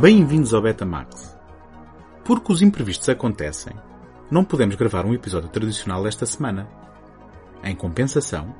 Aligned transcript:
Bem-vindos 0.00 0.54
ao 0.54 0.62
Betamax. 0.62 1.36
Porque 2.24 2.50
os 2.50 2.62
imprevistos 2.62 3.06
acontecem, 3.10 3.74
não 4.30 4.42
podemos 4.42 4.74
gravar 4.74 5.04
um 5.04 5.12
episódio 5.12 5.50
tradicional 5.50 6.06
esta 6.06 6.24
semana. 6.24 6.66
Em 7.62 7.76
compensação, 7.76 8.54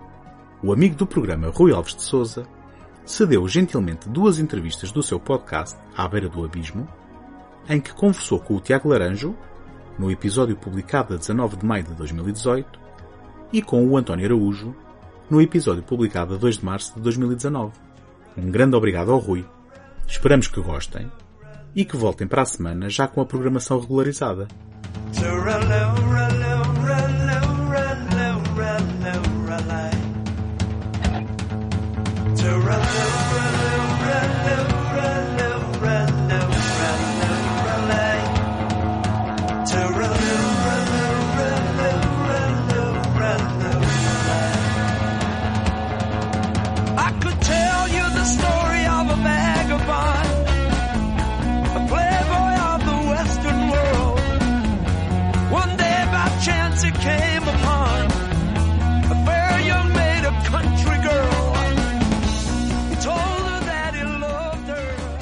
o 0.62 0.70
amigo 0.70 0.96
do 0.96 1.06
programa 1.06 1.48
Rui 1.48 1.72
Alves 1.72 1.94
de 1.94 2.02
Souza 2.02 2.46
cedeu 3.06 3.48
gentilmente 3.48 4.06
duas 4.06 4.38
entrevistas 4.38 4.92
do 4.92 5.02
seu 5.02 5.18
podcast 5.18 5.78
À 5.96 6.06
Beira 6.06 6.28
do 6.28 6.44
Abismo, 6.44 6.86
em 7.70 7.80
que 7.80 7.94
conversou 7.94 8.38
com 8.38 8.56
o 8.56 8.60
Tiago 8.60 8.90
Laranjo, 8.90 9.34
no 9.98 10.10
episódio 10.10 10.56
publicado 10.56 11.14
a 11.14 11.16
19 11.16 11.56
de 11.56 11.64
maio 11.64 11.84
de 11.84 11.94
2018, 11.94 12.78
e 13.50 13.62
com 13.62 13.88
o 13.88 13.96
António 13.96 14.26
Araújo, 14.26 14.76
no 15.30 15.40
episódio 15.40 15.82
publicado 15.82 16.34
a 16.34 16.36
2 16.36 16.58
de 16.58 16.64
março 16.66 16.94
de 16.96 17.00
2019. 17.00 17.72
Um 18.36 18.50
grande 18.50 18.76
obrigado 18.76 19.10
ao 19.10 19.18
Rui. 19.18 19.46
Esperamos 20.06 20.46
que 20.46 20.60
gostem 20.60 21.10
e 21.74 21.84
que 21.84 21.96
voltem 21.96 22.26
para 22.26 22.42
a 22.42 22.46
semana 22.46 22.88
já 22.88 23.06
com 23.06 23.20
a 23.20 23.26
programação 23.26 23.78
regularizada. 23.80 24.48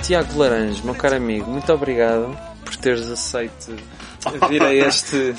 Tiago 0.08 0.38
Laranjo, 0.38 0.84
meu 0.86 0.94
caro 0.94 1.16
amigo, 1.16 1.50
muito 1.50 1.70
obrigado 1.70 2.34
por 2.64 2.74
teres 2.76 3.10
aceito 3.10 3.76
vir 4.48 4.62
a 4.62 4.72
este, 4.72 5.34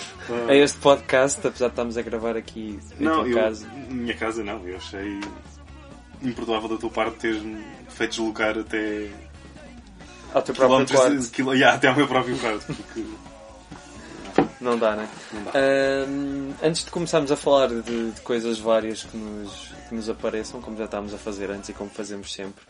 a 0.48 0.54
este 0.54 0.78
podcast, 0.78 1.40
apesar 1.40 1.66
de 1.66 1.72
estarmos 1.72 1.98
a 1.98 2.04
gravar 2.04 2.38
aqui 2.38 2.80
em 3.00 3.04
Não, 3.04 3.24
tua 3.24 3.30
eu, 3.30 3.36
casa. 3.36 3.68
minha 3.90 4.14
casa 4.14 4.44
não, 4.44 4.68
eu 4.68 4.78
achei 4.78 5.20
imperdoável 6.22 6.70
da 6.70 6.78
tua 6.78 6.92
parte 6.92 7.18
teres-me 7.18 7.64
feito 7.88 8.12
deslocar 8.12 8.60
até 8.60 9.10
Ao 10.36 10.42
teu 10.44 10.54
próprio 10.54 10.88
quarto. 10.88 11.18
de, 11.18 11.42
yeah, 11.58 11.74
até 11.76 11.88
ao 11.88 11.96
meu 11.96 12.08
próprio 12.08 12.38
quarto, 12.38 12.68
porque 12.68 13.04
Não 14.62 14.78
dá, 14.78 14.96
né? 14.96 15.08
não 15.34 15.44
dá. 15.44 15.52
Ahm, 15.56 16.52
antes 16.62 16.84
de 16.84 16.92
começarmos 16.92 17.32
a 17.32 17.36
falar 17.36 17.68
de, 17.70 18.12
de 18.12 18.22
coisas 18.22 18.60
várias 18.60 19.04
que 19.04 19.16
nos, 19.16 19.72
que 19.88 19.96
nos 19.96 20.10
apareçam, 20.10 20.62
como 20.62 20.78
já 20.78 20.86
estávamos 20.86 21.14
a 21.14 21.18
fazer 21.18 21.50
antes 21.50 21.70
e 21.70 21.74
como 21.74 21.90
fazemos 21.90 22.34
sempre, 22.34 22.62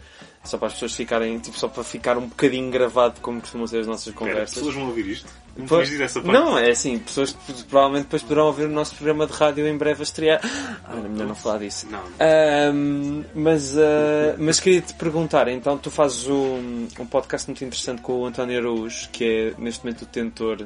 só 0.43 0.57
para 0.57 0.67
as 0.67 0.73
pessoas 0.73 0.93
ficarem, 0.93 1.39
tipo, 1.39 1.57
só 1.57 1.67
para 1.67 1.83
ficar 1.83 2.17
um 2.17 2.27
bocadinho 2.27 2.69
gravado 2.69 3.19
como 3.21 3.41
costumam 3.41 3.65
ser 3.67 3.79
as 3.79 3.87
nossas 3.87 4.13
conversas. 4.13 4.53
pessoas 4.55 4.75
vão 4.75 4.87
ouvir 4.87 5.07
isto? 5.07 5.27
Não 5.57 5.65
Pois- 5.65 5.99
essa 5.99 6.21
parte? 6.21 6.31
Não, 6.33 6.57
é 6.57 6.69
assim, 6.69 6.97
pessoas 6.99 7.33
que 7.33 7.63
provavelmente 7.63 8.03
depois 8.03 8.21
poderão 8.21 8.45
ouvir 8.45 8.65
o 8.65 8.69
nosso 8.69 8.95
programa 8.95 9.25
de 9.27 9.33
rádio 9.33 9.67
em 9.67 9.77
breve 9.77 10.01
a 10.01 10.03
estrear. 10.03 10.39
Ah, 10.85 10.95
é 10.95 11.07
melhor 11.07 11.27
não 11.27 11.35
falar 11.35 11.57
disso. 11.57 11.87
Não. 11.89 11.99
Ahm, 12.19 13.23
mas, 13.35 13.75
ah, 13.77 14.35
mas 14.37 14.59
queria 14.59 14.81
te 14.81 14.93
perguntar, 14.93 15.47
então 15.49 15.77
tu 15.77 15.91
fazes 15.91 16.27
um, 16.27 16.87
um 16.99 17.05
podcast 17.05 17.47
muito 17.49 17.63
interessante 17.65 18.01
com 18.01 18.21
o 18.21 18.25
António 18.25 18.59
Araújo, 18.59 19.09
que 19.09 19.25
é 19.57 19.61
neste 19.61 19.83
momento 19.83 20.03
o 20.03 20.05
tentor 20.05 20.65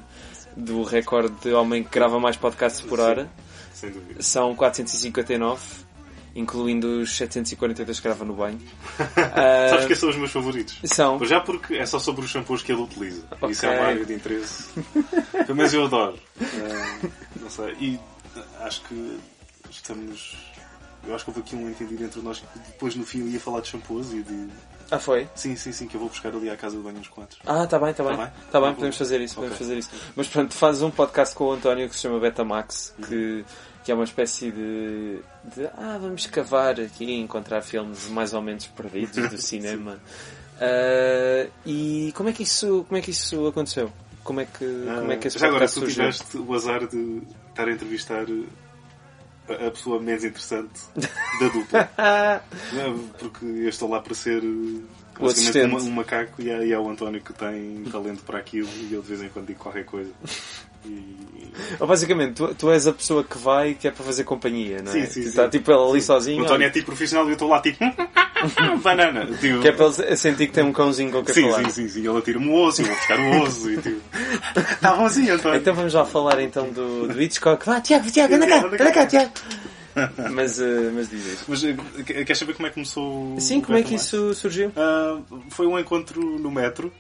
do 0.56 0.84
recorde 0.84 1.34
de 1.42 1.54
homem 1.54 1.84
que 1.84 1.90
grava 1.90 2.20
mais 2.20 2.38
podcasts 2.38 2.82
por 2.82 3.00
Sim. 3.00 3.06
hora. 3.06 3.30
Sem 3.74 3.92
dúvida. 3.92 4.22
São 4.22 4.56
459, 4.56 5.62
incluindo 6.36 7.02
os 7.02 7.16
742 7.18 8.00
que 8.00 8.04
grava 8.04 8.24
no 8.24 8.34
banho. 8.34 8.60
Ah, 9.18 9.68
Sabes 9.72 9.86
que 9.88 9.96
são 9.96 10.10
os 10.10 10.16
meus 10.16 10.32
favoritos? 10.32 10.80
São. 10.86 11.24
Já 11.26 11.40
porque 11.40 11.76
é 11.76 11.86
só 11.86 12.00
sobre 12.00 12.24
os 12.24 12.32
shampoos 12.32 12.62
que 12.62 12.72
ele 12.72 12.82
utiliza. 12.82 13.24
Isso 13.50 13.66
é 13.66 13.70
uma 13.70 13.88
área 13.88 14.06
de 14.06 14.14
interesse. 14.14 14.70
Pelo 15.32 15.56
menos 15.56 15.74
eu 15.74 15.86
adoro. 15.86 16.18
Ah, 16.42 17.08
não 17.40 17.50
sei. 17.50 17.76
E 17.80 18.00
ah, 18.36 18.66
acho 18.66 18.82
que 18.84 19.20
estamos. 19.70 20.38
Eu 21.06 21.14
acho 21.14 21.26
que 21.26 21.32
houve 21.32 21.42
aqui 21.42 21.56
um 21.56 21.70
entendido 21.70 22.04
entre 22.04 22.22
nós 22.22 22.40
que 22.40 22.60
depois 22.60 22.96
no 22.96 23.06
fim 23.06 23.20
eu 23.20 23.28
ia 23.28 23.40
falar 23.40 23.62
de 23.62 23.68
shampoos 23.70 24.14
e 24.14 24.22
de. 24.22 24.48
Ah, 24.92 25.00
foi? 25.00 25.28
Sim, 25.36 25.56
sim, 25.56 25.72
sim, 25.72 25.88
que 25.88 25.96
eu 25.96 26.00
vou 26.00 26.10
buscar 26.10 26.30
ali 26.34 26.50
à 26.50 26.56
casa 26.58 26.78
de 26.78 26.84
banho 26.84 26.98
uns 27.00 27.08
quantos. 27.08 27.38
Ah, 27.46 27.66
tá 27.66 27.80
bem, 27.80 27.94
tá 27.94 28.04
bem. 28.04 28.16
Tá 28.18 28.24
bem? 28.26 28.34
Tá 28.52 28.60
bem, 28.60 28.70
Tá 28.70 28.76
podemos 28.76 28.96
bom. 28.96 29.00
fazer 29.00 29.22
isso, 29.22 29.36
podemos 29.36 29.56
Ok. 29.56 29.66
fazer 29.66 29.80
isso. 29.80 29.90
Mas 30.16 30.28
pronto, 30.28 30.54
fazes 30.54 30.82
um 30.82 30.92
podcast 30.92 31.34
com 31.36 31.46
o 31.46 31.52
António 31.54 31.90
que 31.90 31.96
se 31.96 32.02
chama 32.02 32.20
Betamax, 32.20 32.94
que, 33.08 33.44
que 33.84 33.92
é 33.92 33.96
uma 33.96 34.04
espécie 34.04 34.52
de, 34.52 35.20
de 35.56 35.66
ah, 35.78 35.98
vamos 36.00 36.22
escavar 36.22 36.80
aqui 36.80 37.06
e 37.06 37.20
encontrar 37.22 37.62
filmes 37.62 38.08
mais 38.10 38.34
ou 38.34 38.42
menos 38.42 38.68
perdidos 38.68 39.30
do 39.30 39.38
cinema. 39.42 40.00
Ah, 40.62 41.48
e 41.66 42.12
como 42.16 42.30
é 42.30 42.34
que 42.34 42.44
isso, 42.44 42.86
como 42.88 42.98
é 42.98 43.02
que 43.02 43.12
isso 43.12 43.48
aconteceu? 43.48 43.92
Como 44.24 44.40
é 44.40 44.46
que, 44.46 44.66
como 45.00 45.12
é 45.12 45.18
que 45.18 45.28
esse 45.28 45.38
Ah, 45.38 45.42
Já 45.42 45.48
agora, 45.48 45.66
tu 45.66 45.72
surgiu? 45.72 45.96
tiveste 45.96 46.38
o 46.38 46.54
azar 46.54 46.88
de 46.88 47.22
estar 47.50 47.68
a 47.68 47.72
entrevistar 47.72 48.26
a, 49.50 49.72
pessoa 49.72 50.00
menos 50.00 50.24
interessante 50.24 50.82
da 51.40 51.48
dupla. 51.48 51.92
Porque 53.20 53.46
eu 53.46 53.70
estou 53.70 53.90
lá 53.90 54.00
para 54.00 54.14
ser 54.14 54.44
O 54.44 54.88
basicamente 55.20 55.84
um, 55.84 55.88
um 55.88 55.92
macaco 55.92 56.42
e 56.42 56.52
há, 56.52 56.64
e 56.64 56.74
há 56.74 56.80
o 56.80 56.90
António 56.90 57.22
que 57.22 57.34
tem 57.34 57.84
talento 57.92 58.24
para 58.24 58.40
aquilo 58.40 58.70
e 58.90 58.94
eu 58.94 59.02
de 59.02 59.08
vez 59.08 59.22
em 59.22 59.30
quando 59.30 59.48
digo 59.48 59.60
qualquer 59.60 59.86
coisa. 59.86 60.12
Ou 61.80 61.88
basicamente, 61.88 62.34
tu, 62.34 62.56
tu 62.56 62.72
és 62.72 62.88
a 62.88 62.94
pessoa 62.94 63.24
que 63.24 63.38
vai 63.38 63.76
que 63.76 63.88
é 63.88 63.92
para 63.92 64.04
fazer 64.04 64.24
companhia, 64.24 64.82
não 64.82 64.92
é? 64.92 65.06
Sim, 65.06 65.06
sim, 65.06 65.22
Está 65.22 65.44
sim. 65.44 65.50
tipo 65.52 65.72
ele 65.72 65.90
ali 65.90 66.00
o 66.00 66.02
sozinho. 66.02 66.44
António 66.44 66.68
é 66.68 66.70
tipo 66.70 66.88
profissional 66.88 67.26
e 67.26 67.30
eu 67.30 67.34
estou 67.34 67.48
lá 67.48 67.62
tipo 67.62 67.78
banana. 68.84 69.26
Tipo, 69.26 69.62
que 69.62 69.68
é 69.68 69.72
para 69.72 69.86
ele 69.86 70.18
sentir 70.18 70.48
que 70.48 70.54
tem 70.54 70.64
um 70.64 70.74
cãozinho 70.74 71.12
com 71.12 71.24
sim, 71.32 71.50
falar. 71.50 71.66
sim, 71.66 71.70
sim, 71.70 71.90
sim. 71.90 72.08
Ele 72.08 72.18
atira-me 72.18 72.48
o 72.48 72.54
osso, 72.54 72.82
eu 72.82 72.86
vou 72.88 72.96
buscar 72.96 73.20
o 73.20 73.42
osso 73.44 73.70
e 73.70 73.78
tipo. 73.78 74.02
Está 74.58 75.06
assim, 75.06 75.30
António. 75.30 75.60
Então 75.60 75.74
vamos 75.76 75.94
lá 75.94 76.06
falar 76.06 76.42
então 76.42 76.70
do, 76.70 77.08
do 77.08 77.22
Hitchcock. 77.22 77.66
Vá, 77.66 77.80
Tiago, 77.82 78.10
Tiago, 78.10 78.36
anda 78.36 78.48
cá, 78.48 78.66
anda 78.66 78.92
cá, 78.92 79.06
Tiago. 79.06 79.32
Mas, 80.32 80.60
eh, 80.60 80.90
mas 80.92 81.08
diz 81.08 81.24
isso. 81.24 81.46
Mas 81.48 81.64
eh, 81.64 81.76
queres 82.04 82.38
saber 82.40 82.56
como 82.56 82.66
é 82.66 82.70
que 82.70 82.74
começou 82.74 83.36
o 83.36 83.40
Sim, 83.40 83.62
como 83.62 83.78
é 83.78 83.84
que 83.84 83.94
isso 83.94 84.34
surgiu? 84.34 84.72
Ah, 84.76 85.20
foi 85.50 85.68
um 85.68 85.78
encontro 85.78 86.20
no 86.40 86.50
metro. 86.50 86.92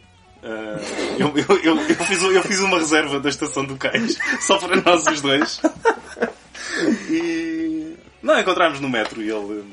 Ah, 0.43 0.77
eu, 1.17 1.33
eu, 1.37 1.57
eu, 1.63 1.79
eu 1.79 1.95
fiz, 1.95 2.21
eu 2.21 2.43
fiz 2.43 2.59
uma 2.59 2.77
reserva 2.77 3.19
da 3.19 3.29
estação 3.29 3.63
do 3.63 3.77
Cais 3.77 4.17
só 4.41 4.57
para 4.57 4.75
nós 4.81 5.07
os 5.07 5.21
dois. 5.21 5.61
E 7.09 7.95
não 8.21 8.37
encontramos 8.37 8.79
no 8.81 8.89
metro 8.89 9.21
e 9.21 9.29
ele, 9.29 9.63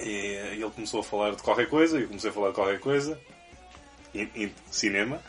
e 0.00 0.60
ele 0.60 0.70
começou 0.70 1.00
a 1.00 1.04
falar 1.04 1.30
de 1.36 1.42
qualquer 1.42 1.68
coisa 1.68 1.98
e 1.98 2.02
eu 2.02 2.08
comecei 2.08 2.30
a 2.30 2.32
falar 2.32 2.48
de 2.48 2.54
qualquer 2.54 2.80
coisa. 2.80 3.18
E 4.14 4.50
cinema. 4.70 5.20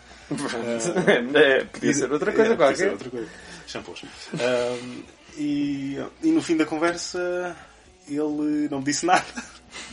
É, 1.36 1.64
podia 1.66 1.94
ser 1.94 2.12
outra 2.12 2.31
coisa 2.31 2.53
É, 2.53 2.56
podia 2.56 2.75
ser 2.75 2.84
qualquer. 2.86 2.92
outra 2.92 3.09
coisa. 3.09 3.30
Shampoos. 3.68 4.03
E, 5.38 5.98
e 6.24 6.31
no 6.31 6.42
fim 6.42 6.58
da 6.58 6.66
conversa 6.66 7.56
ele 8.08 8.68
não 8.69 8.80
me 8.80 8.86
disse 8.86 9.06
nada. 9.06 9.25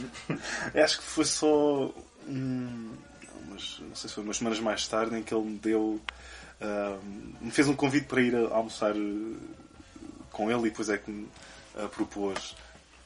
Acho 0.75 0.99
que 0.99 1.05
foi 1.05 1.25
só 1.25 1.93
hum, 2.27 2.93
umas, 3.57 3.79
não 3.81 3.95
sei 3.97 4.09
se 4.09 4.15
foi 4.15 4.25
umas 4.25 4.37
semanas 4.37 4.61
mais 4.61 4.87
tarde 4.87 5.17
em 5.17 5.23
que 5.23 5.35
ele 5.35 5.45
me 5.45 5.59
deu 5.59 6.01
ah, 6.61 6.97
me 7.41 7.51
fez 7.51 7.69
um 7.69 7.75
convite 7.75 8.07
para 8.07 8.21
ir 8.21 8.35
almoçar 8.51 8.95
eh, 8.97 9.37
com 10.31 10.51
ele 10.51 10.61
e 10.61 10.71
depois 10.71 10.89
é 10.89 10.97
que 10.97 11.11
me 11.11 11.29
ah, 11.77 11.89
propôs 11.89 12.57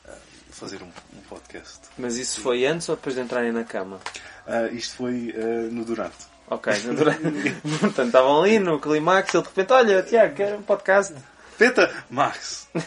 ah, 0.09 0.13
fazer 0.51 0.83
um, 0.83 0.91
um 1.17 1.21
podcast. 1.29 1.81
Mas 1.99 2.17
isso 2.17 2.41
foi 2.41 2.67
antes 2.67 2.89
ou 2.89 2.97
depois 2.97 3.15
de 3.15 3.23
entrarem 3.23 3.53
na 3.53 3.65
cama? 3.65 4.01
Ah, 4.47 4.69
isto 4.69 4.97
foi 4.97 5.35
ah, 5.37 5.69
no 5.71 5.85
durante. 5.85 6.31
Ok, 6.49 6.73
no 6.85 6.95
durante- 6.95 7.23
portanto 7.81 8.07
estavam 8.07 8.43
ali 8.43 8.59
no 8.59 8.81
climax, 8.81 9.35
ele 9.35 9.43
de 9.43 9.49
repente, 9.49 9.73
olha, 9.73 10.03
Tiago, 10.03 10.35
quer 10.35 10.55
um 10.57 10.63
podcast? 10.63 11.15
Peta 11.61 11.91
Max! 12.09 12.69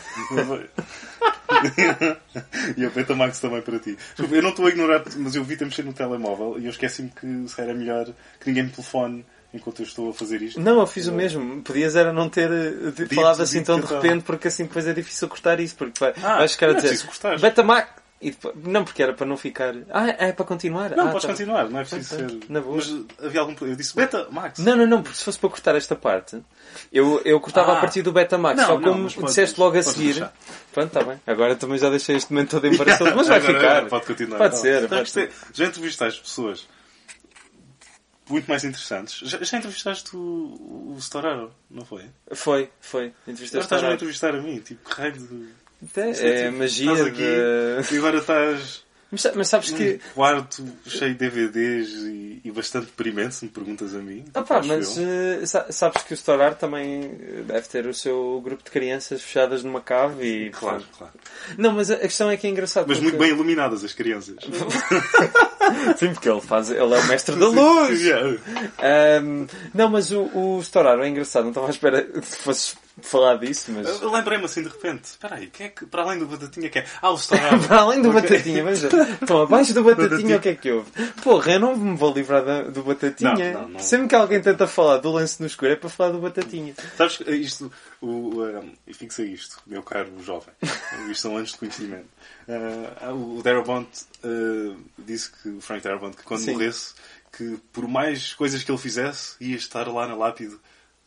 e 2.75 2.85
a 2.85 2.89
Peta 2.89 3.15
Max 3.15 3.39
também 3.39 3.61
para 3.61 3.77
ti. 3.79 3.95
Desculpa, 4.15 4.35
Eu 4.35 4.41
não 4.41 4.49
estou 4.49 4.65
a 4.65 4.69
ignorar, 4.69 5.03
mas 5.17 5.35
eu 5.35 5.43
vi-te 5.43 5.63
a 5.63 5.67
mexer 5.67 5.83
no 5.83 5.93
telemóvel 5.93 6.57
e 6.59 6.65
eu 6.65 6.71
esqueci-me 6.71 7.09
que 7.09 7.47
se 7.47 7.61
era 7.61 7.73
melhor 7.73 8.05
que 8.39 8.47
ninguém 8.47 8.63
me 8.63 8.69
telefone 8.69 9.23
enquanto 9.53 9.81
eu 9.81 9.85
estou 9.85 10.09
a 10.09 10.13
fazer 10.13 10.41
isto. 10.41 10.59
Não, 10.59 10.79
eu 10.79 10.87
fiz 10.87 11.05
o 11.07 11.13
mesmo. 11.13 11.61
Podias 11.61 11.95
era 11.95 12.11
não 12.11 12.27
ter 12.27 12.49
eh, 12.51 12.91
de- 12.91 13.13
falado 13.15 13.41
assim 13.43 13.59
dito 13.59 13.67
tão 13.67 13.79
de 13.79 13.85
repente, 13.93 14.23
porque 14.23 14.47
assim 14.47 14.63
depois 14.63 14.87
é 14.87 14.93
difícil 14.93 15.27
cortar 15.27 15.59
isso, 15.59 15.75
porque 15.75 15.99
vai, 15.99 16.13
Ah, 16.23 16.37
vais 16.39 16.53
ficar 16.53 16.69
a 16.71 16.73
dizer 16.73 16.87
preciso 16.87 17.07
cortar. 17.07 17.37
E 18.23 18.31
depois, 18.31 18.55
não, 18.63 18.85
porque 18.85 19.03
era 19.03 19.13
para 19.13 19.25
não 19.25 19.35
ficar. 19.35 19.73
Ah, 19.89 20.07
é 20.07 20.31
para 20.31 20.45
continuar? 20.45 20.91
Não, 20.95 21.07
ah, 21.07 21.11
podes 21.11 21.23
tá. 21.23 21.27
continuar, 21.29 21.69
não 21.69 21.79
é 21.79 21.83
preciso 21.83 22.15
Ok, 22.15 22.29
ser. 22.29 22.39
na 22.49 22.61
boa. 22.61 22.75
Mas 22.77 22.87
havia 23.21 23.41
algum 23.41 23.53
problema. 23.53 23.73
Eu 23.73 23.77
disse 23.77 23.95
Beta 23.95 24.27
Max! 24.31 24.59
Não, 24.59 24.75
não, 24.77 24.85
não, 24.87 25.03
porque 25.03 25.17
se 25.17 25.23
fosse 25.25 25.37
para 25.37 25.49
cortar 25.49 25.75
esta 25.75 25.95
parte, 25.95 26.41
eu, 26.91 27.21
eu 27.25 27.39
cortava 27.41 27.73
Ah. 27.73 27.77
a 27.77 27.81
partir 27.81 28.01
do 28.01 28.11
Betamax, 28.13 28.57
Não, 28.57 28.65
só 28.67 28.79
não, 28.79 28.91
como 28.93 29.03
podes- 29.11 29.25
disseste 29.27 29.59
logo 29.59 29.77
a 29.77 29.83
seguir. 29.83 30.13
deixar. 30.13 30.33
Pronto, 30.71 30.87
está 30.87 31.03
bem. 31.03 31.21
Agora 31.27 31.55
também 31.55 31.77
já 31.77 31.89
deixei 31.89 32.15
este 32.15 32.31
momento 32.31 32.51
todo 32.51 32.65
embaraçoso, 32.67 33.13
mas 33.15 33.27
vai 33.27 33.37
Agora 33.39 33.53
ficar. 33.59 33.85
Pode 33.89 34.05
continuar. 34.05 34.37
Pode 34.37 34.55
Não, 34.55 34.61
ser, 34.61 34.77
então 34.83 34.97
pode 34.97 35.01
é- 35.01 35.05
ser. 35.11 35.31
Já 35.53 35.65
entrevistaste 35.65 36.21
pessoas 36.21 36.67
muito 38.29 38.47
mais 38.47 38.63
interessantes. 38.63 39.19
Já, 39.27 39.37
já 39.43 39.57
entrevistaste 39.57 40.15
o, 40.15 40.93
o 40.93 40.97
Storaro, 40.97 41.51
não 41.69 41.83
foi? 41.85 42.05
Foi, 42.31 42.69
foi. 42.79 43.01
Agora 43.07 43.13
Entrevistaste 43.27 43.65
estás-me 43.65 43.87
a 43.87 43.91
a 43.91 43.93
entrevistar 43.95 44.33
a 44.33 44.41
mim, 44.41 44.59
tipo, 44.59 44.89
que 44.89 44.95
raio 44.95 45.11
de. 45.11 45.49
É 45.95 46.47
a 46.47 46.51
magia 46.51 46.91
Estás 46.91 47.07
aqui 47.07 47.17
de... 47.17 47.95
e 47.95 47.97
agora 47.97 48.17
estás 48.17 48.83
Mas, 49.11 49.31
mas 49.35 49.47
sabes 49.47 49.71
que... 49.71 49.99
quarto 50.15 50.65
cheio 50.87 51.13
de 51.13 51.19
DVDs 51.29 51.89
e, 51.89 52.41
e 52.43 52.51
bastante 52.51 52.85
deprimente, 52.87 53.35
se 53.35 53.45
me 53.45 53.51
perguntas 53.51 53.93
a 53.95 53.99
mim. 53.99 54.25
Ah 54.33 54.41
pá, 54.41 54.61
mas 54.65 54.97
sa- 55.45 55.67
sabes 55.71 56.01
que 56.03 56.13
o 56.13 56.17
Storar 56.17 56.55
também 56.55 57.03
eh, 57.21 57.41
deve 57.45 57.67
ter 57.67 57.85
o 57.85 57.93
seu 57.93 58.41
grupo 58.43 58.63
de 58.63 58.71
crianças 58.71 59.21
fechadas 59.21 59.63
numa 59.63 59.81
cave 59.81 60.25
e... 60.25 60.49
Claro, 60.49 60.83
claro. 60.97 61.13
Não, 61.57 61.73
mas 61.73 61.91
a 61.91 61.97
questão 61.97 62.29
é 62.31 62.37
que 62.37 62.47
é 62.47 62.49
engraçado. 62.49 62.85
Mas 62.87 62.97
porque- 62.97 63.11
muito 63.11 63.19
bem 63.21 63.29
iluminadas 63.31 63.83
as 63.83 63.93
crianças. 63.93 64.35
Sim, 65.97 66.13
porque 66.13 66.29
ele 66.29 66.41
faz... 66.41 66.69
Ele 66.69 66.79
é 66.93 66.99
o 66.99 67.07
mestre 67.07 67.35
da 67.35 67.47
luz! 67.47 68.01
Yeah. 68.01 68.37
Ahm, 68.79 69.45
não, 69.73 69.89
mas 69.89 70.11
o, 70.11 70.23
o 70.33 70.59
Storaro 70.61 71.03
é 71.03 71.09
engraçado. 71.09 71.43
Não 71.43 71.49
estava 71.51 71.67
à 71.67 71.69
espera 71.69 72.01
que 72.03 72.21
fosses 72.21 72.75
falar 73.01 73.37
disso, 73.37 73.71
mas... 73.71 74.01
Eu 74.01 74.11
Lembrei-me 74.11 74.45
assim 74.45 74.61
de 74.61 74.69
repente. 74.69 75.05
Espera 75.05 75.35
aí, 75.35 75.47
quem 75.47 75.67
é 75.67 75.69
que, 75.69 75.85
para 75.85 76.03
além 76.03 76.19
do 76.19 76.27
Batatinha, 76.27 76.69
quem 76.69 76.81
é? 76.81 76.85
Ah, 77.01 77.11
o. 77.11 77.17
Para 77.67 77.81
além 77.81 78.01
do 78.01 78.09
Ok. 78.09 78.21
Batatinha, 78.21 78.63
ver. 78.63 78.77
Então, 79.21 79.41
abaixo 79.41 79.73
do 79.73 79.83
Batatinha, 79.83 80.09
Batatinha. 80.09 80.37
o 80.37 80.41
que 80.41 80.49
é 80.49 80.55
que 80.55 80.71
houve? 80.71 80.91
Porra, 81.23 81.53
eu 81.53 81.59
não 81.59 81.75
me 81.75 81.97
vou 81.97 82.13
livrar 82.13 82.43
da- 82.45 82.63
do 82.63 82.83
Batatinha. 82.83 83.53
Não, 83.53 83.61
não, 83.61 83.69
não. 83.69 83.79
Sempre 83.79 84.09
que 84.09 84.15
alguém 84.15 84.41
tenta 84.41 84.67
falar 84.67 84.97
do 84.97 85.11
lance 85.11 85.41
no 85.41 85.47
escuro 85.47 85.71
é 85.71 85.75
para 85.75 85.89
falar 85.89 86.11
do 86.11 86.19
Batatinha. 86.19 86.75
Sabes 86.95 87.17
que 87.17 87.31
isto, 87.31 87.71
o, 87.99 88.43
um, 88.43 88.73
e 88.85 88.93
fixa 88.93 89.23
isto, 89.23 89.57
meu 89.65 89.81
caro 89.81 90.11
jovem, 90.21 90.53
isto 91.09 91.21
são 91.21 91.37
anos 91.37 91.51
de 91.51 91.57
conhecimento. 91.57 92.07
Ah, 93.01 93.11
o 93.13 93.41
Darabont 93.41 93.87
ah, 94.23 94.75
disse 94.97 95.31
que, 95.31 95.49
o 95.49 95.61
Frank 95.61 95.83
Darabont, 95.83 96.15
que 96.15 96.23
quando 96.23 96.41
Sim. 96.41 96.53
morresse, 96.53 96.93
que 97.35 97.57
por 97.71 97.87
mais 97.87 98.33
coisas 98.33 98.63
que 98.63 98.71
ele 98.71 98.77
fizesse, 98.77 99.35
ia 99.39 99.55
estar 99.55 99.87
lá 99.87 100.07
na 100.07 100.15
lápide 100.15 100.55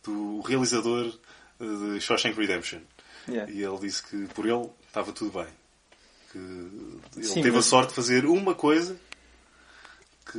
do 0.03 0.41
realizador 0.41 1.13
de 1.61 2.01
Shawshank 2.01 2.39
Redemption. 2.39 2.81
Yeah. 3.29 3.51
E 3.53 3.63
ele 3.63 3.79
disse 3.79 4.03
que 4.03 4.27
por 4.35 4.47
ele 4.47 4.69
estava 4.87 5.13
tudo 5.13 5.31
bem. 5.33 5.47
Que 6.33 6.39
ele 6.39 7.25
Sim, 7.27 7.43
teve 7.43 7.57
mas- 7.57 7.67
a 7.67 7.69
sorte 7.69 7.89
de 7.91 7.95
fazer 7.95 8.25
uma 8.27 8.55
coisa 8.55 8.97
que 10.31 10.39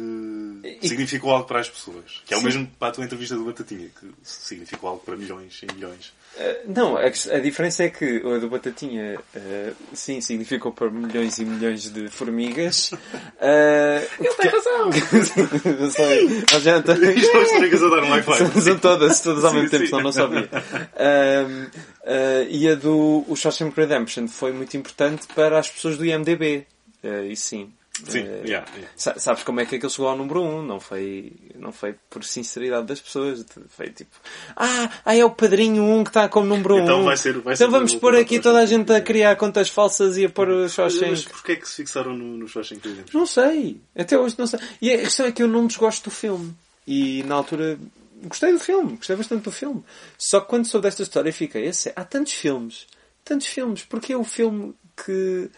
E- 0.81 0.88
significou 0.88 1.31
algo 1.31 1.48
para 1.48 1.60
as 1.62 1.69
pessoas. 1.69 2.22
Que 2.25 2.34
é 2.34 2.38
o 2.38 2.39
Sim. 2.42 2.45
mesmo 2.45 2.68
para 2.78 2.89
a 2.89 2.92
tua 2.92 3.06
entrevista 3.06 3.36
do 3.36 3.45
Batatinha, 3.45 3.88
que 4.00 4.07
significou 4.24 4.89
algo 4.89 5.01
para 5.04 5.16
milhões 5.16 5.62
e 5.63 5.74
milhões. 5.74 6.12
Eh, 6.38 6.62
não, 6.68 6.98
a, 6.98 7.01
a 7.06 7.39
diferença 7.39 7.84
é 7.84 7.89
que 7.89 8.18
o 8.18 8.39
do 8.39 8.50
Batatinha, 8.50 9.18
eh, 9.34 9.72
sim, 9.94 10.19
significou 10.22 10.72
para 10.74 10.89
milhões 10.89 11.38
e 11.39 11.45
milhões 11.45 11.89
de 11.89 12.10
formigas. 12.10 12.92
Eh, 13.39 14.07
Ele 14.19 14.34
tem 14.34 14.50
razão! 14.51 14.89
Eu 15.80 15.92
sei, 15.92 16.28
a 16.54 16.60
gente... 16.60 16.92
Isto 17.19 17.38
as 17.38 17.50
formigas 17.51 17.84
a 17.84 17.89
dar 17.89 18.04
um 18.04 18.10
high 18.10 18.24
five. 18.24 18.62
São 18.62 18.80
todas, 18.80 19.19
todas 19.22 19.45
ao 19.45 19.51
Sim, 19.51 19.56
mesmo 19.57 19.69
tempo, 19.69 19.84
sim. 19.84 19.89
senão 19.89 20.04
não 20.04 20.12
sabia. 20.12 20.50
Ah, 20.95 22.45
e 22.50 22.68
a 22.68 22.75
do 22.75 23.24
o 23.28 23.36
Shawshank 23.36 23.75
Redemption 23.80 24.28
foi 24.28 24.51
muito 24.51 24.75
importante 24.75 25.28
para 25.36 25.60
as 25.60 25.69
pessoas 25.69 25.98
do 25.98 26.06
IMDB. 26.06 26.66
Ah, 27.04 27.22
isso 27.24 27.48
sim. 27.50 27.72
Sim, 28.06 28.20
Ah, 28.20 28.46
yeah, 28.46 28.68
yeah. 28.76 28.90
sa- 28.96 29.18
Sabes 29.18 29.44
como 29.44 29.60
é 29.60 29.66
que 29.66 29.76
aquele 29.76 29.92
chegou 29.92 30.08
ao 30.10 30.18
número 30.18 30.42
1? 30.44 30.58
Um? 30.60 30.62
Não 30.64 30.80
foi, 30.80 31.34
não 31.56 31.72
foi 31.72 31.96
por 32.10 32.24
sinceridade 32.24 32.86
das 32.86 33.00
pessoas. 33.00 33.44
Foi 33.70 33.90
tipo, 33.90 34.12
ah, 34.56 34.90
ah 35.04 35.16
é 35.16 35.26
o 35.26 35.32
padrinho 35.32 35.82
1 35.84 36.00
um 36.00 36.04
que 36.04 36.10
está 36.12 36.30
como 36.30 36.46
número 36.48 36.76
1. 36.76 36.84
Então 36.84 37.02
um. 37.02 37.06
vai 37.06 37.18
ser- 37.18 37.34
vai 37.40 37.56
então 37.56 37.68
ser 37.68 37.72
vamos 37.72 37.96
pôr 37.96 38.16
aqui 38.16 38.40
toda 38.40 38.60
a 38.60 38.66
gente 38.66 38.92
a 38.94 39.02
criar 39.02 39.36
contas 39.36 39.70
falsas 39.70 40.18
e 40.18 40.26
a 40.26 40.30
pôr 40.30 40.50
o 40.50 40.62
Mas 40.62 40.74
Shawshank. 40.74 41.30
porquê 41.30 41.54
é 41.54 41.56
que 41.56 41.68
se 41.68 41.76
fixaram 41.78 42.16
no, 42.16 42.38
no 42.38 42.48
Shawshank 42.48 42.88
Redemption? 42.88 43.18
Não 43.20 43.26
sei. 43.26 43.82
Até 43.98 44.18
hoje 44.18 44.36
não 44.38 44.46
sei. 44.48 44.60
E 44.82 44.92
a 44.94 44.98
questão 45.00 45.26
é 45.26 45.32
que 45.32 45.42
eu 45.42 45.48
não 45.48 45.66
desgosto 45.66 46.10
do 46.10 46.12
filme. 46.12 46.54
E 46.86 47.24
na 47.24 47.36
altura 47.36 47.78
gostei 48.24 48.52
do 48.54 48.60
filme. 48.60 48.96
Gostei 48.98 49.16
bastante 49.16 49.44
do 49.44 49.52
filme. 49.52 49.84
Só 50.18 50.40
que 50.40 50.48
quando 50.48 50.66
soube 50.68 50.84
desta 50.84 51.02
história 51.04 51.34
fiquei, 51.34 51.66
esse, 51.66 51.92
há 51.96 52.04
tantos 52.04 52.34
filmes. 52.34 52.86
Tantos 53.26 53.48
filmes. 53.48 53.84
Porque 53.84 54.14
é 54.14 54.18
o 54.18 54.24
filme 54.24 54.74
que, 55.04 55.50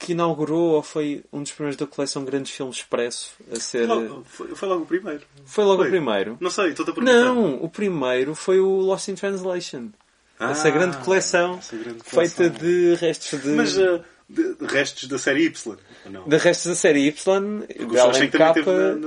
que 0.00 0.12
inaugurou 0.12 0.70
ou 0.76 0.82
foi 0.82 1.22
um 1.30 1.42
dos 1.42 1.52
primeiros 1.52 1.76
da 1.76 1.86
coleção 1.86 2.24
Grandes 2.24 2.50
Filmes 2.52 2.76
Expresso 2.76 3.32
a 3.52 3.60
ser... 3.60 3.86
Logo- 3.86 4.24
foi, 4.24 4.48
foi 4.54 4.68
logo 4.68 4.82
o 4.82 4.86
primeiro. 4.86 5.22
Foi 5.44 5.62
logo 5.64 5.76
Foi. 5.82 5.86
o 5.88 5.90
primeiro. 5.90 6.36
Não 6.40 6.50
sei, 6.50 6.70
estou-te 6.70 6.90
a 6.90 6.94
perguntar. 6.94 7.22
Não, 7.24 7.62
o 7.62 7.68
primeiro 7.68 8.34
foi 8.34 8.58
o 8.58 8.76
Lost 8.80 9.08
in 9.08 9.14
Translation. 9.14 9.90
essa 10.38 10.68
Ah, 10.68 10.70
grande 10.70 10.96
coleção 11.04 11.58
essa 11.58 11.76
grande 11.76 12.02
feita 12.02 12.34
coleção. 12.34 12.58
de 12.58 12.94
restos 12.94 13.40
de... 13.42 13.48
Mas 13.50 13.78
ah, 13.78 14.02
de, 14.28 14.56
restos 14.66 15.06
da 15.08 15.18
série 15.18 15.44
Y? 15.46 15.76
não? 16.06 16.26
de 16.28 16.36
restos 16.38 16.66
da 16.68 16.74
série 16.74 17.06
Y, 17.08 17.14
também 17.24 18.30
capa 18.30 18.60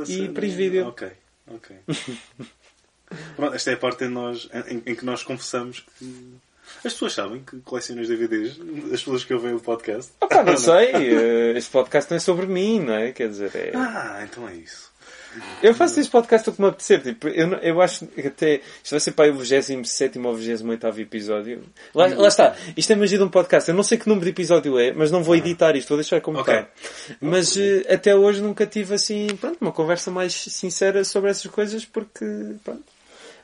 e 0.07 0.29
Prisvídeo. 0.29 0.87
Ok, 0.89 1.11
ok. 1.47 1.75
Pronto, 3.35 3.55
esta 3.55 3.71
é 3.71 3.73
a 3.73 3.77
parte 3.77 4.03
em, 4.05 4.09
nós, 4.09 4.49
em, 4.67 4.81
em 4.85 4.95
que 4.95 5.05
nós 5.05 5.23
confessamos 5.23 5.79
que... 5.99 6.35
As 6.85 6.93
pessoas 6.93 7.13
sabem 7.13 7.41
que 7.43 7.57
colecionas 7.61 8.07
DVDs? 8.07 8.59
As 8.85 8.99
pessoas 9.01 9.23
que 9.23 9.33
ouvem 9.33 9.53
o 9.53 9.59
podcast? 9.59 10.11
Ah, 10.21 10.27
pá, 10.27 10.43
não 10.43 10.55
sei, 10.57 10.91
eh, 10.93 11.53
este 11.57 11.71
podcast 11.71 12.09
não 12.11 12.17
é 12.17 12.19
sobre 12.19 12.45
mim, 12.45 12.79
não 12.81 12.93
é? 12.93 13.11
Quer 13.11 13.29
dizer, 13.29 13.51
é... 13.55 13.71
Ah, 13.75 14.21
então 14.29 14.47
é 14.49 14.55
isso. 14.55 14.91
eu 15.63 15.73
faço 15.73 15.99
este 15.99 16.11
podcast 16.11 16.47
o 16.49 16.53
que 16.53 16.61
me 16.61 16.67
apetecer, 16.67 17.01
tipo, 17.01 17.27
eu, 17.27 17.47
não- 17.47 17.57
eu 17.59 17.81
acho 17.81 18.05
que 18.05 18.27
até, 18.27 18.55
isto 18.83 18.91
vai 18.91 18.99
ser 18.99 19.11
para 19.13 19.31
o 19.33 19.37
27 19.39 20.19
ou 20.19 20.33
28 20.33 20.99
episódio. 21.01 21.63
Lá, 21.95 22.05
lá 22.07 22.27
está, 22.27 22.55
isto 22.77 22.91
é 22.93 22.95
magia 22.95 23.17
de 23.17 23.23
um 23.23 23.29
podcast, 23.29 23.67
eu 23.69 23.75
não 23.75 23.81
sei 23.81 23.97
que 23.97 24.07
número 24.07 24.25
de 24.25 24.31
episódio 24.31 24.77
é, 24.77 24.91
mas 24.93 25.09
não 25.09 25.23
vou 25.23 25.35
editar 25.35 25.75
isto, 25.75 25.87
vou 25.89 25.97
deixar 25.97 26.21
como 26.21 26.37
Ok. 26.39 26.53
está. 26.53 26.67
Mas 27.19 27.57
eh, 27.57 27.83
até 27.91 28.13
hoje 28.15 28.41
nunca 28.41 28.65
tive 28.67 28.93
assim, 28.93 29.27
pronto, 29.41 29.57
uma 29.61 29.71
conversa 29.71 30.11
mais 30.11 30.33
sincera 30.33 31.03
sobre 31.03 31.31
essas 31.31 31.49
coisas, 31.49 31.83
porque, 31.85 32.25
pronto. 32.63 32.83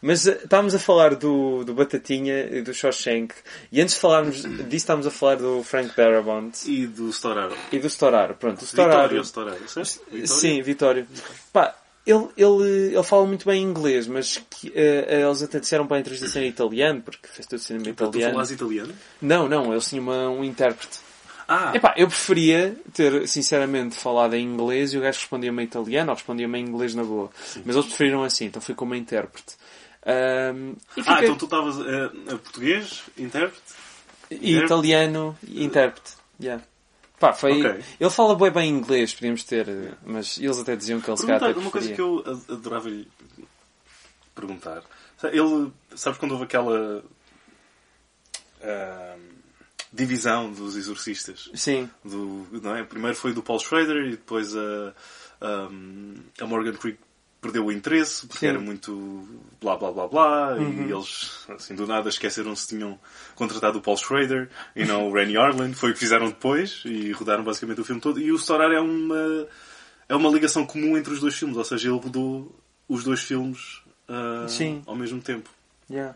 Mas 0.02 0.26
eh, 0.28 0.40
estávamos 0.44 0.74
a 0.76 0.80
falar 0.80 1.16
do, 1.16 1.64
do 1.64 1.74
Batatinha 1.74 2.46
e 2.52 2.62
do 2.62 2.74
Shawshank, 2.74 3.34
e 3.72 3.82
antes 3.82 3.96
de 3.96 4.02
falarmos 4.02 4.42
disso 4.44 4.68
estávamos 4.76 5.08
a 5.08 5.12
falar 5.12 5.36
do 5.36 5.62
Frank 5.64 5.96
Darabont 5.96 6.58
E 6.70 6.88
do 6.88 7.10
Storaro. 7.10 7.56
e 7.72 7.80
do 7.80 7.88
Storaro. 7.88 8.36
Pronto, 8.36 8.62
o 8.62 8.66
Storaro... 8.66 9.16
Ou 9.18 9.22
Storaro? 9.24 9.68
certo? 9.70 10.00
Sim, 10.26 10.62
Vitório. 10.62 11.06
Pá, 11.52 11.76
ele, 12.06 12.28
ele, 12.38 12.94
ele 12.96 13.04
fala 13.04 13.26
muito 13.26 13.46
bem 13.46 13.62
inglês, 13.62 14.08
mas 14.08 14.42
que, 14.50 14.72
eh, 14.74 15.22
eles 15.22 15.44
até 15.44 15.60
disseram 15.60 15.86
para 15.86 15.98
a 15.98 16.00
entrevista 16.00 16.40
em 16.40 16.48
italiano, 16.48 17.02
porque 17.02 17.28
fez 17.28 17.46
todo 17.46 17.60
o 17.60 17.62
cinema 17.62 17.90
Então, 17.90 18.08
tu 18.10 18.18
italiano. 18.18 18.34
falas 18.36 18.52
italiano? 18.52 18.94
Não, 19.22 19.48
não, 19.50 19.72
eles 19.72 19.88
tinham 19.90 20.04
uma- 20.04 20.30
um 20.30 20.44
intérprete. 20.44 21.00
Ah, 21.52 21.72
Epá, 21.76 21.96
eu 21.98 22.08
preferia 22.08 22.76
ter, 22.94 23.28
sinceramente, 23.28 23.96
falado 23.96 24.36
em 24.36 24.44
inglês 24.46 24.94
e 24.94 25.00
o 25.00 25.02
gajo 25.02 25.18
respondia-me 25.18 25.64
em 25.64 25.66
italiano 25.66 26.12
ou 26.12 26.16
respondia-me 26.16 26.60
em 26.60 26.64
inglês 26.64 26.94
na 26.94 27.04
boa. 27.04 27.32
Mas 27.66 27.76
eles 27.76 27.88
preferiram 27.88 28.24
assim, 28.24 28.46
então 28.46 28.62
fui 28.62 28.76
como 28.76 28.94
intérprete. 28.94 29.56
E 30.06 31.02
ah 31.06 31.24
então 31.24 31.36
tu 31.38 31.46
estavas 31.46 31.78
a, 31.80 32.06
a 32.34 32.38
português, 32.38 33.04
intérprete? 33.18 33.62
E 34.32 34.58
italiano 34.58 35.38
e 35.48 35.64
intérprete. 35.64 36.14
Yeah. 36.42 36.64
Pá, 37.20 37.34
foi... 37.34 37.60
Ok. 37.60 37.84
Ele 38.00 38.10
fala 38.10 38.36
bem 38.36 38.52
bem 38.52 38.70
inglês, 38.70 39.14
podíamos 39.14 39.44
ter, 39.44 39.68
eh, 39.68 39.94
mas 40.06 40.38
eles 40.38 40.58
até 40.60 40.76
diziam 40.76 41.02
que 41.02 41.10
ele 41.10 41.18
se 41.18 41.26
calhar 41.26 41.44
até 41.44 41.60
uma 41.60 41.70
coisa 41.72 41.94
que 41.94 42.00
eu 42.00 42.24
a- 42.26 42.54
adorava 42.54 42.90
lhe 42.90 43.06
perguntar. 44.34 44.84
Ele, 45.24 45.70
sabes 45.96 46.18
quando 46.18 46.32
houve 46.32 46.46
aquela 46.46 47.04
ahm, 48.62 49.20
divisão 49.92 50.50
dos 50.52 50.78
exorcistas? 50.78 51.50
Sim, 51.56 51.90
Do, 52.06 52.48
não 52.62 52.76
é? 52.76 52.84
Primeiro 52.84 53.18
foi 53.18 53.34
do 53.34 53.44
Paul 53.44 53.60
Schrader 53.60 54.06
e 54.06 54.12
depois 54.12 54.56
a, 54.56 54.94
ahm, 55.42 56.16
a 56.40 56.46
Morgan 56.46 56.74
Creek 56.74 57.00
perdeu 57.42 57.66
o 57.66 57.72
interesse 57.72 58.28
porque 58.28 58.40
Sim. 58.40 58.48
era 58.48 58.60
muito 58.60 59.28
blá 59.62 59.78
blá 59.78 59.92
blá 59.92 60.08
blá 60.08 60.54
Uhum. 60.56 60.88
e 60.88 60.92
eles 60.92 61.46
assim 61.50 61.74
do 61.76 61.88
nada 61.88 62.10
esqueceram 62.10 62.56
se 62.56 62.68
tinham 62.68 63.00
contratado 63.36 63.78
o 63.78 63.82
Paul 63.82 63.98
Schrader 63.98 64.50
e 64.76 64.84
não 64.86 65.08
o 65.10 65.14
Randy 65.14 65.38
Arlen 65.38 65.74
foi 65.74 65.92
o 65.92 65.94
que 65.94 66.00
fizeram 66.00 66.28
depois 66.28 66.82
e 66.86 67.12
rodaram 67.12 67.44
basicamente 67.44 67.80
o 67.82 67.86
filme 67.86 68.02
todo 68.02 68.20
e 68.20 68.32
o 68.32 68.36
Storar 68.38 68.72
é 68.72 68.80
uma 68.80 69.48
é 70.10 70.16
uma 70.16 70.30
ligação 70.30 70.66
comum 70.66 70.98
entre 70.98 71.14
os 71.14 71.20
dois 71.22 71.36
filmes 71.36 71.56
ou 71.58 71.64
seja 71.64 71.90
ele 71.90 71.98
rodou 72.00 72.54
os 72.88 73.04
dois 73.04 73.22
filmes 73.22 73.82
Sim. 74.48 74.82
ao 74.86 74.96
mesmo 74.96 75.22
tempo 75.22 75.50
yeah. 75.90 76.16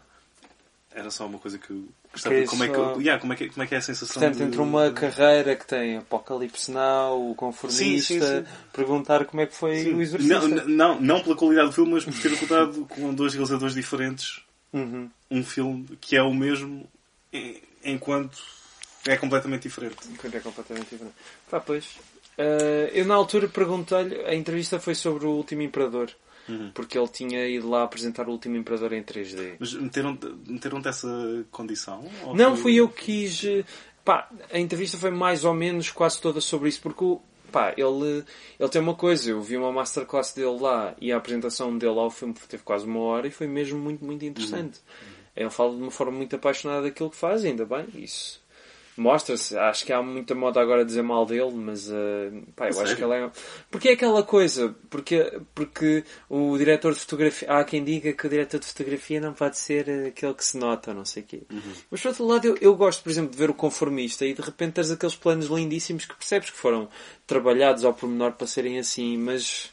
era 0.91 1.09
só 1.11 1.25
uma 1.25 1.39
coisa 1.39 1.57
que 1.57 1.69
eu 1.69 1.87
gostava 2.13 2.35
Que 2.35 2.41
de 2.43 2.47
como 2.47 2.63
é 2.63 2.67
que, 2.69 2.75
só- 2.75 2.95
yeah, 2.99 3.19
como 3.19 3.33
é 3.33 3.35
que 3.35 3.49
como 3.49 3.63
é 3.63 3.67
que 3.67 3.75
é 3.75 3.77
a 3.79 3.81
sensação 3.81 4.21
Portanto, 4.21 4.37
de- 4.37 4.43
entre 4.43 4.61
uma 4.61 4.91
carreira 4.91 5.55
que 5.55 5.65
tem 5.67 5.97
Apocalipse 5.97 6.71
Now, 6.71 7.31
o 7.31 7.35
Conformista, 7.35 7.83
Sim, 7.83 7.99
sim, 7.99 8.21
sim. 8.21 8.45
perguntar 8.71 9.25
como 9.25 9.41
é 9.41 9.47
que 9.47 9.55
foi 9.55 9.93
o 9.93 10.01
Exorcista. 10.01 10.39
Não, 10.39 10.47
não, 10.67 11.01
não 11.01 11.21
pela 11.23 11.35
qualidade 11.35 11.67
do 11.67 11.73
filme, 11.73 11.91
mas 11.93 12.05
por 12.05 12.13
ter 12.21 12.33
rodado 12.35 12.85
com 12.85 13.13
dois 13.13 13.33
realizadores 13.33 13.73
diferentes 13.75 14.41
Uhum. 14.71 15.09
um 15.29 15.43
filme 15.43 15.85
que 16.01 16.15
é 16.15 16.23
o 16.23 16.33
mesmo 16.33 16.87
enquanto 17.83 18.37
é 19.07 19.17
completamente 19.17 19.63
diferente. 19.63 19.95
Enquanto 20.11 20.35
é 20.35 20.39
completamente 20.39 20.89
diferente. 20.89 21.15
Pá, 21.49 21.59
pois. 21.59 21.97
Eh, 22.37 22.91
eu 22.93 23.05
na 23.05 23.13
altura 23.15 23.47
perguntei-lhe, 23.47 24.15
a 24.25 24.33
entrevista 24.33 24.79
foi 24.79 24.95
sobre 24.95 25.25
o 25.25 25.31
Último 25.31 25.61
Imperador. 25.61 26.09
Uhum. 26.47 26.71
Porque 26.73 26.97
ele 26.97 27.07
tinha 27.07 27.47
ido 27.47 27.69
lá 27.69 27.83
apresentar 27.83 28.27
o 28.27 28.31
Último 28.31 28.57
Imperador 28.57 28.91
em 28.93 29.01
3D. 29.03 29.55
Mas 29.59 29.73
meteram-te 29.73 30.27
meteram 30.47 30.81
essa 30.85 31.45
condição? 31.51 32.05
Ou 32.23 32.35
Não, 32.35 32.51
foi- 32.51 32.61
fui 32.63 32.75
eu 32.75 32.89
que 32.89 33.27
quis. 33.27 33.65
Pá, 34.03 34.29
a 34.51 34.59
entrevista 34.59 34.97
foi 34.97 35.09
mais 35.11 35.45
ou 35.45 35.53
menos 35.53 35.89
quase 35.89 36.19
toda 36.19 36.41
sobre 36.41 36.67
isso, 36.67 36.81
porque 36.81 37.01
o, 37.05 37.21
pá, 37.53 37.73
ele, 37.77 38.25
ele 38.59 38.69
tem 38.69 38.81
uma 38.81 38.95
coisa, 38.95 39.29
eu 39.31 39.41
vi 39.41 39.55
uma 39.55 39.71
masterclass 39.71 40.33
dele 40.33 40.59
lá 40.59 40.93
e 40.99 41.13
a 41.13 41.15
apresentação 41.17 41.77
dele 41.77 41.97
ao 41.97 42.11
filme 42.11 42.33
teve 42.49 42.63
quase 42.63 42.85
uma 42.85 42.99
hora 42.99 43.27
e 43.27 43.31
foi 43.31 43.47
mesmo 43.47 43.79
muito, 43.79 44.03
muito 44.03 44.25
interessante. 44.25 44.81
Ele 45.35 45.49
fala 45.49 45.73
de 45.73 45.81
uma 45.81 45.89
forma 45.91 46.11
muito 46.11 46.35
apaixonada 46.35 46.81
daquilo 46.83 47.09
que 47.09 47.15
faz, 47.15 47.45
ainda 47.45 47.65
bem, 47.65 47.85
isso 47.95 48.42
mostra-se. 48.95 49.57
Acho 49.57 49.85
que 49.85 49.93
há 49.93 50.01
muita 50.01 50.35
moda 50.35 50.61
agora 50.61 50.81
a 50.81 50.85
dizer 50.85 51.01
mal 51.01 51.25
dele, 51.25 51.51
mas 51.53 51.89
uh, 51.89 52.43
pá, 52.55 52.65
eu 52.65 52.69
acho 52.69 52.77
Sério? 52.79 52.95
que 52.97 53.03
ele 53.03 53.13
é. 53.13 53.31
Porque 53.69 53.89
é 53.89 53.93
aquela 53.93 54.23
coisa, 54.23 54.75
porque, 54.89 55.39
porque 55.53 56.03
o 56.29 56.57
diretor 56.57 56.93
de 56.93 56.99
fotografia. 56.99 57.49
Há 57.51 57.63
quem 57.63 57.83
diga 57.83 58.13
que 58.13 58.27
o 58.27 58.29
diretor 58.29 58.59
de 58.59 58.65
fotografia 58.65 59.19
não 59.19 59.33
pode 59.33 59.57
ser 59.57 59.89
eh, 59.89 60.07
aquele 60.07 60.33
que 60.33 60.45
se 60.45 60.57
nota, 60.57 60.93
não 60.93 61.05
sei 61.05 61.23
o 61.23 61.25
quê. 61.25 61.41
Mas 61.89 62.01
por 62.01 62.07
outro 62.09 62.25
lado, 62.25 62.47
eu, 62.47 62.57
eu 62.61 62.75
gosto, 62.75 63.03
por 63.03 63.09
exemplo, 63.09 63.31
de 63.31 63.37
ver 63.37 63.49
o 63.49 63.53
conformista 63.53 64.25
e 64.25 64.33
de 64.33 64.41
repente 64.41 64.73
tens 64.73 64.91
aqueles 64.91 65.15
planos 65.15 65.47
lindíssimos 65.47 66.05
que 66.05 66.15
percebes 66.15 66.49
que 66.49 66.57
foram 66.57 66.89
trabalhados 67.25 67.83
ao 67.83 67.93
pormenor 67.93 68.33
para 68.33 68.47
serem 68.47 68.79
assim, 68.79 69.17
mas 69.17 69.71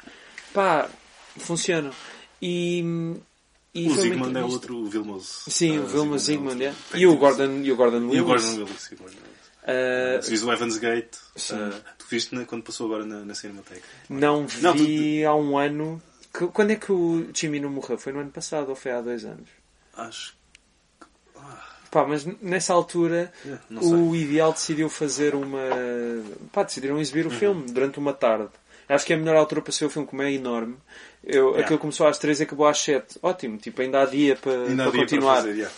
pá, 0.52 0.88
funcionam. 1.36 1.92
E. 2.40 2.84
e 3.74 3.88
O 3.88 3.94
Zygmunt 3.94 4.36
é 4.36 4.42
outro, 4.44 4.84
Vilmos. 4.86 5.44
Sim, 5.48 5.78
Ah, 5.78 5.82
o 5.82 5.86
Vilma 5.86 6.16
é 6.16 6.18
Zygmunt, 6.18 6.60
é. 6.60 6.74
Tem 6.90 7.00
E 7.02 7.06
o 7.06 7.16
Gordon, 7.16 7.60
e 7.62 7.70
o 7.72 7.76
Gordon 7.76 8.12
E 8.12 8.20
o. 8.20 8.24
Gordon 8.24 8.46
Willis, 8.54 8.80
sim. 8.80 8.94
Uh, 8.96 10.22
Se 10.22 10.30
viste 10.30 10.44
o 10.46 10.52
Evans 10.52 10.78
Gate, 10.78 11.16
ah, 11.52 11.70
tu 11.98 12.06
viste 12.10 12.34
na- 12.34 12.44
quando 12.46 12.62
passou 12.64 12.86
agora 12.86 13.04
na, 13.04 13.20
na 13.24 13.34
Cinemateca. 13.34 13.82
Não 14.08 14.46
vi 14.46 14.62
Não, 14.62 14.74
tu- 14.76 15.28
há 15.28 15.36
um 15.36 15.58
ano. 15.58 16.02
Que- 16.32 16.46
quando 16.48 16.70
é 16.70 16.76
que 16.76 16.90
o 16.90 17.28
Jimmy 17.34 17.60
não 17.60 17.70
morreu? 17.70 17.98
Foi 17.98 18.12
no 18.12 18.20
ano 18.20 18.30
passado 18.30 18.70
ou 18.70 18.74
foi 18.74 18.90
há 18.92 19.00
dois 19.00 19.24
anos? 19.24 19.48
Acho 19.96 20.34
Pá, 21.90 22.06
mas 22.06 22.24
nessa 22.40 22.72
altura 22.72 23.32
É, 23.44 23.58
não 23.68 24.10
o 24.10 24.14
Ideal 24.16 24.52
decidiu 24.52 24.88
fazer 24.88 25.34
uma. 25.34 25.58
Pá, 26.52 26.62
decidiram 26.62 27.00
exibir 27.00 27.26
Uhum. 27.26 27.32
o 27.32 27.34
filme 27.34 27.70
durante 27.72 27.98
uma 27.98 28.12
tarde. 28.12 28.48
Acho 28.88 29.04
que 29.06 29.12
é 29.12 29.16
a 29.16 29.18
melhor 29.18 29.36
altura 29.36 29.60
para 29.60 29.72
ser 29.72 29.84
o 29.86 29.90
filme, 29.90 30.06
como 30.06 30.22
é 30.22 30.32
enorme. 30.32 30.76
Eu, 31.22 31.48
Yeah. 31.48 31.64
Aquilo 31.64 31.78
começou 31.78 32.06
às 32.06 32.18
três 32.18 32.40
e 32.40 32.44
acabou 32.44 32.66
às 32.66 32.78
sete. 32.78 33.18
Ótimo, 33.22 33.58
tipo, 33.58 33.80
ainda 33.82 34.02
há 34.02 34.06
dia 34.06 34.36
para, 34.36 34.52
havia 34.62 35.00
continuar. 35.02 35.34
para 35.34 35.42
fazer, 35.42 35.54
yeah. 35.54 35.74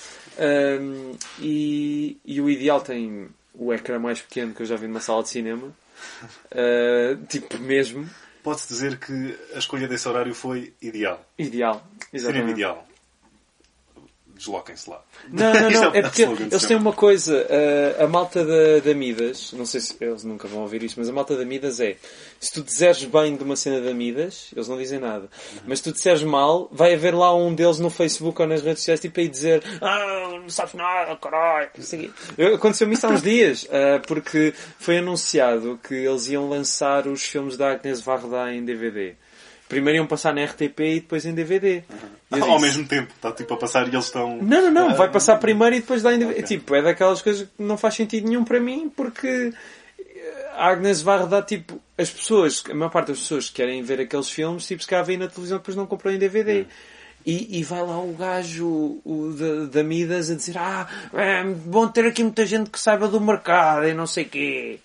Um, 0.81 1.17
e, 1.41 2.19
e 2.25 2.41
o 2.41 2.49
Ideal 2.49 2.81
tem 2.81 3.29
o 3.55 3.73
ecrã 3.73 3.99
mais 3.99 4.21
pequeno 4.21 4.55
que 4.55 4.63
eu 4.63 4.67
já 4.67 4.77
vi 4.77 4.87
numa 4.87 5.01
sala 5.01 5.23
de 5.23 5.29
cinema. 5.29 5.75
Uh, 6.51 7.25
tipo, 7.29 7.59
mesmo. 7.59 8.09
Pode-se 8.43 8.69
dizer 8.69 8.99
que 8.99 9.39
a 9.55 9.59
escolha 9.59 9.87
desse 9.87 10.09
horário 10.09 10.35
foi 10.35 10.73
ideal. 10.83 11.25
Ideal. 11.39 11.75
Cinema 11.75 12.11
Exatamente. 12.13 12.51
ideal. 12.53 12.87
Desloquem-se 14.37 14.89
lá. 14.91 15.03
Não, 15.29 15.53
não, 15.53 15.69
Isto 15.71 15.81
não. 15.85 15.95
é 15.95 15.99
É 15.99 16.03
porque 16.03 16.23
eles 16.23 16.65
têm 16.67 16.77
uma 16.77 16.93
coisa. 16.93 17.47
uh, 17.99 18.05
a 18.05 18.07
malta 18.07 18.45
da, 18.45 18.81
da 18.85 18.95
Midas, 18.95 19.53
não 19.53 19.65
sei 19.67 19.81
se 19.81 19.97
eles 20.01 20.25
nunca 20.25 20.49
vão 20.49 20.63
ouvir 20.63 20.83
isto, 20.83 20.99
mas 20.99 21.09
a 21.09 21.13
malta 21.13 21.37
da 21.37 21.45
Midas 21.45 21.81
é: 21.81 21.97
se 22.41 22.53
tu 22.53 22.63
disseres 22.63 23.05
bem 23.05 23.37
de 23.37 23.45
uma 23.45 23.57
cena 23.57 23.81
da 23.81 23.93
Midas, 23.95 24.49
eles 24.55 24.69
não 24.69 24.79
dizem 24.79 24.99
nada. 24.99 25.29
Mas 25.67 25.79
se 25.79 25.85
tu 25.85 25.93
disseres 25.93 26.23
mal, 26.23 26.69
vai 26.73 26.95
haver 26.95 27.15
lá 27.15 27.35
um 27.35 27.55
deles 27.55 27.79
no 27.79 27.91
Facebook 27.91 28.41
ou 28.41 28.49
nas 28.49 28.63
redes 28.63 28.81
sociais 28.81 29.01
tipo 29.01 29.21
aí 29.21 29.29
dizer: 29.29 29.63
Ah, 29.81 30.39
não 30.41 30.49
sabes 30.49 30.75
nada, 30.75 31.15
caralho. 31.17 31.71
Aconteceu-me 32.55 32.95
isso 32.95 33.07
há 33.07 33.11
uns 33.11 33.23
dias, 33.23 33.65
uh, 33.65 34.01
porque 34.09 34.55
foi 34.79 34.99
anunciado 34.99 35.79
que 35.87 35.95
eles 35.95 36.27
iam 36.29 36.49
lançar 36.49 37.07
os 37.07 37.23
filmes 37.23 37.57
da 37.57 37.73
Agnes 37.73 38.01
Varda 38.01 38.53
em 38.53 38.65
DVD. 38.65 39.15
Primeiro 39.73 39.97
iam 40.01 40.07
passar 40.07 40.35
na 40.35 40.45
RTP 40.45 40.81
e 40.81 41.01
depois 41.01 41.25
em 41.25 41.33
DVD. 41.33 41.83
E 42.31 42.39
eu 42.39 42.45
Ao 42.45 42.51
disse, 42.59 42.61
mesmo 42.61 42.87
tempo, 42.87 43.11
está 43.17 43.33
tipo 43.33 43.55
a 43.55 43.57
passar 43.57 43.87
e 43.87 43.91
eles 43.91 44.05
estão. 44.05 44.37
não, 44.43 44.63
não, 44.65 44.71
não. 44.71 44.91
Ah, 44.91 44.95
Vai 44.95 45.11
passar 45.11 45.39
primeiro 45.39 45.75
e 45.77 45.81
depois 45.81 46.03
dá 46.03 46.13
em 46.15 46.19
DVD. 46.19 46.41
Ok. 46.41 46.47
Tipo, 46.59 46.75
é 46.75 46.83
daquelas 46.83 47.23
coisas 47.23 47.49
que 47.49 47.63
não 47.63 47.79
faz 47.79 47.95
sentido 47.95 48.29
nenhum 48.29 48.45
para 48.45 48.61
mim 48.61 48.93
porque 48.95 49.51
eh, 49.99 50.47
a 50.55 50.69
Agnes 50.69 51.01
Varda, 51.01 51.41
tipo, 51.41 51.81
as 51.97 52.11
pessoas, 52.11 52.63
a 52.71 52.75
maior 52.75 52.91
parte 52.91 53.09
das 53.09 53.21
pessoas 53.21 53.49
que 53.49 53.55
querem 53.55 53.83
ver 53.83 53.99
aqueles 53.99 54.29
filmes, 54.29 54.67
tipo, 54.67 54.83
se 54.83 54.89
cá 54.89 55.01
vêm 55.03 55.17
na 55.17 55.27
televisão 55.29 55.57
depois 55.57 55.75
não 55.77 55.87
compram 55.87 56.13
em 56.13 56.19
DVD. 56.19 56.67
E, 57.25 57.61
e 57.61 57.63
vai 57.63 57.81
lá 57.81 57.99
o 57.99 58.13
gajo 58.13 59.01
o 59.05 59.33
da, 59.39 59.67
da 59.79 59.83
Midas 59.83 60.29
a 60.31 60.35
dizer 60.35 60.59
ah, 60.59 60.87
é 61.15 61.45
bom 61.45 61.87
ter 61.89 62.05
aqui 62.05 62.23
muita 62.23 62.45
gente 62.45 62.69
que 62.69 62.79
saiba 62.79 63.09
do 63.09 63.19
mercado 63.21 63.87
e 63.87 63.95
não 63.95 64.07
sei 64.07 64.25
quê. 64.27 64.81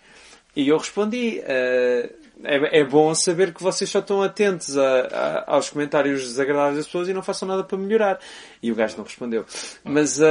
E 0.56 0.70
eu 0.70 0.78
respondi, 0.78 1.40
eh, 1.44 2.10
é, 2.44 2.80
é 2.80 2.84
bom 2.84 3.14
saber 3.16 3.54
que 3.54 3.62
vocês 3.64 3.90
só 3.90 4.00
estão 4.00 4.22
atentos 4.22 4.78
a- 4.78 5.08
a- 5.48 5.56
aos 5.56 5.70
comentários 5.70 6.22
desagradáveis 6.24 6.78
das 6.78 6.86
pessoas 6.86 7.08
e 7.10 7.14
não 7.14 7.24
façam 7.24 7.48
nada 7.48 7.64
para 7.64 7.78
melhorar. 7.78 8.20
E 8.62 8.72
o 8.72 8.76
gajo 8.76 8.98
não 8.98 9.04
respondeu. 9.04 9.46
Mas, 9.84 10.22
ah, 10.22 10.26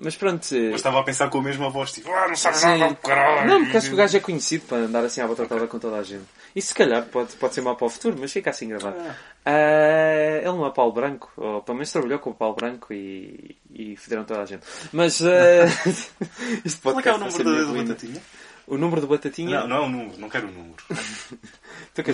mas 0.00 0.16
pronto. 0.16 0.44
eh, 0.54 0.68
Mas 0.70 0.76
estava 0.76 1.00
a 1.00 1.02
pensar 1.04 1.28
com 1.30 1.38
a 1.38 1.42
mesma 1.42 1.68
voz, 1.70 1.92
tipo, 1.92 2.10
ah, 2.12 2.28
não 2.28 2.36
sabes 2.36 2.62
nada, 2.62 2.94
caralho. 2.96 3.48
Não, 3.48 3.62
porque 3.64 3.76
acho 3.76 3.88
que 3.88 3.94
o 3.94 3.96
gajo 3.96 4.16
é 4.16 4.20
conhecido 4.20 4.64
para 4.66 4.78
andar 4.78 5.04
assim 5.04 5.20
à 5.20 5.26
batatada 5.26 5.66
com 5.66 5.78
toda 5.78 5.96
a 5.96 6.02
gente. 6.02 6.24
E 6.54 6.62
se 6.62 6.74
calhar 6.74 7.02
pode, 7.04 7.34
pode 7.36 7.54
ser 7.54 7.60
mau 7.60 7.76
para 7.76 7.86
o 7.86 7.90
futuro, 7.90 8.16
mas 8.18 8.32
fica 8.32 8.50
assim 8.50 8.68
gravado. 8.68 8.96
Ah, 9.44 10.38
ele 10.38 10.44
não 10.46 10.66
é 10.66 10.70
Paulo 10.70 10.92
Branco, 10.92 11.30
ou 11.36 11.62
pelo 11.62 11.76
menos 11.76 11.92
trabalhou 11.92 12.18
com 12.18 12.30
o 12.30 12.34
Paulo 12.34 12.54
Branco 12.56 12.92
e, 12.92 13.56
e 13.72 13.96
federam 13.96 14.24
toda 14.24 14.42
a 14.42 14.44
gente. 14.46 14.62
Mas 14.92 15.22
ah, 15.22 15.66
isto 16.64 16.82
Qual 16.82 16.98
é 16.98 17.02
que 17.02 17.08
é 17.08 17.14
o 17.14 17.18
número 17.18 17.44
da, 17.44 17.64
da 17.72 17.72
batatinha? 17.82 18.20
O 18.66 18.76
número 18.76 19.00
do 19.00 19.06
Batatinha? 19.06 19.60
Não, 19.60 19.68
não 19.68 19.76
é 19.76 19.80
o 19.80 19.88
número, 19.88 20.18
não 20.18 20.28
quero 20.28 20.48
o 20.48 20.52
número. 20.52 20.76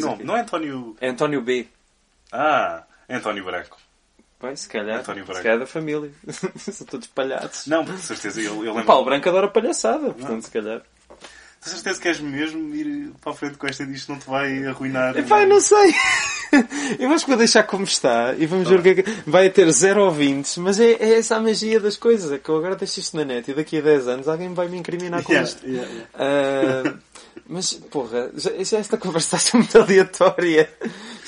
Não, 0.00 0.16
não 0.18 0.36
é 0.36 0.40
António. 0.40 0.96
É 1.00 1.08
António 1.08 1.40
B. 1.42 1.66
Ah, 2.30 2.84
é 3.08 3.16
António 3.16 3.44
Branco. 3.44 3.78
Bem, 4.40 4.56
se 4.56 4.68
calhar, 4.68 5.00
António 5.00 5.22
se 5.24 5.26
Branco. 5.28 5.42
calhar 5.42 5.56
é 5.56 5.60
da 5.60 5.66
família. 5.66 6.10
São 6.58 6.86
todos 6.86 7.06
palhaços. 7.06 7.66
Não, 7.66 7.84
de 7.84 7.96
certeza 7.98 8.40
ele, 8.40 8.50
ele 8.68 8.70
O. 8.70 8.84
Paulo 8.84 9.04
Branco 9.04 9.28
adora 9.28 9.48
palhaçada, 9.48 10.12
portanto, 10.12 10.42
se 10.42 10.50
calhar. 10.50 10.82
De 11.64 11.70
certeza 11.70 12.00
que 12.00 12.08
és 12.08 12.18
mesmo 12.20 12.74
ir 12.74 13.12
para 13.20 13.32
a 13.32 13.34
frente 13.34 13.56
com 13.56 13.66
esta 13.68 13.86
disto 13.86 14.10
não 14.10 14.18
te 14.18 14.28
vai 14.28 14.66
arruinar. 14.66 15.16
Epá, 15.16 15.46
não 15.46 15.60
sei. 15.60 15.94
Eu 16.98 17.10
acho 17.12 17.24
que 17.24 17.30
vou 17.30 17.38
deixar 17.38 17.62
como 17.62 17.84
está 17.84 18.34
e 18.36 18.44
vamos 18.46 18.68
ver 18.68 18.80
o 18.80 18.82
que 18.82 18.88
é 18.90 18.94
que... 18.96 19.04
Vai 19.26 19.48
ter 19.48 19.70
zero 19.70 20.04
ouvintes, 20.04 20.56
mas 20.58 20.78
é, 20.80 20.92
é 20.92 21.18
essa 21.18 21.36
a 21.36 21.40
magia 21.40 21.80
das 21.80 21.96
coisas. 21.96 22.30
É 22.32 22.36
que 22.38 22.48
eu 22.48 22.56
agora 22.56 22.76
deixo 22.76 23.00
isto 23.00 23.16
na 23.16 23.24
net 23.24 23.50
e 23.50 23.54
daqui 23.54 23.78
a 23.78 23.80
10 23.80 24.08
anos 24.08 24.28
alguém 24.28 24.52
vai 24.52 24.68
me 24.68 24.76
incriminar 24.76 25.22
com 25.22 25.32
Yeah, 25.32 25.48
isto. 25.48 25.66
yeah, 25.66 25.90
yeah. 25.90 26.08
Ah, 26.14 26.94
mas, 27.48 27.74
porra, 27.74 28.30
já, 28.34 28.50
já 28.62 28.78
esta 28.78 28.96
conversa 28.96 29.36
está 29.36 29.58
muito 29.58 29.76
aleatória. 29.76 30.68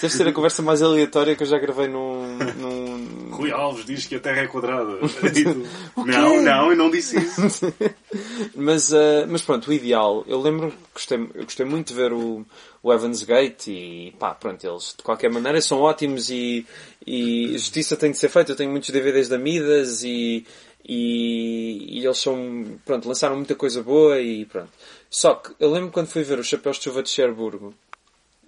Deve 0.00 0.14
ser 0.14 0.28
a 0.28 0.32
conversa 0.32 0.62
mais 0.62 0.82
aleatória 0.82 1.34
que 1.34 1.42
eu 1.42 1.46
já 1.46 1.58
gravei 1.58 1.88
num... 1.88 2.36
num... 2.56 3.30
Rui 3.30 3.50
Alves 3.50 3.84
diz 3.84 4.06
que 4.06 4.16
a 4.16 4.20
Terra 4.20 4.42
é 4.42 4.46
quadrada. 4.46 4.98
Não, 5.96 6.42
não, 6.42 6.70
eu 6.70 6.76
não 6.76 6.90
disse 6.90 7.18
isso. 7.18 7.72
Mas, 8.54 8.92
ah, 8.92 9.26
mas 9.28 9.42
pronto, 9.42 9.70
o 9.70 9.72
ideal. 9.72 10.24
Eu 10.26 10.40
lembro 10.40 10.70
que 10.70 10.76
gostei, 10.94 11.18
eu 11.18 11.44
gostei 11.44 11.66
muito 11.66 11.88
de 11.88 11.94
ver 11.94 12.12
o, 12.12 12.44
o 12.82 12.92
Evans 12.92 13.22
Gate 13.22 13.68
e 13.68 14.14
pá, 14.18 14.34
pronto, 14.34 14.64
eles 14.64 14.94
de 14.96 15.02
qualquer 15.02 15.30
maneira 15.30 15.60
são 15.60 15.80
ótimos 15.80 16.30
e, 16.30 16.66
e 17.06 17.52
justiça 17.52 17.96
tem 17.96 18.10
de 18.10 18.18
ser 18.18 18.28
feita. 18.28 18.52
Eu 18.52 18.56
tenho 18.56 18.70
muitos 18.70 18.90
DVDs 18.90 19.28
da 19.28 19.38
Midas 19.38 20.02
e, 20.04 20.46
e, 20.86 21.98
e 22.00 22.04
eles 22.04 22.18
são, 22.18 22.78
pronto, 22.84 23.08
lançaram 23.08 23.36
muita 23.36 23.54
coisa 23.54 23.82
boa 23.82 24.20
e 24.20 24.44
pronto. 24.44 24.70
Só 25.14 25.36
que 25.36 25.54
eu 25.60 25.70
lembro 25.70 25.92
quando 25.92 26.08
fui 26.08 26.24
ver 26.24 26.40
o 26.40 26.42
Chapéus 26.42 26.76
de 26.76 26.82
Chuva 26.82 27.00
de 27.00 27.08
Cherburgo, 27.08 27.72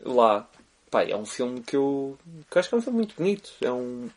lá, 0.02 0.50
pá, 0.90 1.04
é 1.04 1.14
um 1.14 1.24
filme 1.24 1.60
que 1.60 1.76
eu, 1.76 2.18
que 2.50 2.58
eu 2.58 2.60
acho 2.60 2.68
que 2.68 2.74
é 2.74 2.78
um 2.78 2.82
filme 2.82 2.98
muito 2.98 3.14
bonito. 3.14 3.52
É 3.60 3.70
um, 3.70 4.10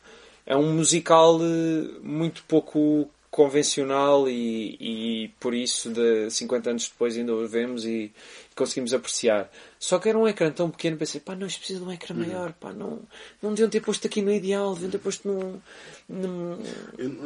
é 0.47 0.55
um 0.57 0.73
musical 0.73 1.37
eh, 1.43 1.99
muito 2.01 2.43
pouco 2.47 3.07
convencional 3.29 4.27
e, 4.27 4.75
e 4.79 5.27
por 5.39 5.53
isso 5.53 5.91
de 5.91 6.31
50 6.31 6.71
anos 6.71 6.89
depois 6.89 7.15
ainda 7.15 7.35
o 7.35 7.47
vemos 7.47 7.85
e 7.85 8.11
conseguimos 8.59 8.93
apreciar. 8.93 9.49
Só 9.79 9.97
que 9.97 10.09
era 10.09 10.17
um 10.17 10.27
ecrã 10.27 10.51
tão 10.51 10.69
pequeno, 10.69 10.97
pensei, 10.97 11.19
pá, 11.19 11.35
não, 11.35 11.47
isto 11.47 11.59
precisa 11.59 11.79
de 11.79 11.85
um 11.85 11.91
ecrã 11.91 12.15
maior, 12.15 12.53
pá, 12.53 12.71
não, 12.71 12.99
não 13.41 13.51
deviam 13.51 13.69
ter 13.69 13.79
posto 13.79 14.05
aqui 14.05 14.21
no 14.21 14.31
ideal, 14.31 14.73
deviam 14.73 14.91
ter 14.91 14.99
posto 14.99 15.27
num, 15.27 15.59
num, 16.07 16.59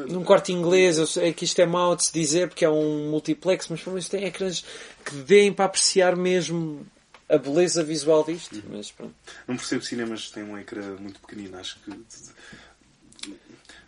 num 0.08 0.24
corte 0.24 0.54
inglês. 0.54 0.98
Eu 0.98 1.08
sei 1.08 1.34
que 1.34 1.44
isto 1.44 1.60
é 1.60 1.66
mau 1.66 1.96
de 1.96 2.06
se 2.06 2.13
dizer 2.13 2.48
porque 2.48 2.63
é 2.63 2.70
um 2.70 3.10
multiplex, 3.10 3.68
mas 3.68 3.82
pelo 3.82 3.96
menos 3.96 4.08
tem 4.08 4.24
ecrãs 4.24 4.63
que 5.04 5.16
deem 5.18 5.52
para 5.52 5.66
apreciar 5.66 6.16
mesmo 6.16 6.86
a 7.28 7.38
beleza 7.38 7.84
visual 7.84 8.24
disto. 8.24 8.63
Mas 8.70 8.92
pronto. 8.92 9.13
Não 9.48 9.58
percebo 9.58 9.84
cinemas 9.84 10.28
que 10.28 10.34
têm 10.34 10.44
um 10.44 10.58
ecrã 10.58 10.96
muito 11.00 11.20
pequenino. 11.20 11.58
Acho 11.58 11.78
que 11.80 11.92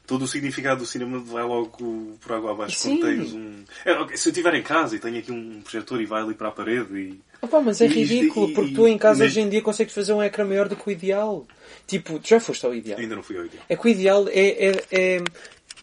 todo 0.08 0.24
o 0.24 0.28
significado 0.28 0.82
do 0.82 0.86
cinema 0.86 1.20
vai 1.20 1.44
logo 1.44 2.18
por 2.20 2.32
água 2.32 2.52
abaixo. 2.52 2.80
Sim. 2.80 3.00
Quando 3.00 3.16
tens 3.16 3.34
um... 3.34 3.64
É, 3.84 4.18
se 4.18 4.30
eu 4.30 4.32
estiver 4.32 4.54
em 4.56 4.64
casa 4.64 4.96
e 4.96 5.00
tenho 5.00 5.18
aqui 5.18 5.32
um 5.32 5.62
projetor 5.62 6.02
e 6.02 6.06
vai 6.06 6.22
ali 6.22 6.34
para 6.34 6.50
a 6.50 6.52
parede 6.52 6.98
e... 6.98 7.22
Opa, 7.46 7.62
mas 7.62 7.80
é 7.82 7.86
E 7.86 7.88
isto- 7.88 8.14
ridículo, 8.14 8.50
e- 8.50 8.54
porque 8.54 8.74
tu 8.74 8.88
em 8.88 8.98
casa 8.98 9.24
hoje 9.24 9.40
em 9.40 9.50
dia 9.50 9.62
consegues 9.62 9.94
fazer 9.94 10.14
um 10.14 10.22
ecrã 10.24 10.44
maior 10.46 10.68
do 10.68 10.76
que 10.76 10.88
o 10.88 10.92
ideal. 10.92 11.46
Tipo, 11.88 12.20
tu 12.20 12.28
já 12.28 12.40
foste 12.40 12.66
ao 12.66 12.74
ideal. 12.74 13.00
Ainda 13.00 13.16
não 13.16 13.24
fui 13.24 13.38
ao 13.38 13.46
ideal. 13.46 13.64
É 13.70 13.76
que 13.76 13.86
o 13.86 13.90
ideal 13.90 14.28
é, 14.30 14.48
é, 14.68 14.72
é, 14.92 15.22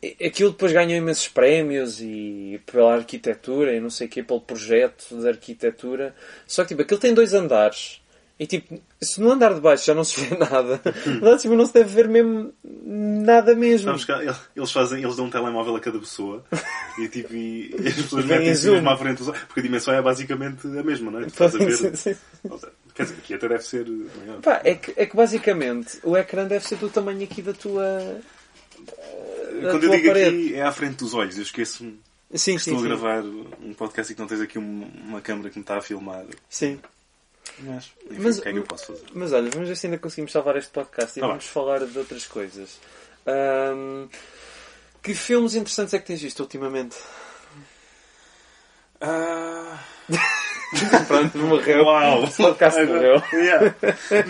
é- 0.02 0.26
Aquilo 0.26 0.50
depois 0.50 0.73
ganhou 0.73 0.97
imensos 0.99 1.28
prémios 1.28 2.00
e 2.00 2.61
pela 2.66 2.95
arquitetura 2.97 3.73
e 3.73 3.78
não 3.81 3.88
sei 3.88 4.09
o 4.09 4.11
quê, 4.11 4.21
pelo 4.21 4.40
projeto 4.40 5.04
de 5.16 5.28
arquitetura. 5.28 6.12
Só 6.45 6.64
que 6.64 6.71
tipo, 6.71 6.83
aquilo 6.83 6.99
tem 6.99 7.14
dois 7.14 7.33
andares. 7.33 8.01
E 8.39 8.47
tipo, 8.47 8.81
se 9.01 9.21
no 9.21 9.31
andar 9.31 9.55
de 9.55 9.61
baixo 9.61 9.87
já 9.87 9.95
não 9.95 10.03
se 10.03 10.21
vê 10.21 10.35
nada, 10.39 10.81
no 11.07 11.12
andar 11.19 11.37
de 11.37 11.43
cima 11.43 11.55
não 11.55 11.67
se 11.67 11.75
deve 11.75 11.95
ver 11.95 12.09
mesmo 12.09 12.53
nada 12.65 13.55
mesmo. 13.55 13.87
Sabes 13.91 14.05
que 14.05 14.12
ele- 14.12 14.35
eles 14.57 14.73
fazem, 14.73 15.03
eles 15.03 15.15
dão 15.17 15.27
um 15.27 15.31
telemóvel 15.31 15.77
a 15.77 15.81
cada 15.81 15.99
pessoa 15.99 16.45
e 16.99 17.09
tipo, 17.09 17.33
e, 17.35 17.71
e 17.79 17.89
as 17.89 17.95
pessoas 17.95 18.25
metem-se 18.25 18.69
mesmo 18.71 18.89
à 18.91 18.97
frente, 18.97 19.19
dos- 19.23 19.39
porque 19.47 19.61
a 19.61 19.62
dimensão 19.62 19.95
é 19.95 20.03
basicamente 20.03 20.67
a 20.67 20.83
mesma, 20.83 21.11
não 21.11 21.21
é? 21.21 21.23
Tu 21.25 21.29
estás 21.29 21.55
a 21.55 21.59
ver. 21.59 21.77
Sim, 21.77 21.95
sim. 21.95 22.17
Quer 22.95 23.03
dizer, 23.05 23.15
aqui 23.19 23.35
até 23.35 23.49
deve 23.49 23.62
ser 23.65 23.87
maior. 23.89 24.41
Pá, 24.41 24.61
é 24.65 24.75
que, 24.75 24.93
é 24.97 25.07
que 25.07 25.17
basicamente 25.17 25.99
o 26.03 26.17
ecrã 26.17 26.45
deve 26.47 26.67
ser 26.67 26.77
do 26.77 26.89
tamanho 26.91 27.23
aqui 27.23 27.41
da 27.43 27.53
tua. 27.53 28.21
da 29.62 29.71
Quando 29.71 29.85
eu 29.85 29.91
tua 29.91 29.97
digo 29.97 30.09
parede. 30.09 30.29
aqui, 30.47 30.55
é 30.55 30.62
à 30.62 30.73
frente 30.73 30.97
dos 30.97 31.15
olhos. 31.15 31.37
Eu 31.37 31.43
esqueço-me 31.43 31.99
que 32.31 32.39
Sim, 32.39 32.57
estou 32.57 32.75
sim, 32.75 32.79
a 32.79 32.83
sim. 32.83 32.89
gravar 32.89 33.23
um 33.25 33.73
podcast 33.75 34.11
e 34.12 34.15
que 34.17 34.21
não 34.21 34.29
tens 34.29 34.41
aqui 34.41 34.59
um- 34.59 34.91
uma 35.07 35.21
câmera 35.21 35.49
que 35.51 35.59
me 35.59 35.62
está 35.62 35.77
a 35.77 35.81
filmar. 35.81 36.25
Sim. 36.49 36.79
Mas, 37.61 37.90
enfim, 38.11 38.23
Mas- 38.23 38.38
o 38.38 38.42
que 38.42 38.49
é 38.49 38.52
que 38.52 38.59
eu 38.59 38.62
posso 38.64 38.87
fazer? 38.87 39.04
Mas 39.14 39.32
olha, 39.32 39.50
vamos 39.50 39.68
ver 39.68 39.76
se 39.76 39.87
ainda 39.87 39.99
conseguimos 39.99 40.32
salvar 40.32 40.56
este 40.56 40.71
podcast 40.71 41.18
e 41.18 41.21
Tá 41.23 41.28
vamos 41.28 41.47
falar 41.47 41.85
de 41.87 41.99
outras 41.99 42.26
coisas. 42.26 42.78
Ahm, 43.26 44.09
que 45.02 45.14
filmes 45.14 45.54
interessantes 45.54 45.94
é 45.94 45.99
que 45.99 46.06
tens 46.06 46.21
visto 46.23 46.40
ultimamente? 46.40 46.97
Ah, 49.00 49.78
Pronto, 51.06 51.37
morreu. 51.38 51.85
Uau! 51.85 52.25
O 52.25 52.30
podcast 52.32 52.80
morreu. 52.85 53.23
Yeah. 53.32 53.75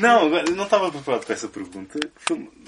Não, 0.01 0.29
não 0.29 0.65
estava 0.65 0.91
preparado 0.91 1.25
para 1.25 1.35
essa 1.35 1.47
pergunta. 1.49 2.01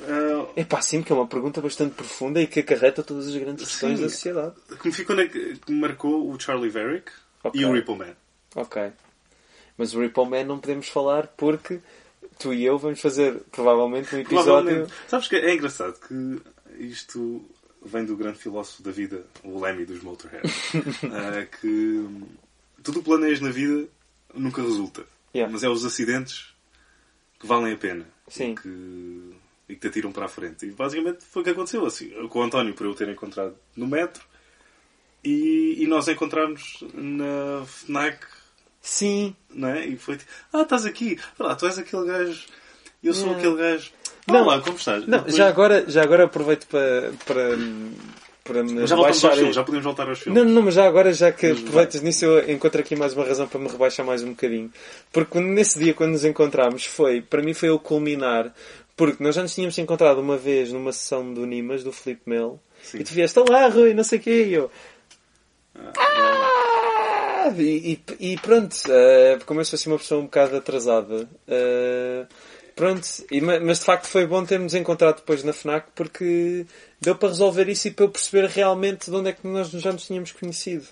Ah, 0.03 0.47
É 0.55 0.65
pá, 0.65 0.81
sim, 0.81 1.03
que 1.03 1.11
é 1.13 1.15
uma 1.15 1.27
pergunta 1.27 1.61
bastante 1.61 1.95
profunda 1.95 2.41
e 2.41 2.47
que 2.47 2.61
acarreta 2.61 3.03
todas 3.03 3.27
as 3.29 3.35
grandes 3.35 3.67
questões 3.67 3.99
da 4.01 4.09
sociedade. 4.09 4.55
que 4.81 4.87
me 4.87 4.93
ficou 4.95 5.17
na, 5.17 5.27
que 5.27 5.59
me 5.69 5.81
marcou 5.81 6.31
o 6.31 6.39
Charlie 6.39 6.71
Varick 6.71 7.11
Ok. 7.43 7.61
e 7.61 7.65
o 7.65 7.73
Ripple 7.73 7.97
Man. 7.97 8.15
Ok. 8.55 8.93
Mas 9.77 9.95
o 9.95 10.01
Ripple 10.01 10.29
Man 10.29 10.45
não 10.45 10.59
podemos 10.59 10.89
falar 10.89 11.27
porque 11.29 11.81
tu 12.39 12.53
e 12.53 12.65
eu 12.65 12.79
vamos 12.79 13.01
fazer 13.01 13.41
provavelmente 13.51 14.15
um 14.15 14.19
episódio. 14.19 14.45
Provavelmente. 14.45 14.93
Sabes 15.09 15.29
que 15.29 15.37
é 15.37 15.55
engraçado 15.55 15.99
que 16.01 16.41
isto 16.79 17.45
vem 17.85 18.05
do 18.05 18.17
grande 18.17 18.39
filósofo 18.39 18.83
da 18.83 18.91
vida, 18.91 19.25
o 19.43 19.61
Lemmy 19.61 19.85
dos 19.85 20.03
Motorhead, 20.03 20.49
ah, 21.13 21.47
que 21.61 22.09
tudo 22.83 23.01
o 23.01 23.03
que 23.03 23.09
planeias 23.09 23.41
na 23.41 23.51
vida 23.51 23.89
nunca 24.35 24.63
resulta. 24.63 25.05
Yeah. 25.35 25.53
Mas 25.53 25.63
é 25.63 25.69
os 25.69 25.85
acidentes 25.85 26.55
que 27.39 27.47
valem 27.47 27.75
a 27.75 27.77
pena. 27.77 28.07
Sim. 28.29 28.53
E 28.53 28.55
que, 28.55 29.31
e 29.69 29.75
que 29.75 29.81
te 29.81 29.87
atiram 29.89 30.13
para 30.13 30.27
a 30.27 30.29
frente. 30.29 30.65
E 30.67 30.71
basicamente 30.71 31.25
foi 31.25 31.43
o 31.43 31.45
que 31.45 31.51
aconteceu. 31.51 31.85
Assim, 31.85 32.11
com 32.29 32.39
o 32.39 32.43
António, 32.43 32.75
por 32.75 32.87
eu 32.87 32.95
ter 32.95 33.09
encontrado 33.09 33.55
no 33.77 33.87
metro, 33.87 34.25
e, 35.23 35.77
e 35.83 35.87
nós 35.87 36.07
encontrarmos 36.09 36.85
na 36.93 37.65
FNAC 37.67 38.27
Sim. 38.87 39.35
não 39.53 39.69
é? 39.71 39.87
E 39.87 39.97
foi 39.97 40.19
tipo, 40.19 40.31
ah, 40.53 40.61
estás 40.61 40.85
aqui, 40.85 41.19
ah, 41.41 41.55
tu 41.55 41.65
és 41.67 41.79
aquele 41.79 42.05
gajo, 42.07 42.45
eu 43.03 43.15
sou 43.15 43.29
Yeah. 43.33 43.39
aquele 43.49 43.57
gajo. 43.73 43.91
Não. 44.29 44.43
Olá, 44.45 44.61
como 44.61 44.77
estás? 44.77 45.07
Não, 45.07 45.19
Depois- 45.19 45.35
já 45.37 45.49
agora, 45.49 45.85
já 45.89 46.03
agora 46.03 46.25
aproveito 46.25 46.67
para, 46.67 47.13
para, 47.27 47.57
para 48.45 48.63
me 48.63 48.73
Mas 48.75 48.91
já 48.91 48.97
rebaixar. 48.97 49.31
aos 49.31 49.39
filmes, 49.39 49.57
já 49.57 49.63
podemos 49.65 49.85
voltar 49.85 50.07
aos 50.09 50.19
filmes. 50.19 50.43
Não, 50.45 50.51
não, 50.51 50.63
mas 50.63 50.75
já 50.75 50.87
agora, 50.87 51.13
já 51.15 51.33
que 51.33 51.49
Mas 51.49 51.61
aproveitas 51.61 52.03
nisso, 52.03 52.25
eu 52.27 52.51
encontro 52.53 52.81
aqui 52.81 52.95
mais 52.95 53.15
uma 53.15 53.25
razão 53.25 53.49
para 53.49 53.59
me 53.61 53.69
rebaixar 53.69 54.05
mais 54.05 54.23
um 54.23 54.31
bocadinho. 54.31 54.71
Porque 55.13 55.41
nesse 55.41 55.79
dia, 55.79 55.95
quando 55.95 56.13
nos 56.13 56.25
encontramos, 56.25 56.85
foi, 56.85 57.21
para 57.23 57.43
mim 57.43 57.55
foi 57.55 57.71
o 57.71 57.79
culminar, 57.79 58.53
porque 58.97 59.23
nós 59.25 59.35
já 59.35 59.43
nos 59.43 59.55
tínhamos 59.55 59.77
encontrado 59.79 60.21
uma 60.21 60.37
vez 60.37 60.71
numa 60.73 60.93
sessão 60.93 61.33
do 61.33 61.45
Nimas, 61.47 61.83
do 61.85 61.91
Flip 61.93 62.21
Mel, 62.27 62.61
Sim. 62.83 62.99
e 62.99 63.05
tu 63.05 63.13
vieste, 63.13 63.39
olá 63.39 63.67
Rui, 63.69 63.93
não 63.95 64.05
sei 64.05 64.19
o 64.19 64.23
quê, 64.23 64.45
e 64.45 64.53
eu, 64.55 64.71
Ah, 65.77 65.93
ah, 65.99 66.54
e, 67.59 68.01
e- 68.21 68.33
e 68.33 68.37
pronto, 68.39 68.77
eh, 68.89 69.39
como 69.47 69.61
eu 69.61 69.65
sou 69.65 69.77
assim 69.77 69.91
uma 69.91 69.99
pessoa 69.99 70.21
um 70.21 70.25
bocado 70.25 70.57
atrasada, 70.57 71.29
eh, 71.49 72.27
pronto, 72.77 73.07
e 73.31 73.41
ma- 73.41 73.61
mas 73.61 73.79
de 73.81 73.85
facto 73.85 74.07
foi 74.07 74.27
bom 74.27 74.45
termos 74.45 74.75
encontrado 74.75 75.17
depois 75.17 75.43
na 75.45 75.53
FNAC 75.53 75.87
porque 75.95 76.67
deu 77.01 77.15
para 77.17 77.29
resolver 77.29 77.69
isso 77.69 77.89
e 77.89 77.91
para 77.91 78.05
eu 78.07 78.11
perceber 78.11 78.49
realmente 78.49 79.11
de 79.11 79.17
onde 79.17 79.31
é 79.31 79.33
que 79.33 79.47
nós 79.47 79.69
já 79.71 79.93
nos 79.93 80.07
tínhamos 80.07 80.33
conhecido. 80.33 80.87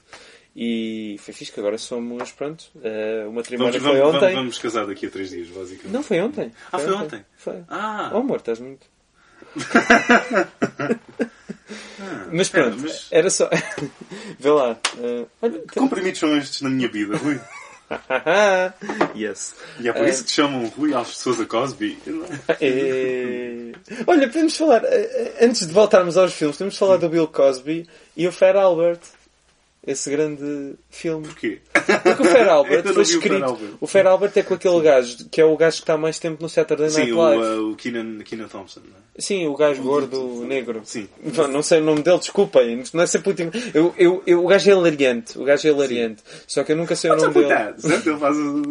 E 0.55 1.17
foi 1.21 1.33
fixe 1.33 1.51
que 1.51 1.59
agora 1.61 1.79
somos, 1.79 2.31
pronto, 2.33 2.67
eh, 2.83 3.21
o 3.23 3.31
vamos, 3.31 3.37
matrimónio 3.37 3.81
vamos, 3.81 3.89
foi 3.89 3.99
vamos, 4.01 4.17
ontem. 4.23 4.35
vamos 4.35 4.59
casar 4.59 4.87
daqui 4.87 5.07
a 5.07 5.11
três 5.11 5.31
dias, 5.31 5.49
basicamente. 5.49 5.93
Não, 5.95 6.03
foi 6.03 6.21
ontem. 6.21 6.53
Ah, 6.71 6.79
foi 6.79 6.93
ontem? 6.93 7.25
Foi. 7.37 7.63
Ah, 7.69 8.11
Oh 8.13 8.19
amor, 8.19 8.37
estás 8.37 8.59
muito. 8.61 8.87
mas 12.33 12.47
espera, 12.47 12.67
pronto, 12.69 12.83
mas- 12.83 13.07
era 13.11 13.31
só. 13.31 13.49
Vê 14.39 14.51
lá. 14.51 14.77
eh, 14.99 15.25
olha, 15.41 15.59
que 15.61 15.79
comprimidos 15.81 16.21
são 16.21 16.37
estes 16.37 16.61
na 16.63 16.71
minha 16.71 16.89
vida, 16.89 17.17
Rui? 17.17 17.39
yes. 19.15 19.55
E 19.81 19.89
é 19.89 19.93
por 19.93 20.07
isso 20.07 20.23
que 20.23 20.29
te 20.31 20.35
chamam 20.35 20.67
Rui 20.69 20.95
Alves 20.95 21.15
de 21.15 21.19
Souza 21.21 21.45
Cosby. 21.47 21.99
Eh, 22.61 23.73
Olha, 24.07 24.29
podemos 24.29 24.57
falar, 24.57 24.83
eh, 24.85 25.35
eh, 25.41 25.45
antes 25.47 25.67
de 25.67 25.73
voltarmos 25.73 26.17
aos 26.17 26.33
filmes, 26.33 26.57
podemos 26.57 26.77
falar 26.79 26.97
do 26.97 27.09
Bill 27.09 27.27
Cosby 27.29 27.87
e 28.17 28.27
o 28.27 28.33
Fair 28.33 28.57
Albert. 28.57 29.01
Esse 29.85 30.11
grande 30.11 30.75
filme. 30.91 31.27
Porquê? 31.27 31.59
Porque 31.73 32.23
o 32.23 32.25
Fair 32.25 32.47
Albert 32.51 32.85
foi 32.85 32.97
o 32.97 33.03
escrito. 33.03 33.45
Albert. 33.45 33.71
O 33.81 33.87
Fair 33.89 34.07
Albert 34.07 34.33
é 34.37 34.43
com 34.45 34.55
aquele 34.55 34.81
gajo 34.81 35.17
que 35.29 35.41
é 35.41 35.45
o 35.45 35.57
gajo 35.57 35.77
que 35.79 35.83
está 35.83 35.97
mais 35.97 36.21
tempo 36.21 36.41
no 36.41 36.49
Saturday 36.49 36.87
Night 36.89 37.07
Sim, 37.07 37.13
o, 37.13 37.19
Live. 37.21 37.43
uh, 37.43 37.71
o 37.73 37.75
Keenan, 37.77 38.19
Keenan 38.21 38.47
Thompson, 38.47 38.81
não 38.81 38.97
é? 38.97 39.03
Sim, 39.19 39.47
o 39.49 39.57
gajo 39.57 39.83
gordo, 39.83 40.45
negro. 40.47 40.81
Sim. 40.85 41.07
Não, 41.37 41.49
não 41.49 41.63
sei 41.63 41.81
o 41.81 41.85
nome 41.85 42.01
dele, 42.03 42.19
desculpem. 42.19 42.83
Não 42.95 43.03
é 43.03 43.07
sempre 43.07 43.29
o 43.29 43.31
último. 43.33 43.51
Eu, 43.75 43.95
eu, 43.99 44.23
eu- 44.27 44.45
o 44.45 44.47
gajo 44.47 44.71
é 44.71 44.73
hilariante. 44.73 45.39
O 45.39 45.45
gajo 45.45 45.67
é 45.67 45.71
hilariante. 45.71 46.23
Só 46.47 46.63
que 46.65 46.73
eu 46.73 46.77
nunca 46.77 46.95
sei 46.97 47.11
o 47.11 47.17
nome 47.17 47.39
with 47.41 47.49
dele. 47.49 47.75
Certo? 47.79 48.09
Ele 48.09 48.19
faz 48.19 48.37
o... 48.39 48.63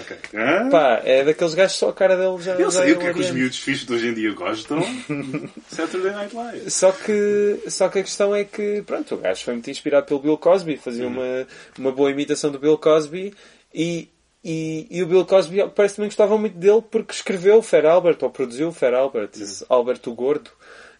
Ok. 0.00 0.16
Hã? 0.34 0.68
Pá, 0.70 1.00
é 1.04 1.22
daqueles 1.24 1.54
gajos 1.54 1.76
só 1.76 1.90
a 1.90 1.92
cara 1.92 2.16
dele 2.16 2.42
já. 2.42 2.54
Eu 2.54 2.70
já 2.70 2.82
sei 2.82 2.92
o 2.94 2.98
que 2.98 3.06
é 3.06 3.12
que 3.12 3.20
os 3.20 3.30
miúdos 3.30 3.58
fixos 3.58 3.86
de 3.86 3.92
hoje 3.94 4.08
em 4.08 4.14
dia 4.14 4.32
gostam. 4.32 4.80
Saturday 5.68 6.12
Night 6.12 6.34
Live. 6.34 6.70
Só 6.70 6.90
que, 6.90 7.60
só 7.68 7.88
que 7.88 7.98
a 7.98 8.02
questão 8.02 8.34
é 8.34 8.44
que, 8.44 8.82
pronto, 8.86 9.14
o 9.14 9.18
gajo 9.18 9.44
foi 9.44 9.54
muito 9.54 9.70
inspirado 9.70 10.06
pelo 10.06 10.20
Bill 10.20 10.37
Cosby, 10.38 10.76
fazia 10.76 11.06
Uhum. 11.06 11.12
uma, 11.12 11.46
uma 11.78 11.92
boa 11.92 12.10
imitação 12.10 12.50
do 12.50 12.58
Bill 12.58 12.78
Cosby 12.78 13.34
e, 13.74 14.08
e, 14.44 14.86
e 14.90 15.02
o 15.02 15.06
Bill 15.06 15.26
Cosby 15.26 15.68
parece 15.74 15.96
também 15.96 16.08
gostava 16.08 16.38
muito 16.38 16.56
dele 16.56 16.82
porque 16.90 17.12
escreveu 17.12 17.58
o 17.58 17.62
Fair 17.62 17.84
Albert, 17.86 18.18
ou 18.22 18.30
produziu 18.30 18.68
o 18.68 18.72
Fair 18.72 18.94
Albert, 18.94 19.30
Uhum. 19.36 19.66
Albert 19.68 20.00
o 20.06 20.14
Gordo. 20.14 20.50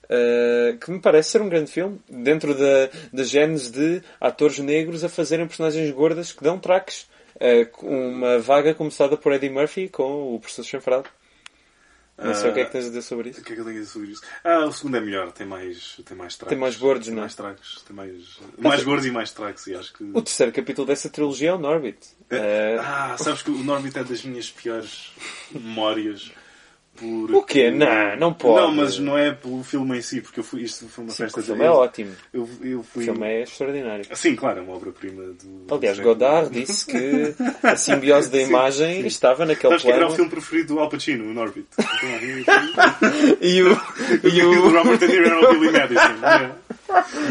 uh, 0.05 0.77
que 0.79 0.91
me 0.91 1.01
parece 1.01 1.31
ser 1.31 1.43
um 1.43 1.49
grande 1.49 1.71
filme 1.71 1.99
dentro 2.09 2.55
da, 2.55 2.89
da 3.13 3.23
gênese 3.25 3.71
de 3.71 4.03
atores 4.21 4.59
negros 4.59 5.05
a 5.05 5.09
fazerem 5.09 5.47
personagens 5.47 5.91
gordas 5.91 6.33
que 6.33 6.43
dão 6.43 6.59
traques 6.59 7.07
uh, 7.37 7.87
uma 7.87 8.39
vaga 8.39 8.75
começada 8.75 9.17
por 9.17 9.33
Eddie 9.33 9.51
Murphy 9.51 9.89
com 9.89 10.35
o 10.35 10.39
professor 10.41 10.65
chanfrado 10.65 11.09
não 12.27 12.35
sei 12.35 12.51
o 12.51 12.55
que 12.55 12.61
é 12.61 12.65
que 12.65 12.73
tens 12.73 12.85
a 12.85 12.89
dizer 12.89 13.03
sobre 13.03 13.31
isso 13.31 13.41
O 13.41 13.45
que 13.45 13.53
é 13.53 13.55
que 13.55 13.61
eu 13.61 13.65
tenho 13.65 13.77
a 13.77 13.81
dizer 13.81 13.93
sobre 13.93 14.09
isso? 14.11 14.23
Ah, 14.43 14.65
o 14.67 14.73
segundo 14.73 14.97
é 14.97 15.01
melhor, 15.01 15.31
tem 15.33 15.47
mais, 15.47 16.01
tem 16.05 16.17
mais 16.17 16.37
tracks. 16.37 16.49
Tem 16.51 16.59
mais 16.59 16.77
gordos, 16.77 17.07
tem 17.07 17.15
não 17.15 17.21
é? 17.21 17.25
mais 17.25 17.35
tracks, 17.35 17.83
tem 17.87 17.95
mais, 17.97 18.15
mais 18.59 18.83
gordos 18.83 19.07
e 19.07 19.11
mais 19.11 19.31
tracks, 19.31 19.67
e 19.67 19.75
acho 19.75 19.93
que... 19.93 20.05
O 20.05 20.21
terceiro 20.23 20.53
capítulo 20.53 20.87
dessa 20.87 21.09
trilogia 21.09 21.51
é 21.51 21.53
o 21.55 21.59
Norbit. 21.59 21.99
É, 22.31 22.37
Eh, 22.39 22.79
Ah, 22.81 23.17
sabes 23.19 23.43
que 23.43 23.51
o 23.51 23.59
Norbit 23.65 23.99
é 23.99 24.05
das 24.05 24.23
minhas 24.25 24.51
piores 24.51 25.13
memórias 25.51 26.31
por... 26.99 27.35
O 27.35 27.43
quê? 27.43 27.71
Não, 27.71 28.17
não 28.17 28.33
pode. 28.33 28.61
Não, 28.61 28.73
mas 28.73 28.99
não 28.99 29.17
é 29.17 29.33
pelo 29.33 29.63
filme 29.63 29.99
em 29.99 30.03
si, 30.03 30.21
porque 30.21 30.41
eu 30.41 30.45
fui, 30.45 30.63
isto 30.63 30.89
foi 30.89 31.05
uma 31.05 31.11
sim, 31.13 31.23
festa 31.25 31.41
o 31.41 31.43
filme 31.43 31.61
de- 31.61 31.67
é 31.67 31.71
ótimo. 31.71 32.11
Eu, 32.33 32.49
eu 32.63 32.81
O 32.81 32.83
fui... 32.83 33.05
filme 33.05 33.27
é 33.27 33.43
extraordinário. 33.43 34.05
Sim, 34.15 34.35
claro, 34.37 34.59
é 34.59 34.63
uma 34.63 34.75
obra-prima 34.75 35.23
do... 35.43 35.75
Aliás, 35.75 35.99
Godard 36.01 36.51
disse 36.51 36.87
que 36.87 37.35
a 37.63 37.77
simbiose 37.77 38.29
da 38.31 38.39
imagem 38.43 39.03
sim. 39.03 39.07
estava 39.07 39.47
naquele 39.47 39.71
Sabes 39.79 39.83
que 39.85 39.89
era 39.91 39.97
o 39.99 40.01
plano. 40.09 40.15
filme 40.17 40.31
preferido 40.31 40.75
do 40.75 40.81
Al 40.81 40.89
Pacino, 40.89 41.25
o 41.31 41.35
Norbit. 41.35 41.67
E 43.41 43.63
o. 43.63 43.69
E 44.25 44.43
o 44.43 44.67
o. 44.67 44.71
Robert 44.71 44.99
De 44.99 45.07
Niro 45.09 45.27
era 45.27 45.51
o 45.51 45.59
Billy 45.61 45.73
Madison. 45.73 46.27
é. 46.27 46.69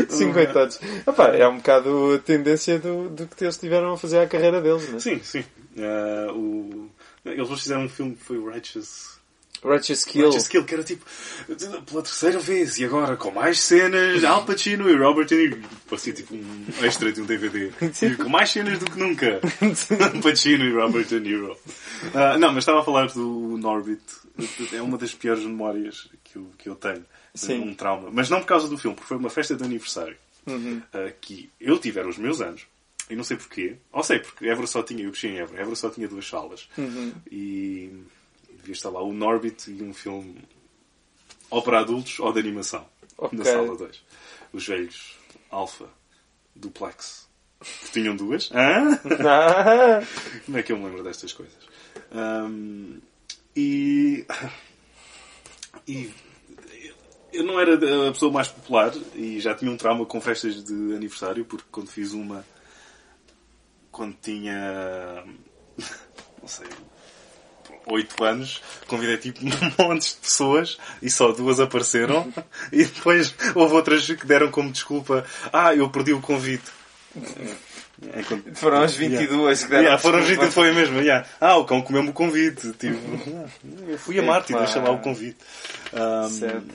Sim, 0.10 0.32
coitados. 0.32 0.80
Epá, 1.08 1.30
é 1.30 1.48
um 1.48 1.58
bocado 1.58 2.14
a 2.16 2.20
tendência 2.20 2.78
do, 2.80 3.10
do 3.10 3.28
que 3.28 3.44
eles 3.44 3.58
tiveram 3.58 3.94
a 3.94 3.98
fazer 3.98 4.20
à 4.20 4.28
carreira 4.28 4.62
deles, 4.62 4.88
não 4.90 4.98
é? 4.98 5.00
Sim, 5.00 5.20
sim. 5.24 5.44
Ah, 5.80 6.32
o... 6.34 6.90
Eles 7.26 7.50
fizeram 7.60 7.84
um 7.84 7.90
filme 7.90 8.16
que 8.16 8.24
foi 8.24 8.38
o 8.38 8.50
Righteous... 8.50 9.17
Righteous 9.64 10.06
Kill. 10.06 10.26
Righteous 10.26 10.48
Kill, 10.48 10.66
que 10.66 10.74
era 10.74 10.84
tipo, 10.84 11.06
pela 11.86 12.02
terceira 12.02 12.40
vez, 12.40 12.78
e 12.78 12.86
agora 12.86 13.16
com 13.16 13.32
mais 13.32 13.60
cenas, 13.60 14.24
Al 14.24 14.46
Pacino 14.46 14.90
e 14.90 14.96
Robert 14.96 15.26
De 15.26 15.36
Niro. 15.36 15.62
Parecia 15.90 16.14
tipo 16.14 16.36
um 16.36 16.66
extra 16.84 17.12
de 17.12 17.22
um 17.22 17.26
DVD. 17.26 17.72
E 17.82 18.16
com 18.16 18.30
mais 18.30 18.50
cenas 18.52 18.80
do 18.80 18.90
que 18.90 19.00
nunca. 19.00 19.40
Al 20.14 20.22
Pacino 20.22 20.66
e 20.66 20.74
Robert 20.74 21.06
De 21.06 21.20
Niro. 21.20 21.58
Ah, 22.14 22.38
não, 22.38 22.50
mas 22.50 22.60
estava 22.60 22.82
a 22.82 22.84
falar 22.84 23.08
do 23.08 23.58
Norbit. 23.58 24.02
É 24.74 24.82
uma 24.82 24.98
das 24.98 25.14
piores 25.14 25.44
memórias 25.44 26.10
que 26.24 26.38
eu, 26.38 26.52
que 26.58 26.70
eu 26.70 26.76
tenho. 26.76 27.06
Sim. 27.34 27.62
Um 27.62 27.74
trauma. 27.74 28.10
Mas 28.12 28.30
não 28.30 28.40
por 28.40 28.48
causa 28.48 28.68
do 28.68 28.78
filme, 28.78 28.96
porque 28.96 29.08
foi 29.08 29.18
uma 29.18 29.30
festa 29.30 29.56
de 29.56 29.64
aniversário. 29.64 30.18
Uhum. 30.46 30.82
ah, 30.94 31.12
que 31.20 31.50
eu 31.60 31.78
tive 31.78 32.00
aos 32.00 32.18
meus 32.18 32.42
anos. 32.42 32.66
E 33.10 33.16
não 33.16 33.24
sei 33.24 33.38
porquê. 33.38 33.76
Ou 33.92 34.04
sei, 34.04 34.20
porque 34.20 34.48
Évora 34.48 34.68
só 34.68 34.84
tinha, 34.84 35.04
eu 35.04 35.12
cresci 35.12 35.28
em 35.28 35.40
Évora, 35.40 35.62
Évora 35.62 35.76
só 35.76 35.90
tinha 35.90 36.08
duas 36.08 36.28
salas. 36.28 36.68
Uhum. 36.78 37.14
E 37.32 37.92
devia 38.68 38.74
estar 38.74 38.90
lá 38.90 39.02
o 39.02 39.14
Norbit 39.14 39.72
e 39.72 39.82
um 39.82 39.94
filme 39.94 40.44
ou 41.50 41.62
para 41.62 41.80
adultos 41.80 42.20
ou 42.20 42.34
de 42.34 42.40
animação. 42.40 42.86
Ok. 43.18 43.38
Na 43.38 43.46
sala 43.46 43.76
2. 43.76 44.04
Os 44.54 44.68
velhos 44.68 45.18
Alpha, 45.50 45.86
Duplex, 46.54 47.28
que 47.62 47.92
tinham 47.92 48.16
duas. 48.16 48.50
Ah, 48.54 50.02
Como 50.46 50.58
é 50.58 50.64
que 50.64 50.72
eu 50.74 50.78
me 50.78 50.86
lembro 50.86 51.04
destas 51.04 51.32
coisas? 51.32 51.58
Ahm, 52.12 53.00
e. 53.56 54.26
E. 55.88 56.14
Eu 57.32 57.44
não 57.44 57.60
era 57.60 57.76
a 57.76 58.12
pessoa 58.12 58.32
mais 58.32 58.48
popular 58.50 58.94
e 59.16 59.40
já 59.40 59.54
tinha 59.56 59.72
um 59.72 59.78
trauma 59.78 60.06
com 60.06 60.20
festas 60.20 60.64
de 60.64 60.96
aniversário, 60.96 61.46
porque 61.46 61.66
quando 61.72 61.88
fiz 61.88 62.12
uma. 62.12 62.46
Quando 63.92 64.16
tinha. 64.22 65.24
Não 66.42 66.48
sei. 66.48 66.68
8 67.90 68.24
anos, 68.24 68.62
convidei 68.88 69.18
tipo 69.18 69.40
montes 69.82 70.14
de 70.16 70.20
pessoas 70.28 70.78
e 71.02 71.10
só 71.10 71.32
duas 71.32 71.60
apareceram. 71.60 72.32
E 72.72 72.84
depois 72.86 73.34
houve 73.56 73.74
outras 73.76 74.06
que 74.06 74.26
deram 74.26 74.52
como 74.52 74.72
desculpa: 74.72 75.26
Ah, 75.54 75.74
eu 75.74 75.90
perdi 75.90 76.14
o 76.14 76.22
convite. 76.22 76.66
É, 78.14 78.22
quando- 78.24 78.56
Foram 78.56 78.82
as 78.84 78.94
22 78.96 79.64
que 79.64 79.70
deram 79.70 79.84
Yeah, 79.84 80.02
foram 80.02 80.20
desculpa. 80.20 80.44
20 80.46 80.54
foi 80.54 80.72
mesmo. 80.72 81.00
yeah. 81.02 81.28
Ah, 81.42 81.58
o 81.58 81.66
cão 81.66 81.82
comeu-me 81.82 82.10
o 82.10 82.14
convite. 82.14 82.72
Tipo, 82.74 82.98
ah, 83.36 83.50
eu 83.88 83.98
fui 83.98 84.20
a 84.20 84.22
Marte 84.22 84.54
e 84.54 84.56
deixa 84.58 84.80
lá 84.80 84.92
o 84.92 85.00
convite. 85.00 85.38
Um, 85.94 86.30
Certo. 86.30 86.68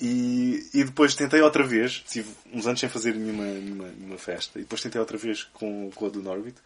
e, 0.00 0.66
e 0.72 0.84
depois 0.84 1.14
tentei 1.14 1.42
outra 1.42 1.62
vez. 1.62 2.02
Tive 2.08 2.30
uns 2.52 2.66
anos 2.66 2.80
sem 2.80 2.88
fazer 2.88 3.14
nenhuma, 3.14 3.44
nenhuma, 3.44 3.88
nenhuma 3.98 4.16
festa. 4.18 4.58
E 4.58 4.62
depois 4.62 4.80
tentei 4.80 4.98
outra 5.00 5.18
vez 5.18 5.44
com, 5.52 5.90
com 5.94 6.06
a 6.06 6.08
do 6.08 6.22
Norbit. 6.22 6.56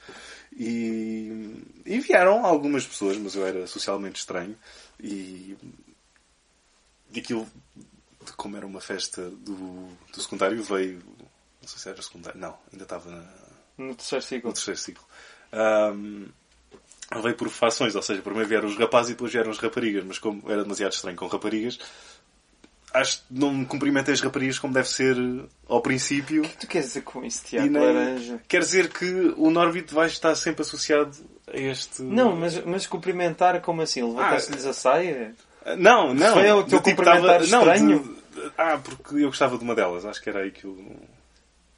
E, 0.59 1.63
e 1.85 2.01
vieram 2.01 2.45
algumas 2.47 2.87
pessoas, 2.87 3.19
mas 3.19 3.35
eu 3.35 3.47
era 3.47 3.67
socialmente 3.67 4.19
estranho. 4.21 4.57
E 4.99 5.57
aquilo, 7.15 7.47
como 8.37 8.57
era 8.57 8.67
uma 8.67 8.81
festa 8.81 9.29
do, 9.31 9.89
do 10.13 10.23
secundário, 10.23 10.63
veio. 10.63 11.03
Não 11.61 11.69
sei 11.69 11.79
se 11.79 11.89
era 11.89 12.01
secundário. 12.01 12.41
Não, 12.41 12.57
ainda 12.73 12.85
estava 12.85 13.11
na, 13.11 13.29
No 13.77 13.95
terceiro 13.95 14.25
ciclo. 14.25 14.49
no 14.49 14.55
terceiro 14.55 14.81
ciclo. 14.81 15.05
Ahm, 15.53 16.27
veio 17.23 17.37
por 17.37 17.49
fações, 17.51 17.95
ou 17.95 18.03
seja, 18.03 18.23
primeiro 18.23 18.49
vieram 18.49 18.69
os 18.69 18.77
rapazes 18.77 19.11
e 19.11 19.15
depois 19.15 19.33
vieram 19.33 19.51
as 19.51 19.59
raparigas, 19.59 20.05
mas 20.05 20.19
como 20.19 20.51
era 20.51 20.63
demasiado 20.63 20.93
estranho 20.93 21.17
com 21.17 21.27
raparigas, 21.27 21.79
acho 22.93 23.19
que 23.19 23.25
não 23.31 23.53
me 23.53 23.67
cumprimentei 23.67 24.15
as 24.15 24.21
raparigas 24.21 24.59
como 24.59 24.73
deve 24.73 24.89
ser 24.89 25.17
ao 25.69 25.81
princípio. 25.81 26.43
O 26.43 26.49
que 26.49 26.57
tu 26.59 26.67
queres 26.67 26.89
dizer 26.89 27.03
com 27.03 27.25
isso, 27.25 27.45
Tiago 27.45 27.69
nem- 27.71 27.83
Laranja? 27.83 28.41
Quer 28.49 28.61
dizer 28.61 28.89
que 28.89 29.35
o 29.37 29.51
Norbit 29.51 29.93
vai 29.93 30.07
estar 30.07 30.35
sempre 30.35 30.63
associado 30.63 31.11
a 31.53 31.57
este. 31.57 32.03
Não, 32.03 32.35
mas, 32.37 32.65
mas 32.65 32.87
cumprimentar 32.87 33.61
como 33.61 33.83
assim? 33.83 34.03
Levantaste-lhes 34.03 34.65
a 34.67 34.73
saia? 34.73 35.35
Não, 35.79 36.15
não. 36.15 36.33
Foi 36.33 36.51
o 36.53 36.63
teu 36.65 36.81
tipo, 36.81 36.97
cumprimentar 37.03 37.41
tava- 37.41 37.47
não, 37.51 37.59
estranho? 37.73 37.99
de- 38.35 38.51
ah, 38.57 38.79
porque 38.83 39.17
eu 39.17 39.27
gostava 39.29 39.59
de 39.59 39.65
uma 39.65 39.75
delas, 39.75 40.05
acho 40.05 40.23
que 40.23 40.29
era 40.31 40.41
aí 40.41 40.51
que 40.51 40.65
eu. 40.65 40.77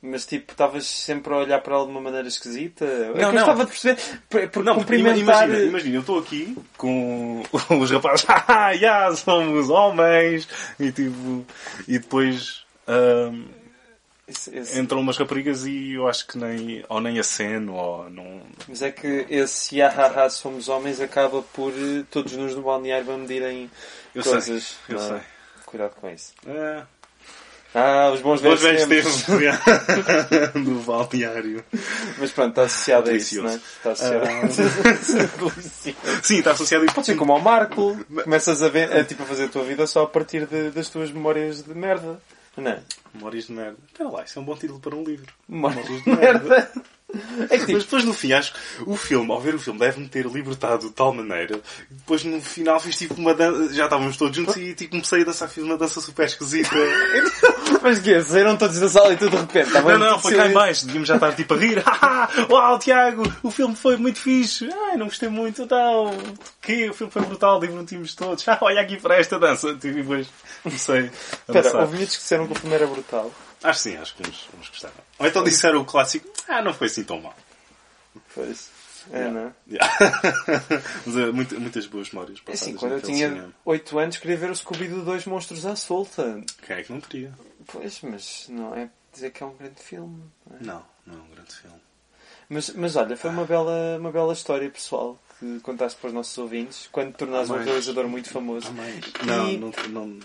Mas 0.01 0.25
tipo, 0.25 0.53
estavas 0.53 0.87
sempre 0.87 1.33
a 1.35 1.39
olhar 1.39 1.61
para 1.61 1.75
ela 1.75 1.85
de 1.85 1.91
uma 1.91 2.01
maneira 2.01 2.29
esquisita? 2.29 2.85
É 2.85 3.13
que 3.15 3.19
Não, 3.21 3.29
eu 3.29 3.33
não. 3.33 3.41
estava 3.41 3.63
a 3.65 3.67
perceber. 3.67 4.01
Porque 4.31 4.59
Não, 4.61 4.77
cumprimentar. 4.77 5.19
imagina, 5.49 5.59
imagina, 5.65 5.97
eu 5.97 6.01
estou 6.03 6.19
aqui 6.21 6.57
com 6.77 7.43
os 7.81 7.91
rapazes, 7.91 8.25
ah, 8.29 8.75
já, 8.77 9.13
somos 9.17 9.69
homens, 9.71 10.49
e 10.79 10.93
tipo, 10.93 11.45
e 11.89 11.99
depois 11.99 12.65
ahm, 12.87 13.47
Esse- 14.29 14.57
esse- 14.57 14.79
entram 14.79 15.01
umas 15.01 15.17
raparigas 15.17 15.67
e 15.67 15.95
eu 15.95 16.07
acho 16.07 16.27
que 16.29 16.39
nem, 16.39 16.85
ou 16.89 17.01
nem 17.01 17.19
aceno, 17.19 17.75
ou 17.75 18.09
não. 18.11 18.43
Mas 18.69 18.83
é 18.83 18.93
que 18.93 19.27
esse 19.29 19.79
yahaha 19.79 20.31
somos 20.31 20.69
homens 20.69 21.01
acaba 21.01 21.43
por 21.43 21.73
eh, 21.73 22.05
todos 22.11 22.35
nos 22.35 22.55
no 22.55 22.63
balneário 22.63 23.11
a 23.13 23.17
medirem 23.17 23.69
Eu 24.15 24.23
sei, 24.23 24.33
coisas. 24.33 24.77
eu 24.89 24.97
não 24.97 25.03
é? 25.05 25.09
sei. 25.09 25.21
Cuidado 25.67 25.95
com 26.01 26.09
isso. 26.09 26.35
É, 26.47 26.83
Ah, 27.75 28.11
os 28.15 28.21
bons 28.23 28.41
velhos 28.41 28.63
tempos. 28.87 29.23
do 30.65 30.81
balneário. 30.87 31.63
Mas 32.19 32.31
pronto, 32.33 32.49
está 32.51 32.63
associado 32.63 33.11
a 33.11 33.13
isso, 33.13 33.35
Delicioso. 33.35 33.47
não 33.47 33.53
é? 33.53 33.57
Está 33.57 33.93
associado 33.93 34.25
Ah. 34.27 34.41
Delicioso. 35.55 36.21
Sim, 36.23 36.39
está 36.39 36.51
associado 36.53 36.85
a 36.89 36.93
Pode 36.93 37.07
ser 37.07 37.17
como 37.17 37.33
ao 37.33 37.41
Marco. 37.41 37.97
Começas 38.25 38.63
a, 38.63 38.69
ver, 38.69 38.91
a, 38.97 39.05
tipo, 39.05 39.23
a 39.23 39.27
fazer 39.27 39.45
a 39.45 39.49
tua 39.49 39.65
vida 39.65 39.87
só 39.87 40.03
a 40.05 40.07
partir 40.07 40.47
de- 40.47 40.71
das 40.71 40.89
tuas 40.89 41.11
memórias 41.11 41.63
de 41.63 41.75
merda. 41.75 42.19
Não 42.57 42.71
é? 42.71 42.81
Memórias 43.15 43.47
de 43.47 43.53
merda. 43.53 43.77
Espera 43.87 44.09
lá, 44.11 44.25
isso 44.25 44.39
é 44.39 44.43
um 44.43 44.45
bom 44.45 44.57
título 44.57 44.81
para 44.81 44.97
um 44.97 45.05
livro. 45.05 45.27
Memórias 45.49 45.87
Memórias 45.87 46.03
de 46.05 46.11
merda. 46.11 46.71
É 47.51 47.57
que 47.57 47.61
tipo, 47.61 47.73
Mas 47.73 47.85
depois 47.85 48.05
no 48.05 48.13
fim, 48.13 48.33
acho 48.33 48.53
que 48.53 48.59
o 48.85 48.95
filme, 48.95 49.33
ao 49.33 49.41
ver 49.41 49.55
o 49.55 49.59
filme, 49.59 49.79
deve-me 49.79 50.07
ter 50.09 50.27
libertado 50.27 50.89
de 50.89 50.93
tal 50.93 51.15
maneira. 51.15 51.59
Depois 51.91 52.23
no 52.23 52.39
final 52.43 52.79
fiz 52.79 52.99
tipo 52.99 53.15
uma 53.15 53.35
dança. 53.35 53.73
Já 53.73 53.85
estávamos 53.85 54.17
todos 54.19 54.37
juntos 54.37 54.57
e 54.57 54.75
tipo, 54.75 54.91
comecei 54.91 55.23
a 55.23 55.25
dançar, 55.25 55.49
fiz 55.49 55.65
uma 55.65 55.79
dança 55.79 56.03
super 56.03 56.27
esquisita. 56.27 56.77
mas 57.83 57.99
que 57.99 58.23
Saíram 58.23 58.59
todos 58.59 58.79
da 58.79 58.89
sala 58.91 59.15
e 59.15 59.17
tudo 59.17 59.31
de 59.31 59.37
repente. 59.37 59.69
Estava 59.69 59.97
não, 59.97 60.11
não, 60.11 60.19
foi 60.19 60.35
cá 60.35 60.49
em 60.49 60.53
baixo. 60.53 60.85
Devíamos 60.85 61.09
já 61.09 61.15
estar 61.15 61.35
tipo 61.35 61.55
a 61.55 61.57
rir. 61.57 61.83
Uau, 62.51 62.79
Tiago, 62.79 63.23
o 63.43 63.51
filme 63.51 63.75
foi 63.75 63.97
muito 63.97 64.19
fixe. 64.19 64.69
Ai, 64.71 64.99
não 64.99 65.07
gostei 65.07 65.31
muito. 65.31 65.63
Então, 65.63 66.11
o 66.11 66.39
quê? 66.61 66.91
O 66.91 66.95
filme 66.95 67.11
foi 67.11 67.23
brutal, 67.23 67.59
divertimos 67.59 68.15
todos. 68.15 68.47
Ah, 68.47 68.59
olha 68.63 68.83
aqui 68.83 68.99
para 68.99 69.17
esta 69.17 69.39
dança. 69.39 69.73
Tipo, 69.75 69.99
E 69.99 70.03
depois 70.03 70.27
comecei 70.63 71.11
a 71.49 71.59
Espera, 71.59 71.87
miúdos 71.87 72.17
que 72.17 72.23
disseram 72.23 72.47
que 72.47 72.53
o 72.53 72.57
filme 72.57 72.75
era 72.75 72.87
brutal. 72.87 73.33
Acho 73.65 73.83
que 73.83 73.91
sim, 73.91 73.97
acho 73.97 74.15
que 74.15 74.29
uns, 74.29 74.49
uns 74.61 74.69
gostaram. 74.69 75.08
Ou 75.19 75.27
então 75.27 75.43
disseram 75.45 75.81
o 75.81 75.85
clássico. 75.85 76.29
Ah, 76.49 76.63
não 76.63 76.73
foi 76.73 76.87
assim 76.87 77.05
tão 77.05 77.21
mal. 77.21 77.35
Pois. 78.35 78.71
É, 79.11 79.29
não 79.31 79.41
é? 79.41 79.53
Yeah. 79.71 79.99
Mas 81.07 81.17
é, 81.17 81.27
muita- 81.33 81.55
muitas 81.59 81.87
boas 81.87 82.11
memórias 82.11 82.43
É 82.47 82.53
assim, 82.53 82.75
quando 82.75 82.93
eu 82.93 83.01
tinha 83.03 83.29
cinema. 83.31 83.55
8 83.65 83.99
anos 83.99 84.17
queria 84.19 84.37
ver 84.37 84.51
o 84.51 84.55
Scooby-Doo 84.57 85.03
2 85.05 85.25
Monstros 85.25 85.65
à 85.65 85.75
Solta. 85.77 86.43
Quem 86.67 86.77
é 86.77 86.83
que 86.83 86.93
não 86.93 87.01
queria? 87.01 87.33
Pois, 87.67 88.01
mas 88.03 88.47
não 88.51 88.75
é 88.75 88.91
dizer 89.13 89.31
que 89.31 89.43
é 89.43 89.47
um 89.47 89.55
grande 89.57 89.81
filme. 89.81 90.23
não 90.51 90.57
é? 90.59 90.63
Não, 90.63 90.85
não 91.07 91.15
é 91.15 91.23
um 91.23 91.29
grande 91.35 91.55
filme. 91.55 91.77
Mas, 92.51 92.71
mas 92.71 92.97
olha, 92.97 93.17
foi 93.17 93.31
uma 93.31 93.45
bela, 93.45 93.97
uma 93.99 94.11
bela 94.13 94.33
história 94.33 94.69
pessoal 94.69 95.19
que 95.39 95.61
contaste 95.61 95.99
para 96.01 96.09
os 96.09 96.13
nossos 96.15 96.37
ouvintes 96.37 96.89
quando 96.93 97.13
te 97.13 97.19
tornaste 97.19 97.51
um 97.53 97.55
Amém. 97.55 97.67
realizador 97.67 98.09
muito 98.09 98.29
famoso. 98.31 98.71
Não, 99.25 99.49
E- 99.49 99.57
não, 99.57 99.73
não. 99.89 100.21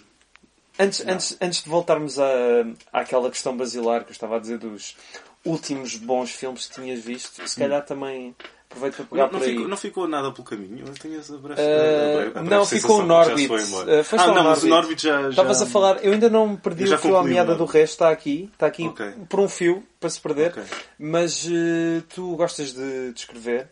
Antes, 0.79 1.05
antes, 1.07 1.37
antes 1.39 1.63
de 1.63 1.69
voltarmos 1.69 2.17
à, 2.19 2.25
àquela 2.91 3.29
questão 3.29 3.55
basilar 3.55 4.03
que 4.03 4.09
eu 4.09 4.13
estava 4.13 4.37
a 4.37 4.39
dizer 4.39 4.57
dos 4.57 4.95
últimos 5.45 5.95
bons 5.95 6.31
filmes 6.31 6.65
que 6.67 6.75
tinhas 6.81 6.99
visto, 6.99 7.47
se 7.47 7.55
calhar 7.55 7.85
também 7.85 8.35
aproveito 8.69 8.95
para 8.95 9.05
pegar 9.05 9.23
Não, 9.23 9.29
por 9.29 9.39
não 9.39 9.45
aí. 9.45 9.51
ficou, 9.53 9.67
não 9.67 9.77
ficou 9.77 10.07
nada 10.07 10.31
pelo 10.31 10.43
caminho. 10.43 10.83
Eu 10.87 10.93
tenho 10.95 11.19
essa 11.19 11.37
breve, 11.37 11.61
breve- 11.61 12.29
breve 12.31 12.49
não, 12.49 12.65
ficou 12.65 12.95
o 12.97 12.99
já 13.01 13.05
Norbit. 13.05 13.47
foi 13.47 13.61
embora. 13.61 13.91
Eh, 13.99 14.03
foste 14.03 14.23
ah, 14.23 14.33
não, 14.33 14.43
mas 14.45 14.63
o 14.63 14.67
Norbit. 14.67 15.03
Já. 15.03 15.21
já... 15.23 15.29
Estavas 15.29 15.61
a 15.61 15.65
falar, 15.67 16.03
eu 16.03 16.11
ainda 16.13 16.27
não 16.29 16.55
perdi 16.55 16.83
Eu 16.83 16.87
já 16.87 16.95
o 16.95 16.99
fio 16.99 17.17
à 17.17 17.23
meada 17.23 17.53
do 17.53 17.65
resto, 17.65 17.93
está 17.93 18.09
aqui, 18.09 18.49
está 18.51 18.65
aqui 18.65 18.87
Ok. 18.87 19.13
por 19.29 19.39
um 19.41 19.47
fio 19.47 19.83
para 19.99 20.09
se 20.09 20.19
perder, 20.19 20.47
Ok. 20.51 20.63
mas 20.97 21.45
eh, 21.45 22.01
tu 22.09 22.35
gostas 22.35 22.73
de, 22.73 23.11
de 23.13 23.19
escrever 23.19 23.69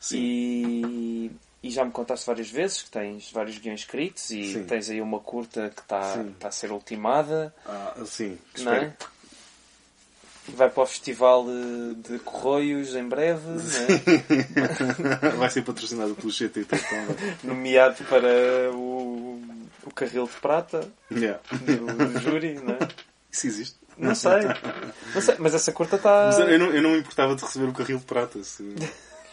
Sim. 0.00 0.18
e, 0.18 1.30
e 1.62 1.70
já 1.70 1.84
me 1.84 1.90
contaste 1.92 2.26
várias 2.26 2.50
vezes 2.50 2.82
que 2.82 2.90
tens 2.90 3.30
vários 3.30 3.58
guiões 3.58 3.80
escritos 3.80 4.30
e 4.30 4.52
Sim. 4.54 4.64
tens 4.64 4.90
aí 4.90 5.00
uma 5.00 5.20
curta 5.20 5.70
que 5.74 5.80
está, 5.80 6.20
está 6.22 6.48
a 6.48 6.52
ser 6.52 6.72
ultimada, 6.72 7.54
Ah, 7.66 7.94
sim, 8.04 8.38
não 8.58 8.72
é? 8.72 8.92
Vai 10.48 10.68
para 10.68 10.82
o 10.82 10.86
Festival 10.86 11.46
de 11.96 12.18
Correios 12.18 12.96
em 12.96 13.06
breve, 13.08 13.42
é? 15.22 15.28
Vai 15.38 15.48
ser 15.48 15.62
patrocinado 15.62 16.16
pelo 16.16 16.32
também. 16.32 17.16
nomeado 17.44 18.02
para 18.04 18.72
o, 18.74 19.40
o 19.84 19.90
Carril 19.94 20.24
de 20.26 20.32
Prata 20.40 20.90
Yeah. 21.12 21.38
do, 21.52 21.86
do 22.08 22.20
júri, 22.20 22.54
não 22.54 22.74
é? 22.74 22.88
Isso 23.30 23.46
existe. 23.46 23.76
Não 23.96 24.16
sei. 24.16 24.32
Não 25.14 25.20
sei, 25.22 25.36
mas 25.38 25.54
essa 25.54 25.70
curta 25.70 25.94
está. 25.94 26.30
Eu 26.48 26.58
não, 26.58 26.66
eu 26.72 26.82
não 26.82 26.90
me 26.90 26.98
importava 26.98 27.36
de 27.36 27.42
receber 27.42 27.66
o 27.68 27.72
carril 27.72 27.98
de 27.98 28.04
prata. 28.04 28.42
se- 28.42 28.74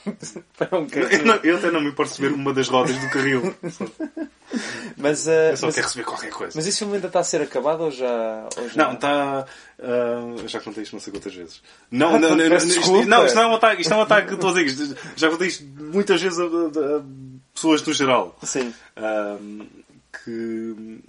para 0.57 0.77
um 0.77 0.83
Eu, 0.83 0.88
carril. 0.89 1.25
não- 1.25 1.35
eu 1.43 1.57
até 1.57 1.71
não 1.71 1.81
me 1.81 1.89
importo 1.89 2.12
receber 2.12 2.33
uma 2.33 2.53
das 2.53 2.67
rodas 2.67 2.97
do 2.97 3.09
carril. 3.09 3.55
Mas, 4.97 5.27
eh, 5.27 5.51
Eu 5.51 5.57
só 5.57 5.67
mas, 5.67 5.75
quero 5.75 5.88
receber 5.88 6.05
qualquer 6.05 6.31
coisa. 6.31 6.53
mas 6.55 6.65
esse 6.65 6.79
filme 6.79 6.95
ainda 6.95 7.05
está 7.07 7.19
a 7.19 7.23
ser 7.23 7.39
acabado 7.41 7.81
ou 7.83 7.91
já. 7.91 8.49
Ou 8.57 8.67
já... 8.67 8.83
Não, 8.83 8.93
está. 8.93 9.45
ah, 9.79 10.35
já 10.47 10.59
contei 10.59 10.81
isto 10.83 10.93
não 10.93 10.99
sei 10.99 11.13
quantas 11.13 11.33
vezes. 11.35 11.62
Não, 11.91 12.15
Ah, 12.15 12.19
não, 12.19 12.35
não, 12.35 12.55
isto, 12.57 13.05
não, 13.05 13.25
isto 13.25 13.35
não 13.35 13.43
é 13.43 13.47
um 13.47 13.53
ataque, 13.55 13.81
isto 13.83 13.93
é 13.93 13.97
um 13.97 14.01
ataque, 14.01 14.33
estou 14.33 14.49
a 14.49 14.53
dizer 14.53 14.65
isto. 14.65 14.97
Já 15.15 15.29
contei 15.29 15.47
isto 15.49 15.63
muitas 15.63 16.19
vezes 16.21 16.39
a, 16.39 16.43
a- 16.43 16.97
a 16.97 17.03
pessoas 17.53 17.85
no 17.85 17.93
geral. 17.93 18.38
Sim. 18.43 18.73
Ah, 18.95 19.38
que 20.25 20.99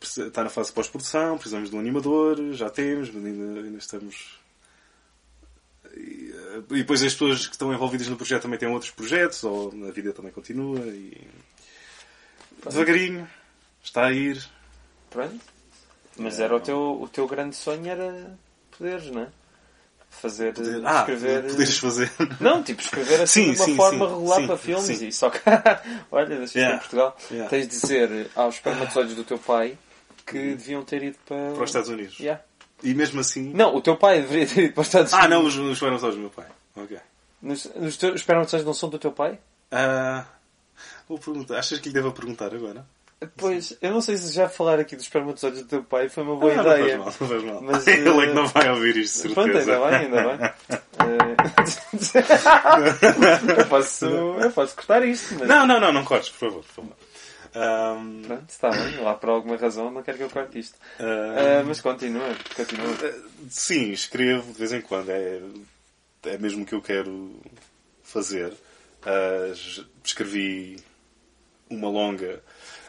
está 0.00 0.42
na 0.44 0.48
fase 0.50 0.70
de 0.70 0.74
pós-produção, 0.74 1.34
precisamos 1.36 1.68
de 1.70 1.76
um 1.76 1.80
animador, 1.80 2.38
já 2.52 2.70
temos, 2.70 3.10
mas 3.10 3.24
ainda, 3.24 3.60
ainda 3.60 3.78
estamos. 3.78 4.38
E, 6.48 6.56
ah, 6.56 6.62
e 6.70 6.78
depois 6.78 7.02
as 7.02 7.12
pessoas 7.12 7.46
que 7.46 7.52
estão 7.54 7.72
envolvidas 7.72 8.08
no 8.08 8.16
projeto 8.16 8.42
também 8.42 8.58
têm 8.58 8.68
outros 8.68 8.90
projetos, 8.90 9.42
ou 9.44 9.72
a 9.88 9.90
vida 9.92 10.12
também 10.12 10.32
continua 10.32 10.80
e. 10.80 11.26
Devagarinho, 12.68 13.28
está 13.82 14.06
a 14.06 14.12
ir. 14.12 14.42
Pronto. 15.10 15.38
Mas 16.16 16.40
era 16.40 16.54
o 16.54 16.60
teu, 16.60 17.00
o 17.00 17.08
teu 17.08 17.26
grande 17.28 17.54
sonho 17.54 17.86
era 17.88 18.36
poderes, 18.76 19.06
não 19.10 19.22
é? 19.22 19.28
Fazer. 20.10 20.52
Poder- 20.54 20.80
eh, 20.80 20.82
ah, 20.84 20.98
escrever. 21.00 21.42
poderes 21.44 21.78
fazer. 21.78 22.10
Não, 22.40 22.62
tipo, 22.62 22.80
escrever 22.82 23.20
assim 23.20 23.44
Sim, 23.44 23.52
de 23.52 23.58
uma 23.58 23.64
sim, 23.66 23.76
forma 23.76 24.08
sim, 24.08 24.14
regular 24.14 24.46
para 24.46 24.56
filmes 24.56 25.02
e 25.02 25.12
só 25.12 25.30
que. 25.30 25.38
Olha, 26.10 26.36
deixa 26.38 26.58
Yeah. 26.58 26.76
em 26.76 26.80
Portugal. 26.80 27.16
Yeah. 27.30 27.48
Tens 27.50 27.68
de 27.68 27.80
dizer 27.80 28.30
aos 28.34 28.54
espermatozoides 28.56 29.14
do 29.14 29.22
teu 29.22 29.38
pai 29.38 29.78
que 30.26 30.54
deviam 30.56 30.82
ter 30.82 31.02
ido 31.04 31.18
para. 31.26 31.52
Para 31.52 31.62
os 31.62 31.68
Estados 31.70 31.88
Unidos. 31.90 32.18
Yeah. 32.18 32.42
E 32.82 32.94
mesmo 32.94 33.20
assim. 33.20 33.52
Não, 33.54 33.74
o 33.74 33.80
teu 33.80 33.96
pai 33.96 34.20
deveria 34.20 34.46
ter 34.46 34.64
ido 34.64 34.74
para 34.74 34.80
os 34.82 34.86
Estados 34.86 35.12
Ah, 35.12 35.18
Unidos. 35.26 35.34
não, 35.34 35.44
os, 35.46 35.56
os 35.56 35.72
espermatozoides 35.72 36.16
do 36.16 36.20
meu 36.22 36.30
pai. 36.30 36.46
Ok. 36.76 36.96
Nos, 37.42 37.64
os 37.76 37.96
teus 37.96 38.14
os 38.14 38.20
espermatozoides 38.20 38.66
não 38.66 38.74
são 38.74 38.88
do 38.88 38.98
teu 38.98 39.12
pai? 39.12 39.38
Ah, 39.70 40.24
vou 41.08 41.18
perguntar. 41.18 41.58
Achas 41.58 41.78
que 41.80 41.88
lhe 41.88 41.94
devo 41.94 42.12
perguntar 42.12 42.54
agora? 42.54 42.84
Pois, 43.36 43.76
eu 43.82 43.90
não 43.90 44.00
sei 44.00 44.16
se 44.16 44.32
já 44.32 44.48
falar 44.48 44.78
aqui 44.78 44.94
dos 44.94 45.04
espermatozoides 45.04 45.62
do 45.62 45.68
teu 45.68 45.82
pai 45.82 46.08
foi 46.08 46.22
uma 46.22 46.36
boa 46.36 46.52
Ah, 46.52 46.56
não 46.56 46.64
faz 46.64 46.80
ideia. 46.80 46.96
mal, 46.98 47.06
não 47.06 47.12
faz 47.12 47.42
mal. 47.44 47.60
Mas, 47.62 47.86
Ele 47.88 48.08
é 48.08 48.22
eh, 48.22 48.26
que 48.28 48.34
não 48.34 48.46
vai 48.46 48.70
ouvir 48.70 48.96
isto, 48.96 49.28
de 49.28 49.34
Pronto, 49.34 49.52
certeza. 49.52 49.84
ainda 49.84 49.98
bem, 49.98 50.18
ainda 50.18 50.36
bem. 50.36 50.52
eu, 53.58 53.66
posso, 53.66 54.04
eu 54.06 54.50
posso 54.52 54.74
cortar 54.76 55.04
isto, 55.04 55.34
mas 55.38 55.48
Não, 55.48 55.66
não, 55.66 55.80
não, 55.80 55.92
não 55.92 56.04
cortes, 56.04 56.30
por 56.30 56.38
favor. 56.48 56.62
Por 56.64 56.72
favor. 56.74 56.92
Ahm, 57.60 58.22
pronto, 58.26 58.48
está 58.50 58.70
bem. 58.70 58.96
Lá 59.02 59.14
por 59.14 59.30
alguma 59.30 59.56
razão 59.56 59.90
não 59.90 60.02
quero 60.02 60.18
que 60.18 60.24
eu 60.24 60.30
corte 60.30 60.58
isto. 60.58 60.76
ah, 61.00 61.60
Ah, 61.60 61.64
mas 61.66 61.80
continua, 61.80 62.28
continua. 62.56 62.96
Sim, 63.50 63.90
escrevo 63.90 64.52
de 64.52 64.58
vez 64.58 64.72
em 64.72 64.80
quando. 64.80 65.10
É, 65.10 65.40
é 66.24 66.38
mesmo 66.38 66.62
o 66.62 66.66
que 66.66 66.74
eu 66.74 66.82
quero 66.82 67.34
fazer. 68.02 68.52
Ah, 69.04 69.52
j- 69.54 69.86
escrevi 70.04 70.76
uma 71.70 71.88
longa. 71.88 72.42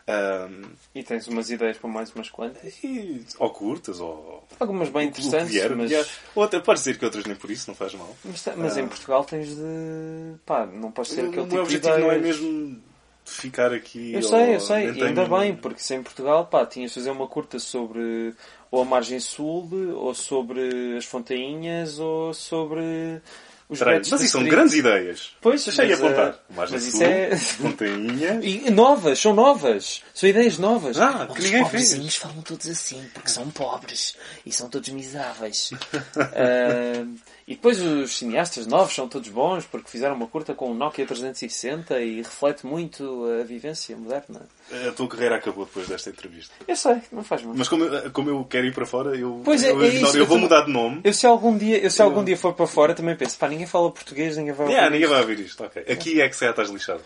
ahm, 0.08 0.64
E 0.96 1.04
tens 1.04 1.28
umas 1.28 1.50
ideias 1.50 1.78
para 1.78 1.90
mais 1.90 2.14
umas 2.16 2.30
quantas? 2.30 2.82
e, 2.84 3.26
ou 3.38 3.50
curtas, 3.52 4.00
ou. 4.00 4.48
Algumas 4.60 4.90
bem 4.90 5.06
o 5.08 5.10
interessantes, 5.10 5.50
vier, 5.54 5.76
mas, 5.76 5.90
vier. 5.90 6.08
Outra, 6.36 6.62
podes 6.62 6.84
dizer 6.84 6.98
que 6.98 7.06
outras 7.06 7.26
nem 7.26 7.36
por 7.36 7.50
isso, 7.52 7.70
não 7.70 7.76
faz 7.76 7.94
mal. 7.94 8.16
mas, 8.24 8.46
mas 8.58 8.78
em 8.78 8.88
Portugal 8.88 9.24
tens 9.26 9.50
de. 9.56 10.36
pá, 10.46 10.66
não 10.66 10.92
podes 10.92 11.14
ter 11.14 11.24
O 11.26 11.28
aquele 11.30 11.46
meu 11.46 11.64
tipo 11.66 11.70
de 11.70 11.76
objetivo 11.88 11.98
não 12.00 12.12
é 12.12 12.18
ideias. 12.18 12.40
mesmo 12.40 12.84
ficar 13.30 13.74
aqui. 13.74 14.14
Eu 14.14 14.22
sei, 14.24 14.56
eu 14.56 14.60
sei, 14.60 14.92
e 14.92 15.04
ainda 15.04 15.26
bem, 15.26 15.56
porque 15.56 15.82
se 15.82 15.96
em 15.96 16.04
Portugal, 16.04 16.46
pá, 16.48 16.66
tinhas 16.66 16.92
de 16.92 16.96
fazer 16.96 17.12
uma 17.12 17.28
curta 17.28 17.60
sobre 17.60 18.34
ou 18.72 18.82
a 18.82 18.86
margem 18.86 19.20
sul, 19.20 19.68
ou 19.96 20.14
sobre 20.14 20.98
as 20.98 21.06
fontainhas, 21.06 22.00
ou 22.00 22.34
sobre 22.34 23.22
os 23.68 23.78
Peraí, 23.80 24.02
mas 24.10 24.22
isso 24.22 24.32
são 24.32 24.44
grandes 24.44 24.74
ideias. 24.74 25.32
Pois, 25.40 25.64
Deixa-me 25.64 25.90
mas, 25.90 26.02
apontar. 26.04 26.28
eh, 26.28 26.54
Margem 26.56 26.74
mas 26.74 26.84
Sul, 26.84 26.90
isso 26.90 27.04
é... 27.04 27.30
Montanha. 27.64 28.40
E 28.42 28.70
novas, 28.72 29.20
são 29.20 29.34
novas. 29.34 30.02
São 30.12 30.28
ideias 30.28 30.58
novas. 30.58 31.00
Ah, 31.00 31.28
que 31.32 31.38
Os 31.40 31.46
ninguém 31.46 31.64
pobrezinhos 31.64 32.16
falam 32.16 32.42
todos 32.42 32.68
assim, 32.68 33.04
porque 33.14 33.30
são 33.30 33.48
pobres 33.52 34.16
e 34.44 34.52
são 34.52 34.70
todos 34.70 34.90
miseráveis. 34.90 35.70
Ah, 36.18 37.06
e 37.50 37.56
depois 37.56 37.82
os 37.82 38.16
cineastas 38.16 38.68
novos 38.68 38.94
são 38.94 39.08
todos 39.08 39.28
bons, 39.30 39.66
porque 39.66 39.90
fizeram 39.90 40.16
uma 40.16 40.28
curta 40.28 40.54
com 40.54 40.70
o 40.70 40.74
Nokia 40.76 41.06
360 41.06 42.00
e 42.00 42.18
reflete 42.22 42.64
muito 42.66 43.26
a 43.42 43.44
vivência 43.44 43.98
moderna. 43.98 44.48
A 44.88 44.92
tua 44.92 45.08
carreira 45.10 45.36
acabou 45.38 45.66
depois 45.66 45.88
desta 45.88 46.12
entrevista. 46.12 46.54
Eu 46.68 46.76
sei, 46.76 47.02
não 47.12 47.24
faz 47.24 47.42
mal. 47.42 47.56
Mas 47.58 47.68
como, 47.68 47.86
eu- 47.86 48.12
como 48.12 48.30
eu 48.30 48.46
quero 48.46 48.68
ir 48.68 48.74
para 48.74 48.86
fora, 48.86 49.18
eu, 49.18 49.42
Pois 49.44 49.64
é, 49.64 49.72
eu, 49.72 49.84
é 49.84 49.88
isso, 49.88 50.16
eu 50.16 50.22
eu 50.22 50.26
vou 50.28 50.38
mudar 50.38 50.62
de 50.66 50.72
nome. 50.72 51.02
Eu 51.04 51.12
se 51.12 51.26
algum 51.26 51.58
dia, 51.58 51.80
eu 51.80 51.90
se 51.90 52.02
algum 52.04 52.24
dia 52.24 52.38
for 52.38 52.54
para 52.54 52.68
fora 52.68 52.94
também 52.94 53.16
penso, 53.16 53.36
pá, 53.38 53.48
ninguém 53.50 53.66
fala 53.66 53.92
português, 53.92 54.38
ninguém 54.38 54.54
vai 54.54 54.66
ouvir 54.68 54.74
Yeah, 54.76 54.94
ninguém 54.94 55.10
vai 55.10 55.20
ouvir 55.22 55.40
isto. 55.40 55.64
ok. 55.64 55.82
Aqui 55.92 56.22
é 56.22 56.30
que 56.30 56.36
se 56.36 56.46
já 56.46 56.52
estás 56.52 56.70
lixado. 56.70 57.02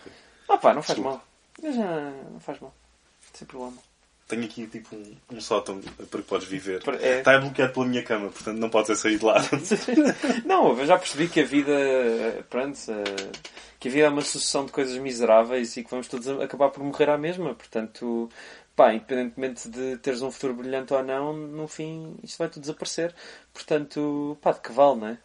Ah 0.48 0.58
pá, 0.58 0.74
não 0.74 0.82
faz 0.82 0.98
Desculpa. 0.98 1.22
mal. 1.62 1.72
Já, 1.72 2.12
não 2.30 2.40
faz 2.40 2.60
mal. 2.60 2.74
Sem 3.32 3.46
problema. 3.46 3.78
Tenho 4.26 4.44
aqui 4.44 4.66
tipo 4.66 4.96
um, 4.96 5.16
um 5.32 5.40
sótão 5.40 5.80
para 5.80 6.20
que 6.20 6.26
podes 6.26 6.48
viver. 6.48 6.82
É. 7.00 7.18
Está 7.18 7.38
bloqueado 7.38 7.72
pela 7.74 7.86
minha 7.86 8.02
cama, 8.02 8.30
portanto 8.30 8.58
não 8.58 8.70
podes 8.70 8.98
sair 8.98 9.18
de 9.18 9.24
lá. 9.24 9.36
Não, 10.46 10.78
eu 10.78 10.86
já 10.86 10.96
percebi 10.98 11.28
que 11.28 11.40
a 11.40 11.44
vida, 11.44 11.72
eh, 11.72 12.42
pronto, 12.48 12.78
eh, 12.88 13.30
que 13.78 13.88
a 13.88 13.90
vida 13.90 14.06
é 14.06 14.08
uma 14.08 14.22
sucessão 14.22 14.64
de 14.64 14.72
coisas 14.72 14.96
miseráveis 14.96 15.76
e 15.76 15.84
que 15.84 15.90
vamos 15.90 16.08
todos 16.08 16.26
acabar 16.40 16.70
por 16.70 16.82
morrer 16.82 17.10
à 17.10 17.18
mesma. 17.18 17.54
Portanto, 17.54 18.30
pá, 18.74 18.94
independentemente 18.94 19.68
de 19.68 19.98
teres 19.98 20.22
um 20.22 20.30
futuro 20.30 20.54
brilhante 20.54 20.94
ou 20.94 21.02
não, 21.02 21.34
no 21.34 21.68
fim 21.68 22.16
isto 22.22 22.38
vai 22.38 22.48
tudo 22.48 22.62
desaparecer. 22.62 23.14
Portanto, 23.52 24.38
pá, 24.40 24.52
de 24.52 24.60
que 24.60 24.72
vale, 24.72 25.00
não 25.00 25.08
é? 25.08 25.18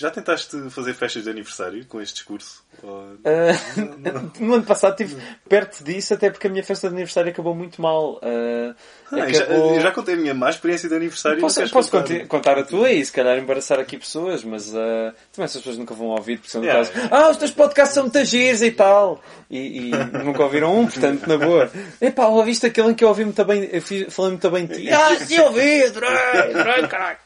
Já 0.00 0.10
tentaste 0.10 0.56
fazer 0.70 0.94
festas 0.94 1.24
de 1.24 1.30
aniversário 1.30 1.84
com 1.84 2.00
este 2.00 2.14
discurso? 2.14 2.62
Ou- 2.82 3.18
Ah, 3.24 3.52
no 4.40 4.54
ano 4.54 4.62
passado 4.64 4.92
estive 4.98 5.20
perto 5.46 5.84
disso, 5.84 6.14
até 6.14 6.30
porque 6.30 6.46
a 6.46 6.50
minha 6.50 6.64
festa 6.64 6.88
de 6.88 6.94
aniversário 6.94 7.30
acabou 7.30 7.54
muito 7.54 7.82
mal. 7.82 8.18
Ah, 8.22 8.74
Ah, 9.12 9.18
eu 9.28 9.34
já, 9.34 9.42
acabou- 9.44 9.74
eu 9.74 9.80
já 9.80 9.90
contei 9.90 10.14
a 10.14 10.16
minha 10.16 10.32
má 10.32 10.48
experiência 10.48 10.88
de 10.88 10.94
aniversário. 10.94 11.36
não 11.36 11.42
Posso, 11.42 11.68
posso 11.70 11.90
contar? 11.90 12.26
contar 12.28 12.58
a 12.58 12.62
tua 12.62 12.90
e 12.90 13.04
se 13.04 13.12
calhar 13.12 13.36
embaraçar 13.36 13.78
aqui 13.78 13.98
pessoas, 13.98 14.42
mas 14.42 14.68
uh, 14.70 15.12
também 15.32 15.44
essas 15.44 15.56
pessoas 15.60 15.76
nunca 15.76 15.92
vão 15.94 16.06
ouvir 16.08 16.38
porque 16.38 16.50
são 16.50 16.62
Yeah. 16.64 16.82
daquelas, 16.82 17.12
ah, 17.12 17.28
os 17.30 17.36
teus 17.36 17.50
podcasts 17.50 17.94
são 17.94 18.04
muito 18.04 18.24
giros 18.24 18.62
e 18.62 18.70
tal. 18.70 19.22
E, 19.50 19.88
e 19.88 19.90
nunca 20.24 20.44
ouviram 20.44 20.78
um, 20.78 20.86
portanto, 20.86 21.26
na 21.26 21.36
boa. 21.36 21.70
Epá, 22.00 22.26
ouviste 22.28 22.64
aquele 22.66 22.88
em 22.90 22.94
que 22.94 23.04
eu 23.04 23.08
ouvi 23.08 23.24
muito 23.24 23.44
bem, 23.44 23.68
eu 23.72 23.82
falei 24.10 24.30
muito 24.30 24.50
bem 24.50 24.64
de 24.66 24.76
ti. 24.76 24.88
Ah, 24.94 25.14
sim, 25.16 25.38
ouvi, 25.40 25.82
adorei, 25.84 26.08
adorei, 26.54 26.88
caralho. 26.88 27.18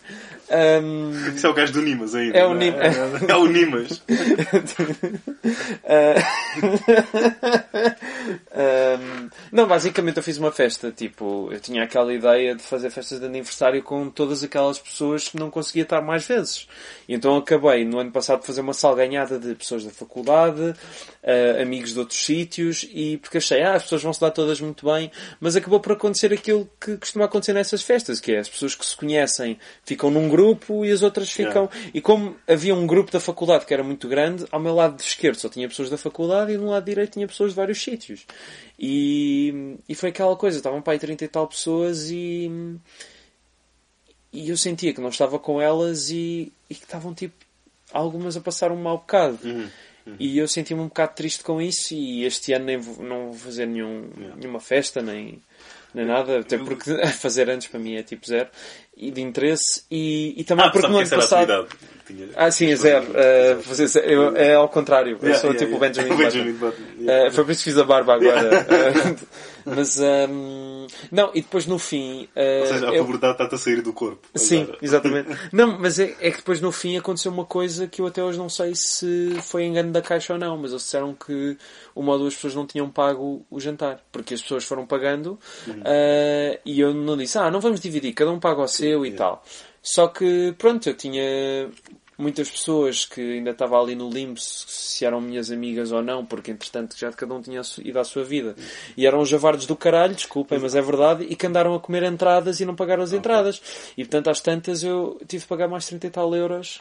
Um, 0.50 1.10
Isso 1.34 1.46
é 1.46 1.50
o 1.50 1.54
gajo 1.54 1.72
do 1.72 1.82
Nimas 1.82 2.14
ainda. 2.14 2.38
É 2.38 2.44
o 2.44 2.50
não 2.50 2.56
Nim- 2.56 2.74
É 3.28 3.36
o 3.36 3.46
Nimas. 3.46 4.02
Um, 8.24 9.28
não, 9.52 9.66
basicamente 9.66 10.16
eu 10.16 10.22
fiz 10.22 10.38
uma 10.38 10.50
festa, 10.50 10.90
tipo, 10.90 11.48
eu 11.52 11.60
tinha 11.60 11.82
aquela 11.82 12.12
ideia 12.12 12.54
de 12.54 12.62
fazer 12.62 12.90
festas 12.90 13.20
de 13.20 13.26
aniversário 13.26 13.82
com 13.82 14.08
todas 14.08 14.42
aquelas 14.42 14.78
pessoas 14.78 15.28
que 15.28 15.36
não 15.36 15.50
conseguia 15.50 15.82
estar 15.82 16.00
mais 16.00 16.26
vezes. 16.26 16.66
E 17.08 17.14
então 17.14 17.36
acabei 17.36 17.84
no 17.84 17.98
ano 17.98 18.10
passado 18.10 18.40
de 18.40 18.46
fazer 18.46 18.60
uma 18.60 18.74
salganhada 18.74 19.38
de 19.38 19.54
pessoas 19.54 19.84
da 19.84 19.90
faculdade, 19.90 20.60
uh, 20.62 21.62
amigos 21.62 21.92
de 21.92 21.98
outros 21.98 22.24
sítios, 22.24 22.86
e 22.90 23.18
porque 23.18 23.38
achei, 23.38 23.62
ah, 23.62 23.74
as 23.74 23.82
pessoas 23.82 24.02
vão 24.02 24.12
se 24.12 24.20
dar 24.20 24.30
todas 24.30 24.60
muito 24.60 24.86
bem, 24.86 25.10
mas 25.40 25.56
acabou 25.56 25.80
por 25.80 25.92
acontecer 25.92 26.32
aquilo 26.32 26.68
que 26.80 26.96
costuma 26.96 27.24
acontecer 27.26 27.52
nessas 27.52 27.82
festas, 27.82 28.20
que 28.20 28.32
é 28.32 28.38
as 28.38 28.48
pessoas 28.48 28.74
que 28.74 28.84
se 28.84 28.96
conhecem 28.96 29.58
ficam 29.84 30.10
num 30.10 30.28
grupo 30.28 30.84
e 30.84 30.90
as 30.90 31.02
outras 31.02 31.30
ficam. 31.30 31.68
E 31.92 32.00
como 32.00 32.36
havia 32.48 32.74
um 32.74 32.86
grupo 32.86 33.10
da 33.10 33.20
faculdade 33.20 33.66
que 33.66 33.74
era 33.74 33.82
muito 33.82 34.08
grande, 34.08 34.46
ao 34.50 34.60
meu 34.60 34.74
lado 34.74 35.00
esquerdo 35.00 35.36
só 35.36 35.48
tinha 35.48 35.68
pessoas 35.68 35.90
da 35.90 35.98
faculdade 35.98 36.52
e 36.52 36.56
no 36.56 36.70
lado 36.70 36.84
direito 36.84 37.12
tinha 37.12 37.26
pessoas 37.26 37.50
de 37.50 37.56
vários 37.56 37.82
sítios. 37.82 38.13
E, 38.78 39.76
e 39.88 39.94
foi 39.94 40.10
aquela 40.10 40.36
coisa, 40.36 40.56
estavam 40.56 40.82
para 40.82 40.94
aí 40.94 40.98
30 40.98 41.24
e 41.24 41.28
tal 41.28 41.46
pessoas 41.46 42.10
e, 42.10 42.50
e 44.32 44.48
eu 44.48 44.56
sentia 44.56 44.92
que 44.92 45.00
não 45.00 45.08
estava 45.08 45.38
com 45.38 45.60
elas 45.60 46.10
e, 46.10 46.52
e 46.68 46.74
que 46.74 46.84
estavam 46.84 47.14
tipo 47.14 47.44
algumas 47.92 48.36
a 48.36 48.40
passar 48.40 48.72
um 48.72 48.82
mau 48.82 48.98
bocado. 48.98 49.38
E 50.18 50.36
eu 50.36 50.46
senti-me 50.46 50.80
um 50.80 50.88
bocado 50.88 51.14
triste 51.14 51.42
com 51.42 51.62
isso 51.62 51.94
e 51.94 52.24
este 52.24 52.52
ano 52.52 52.66
nem 52.66 52.76
vou, 52.76 53.02
não 53.02 53.26
vou 53.26 53.34
fazer 53.34 53.66
nenhum, 53.66 54.10
nenhuma 54.36 54.60
festa 54.60 55.00
nem, 55.00 55.40
nem 55.94 56.04
nada, 56.04 56.40
até 56.40 56.58
porque 56.58 56.90
fazer 57.20 57.48
antes 57.48 57.68
para 57.68 57.78
mim 57.80 57.94
é 57.96 58.02
tipo 58.02 58.26
zero 58.26 58.48
e 58.96 59.10
de 59.10 59.20
interesse 59.20 59.84
e, 59.90 60.34
e 60.40 60.44
também 60.44 60.66
Ah, 60.66 60.70
porque 60.70 60.86
no 60.88 60.98
ano 60.98 61.08
passado. 61.08 61.68
Tinha- 62.06 62.28
ah, 62.36 62.50
sim, 62.50 62.70
é 62.70 62.76
zero. 62.76 63.06
Uh, 63.06 63.62
fazer 63.62 63.86
zero. 63.86 64.06
Eu- 64.10 64.36
é 64.36 64.54
ao 64.54 64.68
contrário. 64.68 65.12
Eu 65.22 65.28
Yeah, 65.28 65.40
sou 65.40 65.52
yeah, 65.52 65.58
tipo 65.66 65.82
yeah. 65.82 66.02
o 66.02 66.04
Benjamin, 66.04 66.22
Benjamin 66.22 66.52
Button. 66.52 66.82
Yeah. 67.00 67.28
Uh, 67.28 67.32
foi 67.32 67.44
por 67.44 67.50
isso 67.52 67.64
que 67.64 67.70
fiz 67.70 67.78
a 67.78 67.84
barba 67.84 68.14
agora. 68.14 68.50
Uh, 68.60 69.16
mas, 69.64 69.98
um, 69.98 70.86
não, 71.10 71.30
e 71.34 71.40
depois 71.40 71.66
no 71.66 71.78
fim... 71.78 72.28
uh, 72.36 72.60
Ou 72.60 72.66
seja, 72.66 72.90
a 72.90 72.94
eu- 72.94 73.14
está-te 73.14 73.54
a 73.54 73.58
sair 73.58 73.82
do 73.82 73.92
corpo. 73.92 74.26
Sim, 74.34 74.62
Agora. 74.62 74.78
exatamente. 74.82 75.28
Não, 75.52 75.78
mas 75.78 75.98
é, 75.98 76.14
é 76.20 76.30
que 76.30 76.38
depois 76.38 76.60
no 76.60 76.70
fim 76.72 76.96
aconteceu 76.96 77.32
uma 77.32 77.44
coisa 77.44 77.86
que 77.86 78.00
eu 78.00 78.06
até 78.06 78.22
hoje 78.22 78.38
não 78.38 78.48
sei 78.48 78.72
se 78.74 79.36
foi 79.42 79.64
engano 79.64 79.92
da 79.92 80.02
caixa 80.02 80.32
ou 80.32 80.38
não, 80.38 80.56
mas 80.56 80.70
eles 80.72 80.82
disseram 80.82 81.14
que 81.14 81.56
uma 81.94 82.12
ou 82.12 82.18
duas 82.18 82.34
pessoas 82.34 82.54
não 82.54 82.66
tinham 82.66 82.90
pago 82.90 83.44
o 83.50 83.60
jantar, 83.60 84.00
porque 84.12 84.34
as 84.34 84.42
pessoas 84.42 84.64
foram 84.64 84.86
pagando 84.86 85.38
uh, 85.68 86.58
e 86.64 86.80
eu 86.80 86.92
não 86.94 87.16
disse, 87.16 87.38
ah, 87.38 87.50
não 87.50 87.60
vamos 87.60 87.80
dividir, 87.80 88.12
cada 88.12 88.30
um 88.30 88.38
paga 88.40 88.62
o 88.62 88.68
seu 88.68 89.04
e 89.06 89.12
tal. 89.12 89.42
Só 89.82 90.08
que, 90.08 90.54
pronto, 90.56 90.88
eu 90.88 90.94
tinha 90.94 91.68
muitas 92.18 92.50
pessoas 92.50 93.04
que 93.04 93.20
ainda 93.20 93.50
estava 93.50 93.80
ali 93.80 93.94
no 93.94 94.08
limbo 94.10 94.38
se 94.40 94.64
se 94.94 95.04
eram 95.04 95.20
minhas 95.20 95.50
amigas 95.50 95.90
ou 95.90 96.00
não, 96.02 96.24
porque 96.24 96.50
entretanto 96.52 96.96
já 96.96 97.10
cada 97.12 97.34
um 97.34 97.42
tinha 97.42 97.60
ido 97.82 97.98
à 97.98 98.04
sua 98.04 98.22
vida. 98.22 98.54
E 98.96 99.06
eram 99.06 99.20
os 99.20 99.28
javardos 99.28 99.66
do 99.66 99.74
caralho, 99.74 100.14
desculpem, 100.14 100.58
mas 100.58 100.74
é 100.76 100.80
verdade, 100.80 101.24
e 101.28 101.34
que 101.34 101.46
andaram 101.46 101.74
a 101.74 101.80
comer 101.80 102.04
entradas 102.04 102.60
e 102.60 102.64
não 102.64 102.76
pagaram 102.76 103.02
as 103.02 103.12
entradas. 103.12 103.60
E 103.96 104.04
portanto, 104.04 104.30
às 104.30 104.40
tantas, 104.40 104.84
eu 104.84 105.20
tive 105.26 105.42
de 105.42 105.48
pagar 105.48 105.66
mais 105.68 105.84
30 105.86 106.06
e 106.06 106.10
tal 106.10 106.34
euros. 106.34 106.80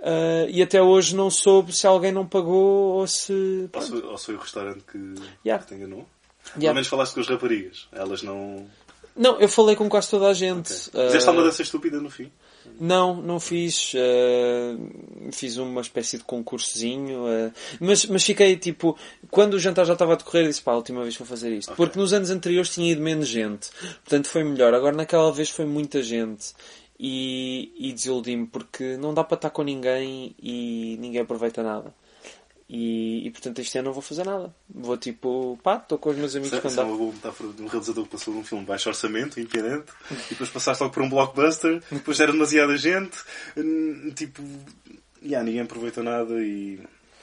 ah, 0.00 0.46
e 0.48 0.62
até 0.62 0.82
hoje 0.82 1.16
não 1.16 1.30
soube 1.30 1.72
se 1.72 1.86
alguém 1.86 2.12
não 2.12 2.26
pagou 2.26 2.94
ou 2.96 3.06
se. 3.06 3.70
Ou 3.72 3.80
foi, 3.80 4.02
ou 4.02 4.18
foi 4.18 4.34
o 4.34 4.38
restaurante 4.38 4.84
que, 4.90 4.98
Yeah. 5.44 5.64
que 5.64 5.68
te 5.70 5.74
enganou? 5.74 6.06
Pelo 6.44 6.62
Yeah. 6.62 6.74
menos 6.74 6.88
falaste 6.88 7.14
com 7.14 7.20
as 7.20 7.28
raparigas. 7.28 7.88
Elas 7.92 8.22
não. 8.22 8.66
Não, 9.16 9.40
eu 9.40 9.48
falei 9.48 9.74
com 9.74 9.88
quase 9.88 10.10
toda 10.10 10.28
a 10.28 10.34
gente. 10.34 10.72
Ah, 10.94 11.06
Fizeste 11.06 11.26
alguma 11.28 11.46
dança 11.46 11.62
estúpida 11.62 11.98
no 12.00 12.10
fim? 12.10 12.30
Não, 12.78 13.20
não 13.22 13.40
fiz. 13.40 13.92
eh, 13.94 14.76
fiz 15.32 15.56
uma 15.56 15.80
espécie 15.80 16.18
de 16.18 16.24
concursozinho. 16.24 17.26
eh, 17.28 17.52
mas, 17.80 18.06
mas 18.06 18.24
fiquei 18.24 18.56
tipo. 18.56 18.96
Quando 19.30 19.54
o 19.54 19.58
jantar 19.58 19.84
já 19.86 19.94
estava 19.94 20.12
a 20.12 20.16
decorrer, 20.16 20.46
disse 20.46 20.62
pá, 20.62 20.72
a 20.72 20.76
última 20.76 21.02
vez 21.02 21.16
vou 21.16 21.26
fazer 21.26 21.52
isto. 21.52 21.74
Porque 21.74 21.98
nos 21.98 22.12
anos 22.12 22.30
anteriores 22.30 22.70
tinha 22.70 22.90
ido 22.92 23.00
menos 23.00 23.28
gente. 23.28 23.70
Portanto 24.04 24.28
foi 24.28 24.44
melhor. 24.44 24.74
Agora 24.74 24.94
naquela 24.96 25.32
vez 25.32 25.48
foi 25.50 25.64
muita 25.64 26.02
gente. 26.02 26.52
E, 26.98 27.72
e 27.78 27.92
desiludi-me 27.92 28.46
porque 28.46 28.96
não 28.96 29.12
dá 29.12 29.22
para 29.22 29.36
estar 29.36 29.50
com 29.50 29.62
ninguém 29.62 30.34
e 30.42 30.96
ninguém 30.98 31.20
aproveita 31.20 31.62
nada. 31.62 31.94
E, 32.68 33.24
e 33.26 33.30
portanto 33.30 33.60
este 33.60 33.78
ano 33.78 33.86
não 33.86 33.92
vou 33.92 34.02
fazer 34.02 34.24
nada. 34.24 34.52
Vou 34.68 34.96
tipo, 34.96 35.56
pá, 35.62 35.76
estou 35.76 35.98
com 35.98 36.10
os 36.10 36.16
meus 36.16 36.34
amigos 36.34 36.52
é 36.56 36.60
quando 36.60 36.72
isso 36.72 36.80
é 36.80 36.82
dá. 36.82 36.88
uma 36.88 36.96
boa 36.98 37.12
metáfora 37.12 37.52
de 37.52 37.62
um 37.62 37.66
realizador 37.68 38.04
que 38.04 38.10
passou 38.10 38.34
de 38.34 38.40
um 38.40 38.44
filme 38.44 38.64
de 38.64 38.68
baixo 38.68 38.88
orçamento, 38.88 39.38
independente, 39.38 39.92
e 40.10 40.30
depois 40.30 40.50
passaste 40.50 40.82
logo 40.82 40.92
por 40.92 41.02
um 41.04 41.08
blockbuster, 41.08 41.80
depois 41.92 42.18
era 42.18 42.32
demasiada 42.32 42.76
gente, 42.76 43.16
tipo, 44.16 44.42
yeah, 45.22 45.44
ninguém 45.44 45.60
aproveita 45.62 46.02
nada 46.02 46.34
e, 46.40 46.80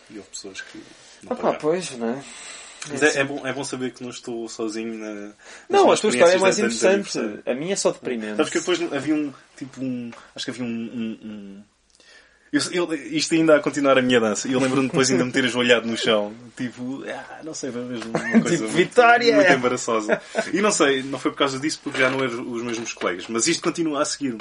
e 0.09 0.17
houve 0.17 0.29
pessoas 0.29 0.61
que 0.61 0.77
não 1.23 1.33
Ah 1.33 1.35
pá, 1.35 1.53
pois, 1.55 1.91
não 1.97 2.09
é? 2.09 2.23
Mas 2.89 3.01
é, 3.01 3.19
é 3.19 3.23
bom, 3.23 3.45
é 3.47 3.53
bom 3.53 3.63
saber 3.63 3.93
que 3.93 4.03
não 4.03 4.09
estou 4.09 4.47
sozinho 4.49 4.95
na. 4.95 5.31
Não, 5.69 5.89
a 5.91 5.97
tua 5.97 6.09
história 6.09 6.33
é 6.33 6.37
mais 6.37 6.59
interessante. 6.59 7.17
A 7.45 7.53
minha 7.53 7.73
é 7.73 7.75
só 7.77 7.91
deprimente. 7.91 8.35
Sabes 8.35 8.51
que 8.51 8.59
depois 8.59 8.81
havia 8.93 9.15
um, 9.15 9.33
tipo 9.55 9.81
um, 9.81 10.11
acho 10.35 10.45
que 10.45 10.51
havia 10.51 10.65
um, 10.65 10.67
um, 10.67 11.19
um- 11.27 11.63
Eu, 12.53 12.61
eu- 12.71 12.93
isto 12.93 13.33
ainda 13.33 13.55
a 13.55 13.59
continuar 13.59 13.97
a 13.97 14.01
minha 14.01 14.19
dança. 14.19 14.47
E 14.47 14.53
eu 14.53 14.59
lembro-me 14.59 14.87
depois 14.87 15.09
ainda 15.09 15.25
me 15.25 15.31
ter 15.31 15.43
ajoelhado 15.45 15.87
no 15.87 15.97
chão. 15.97 16.31
Tipo, 16.55 17.03
ah, 17.07 17.41
não 17.43 17.53
sei, 17.53 17.71
foi 17.71 17.81
mesmo 17.83 18.11
uma 18.11 18.19
coisa 18.41 18.49
Tipo, 18.49 18.63
muito- 18.63 18.67
Vitória! 18.77 19.35
muito 19.35 19.51
embaraçosa. 19.51 20.21
E 20.53 20.61
não 20.61 20.71
sei, 20.71 21.01
não 21.01 21.17
foi 21.17 21.31
por 21.31 21.37
causa 21.37 21.57
disso 21.59 21.79
porque 21.83 21.99
já 21.99 22.09
não 22.11 22.23
eram 22.23 22.49
os 22.51 22.61
mesmos 22.61 22.93
colegas. 22.93 23.25
Mas 23.27 23.47
isto 23.47 23.63
continua 23.63 24.03
a 24.03 24.05
seguir-me. 24.05 24.37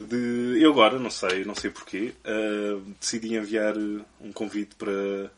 De, 0.00 0.58
eu 0.60 0.72
agora, 0.72 0.98
não 0.98 1.10
sei, 1.10 1.44
não 1.44 1.54
sei 1.54 1.70
porquê, 1.70 2.12
ah, 2.24 2.80
decidi 3.00 3.36
enviar 3.36 3.76
eh, 3.76 4.00
um 4.20 4.32
convite 4.32 4.74
para 4.74 5.30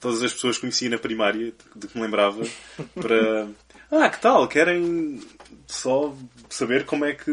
todas 0.00 0.20
as 0.22 0.32
pessoas 0.32 0.56
que 0.56 0.62
conheci 0.62 0.88
na 0.88 0.98
primária, 0.98 1.52
de 1.76 1.86
que 1.86 1.96
me 1.96 2.02
lembrava, 2.04 2.42
para... 2.94 3.46
Ah, 3.90 4.08
que 4.10 4.20
tal? 4.20 4.46
Querem 4.48 5.20
só 5.68 6.12
saber 6.50 6.84
como 6.84 7.04
é 7.04 7.12
que 7.14 7.32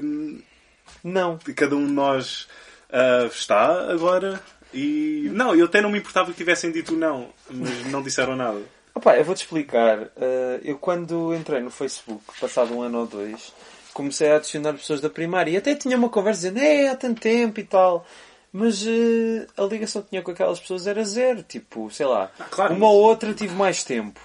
Não. 1.03 1.37
cada 1.55 1.75
um 1.75 1.85
de 1.85 1.91
nós 1.91 2.47
ah, 2.95 3.25
está 3.25 3.91
agora. 3.91 4.41
E 4.73 5.29
não, 5.33 5.55
eu 5.55 5.65
até 5.65 5.81
não 5.81 5.89
me 5.89 5.99
importava 5.99 6.31
que 6.31 6.37
tivessem 6.37 6.71
dito 6.71 6.95
não, 6.95 7.29
mas 7.49 7.85
não 7.87 8.01
disseram 8.01 8.35
nada. 8.35 8.59
Opa, 8.93 9.15
eu 9.17 9.23
vou-te 9.25 9.43
explicar. 9.43 9.99
Uh, 9.99 10.61
eu 10.63 10.77
quando 10.77 11.33
entrei 11.33 11.59
no 11.61 11.69
Facebook, 11.69 12.23
passado 12.39 12.73
um 12.73 12.81
ano 12.81 12.99
ou 12.99 13.05
dois, 13.05 13.53
comecei 13.93 14.31
a 14.31 14.37
adicionar 14.37 14.73
pessoas 14.73 15.01
da 15.01 15.09
primária 15.09 15.51
e 15.51 15.57
até 15.57 15.75
tinha 15.75 15.97
uma 15.97 16.09
conversa 16.09 16.49
dizendo, 16.49 16.59
é, 16.59 16.87
há 16.87 16.95
tanto 16.95 17.21
tempo 17.21 17.59
e 17.59 17.63
tal. 17.63 18.05
Mas 18.51 18.83
uh, 18.85 19.45
a 19.57 19.63
ligação 19.63 20.01
que 20.01 20.09
tinha 20.09 20.21
com 20.21 20.31
aquelas 20.31 20.59
pessoas 20.59 20.87
era 20.87 21.03
zero. 21.03 21.43
Tipo, 21.43 21.89
sei 21.91 22.05
lá, 22.05 22.31
claro, 22.49 22.73
uma 22.73 22.85
mas- 22.87 22.95
ou 22.95 23.01
outra 23.01 23.33
tive 23.33 23.53
mais 23.53 23.83
tempo. 23.83 24.19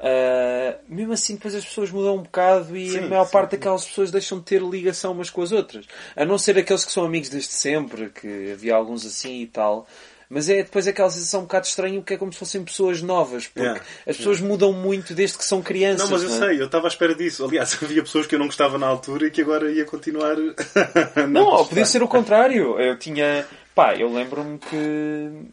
Uh, 0.00 0.78
mesmo 0.88 1.12
assim, 1.12 1.34
depois 1.34 1.54
as 1.54 1.64
pessoas 1.64 1.90
mudam 1.90 2.16
um 2.16 2.22
bocado 2.22 2.76
e 2.76 2.88
Sim, 2.90 2.98
a 2.98 3.08
maior 3.08 3.24
sim. 3.24 3.32
parte 3.32 3.52
daquelas 3.52 3.84
pessoas 3.84 4.10
deixam 4.12 4.38
de 4.38 4.44
ter 4.44 4.62
ligação 4.62 5.12
umas 5.12 5.28
com 5.28 5.42
as 5.42 5.50
outras. 5.50 5.86
A 6.14 6.24
não 6.24 6.38
ser 6.38 6.56
aqueles 6.56 6.84
que 6.84 6.92
são 6.92 7.04
amigos 7.04 7.28
desde 7.28 7.52
sempre, 7.52 8.08
que 8.10 8.52
havia 8.52 8.76
alguns 8.76 9.04
assim 9.04 9.42
e 9.42 9.46
tal. 9.46 9.86
Mas 10.30 10.48
é 10.50 10.56
depois 10.62 10.86
aquela 10.86 11.08
sensação 11.08 11.40
um 11.40 11.44
bocado 11.44 11.66
estranha 11.66 11.98
porque 12.00 12.14
é 12.14 12.16
como 12.18 12.32
se 12.32 12.38
fossem 12.38 12.62
pessoas 12.62 13.00
novas. 13.00 13.46
Porque 13.46 13.60
Yeah, 13.60 13.82
as 14.06 14.16
pessoas 14.18 14.40
mudam 14.40 14.72
muito 14.72 15.14
desde 15.14 15.38
que 15.38 15.44
são 15.44 15.62
crianças. 15.62 16.08
Não, 16.08 16.18
mas 16.18 16.22
eu 16.22 16.34
é? 16.34 16.48
sei, 16.48 16.60
eu 16.60 16.66
estava 16.66 16.86
à 16.86 16.88
espera 16.88 17.14
disso. 17.14 17.44
Aliás, 17.44 17.76
havia 17.82 18.02
pessoas 18.02 18.26
que 18.26 18.34
eu 18.34 18.38
não 18.38 18.46
gostava 18.46 18.76
na 18.76 18.86
altura 18.86 19.26
e 19.26 19.30
que 19.30 19.40
agora 19.40 19.72
ia 19.72 19.86
continuar. 19.86 20.36
Não, 21.28 21.44
gostar. 21.44 21.68
podia 21.70 21.86
ser 21.86 22.02
o 22.02 22.08
contrário. 22.08 22.78
Eu 22.78 22.98
tinha. 22.98 23.46
Pá, 23.74 23.94
eu 23.96 24.12
lembro-me 24.12 24.58
que 24.58 25.48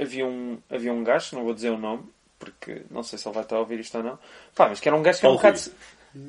havia 0.00 0.24
um, 0.26 0.58
havia 0.70 0.92
um 0.92 1.04
gajo, 1.04 1.36
não 1.36 1.44
vou 1.44 1.52
dizer 1.54 1.70
o 1.70 1.78
nome, 1.78 2.04
porque 2.38 2.82
não 2.90 3.02
sei 3.02 3.18
se 3.18 3.26
ele 3.26 3.34
vai 3.34 3.42
estar 3.42 3.56
a 3.56 3.60
ouvir 3.60 3.80
isto 3.80 3.96
ou 3.98 4.04
não. 4.04 4.18
Pá, 4.54 4.68
mas 4.68 4.80
que 4.80 4.88
era 4.88 4.96
um 4.96 5.02
gajo 5.02 5.20
que 5.20 5.26
era 5.26 5.32
um 5.32 5.36
bocado. 5.36 5.60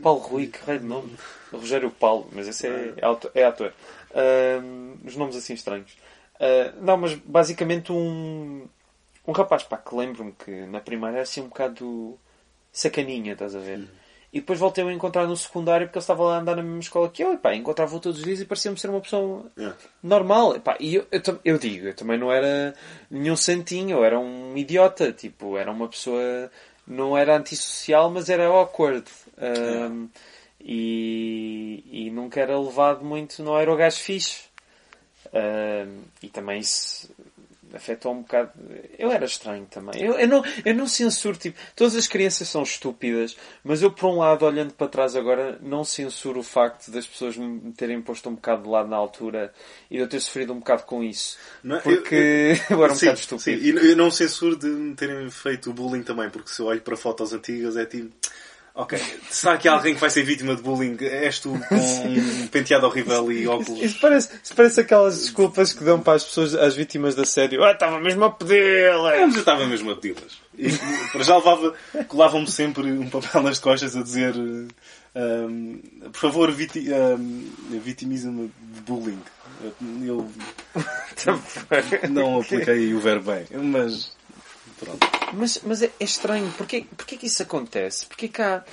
Paulo 0.01 0.19
Rui, 0.19 0.47
que 0.47 0.59
raio 0.65 0.79
de 0.79 0.85
nome. 0.85 1.15
Rogério 1.51 1.89
Paulo, 1.89 2.29
mas 2.33 2.47
esse 2.47 2.67
é, 2.67 2.93
é, 2.97 3.41
é 3.41 3.45
ator. 3.45 3.73
Ahm, 4.13 4.95
os 5.05 5.15
nomes 5.15 5.35
assim 5.35 5.53
estranhos. 5.53 5.97
Ah, 6.39 6.73
não, 6.79 6.97
mas 6.97 7.13
basicamente 7.15 7.91
um. 7.91 8.67
Um 9.25 9.31
rapaz, 9.33 9.63
pá, 9.63 9.77
que 9.77 9.93
lembro-me 9.93 10.31
que 10.31 10.51
na 10.67 10.79
primária 10.79 11.15
era 11.15 11.23
assim 11.23 11.41
um 11.41 11.49
bocado 11.49 12.17
sacaninha, 12.71 13.33
estás 13.33 13.55
a 13.55 13.59
ver? 13.59 13.85
E 14.31 14.39
depois 14.41 14.59
voltei 14.59 14.83
a 14.83 14.91
encontrar 14.91 15.25
no 15.25 15.37
secundário 15.37 15.87
porque 15.87 15.97
ele 15.97 16.03
estava 16.03 16.23
lá 16.23 16.35
a 16.35 16.39
andar 16.39 16.55
na 16.57 16.61
mesma 16.61 16.79
escola 16.79 17.09
que 17.09 17.23
eu 17.23 17.33
e 17.33 17.37
pá, 17.37 17.55
encontrava-o 17.55 17.99
todos 17.99 18.19
os 18.19 18.25
dias 18.25 18.41
e 18.41 18.45
parecia-me 18.45 18.77
ser 18.77 18.89
uma 18.89 18.99
pessoa 18.99 19.45
Yeah. 19.57 19.77
normal. 20.03 20.57
E, 20.57 20.59
pá, 20.59 20.77
e 20.79 20.95
eu, 20.95 21.07
eu, 21.11 21.21
eu 21.45 21.57
digo, 21.57 21.87
eu 21.87 21.95
também 21.95 22.19
não 22.19 22.31
era 22.31 22.75
nenhum 23.09 23.37
santinho, 23.37 23.97
eu 23.97 24.03
era 24.03 24.19
um 24.19 24.55
idiota, 24.57 25.13
tipo, 25.13 25.57
era 25.57 25.71
uma 25.71 25.87
pessoa, 25.87 26.51
não 26.85 27.17
era 27.17 27.37
antissocial, 27.37 28.11
mas 28.11 28.29
era 28.29 28.47
awkward. 28.47 29.05
Um, 29.37 30.09
e, 30.59 31.83
e 31.89 32.11
nunca 32.11 32.41
era 32.41 32.59
levado 32.59 33.05
muito, 33.05 33.41
não 33.41 33.57
era 33.57 33.71
o 33.71 33.77
gajo 33.77 33.97
fixe. 33.97 34.41
Um, 35.33 36.03
e 36.21 36.29
também 36.29 36.59
isso 36.59 37.09
afetou 37.77 38.13
um 38.13 38.21
bocado. 38.21 38.51
Eu 38.97 39.11
era 39.11 39.25
estranho 39.25 39.65
também. 39.69 40.01
Eu, 40.01 40.19
eu, 40.19 40.27
não, 40.27 40.43
eu 40.65 40.75
não 40.75 40.87
censuro, 40.87 41.37
tipo, 41.37 41.57
todas 41.75 41.95
as 41.95 42.07
crianças 42.07 42.47
são 42.47 42.63
estúpidas, 42.63 43.37
mas 43.63 43.81
eu, 43.81 43.91
por 43.91 44.09
um 44.09 44.17
lado, 44.17 44.45
olhando 44.45 44.73
para 44.73 44.87
trás 44.87 45.15
agora, 45.15 45.57
não 45.61 45.83
censuro 45.83 46.41
o 46.41 46.43
facto 46.43 46.91
das 46.91 47.07
pessoas 47.07 47.37
me 47.37 47.71
terem 47.71 48.01
posto 48.01 48.29
um 48.29 48.35
bocado 48.35 48.63
de 48.63 48.69
lado 48.69 48.89
na 48.89 48.97
altura 48.97 49.53
e 49.89 49.95
de 49.95 50.01
eu 50.01 50.09
ter 50.09 50.19
sofrido 50.19 50.53
um 50.53 50.59
bocado 50.59 50.83
com 50.83 51.03
isso. 51.03 51.37
Não? 51.63 51.79
Porque 51.79 52.55
eu, 52.69 52.83
era 52.83 52.91
um 52.91 52.95
sim, 52.95 53.05
bocado 53.05 53.19
estúpido. 53.19 53.59
Sim, 53.59 53.65
e 53.65 53.89
eu 53.89 53.95
não 53.95 54.11
censuro 54.11 54.57
de 54.57 54.67
me 54.67 54.95
terem 54.95 55.29
feito 55.29 55.71
bullying 55.71 56.03
também, 56.03 56.29
porque 56.29 56.49
se 56.49 56.61
eu 56.61 56.65
olho 56.65 56.81
para 56.81 56.97
fotos 56.97 57.33
antigas 57.33 57.77
é 57.77 57.85
tipo. 57.85 58.13
Ok, 58.79 59.01
será 59.31 59.57
que 59.57 59.67
há 59.67 59.73
alguém 59.73 59.95
que 59.95 59.99
vai 59.99 60.09
ser 60.11 60.21
vítima 60.21 60.55
de 60.55 60.61
bullying? 60.61 60.95
És 61.01 61.39
tu 61.39 61.59
com 61.67 61.75
um 62.05 62.47
penteado 62.47 62.85
horrível 62.85 63.31
e 63.31 63.47
óculos? 63.47 63.81
Isso 63.81 63.99
parece, 63.99 64.29
isso 64.43 64.53
parece 64.55 64.81
aquelas 64.81 65.19
desculpas 65.19 65.73
que 65.73 65.83
dão 65.83 65.99
para 65.99 66.13
as 66.13 66.23
pessoas, 66.23 66.53
às 66.53 66.75
vítimas 66.75 67.15
da 67.15 67.25
série. 67.25 67.57
Ah, 67.59 67.71
estava 67.71 67.99
mesmo 67.99 68.23
a 68.25 68.29
pedir! 68.29 68.91
Mas 68.93 69.33
eu 69.33 69.39
estava 69.39 69.65
mesmo 69.65 69.89
a 69.89 69.95
pedi-las. 69.95 70.37
E 70.55 70.69
para 71.11 71.23
já 71.23 71.37
levava, 71.37 71.73
colavam-me 72.07 72.47
sempre 72.47 72.91
um 72.91 73.09
papel 73.09 73.41
nas 73.41 73.57
costas 73.57 73.95
a 73.95 74.03
dizer 74.03 74.35
ehm, 74.35 75.77
por 76.11 76.19
favor, 76.19 76.51
viti, 76.51 76.87
um, 76.91 77.49
vitimiza-me 77.83 78.51
de 78.61 78.81
bullying. 78.81 79.21
Eu 80.05 80.29
não 82.11 82.41
apliquei 82.41 82.93
o 82.93 82.99
verbo 82.99 83.31
bem, 83.31 83.47
mas 83.59 84.15
pronto. 84.79 85.07
Mas, 85.33 85.59
mas 85.63 85.81
é, 85.81 85.91
é 85.99 86.03
estranho. 86.03 86.51
Porquê, 86.57 86.85
porquê 86.95 87.17
que 87.17 87.27
isso 87.27 87.41
acontece? 87.43 88.05
Porquê 88.05 88.27
que 88.27 88.41
há, 88.41 88.63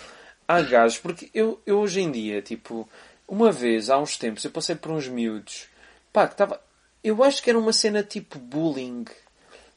há 0.47 0.61
gajos? 0.63 0.99
Porque 0.99 1.31
eu, 1.35 1.61
eu 1.67 1.79
hoje 1.81 2.01
em 2.01 2.11
dia, 2.11 2.41
tipo, 2.43 2.89
uma 3.27 3.51
vez, 3.51 3.91
há 3.91 3.99
uns 3.99 4.17
tempos, 4.17 4.45
eu 4.45 4.51
passei 4.51 4.75
por 4.77 4.93
uns 4.93 5.09
miúdos. 5.09 5.67
Pá, 6.13 6.27
que 6.27 6.35
estava... 6.35 6.61
Eu 7.03 7.23
acho 7.23 7.43
que 7.43 7.51
era 7.51 7.59
uma 7.59 7.73
cena 7.73 8.03
tipo 8.03 8.39
bullying. 8.39 9.05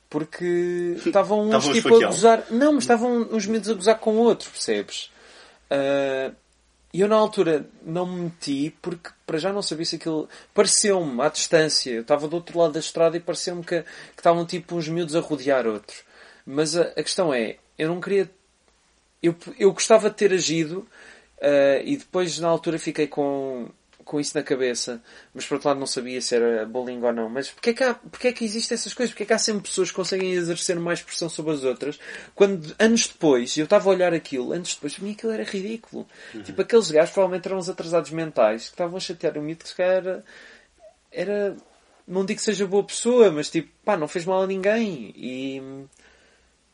Porque 0.09 0.95
estavam 1.05 1.41
uns 1.49 1.65
Estavam 1.65 1.73
tipo 1.73 1.87
a 1.89 1.91
esfaqueá-lo. 1.91 2.13
gozar... 2.13 2.43
Não, 2.51 2.73
mas 2.73 2.83
estavam 2.83 3.27
uns 3.31 3.45
miúdos 3.45 3.69
a 3.69 3.73
gozar 3.73 3.99
com 3.99 4.15
outros, 4.17 4.49
percebes? 4.49 5.11
Ah, 5.69 6.31
E 6.93 7.01
eu 7.01 7.07
na 7.09 7.15
altura 7.17 7.69
não 7.83 8.05
me 8.05 8.21
meti 8.25 8.73
porque 8.81 9.09
para 9.25 9.37
já 9.37 9.51
não 9.51 9.61
sabia 9.61 9.85
se 9.85 9.97
aquilo. 9.97 10.29
Pareceu-me 10.53 11.21
à 11.21 11.27
distância. 11.29 11.91
Eu 11.91 12.01
estava 12.01 12.27
do 12.29 12.35
outro 12.37 12.57
lado 12.57 12.71
da 12.73 12.79
estrada 12.79 13.17
e 13.17 13.19
pareceu-me 13.19 13.61
que, 13.63 13.81
que 13.83 13.87
estavam 14.17 14.45
tipo 14.45 14.75
uns 14.75 14.87
miúdos 14.87 15.15
a 15.15 15.19
rodear 15.19 15.67
outros. 15.67 16.06
Mas 16.47 16.77
a, 16.77 16.83
a 16.83 17.03
questão 17.03 17.33
é, 17.33 17.57
eu 17.77 17.89
não 17.89 17.99
queria. 17.99 18.31
Eu, 19.21 19.35
eu 19.59 19.73
gostava 19.73 20.09
de 20.09 20.15
ter 20.15 20.31
agido 20.31 20.87
ah, 21.41 21.81
e 21.83 21.97
depois 21.97 22.39
na 22.39 22.47
altura 22.47 22.79
fiquei 22.79 23.07
com, 23.07 23.69
com 24.03 24.19
isso 24.19 24.35
na 24.35 24.43
cabeça. 24.43 25.01
Mas 25.33 25.45
por 25.45 25.55
outro 25.55 25.69
lado 25.69 25.79
não 25.79 25.87
sabia 25.87 26.21
se 26.21 26.35
era 26.35 26.65
bullying 26.65 27.01
ou 27.01 27.13
não. 27.13 27.29
Mas 27.29 27.49
porquê 27.49 27.71
é 27.71 27.73
que, 27.73 27.83
há, 27.83 27.93
porquê 27.93 28.29
é 28.29 28.33
que 28.33 28.45
existem 28.45 28.75
essas 28.75 28.93
coisas? 28.93 29.13
Porquê 29.13 29.23
é 29.23 29.25
que 29.27 29.33
há 29.33 29.37
sempre 29.37 29.63
pessoas 29.63 29.89
que 29.89 29.95
conseguem 29.95 30.31
exercer 30.31 30.79
mais 30.79 31.01
pressão 31.01 31.29
sobre 31.29 31.53
as 31.53 31.63
outras? 31.63 31.99
Quando 32.33 32.75
anos 32.79 33.07
depois, 33.07 33.55
eu 33.57 33.65
estava 33.65 33.89
a 33.89 33.93
olhar 33.93 34.13
aquilo, 34.13 34.53
anos 34.53 34.73
depois, 34.75 34.95
para 34.95 35.03
mim 35.03 35.11
aquilo 35.11 35.33
era 35.33 35.43
ridículo. 35.43 36.07
Tipo, 36.43 36.61
aqueles 36.61 36.89
gajos 36.89 37.13
provavelmente 37.13 37.47
eram 37.47 37.57
uns 37.57 37.69
atrasados 37.69 38.11
mentais 38.11 38.63
que 38.63 38.71
estavam 38.71 38.97
a 38.97 38.99
chatear 39.01 39.37
o 39.37 39.41
mito 39.41 39.63
que 39.63 39.69
se 39.69 39.75
calhar 39.75 39.95
era, 39.97 40.25
era. 41.11 41.57
Não 42.07 42.25
digo 42.25 42.39
que 42.39 42.45
seja 42.45 42.65
boa 42.65 42.85
pessoa, 42.85 43.29
mas 43.29 43.49
tipo, 43.49 43.69
pá, 43.83 43.97
não 43.97 44.07
fez 44.07 44.25
mal 44.25 44.41
a 44.41 44.47
ninguém. 44.47 45.13
E. 45.15 45.61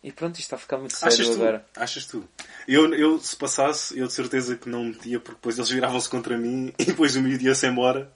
E 0.03 0.11
pronto, 0.11 0.33
isto 0.35 0.41
está 0.43 0.55
a 0.57 0.59
ficar 0.59 0.77
muito 0.77 0.93
sério 0.95 1.13
Achas 1.13 1.27
tu? 1.29 1.33
agora. 1.35 1.65
Achas 1.77 2.05
tu? 2.05 2.23
Eu, 2.67 2.93
eu, 2.93 3.19
se 3.19 3.35
passasse, 3.35 3.97
eu 3.97 4.05
de 4.07 4.13
certeza 4.13 4.55
que 4.57 4.67
não 4.67 4.83
metia, 4.85 5.19
porque 5.19 5.35
depois 5.35 5.57
eles 5.57 5.69
viravam-se 5.69 6.09
contra 6.09 6.37
mim 6.37 6.73
e 6.79 6.85
depois 6.85 7.15
o 7.15 7.21
miúdo 7.21 7.43
ia-se 7.43 7.65
embora. 7.67 8.11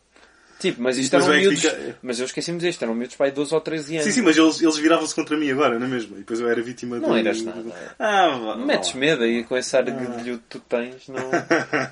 Tipo, 0.59 0.81
mas 0.81 0.97
isto 0.97 1.15
eram 1.15 1.27
miúdos. 1.29 1.61
fica- 1.61 1.97
Mas 2.01 2.19
eu 2.19 2.25
esqueci-me 2.25 2.57
disto, 2.59 2.81
eram 2.81 2.95
miúdos 2.95 3.15
para 3.15 3.27
aí 3.27 3.31
12 3.31 3.53
ou 3.53 3.61
13 3.61 3.93
anos. 3.97 4.05
Sim, 4.05 4.11
sim, 4.11 4.21
mas 4.23 4.35
eles, 4.35 4.59
eles 4.59 4.75
viravam-se 4.77 5.13
contra 5.13 5.37
mim 5.37 5.51
agora, 5.51 5.77
não 5.77 5.85
é 5.85 5.89
mesmo? 5.89 6.15
E 6.15 6.19
depois 6.19 6.39
eu 6.39 6.49
era 6.49 6.59
vítima 6.61 6.97
Não 6.99 7.13
de... 7.13 7.19
eras 7.19 7.41
nada. 7.43 7.63
Ah, 7.99 8.27
vá, 8.29 8.55
Metes 8.55 8.93
medo 8.93 9.23
aí 9.23 9.43
com 9.43 9.55
esse 9.55 9.77
ar 9.77 9.83
guedilhudo 9.83 10.39
que 10.39 10.49
tu 10.49 10.59
tens, 10.59 11.07
não. 11.07 11.29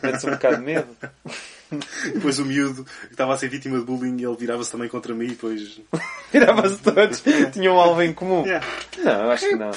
Metes 0.04 0.24
um 0.26 0.32
bocado 0.32 0.58
de 0.58 0.64
medo. 0.64 0.88
Depois 2.14 2.40
o 2.40 2.46
miúdo 2.46 2.84
que 2.84 3.14
estava 3.14 3.34
a 3.34 3.38
ser 3.38 3.50
vítima 3.50 3.80
de 3.80 3.86
bullying 3.86 4.22
ele 4.24 4.36
virava-se 4.36 4.72
também 4.72 4.90
contra 4.90 5.14
mim 5.14 5.26
e 5.26 5.30
depois... 5.30 5.82
Virava-se 6.32 6.78
todos, 6.78 7.24
tinham 7.54 7.76
um 7.76 7.80
alvo 7.80 8.02
em 8.02 8.14
comum. 8.14 8.46
Yeah. 8.46 8.66
Não, 9.04 9.32
acho 9.32 9.48
que 9.48 9.56
não. 9.56 9.72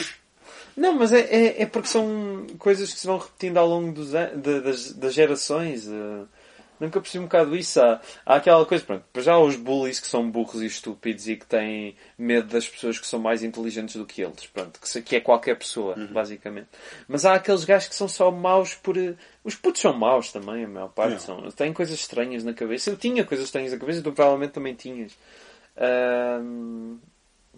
Não, 0.76 0.94
mas 0.94 1.12
é, 1.12 1.20
é, 1.20 1.62
é 1.62 1.66
porque 1.66 1.88
são 1.88 2.46
coisas 2.58 2.92
que 2.92 3.00
se 3.00 3.06
vão 3.06 3.18
repetindo 3.18 3.56
ao 3.56 3.66
longo 3.66 3.90
dos, 3.92 4.12
das, 4.12 4.92
das 4.92 5.12
gerações. 5.12 5.88
eh. 5.88 6.37
Nunca 6.80 7.00
percebi 7.00 7.20
um 7.22 7.26
bocado 7.26 7.56
isso. 7.56 7.80
Há, 7.80 8.00
há 8.24 8.36
aquela 8.36 8.64
coisa, 8.66 8.84
pronto, 8.84 9.04
já 9.18 9.34
há 9.34 9.38
os 9.38 9.56
bullies 9.56 10.00
que 10.00 10.06
são 10.06 10.30
burros 10.30 10.62
e 10.62 10.66
estúpidos 10.66 11.28
e 11.28 11.36
que 11.36 11.46
têm 11.46 11.96
medo 12.16 12.48
das 12.48 12.68
pessoas 12.68 12.98
que 12.98 13.06
são 13.06 13.18
mais 13.20 13.42
inteligentes 13.42 13.96
do 13.96 14.06
que 14.06 14.22
eles. 14.22 14.46
Pronto, 14.46 14.80
que, 14.80 15.02
que 15.02 15.16
é 15.16 15.20
qualquer 15.20 15.56
pessoa, 15.56 15.94
basicamente. 16.12 16.68
Mas 17.06 17.24
há 17.24 17.34
aqueles 17.34 17.64
gajos 17.64 17.88
que 17.88 17.94
são 17.94 18.08
só 18.08 18.30
maus 18.30 18.74
por... 18.74 18.96
eh, 18.96 19.14
Os 19.44 19.54
putos 19.54 19.80
são 19.80 19.92
maus 19.92 20.32
também, 20.32 20.64
a 20.64 20.68
maior 20.68 20.88
parte. 20.88 21.22
Yeah. 21.22 21.42
São, 21.42 21.50
têm 21.52 21.72
coisas 21.72 21.98
estranhas 21.98 22.44
na 22.44 22.54
cabeça. 22.54 22.90
Eu 22.90 22.96
tinha 22.96 23.24
coisas 23.24 23.46
estranhas 23.46 23.72
na 23.72 23.78
cabeça 23.78 24.00
e 24.00 24.02
tu 24.02 24.12
provavelmente 24.12 24.52
também 24.52 24.74
tinhas. 24.74 25.12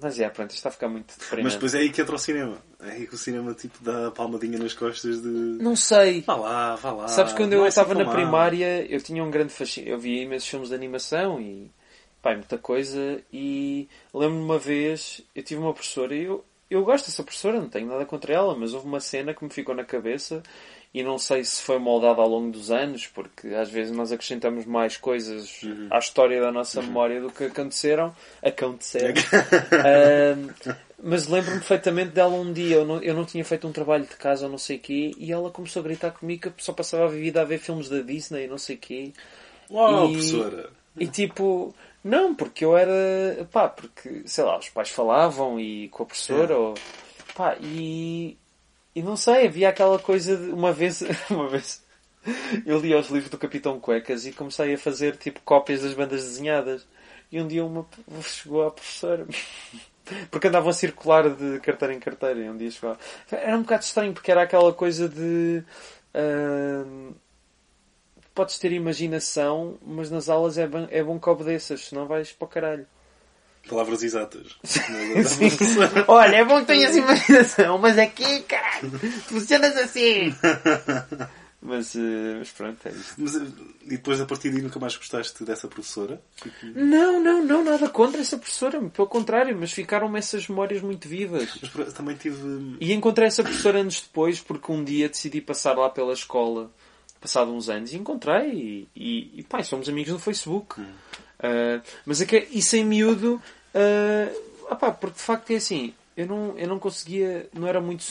Mas 0.00 0.18
é, 0.18 0.28
pronto, 0.28 0.50
isto 0.50 0.58
está 0.58 0.68
a 0.68 0.72
ficar 0.72 0.88
muito 0.88 1.14
deprimente. 1.18 1.44
Mas 1.44 1.54
depois 1.54 1.74
é 1.74 1.78
aí 1.78 1.90
que 1.90 2.00
entra 2.00 2.14
o 2.14 2.18
cinema. 2.18 2.58
É 2.80 2.90
aí 2.92 3.06
que 3.06 3.14
o 3.14 3.18
cinema 3.18 3.54
tipo 3.54 3.82
dá 3.82 4.08
a 4.08 4.10
palmadinha 4.10 4.58
nas 4.58 4.72
costas 4.72 5.20
de... 5.20 5.28
Não 5.28 5.76
sei. 5.76 6.22
Vá 6.22 6.36
lá, 6.36 6.76
vá 6.76 6.92
lá. 6.92 7.08
Sabes, 7.08 7.32
quando 7.32 7.52
eu 7.52 7.64
é 7.64 7.68
assim 7.68 7.80
estava 7.80 7.94
na 7.94 8.10
primária, 8.10 8.86
eu 8.90 9.00
tinha 9.00 9.22
um 9.22 9.30
grande 9.30 9.52
fascínio. 9.52 9.90
Eu 9.90 9.98
via 9.98 10.22
imensos 10.22 10.48
filmes 10.48 10.70
de 10.70 10.74
animação 10.74 11.40
e, 11.40 11.70
pá, 12.22 12.32
é 12.32 12.36
muita 12.36 12.58
coisa. 12.58 13.22
E 13.32 13.88
lembro-me 14.14 14.44
uma 14.44 14.58
vez, 14.58 15.22
eu 15.34 15.42
tive 15.42 15.60
uma 15.60 15.74
professora 15.74 16.14
e 16.14 16.24
eu, 16.24 16.44
eu 16.70 16.84
gosto 16.84 17.06
dessa 17.06 17.22
professora, 17.22 17.60
não 17.60 17.68
tenho 17.68 17.86
nada 17.86 18.06
contra 18.06 18.32
ela, 18.32 18.56
mas 18.56 18.72
houve 18.72 18.86
uma 18.86 19.00
cena 19.00 19.34
que 19.34 19.44
me 19.44 19.50
ficou 19.50 19.74
na 19.74 19.84
cabeça 19.84 20.42
e 20.92 21.02
não 21.02 21.18
sei 21.18 21.44
se 21.44 21.62
foi 21.62 21.78
moldada 21.78 22.20
ao 22.20 22.28
longo 22.28 22.50
dos 22.50 22.70
anos, 22.70 23.06
porque 23.06 23.48
às 23.48 23.70
vezes 23.70 23.94
nós 23.96 24.10
acrescentamos 24.10 24.64
mais 24.66 24.96
coisas 24.96 25.60
à 25.90 25.98
história 25.98 26.40
da 26.40 26.50
nossa 26.50 26.82
memória 26.82 27.20
do 27.20 27.30
que 27.30 27.44
aconteceram. 27.44 28.14
Aconteceram. 28.42 29.14
Ahm, 29.84 30.50
mas 31.02 31.26
lembro-me 31.28 31.58
perfeitamente 31.58 32.10
dela 32.10 32.34
um 32.34 32.52
dia, 32.52 32.76
eu 32.76 32.84
não, 32.84 33.00
eu 33.02 33.14
não 33.14 33.24
tinha 33.24 33.44
feito 33.44 33.66
um 33.66 33.72
trabalho 33.72 34.04
de 34.04 34.16
casa 34.16 34.44
ou 34.46 34.50
não 34.50 34.58
sei 34.58 34.76
o 34.76 34.80
quê, 34.80 35.12
e 35.16 35.32
ela 35.32 35.50
começou 35.50 35.80
a 35.80 35.84
gritar 35.84 36.10
comigo 36.10 36.50
que 36.50 36.62
só 36.64 36.72
passava 36.72 37.04
a 37.04 37.08
vida 37.08 37.40
a 37.40 37.44
ver 37.44 37.58
filmes 37.58 37.88
da 37.88 38.00
Disney 38.02 38.44
e 38.44 38.48
não 38.48 38.58
sei 38.58 38.76
o 38.76 38.78
quê. 38.78 39.12
Uau, 39.70 40.08
E- 40.08 40.12
professora! 40.12 40.70
E 40.98 41.06
tipo, 41.06 41.72
não, 42.04 42.34
porque 42.34 42.64
eu 42.64 42.76
era. 42.76 43.48
pá, 43.52 43.68
porque, 43.68 44.22
sei 44.26 44.42
lá, 44.44 44.58
os 44.58 44.68
pais 44.68 44.90
falavam 44.90 45.58
e 45.58 45.88
com 45.88 46.02
a 46.02 46.06
professora, 46.06 46.52
É. 46.52 46.56
ou, 46.56 46.74
pá, 47.34 47.56
e. 47.60 48.36
e 48.94 49.02
não 49.02 49.16
sei, 49.16 49.46
havia 49.46 49.68
aquela 49.68 49.98
coisa 49.98 50.36
de. 50.36 50.50
uma 50.50 50.72
vez. 50.72 51.02
uma 51.30 51.48
vez. 51.48 51.84
Eu 52.66 52.78
li 52.78 52.94
os 52.94 53.08
livros 53.08 53.30
do 53.30 53.38
Capitão 53.38 53.80
Cuecas 53.80 54.26
e 54.26 54.32
comecei 54.32 54.74
a 54.74 54.78
fazer 54.78 55.16
tipo 55.16 55.40
cópias 55.42 55.82
das 55.82 55.94
bandas 55.94 56.22
desenhadas. 56.24 56.86
E 57.32 57.40
um 57.40 57.46
dia 57.46 57.64
uma 57.64 57.86
chegou 58.22 58.66
à 58.66 58.70
professora. 58.70 59.26
Porque 60.30 60.48
andavam 60.48 60.70
a 60.70 60.72
circular 60.72 61.30
de 61.30 61.60
carteira 61.60 61.94
em 61.94 62.00
carteira. 62.00 62.40
E 62.40 62.50
um 62.50 62.56
dia 62.56 62.70
chegou. 62.70 62.96
Era 63.30 63.56
um 63.56 63.62
bocado 63.62 63.84
estranho 63.84 64.12
porque 64.12 64.30
era 64.30 64.42
aquela 64.42 64.72
coisa 64.72 65.08
de. 65.08 65.62
ahm, 66.12 67.12
podes 68.34 68.58
ter 68.58 68.72
imaginação, 68.72 69.78
mas 69.84 70.10
nas 70.10 70.28
aulas 70.28 70.58
é 70.58 70.66
bom, 70.66 70.88
é 70.90 71.02
bom 71.02 71.18
que 71.20 71.28
obedeças, 71.28 71.86
senão 71.86 72.06
vais 72.06 72.32
para 72.32 72.44
o 72.44 72.48
caralho. 72.48 72.86
Palavras 73.68 74.02
exatas. 74.02 74.56
Olha, 76.08 76.36
é 76.36 76.44
bom 76.44 76.60
que 76.60 76.66
tenhas 76.66 76.96
imaginação, 76.96 77.78
mas 77.78 77.98
aqui, 77.98 78.40
caralho, 78.42 78.90
funcionas 79.28 79.76
assim. 79.76 80.34
Mas, 81.62 81.94
eh, 81.94 82.36
mas 82.38 82.50
pronto, 82.52 82.88
é 82.88 82.90
isso. 82.90 83.14
Mas, 83.18 83.36
eh, 83.36 83.46
e 83.84 83.90
depois, 83.90 84.18
a 84.18 84.24
partir 84.24 84.50
daí, 84.50 84.62
nunca 84.62 84.80
mais 84.80 84.96
gostaste 84.96 85.44
dessa 85.44 85.68
professora? 85.68 86.20
Não, 86.74 87.22
não, 87.22 87.44
não, 87.44 87.62
nada 87.62 87.86
contra 87.90 88.20
essa 88.20 88.38
professora, 88.38 88.80
pelo 88.80 89.06
contrário, 89.06 89.54
mas 89.58 89.70
ficaram-me 89.70 90.18
essas 90.18 90.48
memórias 90.48 90.80
muito 90.80 91.06
vivas. 91.06 91.58
Mas 91.74 91.92
também 91.92 92.16
tive... 92.16 92.76
E 92.80 92.94
encontrei 92.94 93.28
essa 93.28 93.42
professora 93.42 93.80
anos 93.80 94.00
depois, 94.00 94.40
porque 94.40 94.72
um 94.72 94.82
dia 94.82 95.08
decidi 95.10 95.42
passar 95.42 95.76
lá 95.76 95.90
pela 95.90 96.14
escola, 96.14 96.70
passado 97.20 97.52
uns 97.52 97.68
anos, 97.68 97.92
e 97.92 97.96
encontrei. 97.98 98.50
E, 98.52 98.88
e, 98.96 99.40
e 99.40 99.42
pá, 99.42 99.62
somos 99.62 99.86
amigos 99.86 100.14
no 100.14 100.18
Facebook. 100.18 100.80
Ah, 101.42 101.80
mas 102.04 102.20
é 102.20 102.26
que 102.26 102.48
isso 102.52 102.76
em 102.76 102.84
miúdo, 102.84 103.42
ah, 103.74 104.32
ah 104.70 104.76
pá, 104.76 104.90
porque 104.92 105.16
de 105.16 105.22
facto 105.22 105.50
é 105.50 105.56
assim, 105.56 105.94
eu 106.16 106.26
não, 106.26 106.58
eu 106.58 106.68
não 106.68 106.78
conseguia, 106.78 107.48
não 107.52 107.66
era 107.66 107.80
muito. 107.80 108.04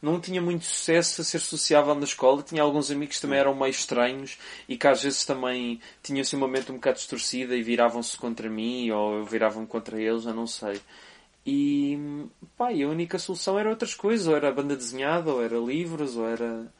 Não 0.00 0.20
tinha 0.20 0.40
muito 0.40 0.64
sucesso 0.64 1.20
a 1.20 1.24
ser 1.24 1.40
sociável 1.40 1.92
na 1.92 2.04
escola. 2.04 2.40
Tinha 2.40 2.62
alguns 2.62 2.88
amigos 2.88 3.16
que 3.16 3.22
também 3.22 3.40
eram 3.40 3.52
meio 3.52 3.70
estranhos 3.70 4.38
e 4.68 4.76
que 4.76 4.86
às 4.86 5.02
vezes 5.02 5.24
também 5.24 5.80
tinham 6.04 6.20
assim 6.20 6.36
uma 6.36 6.46
mente 6.46 6.70
um 6.70 6.76
bocado 6.76 6.98
distorcida 6.98 7.56
e 7.56 7.62
viravam-se 7.64 8.16
contra 8.16 8.48
mim 8.48 8.92
ou 8.92 9.16
eu 9.16 9.24
virava-me 9.24 9.66
contra 9.66 10.00
eles, 10.00 10.24
eu 10.24 10.34
não 10.34 10.46
sei. 10.46 10.80
E 11.44 11.98
pá, 12.56 12.72
e 12.72 12.82
a 12.82 12.88
única 12.88 13.18
solução 13.18 13.58
era 13.58 13.70
outras 13.70 13.94
coisas, 13.94 14.28
ou 14.28 14.36
era 14.36 14.52
banda 14.52 14.76
desenhada, 14.76 15.32
ou 15.32 15.42
era 15.42 15.56
livros, 15.58 16.16
ou 16.16 16.28
era. 16.28 16.72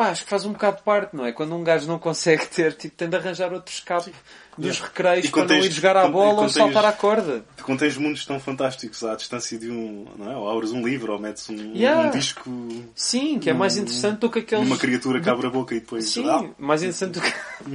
Pá, 0.00 0.08
acho 0.12 0.24
que 0.24 0.30
faz 0.30 0.46
um 0.46 0.52
bocado 0.52 0.78
de 0.78 0.82
parte, 0.82 1.14
não 1.14 1.26
é? 1.26 1.32
Quando 1.32 1.54
um 1.54 1.62
gajo 1.62 1.86
não 1.86 1.98
consegue 1.98 2.46
ter, 2.46 2.72
tipo, 2.72 2.96
tem 2.96 3.06
de 3.06 3.16
arranjar 3.16 3.52
outro 3.52 3.70
escape 3.70 4.14
dos 4.56 4.76
Yeah. 4.76 4.86
recreios 4.88 5.26
para 5.26 5.32
quando 5.32 5.50
não 5.50 5.56
tens- 5.60 5.66
ir 5.66 5.72
jogar 5.72 5.96
à 5.96 6.00
quando- 6.02 6.12
bola 6.12 6.28
ou 6.30 6.36
quando 6.36 6.50
saltar 6.50 6.82
tens- 6.82 6.94
à 6.94 6.96
corda. 6.96 7.44
Tu 7.56 7.64
contens 7.64 7.96
mundos 7.98 8.24
tão 8.26 8.40
fantásticos 8.40 9.04
à 9.04 9.14
distância 9.14 9.58
de 9.58 9.70
um... 9.70 10.06
Não 10.18 10.32
é? 10.32 10.36
Ou 10.36 10.50
abres 10.50 10.72
um 10.72 10.82
livro, 10.86 11.12
ou 11.12 11.18
metes 11.18 11.48
um, 11.50 11.54
Yeah. 11.74 12.08
um 12.08 12.10
disco 12.10 12.50
Sim, 12.94 13.38
que 13.38 13.48
é 13.50 13.52
mais 13.52 13.76
interessante 13.76 14.18
do 14.20 14.30
que 14.30 14.38
aqueles. 14.40 14.66
uma 14.66 14.76
criatura 14.78 15.20
que 15.20 15.28
abre 15.30 15.46
a 15.46 15.50
boca 15.50 15.74
e 15.74 15.80
depois... 15.80 16.08
Sim, 16.10 16.28
Ah, 16.28 16.44
mais 16.58 16.82
interessante 16.82 17.12
do 17.12 17.20
que. 17.20 17.32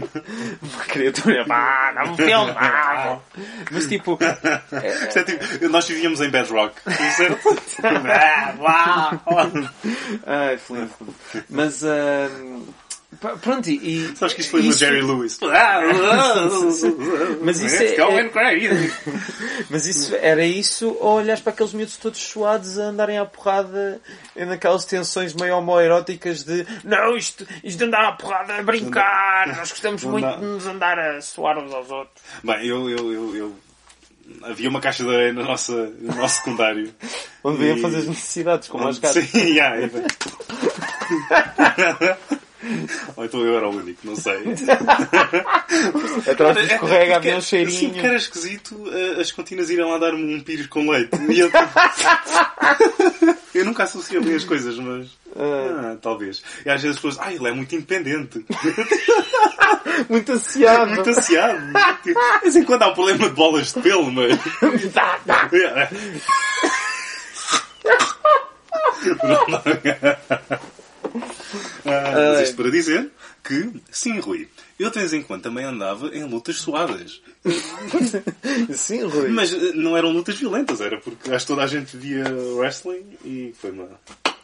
Uma 0.65 0.83
criatura. 0.87 1.45
Pá, 1.45 1.91
dá 1.93 2.03
um 2.11 2.15
filme. 2.17 2.53
pá. 2.53 3.19
Mas 3.71 3.85
tipo. 3.87 4.17
É 4.25 5.23
tipo, 5.23 5.69
nós 5.69 5.87
vivíamos 5.87 6.19
em 6.21 6.29
Bedrock, 6.29 6.75
certo? 7.15 7.55
Ah! 8.67 9.19
Ai, 10.25 10.57
Flint. 10.57 10.89
Mas. 11.49 11.83
ah, 11.83 12.14
pronto, 13.41 13.69
e. 13.69 14.15
Sabes 14.15 14.33
que 14.35 14.41
isto 14.41 14.51
foi 14.51 14.61
isso- 14.61 14.79
Jerry 14.79 15.01
Lewis. 15.01 15.39
Mas 17.41 17.61
isso 17.61 17.75
é- 17.83 17.87
é-. 18.11 18.23
Mas 19.69 19.85
isso, 19.85 20.15
era 20.15 20.45
isso, 20.45 20.89
ou 20.99 21.15
olhas 21.17 21.39
para 21.39 21.53
aqueles 21.53 21.73
miúdos 21.73 21.97
todos 21.97 22.19
suados 22.19 22.77
a 22.79 22.83
andarem 22.85 23.17
à 23.17 23.25
porrada 23.25 24.01
naquelas 24.35 24.85
tensões 24.85 25.33
meio 25.33 25.55
homoeróticas 25.57 26.43
de 26.43 26.65
não, 26.83 27.15
isto, 27.15 27.45
isto 27.63 27.77
de 27.77 27.83
andar 27.85 28.05
à 28.05 28.11
porrada 28.13 28.53
é 28.53 28.61
brincar, 28.63 29.47
nós 29.55 29.69
gostamos 29.71 30.03
muito 30.03 30.27
de 30.37 30.45
nos 30.45 30.65
andar 30.67 30.99
a 30.99 31.21
suar 31.21 31.57
uns 31.57 31.73
aos 31.73 31.89
outros. 31.89 32.23
Bem, 32.43 32.65
eu, 32.67 32.89
eu, 32.89 33.11
eu, 33.13 33.35
eu- 33.35 33.55
Havia 34.43 34.69
uma 34.69 34.79
caixa 34.81 35.03
de 35.03 35.09
areia 35.09 35.33
no 35.33 35.43
nosso, 35.43 35.71
no 35.73 36.15
nosso 36.15 36.35
secundário. 36.37 36.91
Onde 37.43 37.63
E- 37.63 37.81
fazer 37.81 37.97
as 37.97 38.07
necessidades, 38.07 38.67
como 38.67 38.87
as 38.87 38.99
gatas. 38.99 39.23
Sim, 39.25 39.53
yeah. 39.55 39.89
Ou 43.15 43.25
então 43.25 43.41
eu 43.41 43.57
era 43.57 43.67
o 43.69 43.75
único, 43.75 43.99
não 44.07 44.15
sei. 44.15 44.39
Atrás 46.31 46.57
escorrega 46.71 47.17
havia 47.17 47.37
um 47.37 47.41
Sim, 47.41 47.65
que 47.65 47.71
cheirinho. 47.71 48.05
era 48.05 48.15
esquisito 48.15 48.83
eh, 48.91 49.21
as 49.21 49.31
cantinas 49.31 49.69
irem 49.69 49.85
lá 49.85 49.97
dar-me 49.99 50.35
um 50.35 50.41
pires 50.41 50.65
com 50.67 50.89
leite. 50.89 51.11
Eu... 51.29 51.51
eu 53.53 53.65
nunca 53.65 53.83
associo 53.83 54.21
bem 54.23 54.35
as 54.35 54.43
coisas, 54.43 54.77
mas... 54.79 55.09
Ah, 55.35 55.95
talvez. 56.01 56.41
E 56.65 56.69
às 56.69 56.81
vezes 56.81 56.97
as 56.97 57.03
pessoas... 57.03 57.19
Ah, 57.27 57.31
ele 57.31 57.47
é 57.47 57.51
muito 57.51 57.75
independente. 57.75 58.43
Muito 60.09 60.31
ansiado. 60.31 60.91
Muito 60.91 61.09
ansiado. 61.09 61.73
De 62.03 62.13
vez 62.41 62.55
em 62.55 62.63
quando 62.63 62.83
há 62.83 62.89
um 62.89 62.93
problema 62.93 63.29
de 63.29 63.35
bolas 63.35 63.73
de 63.73 63.81
pelo, 63.81 64.11
mas... 64.11 64.39
Ah, 71.85 72.33
mas 72.33 72.41
isto 72.41 72.55
para 72.55 72.71
dizer 72.71 73.11
que, 73.43 73.71
sim, 73.91 74.19
Rui, 74.19 74.49
eu 74.79 74.89
de 74.89 74.99
vez 74.99 75.13
em 75.13 75.21
quando 75.21 75.43
também 75.43 75.63
andava 75.63 76.07
em 76.07 76.23
lutas 76.23 76.57
suadas. 76.57 77.21
Sim, 78.73 79.03
Rui. 79.03 79.29
Mas 79.29 79.53
eh, 79.53 79.71
não 79.75 79.95
eram 79.95 80.09
lutas 80.09 80.35
violentas, 80.35 80.81
era 80.81 80.99
porque 80.99 81.31
acho 81.31 81.45
que 81.45 81.51
toda 81.51 81.63
a 81.63 81.67
gente 81.67 81.95
via 81.95 82.25
wrestling 82.55 83.17
e 83.23 83.53
foi 83.59 83.71
uma 83.71 83.89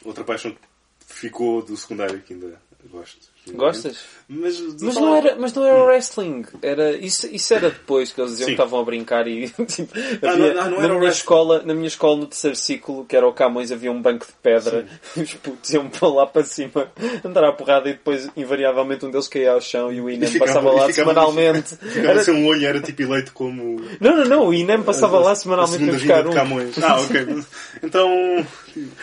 outra 0.06 0.24
paixão 0.24 0.52
que 0.52 0.60
ficou 1.08 1.62
do 1.64 1.76
secundário 1.76 2.22
que 2.22 2.34
ainda 2.34 2.62
gosto. 2.92 3.28
Gostas? 3.54 3.98
Mas, 4.34 4.62
Mas 4.82 4.94
falar- 4.94 5.06
não, 5.08 5.16
era, 5.16 5.36
mas 5.38 5.54
não 5.54 5.66
era 5.66 5.84
wrestling. 5.84 6.46
Era, 6.62 6.96
isso, 6.96 7.28
isso 7.28 7.54
era 7.54 7.70
depois 7.70 8.12
que 8.14 8.22
eles 8.22 8.32
diziam 8.32 8.46
Sim. 8.48 8.56
que 8.56 8.62
estavam 8.62 8.80
a 8.80 8.84
brincar 8.86 9.28
e 9.28 9.50
tipo, 9.68 9.92
Ah, 10.22 10.30
havia- 10.32 10.54
não, 10.54 10.64
não 10.70 10.72
na, 10.72 10.78
era 10.78 10.88
minha 10.88 10.88
wrestling. 11.00 11.08
escola, 11.10 11.64
na 11.66 11.74
minha 11.74 11.88
escola 11.88 12.16
no 12.18 12.28
terceiro 12.28 12.56
ciclo, 12.56 13.04
que 13.06 13.16
era 13.16 13.28
o 13.28 13.34
Camões, 13.34 13.74
havia 13.74 13.92
um 13.92 14.02
banco 14.02 14.26
de 14.26 14.32
pedra. 14.42 14.86
Os 15.18 15.34
putos 15.34 15.70
iam 15.74 15.90
para 15.90 16.08
lá 16.08 16.26
para 16.28 16.46
cima 16.46 16.90
andar 17.26 17.44
à 17.44 17.52
porrada 17.52 17.90
e 17.90 17.94
depois 17.94 18.30
invariavelmente 18.38 19.06
um 19.06 19.12
deles 19.12 19.28
caía 19.28 19.52
ao 19.52 19.60
chão 19.60 19.92
e 19.92 20.00
o 20.00 20.10
INEM 20.10 20.38
passava 20.40 20.72
lá 20.72 20.88
ficava- 20.88 20.94
semanalmente. 21.12 21.76
Ficava 21.82 22.08
Era- 22.12 22.22
assim 22.22 22.32
um 22.32 22.46
olho, 22.46 22.66
era 22.66 22.80
tipo 22.80 23.02
eleito 23.02 23.34
como. 23.34 23.82
Não, 24.00 24.16
não, 24.18 24.26
não, 24.26 24.48
o 24.48 24.54
INEM 24.54 24.82
passava 24.84 25.20
lá 25.20 25.32
a 25.32 25.36
semanalmente 25.36 25.90
a 25.90 25.92
buscar 25.94 26.28
um. 26.28 26.32
Camões. 26.32 26.82
Ah, 26.82 27.02
ok. 27.02 27.44
Então, 27.84 28.46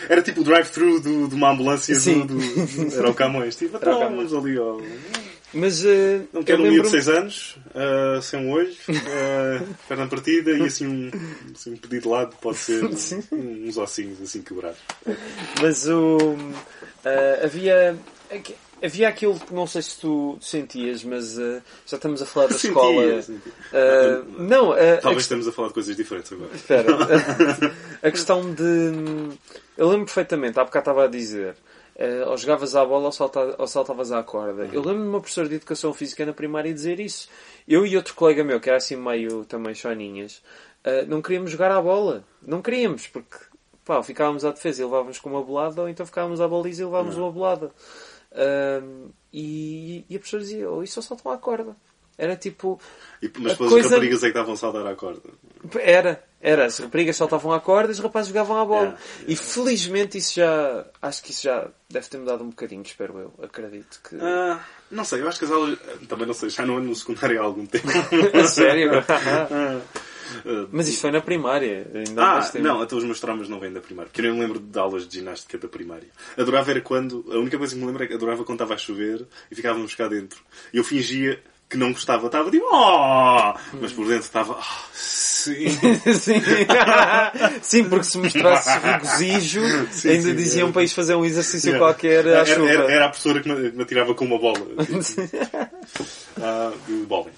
era 0.09 0.21
tipo 0.23 0.41
o 0.41 0.43
drive-thru 0.43 0.99
de 0.99 1.35
uma 1.35 1.51
ambulância 1.51 1.93
Sim. 1.93 2.25
do, 2.25 2.35
do- 2.35 2.95
Era 2.97 3.09
o 3.09 3.13
Camões. 3.13 3.55
Tipo, 3.55 3.77
Era 3.77 3.91
o 3.91 3.95
então, 3.97 4.09
Camões. 4.09 4.29
Ali 4.39 4.57
ao. 4.57 4.81
Mas 5.53 5.83
eh, 5.83 6.21
Não 6.31 6.43
quero 6.43 6.61
um 6.61 6.65
lembro 6.65 6.83
de 6.83 6.89
6 6.89 7.09
anos, 7.09 7.57
ah, 7.73 8.19
sem 8.21 8.39
um 8.39 8.51
olho, 8.51 8.71
ah, 8.89 9.63
perna 9.87 10.05
partida 10.07 10.51
e 10.51 10.61
assim 10.61 10.85
um, 10.87 11.11
assim, 11.55 11.73
um 11.73 11.77
pedido 11.77 12.03
de 12.03 12.07
lado 12.07 12.35
pode 12.39 12.57
ser 12.57 12.83
um- 13.33 13.67
uns 13.67 13.75
ossinhos 13.77 14.21
assim 14.21 14.41
quebrados. 14.43 14.77
Mas 15.61 15.87
o. 15.87 16.17
ah, 17.03 17.39
havia. 17.45 17.97
Havia 18.81 19.09
aquilo 19.09 19.37
que 19.37 19.53
não 19.53 19.67
sei 19.67 19.81
se 19.81 19.99
tu 19.99 20.37
sentias, 20.39 21.03
mas 21.03 21.37
ah, 21.37 21.61
já 21.85 21.97
estamos 21.97 22.21
a 22.21 22.25
falar 22.25 22.47
da 22.47 22.53
Sentia, 22.53 22.69
escola. 22.69 23.21
sentia. 23.23 23.51
Ah, 23.73 24.23
não, 24.37 24.71
a 24.71 24.97
Talvez 25.01 25.23
estamos 25.23 25.47
a 25.47 25.51
falar 25.51 25.67
de 25.69 25.73
coisas 25.73 25.97
diferentes 25.97 26.31
agora. 26.31 26.51
Espera. 26.55 26.87
a 28.03 28.11
questão 28.11 28.53
de. 28.53 29.33
Eu 29.75 29.89
lembro 29.89 30.05
perfeitamente, 30.05 30.57
há 30.59 30.63
bocado 30.63 30.83
estava 30.83 31.05
a 31.05 31.07
dizer. 31.07 31.55
Eh, 31.99 32.23
ou 32.25 32.37
jogavas 32.37 32.75
à 32.75 32.85
bola 32.85 33.05
ou, 33.07 33.11
salta- 33.11 33.55
ou 33.59 33.67
saltavas 33.67 34.09
à 34.11 34.23
corda. 34.23 34.63
Eu 34.71 34.81
lembro 34.81 35.03
de 35.03 35.09
uma 35.09 35.19
professora 35.19 35.49
de 35.49 35.55
Educação 35.55 35.93
Física 35.93 36.25
na 36.25 36.31
primária 36.33 36.73
dizer 36.73 36.97
isso. 36.99 37.27
Eu 37.67 37.85
e 37.85 37.97
outro 37.97 38.15
colega 38.15 38.41
meu, 38.43 38.59
que 38.61 38.69
era 38.69 38.77
assim 38.77 38.95
meio 38.95 39.43
também 39.45 39.75
choninhas, 39.75 40.41
eh, 40.83 41.03
não 41.05 41.21
queríamos 41.21 41.51
jogar 41.51 41.71
à 41.71 41.81
bola. 41.81 42.23
Não 42.41 42.61
queríamos, 42.61 43.05
porque 43.07 43.35
pá, 43.83 44.01
ficávamos 44.01 44.45
à 44.45 44.51
defesa 44.51 44.81
e 44.81 44.85
levávamos 44.85 45.19
com 45.19 45.29
uma 45.29 45.43
bolada, 45.43 45.81
ou 45.81 45.89
então 45.89 46.05
ficávamos 46.05 46.39
à 46.39 46.47
baliza 46.47 46.81
e 46.81 46.85
levávamos 46.85 47.17
uma 47.17 47.31
bolada. 47.31 47.69
E, 49.31 50.05
e 50.09 50.15
a 50.15 50.19
professora 50.19 50.43
dizia, 50.43 50.69
oh, 50.71 50.81
isso 50.83 51.01
só 51.01 51.01
saltam 51.09 51.31
à 51.31 51.37
corda. 51.37 51.75
Era 52.19 52.35
tipo. 52.35 52.79
E, 53.21 53.31
mas 53.39 53.53
depois 53.53 53.69
coisa- 53.71 53.87
as 53.87 53.91
raparigas 53.93 54.19
é 54.19 54.21
que 54.25 54.27
estavam 54.27 54.53
a 54.53 54.57
saltar 54.57 54.85
à 54.85 54.93
corda. 54.95 55.29
Era, 55.79 56.21
era. 56.41 56.65
As 56.65 56.77
raparigas 56.79 57.15
saltavam 57.15 57.53
à 57.53 57.59
corda 57.61 57.87
e 57.89 57.93
os 57.93 57.99
rapazes 57.99 58.27
jogavam 58.27 58.57
à 58.59 58.65
bola. 58.65 58.81
Yeah, 58.83 58.99
E 59.27 59.35
felizmente 59.37 60.17
isso 60.17 60.35
já. 60.35 60.85
Acho 61.01 61.23
que 61.23 61.31
isso 61.31 61.43
já 61.43 61.67
deve 61.89 62.07
ter 62.09 62.17
mudado 62.17 62.43
um 62.43 62.49
bocadinho, 62.49 62.81
espero 62.81 63.17
eu. 63.17 63.33
Acredito 63.41 63.99
que. 64.07 64.17
Ah, 64.21 64.59
não 64.91 65.05
sei, 65.05 65.21
eu 65.21 65.27
acho 65.29 65.39
que 65.39 65.45
as 65.45 65.51
aulas. 65.51 65.79
Também 66.09 66.27
não 66.27 66.33
sei, 66.33 66.49
já 66.49 66.65
não 66.65 66.77
ando 66.77 66.87
no 66.89 66.95
secundário 66.95 67.39
há 67.41 67.43
algum 67.45 67.65
tempo. 67.65 67.87
Sério? 68.47 68.91
Ah, 69.07 69.79
Mas 70.71 70.87
isto 70.87 71.01
foi 71.01 71.11
na 71.11 71.21
primária. 71.21 71.87
Ainda 71.93 72.21
Ah, 72.23 72.51
não, 72.59 72.81
até 72.81 72.95
os 72.95 73.03
meus 73.03 73.19
traumas 73.19 73.49
não 73.49 73.59
vêm 73.59 73.73
da 73.73 73.81
primária. 73.81 74.09
Porque 74.11 74.21
eu 74.21 74.25
nem 74.31 74.33
me 74.33 74.41
lembro 74.45 74.59
de 74.59 74.77
aulas 74.77 75.07
de 75.07 75.17
ginástica 75.17 75.57
da 75.57 75.67
primária. 75.67 76.07
Adorava 76.37 76.69
era 76.69 76.81
quando. 76.81 77.25
A 77.31 77.37
única 77.39 77.57
coisa 77.57 77.73
que 77.73 77.81
me 77.81 77.87
lembro 77.87 78.03
é 78.03 78.07
que 78.07 78.13
adorava 78.13 78.43
quando 78.43 78.57
estava 78.57 78.75
a 78.75 78.77
chover 78.77 79.25
e 79.49 79.55
ficávamos 79.55 79.95
cá 79.95 80.07
dentro. 80.07 80.39
E 80.71 80.77
eu 80.77 80.83
fingia 80.83 81.41
que 81.69 81.77
não 81.77 81.93
gostava. 81.93 82.25
Estava 82.25 82.49
tipo, 82.49 82.65
oh! 82.71 83.53
Mas 83.79 83.93
por 83.93 84.07
dentro 84.07 84.23
estava, 84.23 84.57
ah, 84.59 84.85
sim. 84.93 85.69
sim. 86.13 86.41
sim, 87.61 87.83
porque 87.87 88.05
se 88.05 88.17
mostrasse 88.17 88.79
regozijo, 88.79 89.61
Sim, 89.91 90.09
ainda 90.09 90.29
sim, 90.29 90.35
diziam 90.35 90.69
é. 90.69 90.71
para 90.71 90.83
ir 90.83 90.89
fazer 90.89 91.15
um 91.15 91.23
exercício 91.23 91.69
Yeah. 91.69 91.85
qualquer 91.85 92.25
à 92.25 92.29
era, 92.29 92.45
chuva. 92.45 92.69
era, 92.69 92.91
era 92.91 93.05
a 93.05 93.09
professora 93.09 93.41
que 93.41 93.51
me, 93.51 93.71
me 93.71 93.83
atirava 93.83 94.15
com 94.15 94.25
uma 94.25 94.39
bola. 94.39 94.59
Ah, 96.41 96.71
de 96.87 96.93
bowling. 97.05 97.31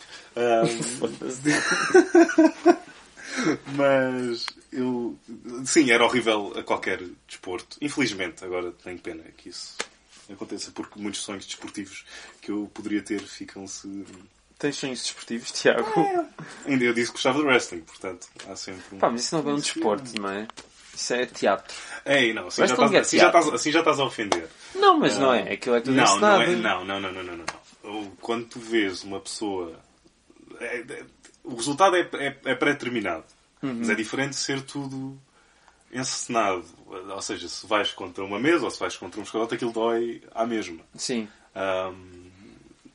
Mas 3.76 4.46
eu. 4.72 5.18
Sim, 5.66 5.90
era 5.90 6.06
horrível 6.06 6.54
a 6.56 6.62
qualquer 6.62 7.02
desporto. 7.28 7.78
Infelizmente, 7.82 8.46
agora 8.46 8.72
tenho 8.84 9.00
pena 9.00 9.24
que 9.36 9.50
isso 9.50 9.76
aconteça, 10.34 10.72
porque 10.72 11.00
muitos 11.00 11.22
sonhos 11.22 11.46
desportivos 11.46 12.06
que 12.42 12.52
eu 12.52 12.70
poderia 12.74 13.02
ter 13.02 13.20
ficam-se. 13.22 14.06
Tens 14.58 14.76
sonhos 14.76 15.02
desportivos, 15.02 15.52
Tiago? 15.52 15.90
Ainda 16.66 16.84
eu 16.84 16.94
disse 16.94 17.08
que 17.08 17.14
gostava 17.14 17.40
de 17.40 17.46
wrestling, 17.46 17.82
portanto 17.82 18.28
há 18.48 18.56
sempre 18.56 18.96
um. 18.96 19.00
Pá, 19.00 19.10
mas 19.10 19.22
isso 19.22 19.36
não 19.36 19.50
é 19.50 19.54
um 19.54 19.60
desporto, 19.60 20.22
não 20.22 20.30
é? 20.30 20.48
Isso 20.94 21.14
é 21.14 21.26
teatro. 21.26 21.76
Ei, 22.06 22.34
não, 22.34 22.48
assim, 22.48 22.66
já 22.68 22.74
estás, 22.74 22.94
é 22.94 23.00
assim, 23.00 23.18
já 23.18 23.28
estás, 23.28 23.48
assim 23.48 23.72
já 23.72 23.80
estás 23.80 24.00
a 24.00 24.04
ofender. 24.04 24.48
Não, 24.76 25.00
mas 25.00 25.18
não 25.18 25.34
é. 25.34 25.54
Aquilo 25.54 25.76
é 25.76 25.82
tudo 25.82 25.96
Não, 25.96 26.20
não, 26.20 26.42
é, 26.42 26.56
não, 26.56 26.86
não, 26.86 27.00
não, 27.00 27.12
não, 27.12 27.24
não, 27.24 27.38
não. 27.38 28.12
Quando 28.22 28.46
tu 28.46 28.60
vês 28.60 29.04
uma 29.04 29.20
pessoa. 29.20 29.80
é- 30.60 30.80
é- 30.88 31.06
o 31.44 31.56
resultado 31.56 31.96
é, 31.96 32.02
é, 32.14 32.38
é 32.46 32.56
pré-determinado. 32.56 33.24
Mas 33.64 33.90
é 33.90 33.96
diferente 33.96 34.32
de 34.32 34.36
ser 34.38 34.62
tudo 34.62 35.20
encenado. 35.94 36.66
Ou 36.86 37.22
seja, 37.22 37.48
se 37.48 37.66
vais 37.68 37.92
contra 37.92 38.24
uma 38.24 38.40
mesa 38.40 38.66
ou 38.66 38.72
se 38.72 38.80
vais 38.80 38.96
contra 38.98 39.20
um 39.20 39.24
escalote, 39.24 39.56
aquilo 39.56 39.72
dói 39.72 40.22
à 40.34 40.46
mesma. 40.46 40.82
Sim. 40.96 41.28
Ahm, 41.56 42.30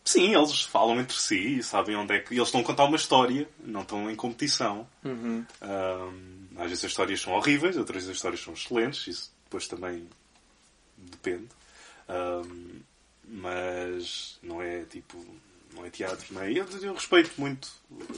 sim, 0.05 0.35
eles 0.35 0.63
falam 0.63 0.99
entre 1.01 1.17
si 1.17 1.59
e 1.59 1.63
sabem 1.63 1.97
onde 1.97 2.15
é 2.15 2.21
que. 2.21 2.35
Eles 2.35 2.49
estão 2.49 2.61
a 2.61 2.65
contar 2.65 2.85
uma 2.85 2.97
história, 2.97 3.49
não 3.65 3.83
estão 3.83 4.11
em 4.11 4.15
competição. 4.17 4.87
Uhum. 5.05 5.45
Ahm, 5.61 6.47
às 6.57 6.69
vezes 6.71 6.85
as 6.85 6.91
histórias 6.91 7.21
são 7.21 7.33
horríveis, 7.35 7.77
outras 7.77 7.97
vezes 7.99 8.11
as 8.11 8.17
histórias 8.17 8.41
são 8.43 8.55
excelentes, 8.55 9.07
isso 9.07 9.33
depois 9.45 9.67
também 9.69 10.09
depende. 10.97 11.47
Ahm, 12.09 12.81
mas 13.29 14.39
não 14.43 14.63
é 14.63 14.81
tipo. 14.85 15.23
Não 15.75 15.85
é 15.85 15.91
teatro, 15.91 16.25
não 16.31 16.41
é? 16.43 16.51
Eu, 16.53 16.67
eu 16.81 16.95
respeito 16.95 17.33
muito. 17.37 17.69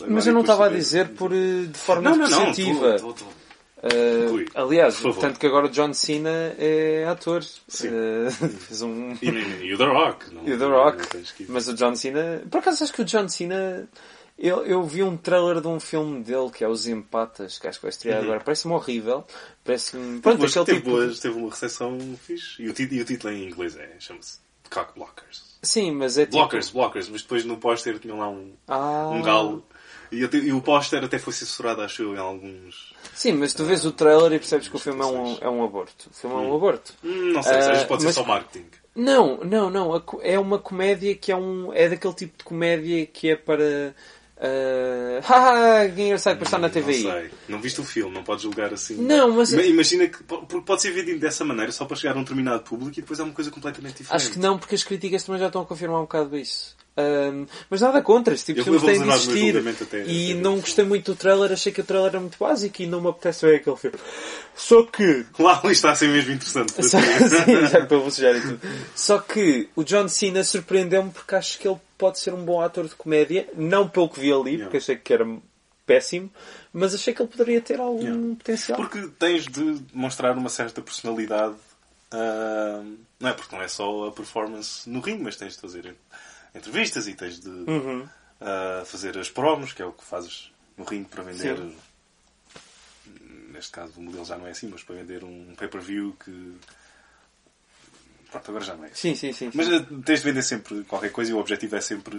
Mas 0.07 0.29
eu 0.29 0.33
não 0.33 0.43
estava 0.43 0.67
a 0.67 0.69
dizer 0.69 1.09
por, 1.15 1.33
eh, 1.33 1.65
de 1.67 1.77
forma 1.79 2.03
Não, 2.11 2.17
não, 2.17 2.29
não. 2.31 2.45
positiva. 2.47 2.97
tô- 3.01 3.13
tô- 3.13 3.25
Uh, 3.83 4.31
Rui, 4.31 4.47
aliás, 4.55 5.01
tanto 5.21 5.39
que 5.39 5.47
agora 5.47 5.67
o 5.67 5.71
John 5.71 5.93
Cena 5.95 6.55
é 6.59 7.05
ator. 7.09 7.43
Sim. 7.45 7.89
Uh, 7.89 8.31
fez 8.59 8.83
um. 8.83 9.13
E, 9.23 9.29
e, 9.67 9.75
o 9.75 9.79
The 9.79 9.85
Rock. 9.85 10.35
Não, 10.35 10.43
E 10.49 10.53
o 10.53 10.59
The 10.59 10.65
Rock. 10.67 11.07
que- 11.37 11.47
Mas 11.49 11.69
o 11.69 11.75
John 11.75 11.95
Cena. 11.95 12.43
Por 12.51 12.59
acaso 12.59 12.83
acho 12.85 12.93
que 12.93 13.03
o 13.03 13.05
John 13.05 13.29
Cena. 13.29 13.89
Eu, 14.41 14.65
eu 14.65 14.85
vi 14.85 15.03
um 15.03 15.17
trailer 15.17 15.61
de 15.61 15.67
um 15.67 15.81
filme 15.81 16.23
dele 16.23 16.49
que 16.51 16.63
é 16.63 16.69
Os 16.69 16.87
Empatas, 16.87 17.59
que 17.59 17.67
acho 17.67 17.79
que 17.81 17.85
vai 17.87 17.91
estrear 17.91 18.23
agora. 18.23 18.39
Parece-me 18.39 18.73
horrível. 18.75 19.25
Parece-me. 19.65 20.21
Pronto, 20.21 20.45
aquele 20.45 20.65
teve, 20.65 20.79
tipo. 20.79 20.91
boas- 20.91 21.19
teve 21.19 21.37
uma 21.39 21.51
recepção 21.51 21.99
fixe. 22.25 22.63
E 22.63 22.69
o, 22.69 22.75
e 22.79 23.01
o 23.01 23.05
título 23.05 23.33
em 23.33 23.49
inglês 23.49 23.77
é, 23.77 23.97
chama-se 23.99 24.39
Cock 24.71 24.95
Blockers. 24.95 25.57
Sim, 25.63 25.91
mas 25.93 26.17
é 26.19 26.25
tipo. 26.25 26.37
Blockers, 26.37 26.71
blockers, 26.71 27.09
mas 27.09 27.23
depois 27.23 27.45
no 27.45 27.57
póster 27.59 27.99
tinha 27.99 28.15
lá 28.15 28.29
um, 28.29 28.53
Ah. 28.69 29.09
um 29.09 29.23
galo. 29.23 29.65
E, 30.11 30.19
e 30.21 30.53
o 30.53 30.61
póster 30.61 31.05
até 31.05 31.19
foi 31.19 31.33
censurado, 31.33 31.83
acho 31.83 32.03
eu, 32.03 32.15
em 32.15 32.19
alguns. 32.19 32.93
Sim, 33.15 33.33
mas 33.33 33.53
tu 33.53 33.65
vês 33.65 33.85
o 33.85 33.93
trailer 33.93 34.33
e 34.33 34.39
percebes 34.39 34.69
que 34.69 34.77
o 34.77 34.79
filme 34.79 35.01
é 35.01 35.05
um, 35.05 35.39
é 35.41 35.49
um 35.49 35.65
aborto. 35.65 36.09
O 36.11 36.15
filme 36.15 36.37
é 36.37 36.39
um 36.39 36.55
aborto. 36.55 36.95
Hum, 37.05 37.33
não 37.33 37.43
sei, 37.43 37.59
vezes 37.59 37.85
pode 37.85 38.05
mas- 38.05 38.15
ser 38.15 38.21
só 38.21 38.27
marketing. 38.27 38.67
Não, 38.97 39.39
não, 39.45 39.71
não. 39.71 40.03
É 40.23 40.39
uma 40.39 40.59
comédia 40.59 41.15
que 41.15 41.31
é 41.31 41.37
um. 41.37 41.73
É 41.73 41.89
daquele 41.89 42.15
tipo 42.15 42.39
de 42.39 42.45
comédia 42.45 43.07
que 43.07 43.31
é 43.31 43.37
para. 43.37 43.95
Uh, 44.41 45.21
haha, 45.27 45.87
engraçado 45.89 46.37
para 46.37 46.45
estar 46.45 46.59
na 46.59 46.69
TVI. 46.71 47.03
Não 47.03 47.13
sei. 47.13 47.31
Não 47.49 47.61
viste 47.61 47.81
o 47.81 47.85
filme, 47.85 48.15
não 48.15 48.23
podes 48.23 48.43
julgar 48.45 48.73
assim. 48.73 48.95
Não, 48.97 49.33
mas- 49.33 49.53
Ima- 49.53 49.63
Imagina 49.63 50.07
que 50.09 50.23
pode 50.23 50.81
ser 50.83 50.93
vendido 50.93 51.19
dessa 51.19 51.45
maneira 51.45 51.71
só 51.73 51.85
para 51.85 51.97
chegar 51.97 52.15
a 52.17 52.19
um 52.19 52.23
determinado 52.23 52.63
público 52.63 52.93
e 52.99 53.03
depois 53.03 53.19
é 53.19 53.25
uma 53.25 53.33
coisa 53.33 53.51
completamente 53.51 53.99
diferente. 53.99 54.23
Acho 54.23 54.31
que 54.33 54.39
não, 54.39 54.57
porque 54.59 54.75
as 54.77 54.85
críticas 54.85 55.25
também 55.25 55.41
já 55.41 55.49
estão 55.49 55.63
a 55.63 55.67
confirmar 55.67 55.99
um 55.99 56.03
bocado 56.03 56.37
isso. 56.37 56.77
Ahm, 57.01 57.47
mas 57.71 57.81
nada 57.81 58.03
contra, 58.03 58.35
esse 58.35 58.47
tipo 58.47 58.59
de 58.59 58.65
filmes 58.65 58.83
têm 58.83 59.01
de 59.01 59.09
existir. 59.09 59.57
até- 59.85 60.05
e 60.05 60.33
até 60.33 60.41
não 60.43 60.57
ver. 60.57 60.61
gostei 60.63 60.85
muito 60.85 61.13
do 61.13 61.17
trailer, 61.17 61.53
achei 61.53 61.71
que 61.73 61.81
o 61.81 61.85
trailer 61.85 62.09
era 62.11 62.19
muito 62.21 62.37
básico 62.41 62.83
e 62.83 62.87
não 62.89 63.01
me 63.01 63.09
apetece 63.09 63.47
ver 63.47 63.57
aquele 63.57 63.77
filme. 63.77 63.97
Só 64.57 64.83
que. 64.83 65.25
Lá 65.39 65.61
ali 65.63 65.73
está 65.75 65.93
a 65.93 65.95
ser 65.95 66.09
mesmo 66.09 66.33
interessante. 66.33 66.73
Só, 66.85 66.99
sim, 67.01 67.67
já 67.71 67.81
bocejar 67.87 68.35
e 68.37 68.41
tudo. 68.41 68.61
Só 68.97 69.19
que 69.21 69.69
o 69.77 69.85
John 69.85 70.09
Cena 70.09 70.43
surpreendeu-me 70.43 71.11
porque 71.13 71.37
acho 71.37 71.57
que 71.61 71.69
ele 71.69 71.79
pode 71.97 72.19
ser 72.19 72.35
um 72.35 72.45
bom 72.45 72.61
ator 72.61 72.89
de 72.89 72.95
comédia. 72.97 73.47
Não 73.55 73.89
pelo 73.89 74.09
que 74.09 74.19
vi 74.19 74.33
ali, 74.33 74.51
Yeah. 74.55 74.65
porque 74.65 74.79
achei 74.79 74.97
que 74.97 75.13
era 75.13 75.25
péssimo, 75.87 76.29
mas 76.73 76.95
achei 76.95 77.15
que 77.15 77.23
ele 77.23 77.31
poderia 77.31 77.61
ter 77.61 77.79
algum 77.79 78.03
Yeah. 78.03 78.35
potencial. 78.37 78.77
Porque 78.77 79.09
tens 79.19 79.45
de 79.47 79.75
demonstrar 79.93 80.37
uma 80.37 80.49
certa 80.49 80.83
personalidade. 80.83 81.55
ah, 82.11 82.83
não 83.21 83.29
é 83.29 83.33
porque 83.35 83.55
não 83.55 83.63
é 83.63 83.69
só 83.69 84.07
a 84.09 84.13
performance 84.13 84.89
no 84.91 85.01
ringue, 85.01 85.23
mas 85.23 85.37
tens 85.37 85.55
de 85.55 85.61
fazer 85.61 85.95
entrevistas 86.55 87.07
e 87.09 87.15
tens 87.15 87.39
de 87.41 87.49
Uhum. 87.49 88.09
ah, 88.41 88.83
fazer 88.87 89.17
as 89.19 89.31
promos, 89.31 89.73
que 89.73 89.83
é 89.83 89.85
o 89.87 89.93
que 89.93 90.05
fazes 90.05 90.51
no 90.77 90.85
ringue 90.85 91.09
para 91.09 91.23
vender. 91.23 91.57
Sim. 91.57 91.77
Neste 93.53 93.73
caso 93.73 93.95
o 93.97 94.03
modelo 94.03 94.25
já 94.25 94.37
não 94.39 94.47
é 94.47 94.51
assim, 94.51 94.69
mas 94.69 94.83
para 94.83 94.97
vender 94.97 95.25
um 95.25 95.55
pay-per-view 95.57 96.17
que. 96.25 96.55
Pronto, 98.31 98.51
agora 98.51 98.65
já 98.65 98.77
não 98.77 98.85
é 98.85 98.89
assim. 98.89 99.15
Sim, 99.15 99.15
sim, 99.15 99.33
sim. 99.33 99.51
sim. 99.51 99.57
Mas 99.57 99.69
ah, 99.73 99.85
tens 100.05 100.21
de 100.21 100.25
vender 100.27 100.43
sempre 100.43 100.85
qualquer 100.85 101.11
coisa 101.11 101.31
e 101.31 101.35
o 101.35 101.39
objetivo 101.39 101.77
é 101.77 101.81
sempre. 101.81 102.17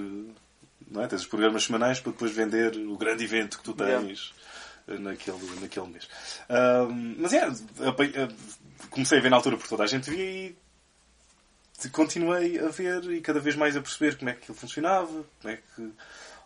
Não 0.90 1.04
é? 1.04 1.08
Tens 1.08 1.22
os 1.22 1.28
programas 1.28 1.64
semanais 1.64 2.00
para 2.00 2.12
depois 2.12 2.32
vender 2.32 2.76
o 2.76 2.98
grande 2.98 3.24
evento 3.24 3.58
que 3.60 3.64
tu 3.64 3.74
tens 3.74 4.34
eh, 4.88 4.98
naquele, 4.98 5.38
naquele 5.62 5.88
mês. 5.88 6.10
Ahm, 6.50 7.16
mas 7.20 7.32
é, 7.34 7.46
eh, 7.46 8.28
comecei 8.90 9.20
a 9.20 9.22
ver 9.22 9.30
na 9.30 9.36
altura 9.36 9.56
porque 9.56 9.70
toda 9.70 9.84
a 9.84 9.88
gente 9.88 10.10
via 10.10 10.24
e 10.48 10.56
continuei 11.88 12.60
a 12.60 12.68
ver 12.70 13.04
e 13.12 13.22
cada 13.22 13.40
vez 13.40 13.56
mais 13.56 13.78
a 13.78 13.82
perceber 13.82 14.18
como 14.18 14.30
é 14.30 14.34
que 14.34 14.40
aquilo 14.40 14.58
funcionava, 14.58 15.24
como 15.40 15.54
é 15.54 15.58
que. 15.58 15.92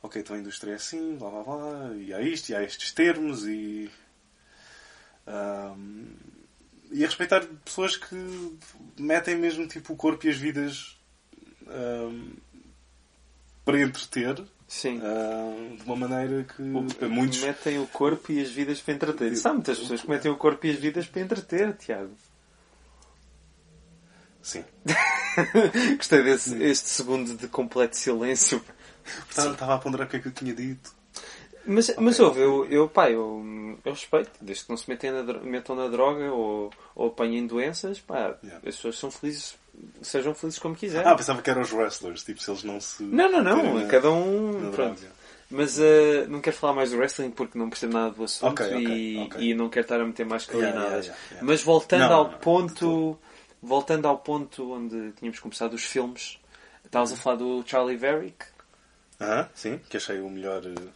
Ok, 0.04 0.22
então 0.22 0.36
a 0.36 0.40
indústria 0.40 0.74
é 0.74 0.76
assim, 0.76 1.16
blá 1.16 1.30
blá 1.30 1.44
blá, 1.44 1.96
e 1.96 2.14
há 2.14 2.22
isto, 2.22 2.50
e 2.50 2.56
há 2.56 2.62
estes 2.62 2.92
termos, 2.92 3.48
e. 3.48 3.90
ahm, 5.26 6.06
e 6.92 7.04
a 7.04 7.08
respeitar 7.08 7.44
pessoas 7.66 7.96
que 7.98 8.16
metem 9.00 9.36
mesmo 9.36 9.68
tipo 9.68 9.94
o 9.94 9.96
corpo 9.96 10.28
e 10.28 10.30
as 10.30 10.36
vidas 10.38 10.98
ahm, 11.68 12.34
para 13.66 13.80
entreter 13.82 14.44
Sim. 14.68 15.00
ahm, 15.02 15.78
de 15.78 15.84
uma 15.86 15.96
maneira 15.96 16.44
que 16.44 16.62
O- 16.62 17.10
muitos. 17.10 17.40
metem 17.42 17.80
o 17.80 17.88
corpo 17.88 18.32
e 18.32 18.42
as 18.42 18.50
vidas 18.52 18.82
para 18.82 18.94
entreter. 18.94 19.36
Sabe 19.38 19.56
muitas 19.56 19.80
pessoas 19.80 20.02
que 20.02 20.10
metem 20.10 20.30
o 20.32 20.38
corpo 20.38 20.66
e 20.68 20.72
as 20.72 20.78
vidas 20.78 21.08
para 21.08 21.22
entreter, 21.22 21.74
Tiago. 21.78 22.12
Sim. 24.44 24.64
Gostei 25.98 26.22
desse 26.22 26.62
este 26.64 26.90
segundo 26.90 27.36
de 27.36 27.48
completo 27.48 27.98
silêncio. 27.98 28.62
Estava, 29.30 29.52
estava 29.54 29.74
a 29.76 29.78
ponderar 29.80 30.06
o 30.06 30.10
que 30.10 30.18
é 30.18 30.20
que 30.20 30.28
eu 30.28 30.32
tinha 30.32 30.54
dito. 30.54 30.94
Mas, 31.66 31.96
mas 31.98 32.20
ouve, 32.20 32.42
eu, 32.42 32.66
eu, 32.70 32.90
pá, 32.90 33.10
eu, 33.10 33.42
eu 33.86 33.92
respeito, 33.94 34.32
desde 34.42 34.66
que 34.66 34.70
não 34.70 34.76
se 34.76 34.90
metem 34.90 35.12
na, 35.12 35.24
metam 35.24 35.76
na 35.78 35.88
droga 35.88 36.30
ou, 36.32 36.70
ou 36.94 37.08
apanhem 37.08 37.48
doenças, 37.48 38.00
pá, 38.02 38.36
Yeah. 38.44 38.58
as 38.68 38.76
pessoas 38.76 39.00
são 39.00 39.10
felizes, 39.10 39.56
sejam 40.02 40.36
felizes 40.36 40.60
como 40.60 40.76
quiserem. 40.76 41.10
Ah, 41.10 41.16
pensava 41.16 41.42
que 41.42 41.50
eram 41.50 41.62
os 41.62 41.72
wrestlers, 41.72 42.22
tipo, 42.24 42.42
se 42.44 42.52
eles 42.52 42.64
não 42.64 42.82
se. 42.82 43.02
não, 43.04 43.32
não, 43.32 43.42
não, 43.42 43.80
na- 43.80 43.88
cada 43.88 44.12
um. 44.12 44.72
pronto. 44.72 45.00
droga. 45.00 45.24
Mas 45.50 45.80
eh, 45.80 46.26
não 46.28 46.42
quero 46.42 46.56
falar 46.58 46.74
mais 46.74 46.92
do 46.92 46.98
wrestling 46.98 47.30
porque 47.32 47.58
não 47.58 47.70
percebo 47.70 47.94
nada 47.94 48.10
do 48.14 48.24
assunto 48.24 48.50
Ok, 48.52 48.66
ok, 49.28 49.42
e, 49.42 49.52
e 49.52 49.54
não 49.54 49.70
quero 49.70 49.86
estar 49.86 50.02
a 50.02 50.06
meter 50.06 50.26
mais 50.26 50.46
calinadas. 50.46 51.06
Yeah, 51.06 51.24
yeah. 51.32 51.48
Mas 51.48 51.62
voltando 51.62 52.02
Não, 52.10 52.14
ao 52.14 52.24
não, 52.26 52.32
não, 52.32 52.40
ponto. 52.40 53.20
Voltando 53.64 54.08
ao 54.08 54.18
ponto 54.18 54.74
onde 54.74 55.14
tínhamos 55.14 55.40
começado 55.40 55.74
os 55.74 55.84
filmes, 55.84 56.38
estavas 56.84 57.14
a 57.14 57.16
falar 57.16 57.38
do 57.38 57.64
Charlie 57.66 57.98
Varick. 57.98 58.46
Aham, 59.22 59.50
sim, 59.56 59.78
que 59.90 59.98
achei 59.98 60.20
o 60.20 60.30
melhor. 60.30 60.62
eh, 60.66 60.90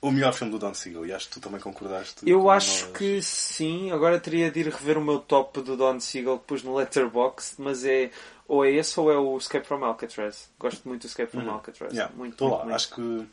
O 0.00 0.10
melhor 0.10 0.32
filme 0.34 0.50
do 0.52 0.58
Don 0.58 0.72
Siegel, 0.74 1.06
e 1.06 1.12
acho 1.12 1.26
que 1.28 1.34
tu 1.34 1.40
também 1.40 1.60
concordaste. 1.60 2.28
Eu 2.28 2.50
acho 2.50 2.88
que 2.92 3.20
sim. 3.22 3.90
Agora 3.90 4.18
teria 4.20 4.50
de 4.50 4.60
ir 4.60 4.68
rever 4.68 4.96
o 4.98 5.04
meu 5.04 5.18
top 5.18 5.60
do 5.62 5.76
Don 5.76 5.98
Siegel 6.00 6.38
que 6.38 6.44
pus 6.46 6.62
no 6.62 6.74
Letterboxd, 6.76 7.54
mas 7.58 7.84
é 7.84 8.10
ou 8.48 8.64
é 8.64 8.70
esse 8.70 8.98
ou 9.00 9.10
é 9.12 9.16
o 9.18 9.36
Escape 9.38 9.66
from 9.66 9.82
Alcatraz. 9.84 10.50
Gosto 10.58 10.86
muito 10.88 11.02
do 11.02 11.06
Escape 11.08 11.30
from 11.30 11.50
Alcatraz. 11.50 11.92
Uhum. 11.92 11.98
Yeah, 11.98 12.14
muito, 12.16 12.32
Estou 12.32 12.50
lá, 12.50 12.64
muito. 12.64 12.74
acho 12.76 12.94
que 12.94 13.26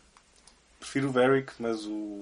prefiro 0.80 1.10
o 1.10 1.12
Varric, 1.12 1.52
mas 1.60 1.86
o, 1.86 2.22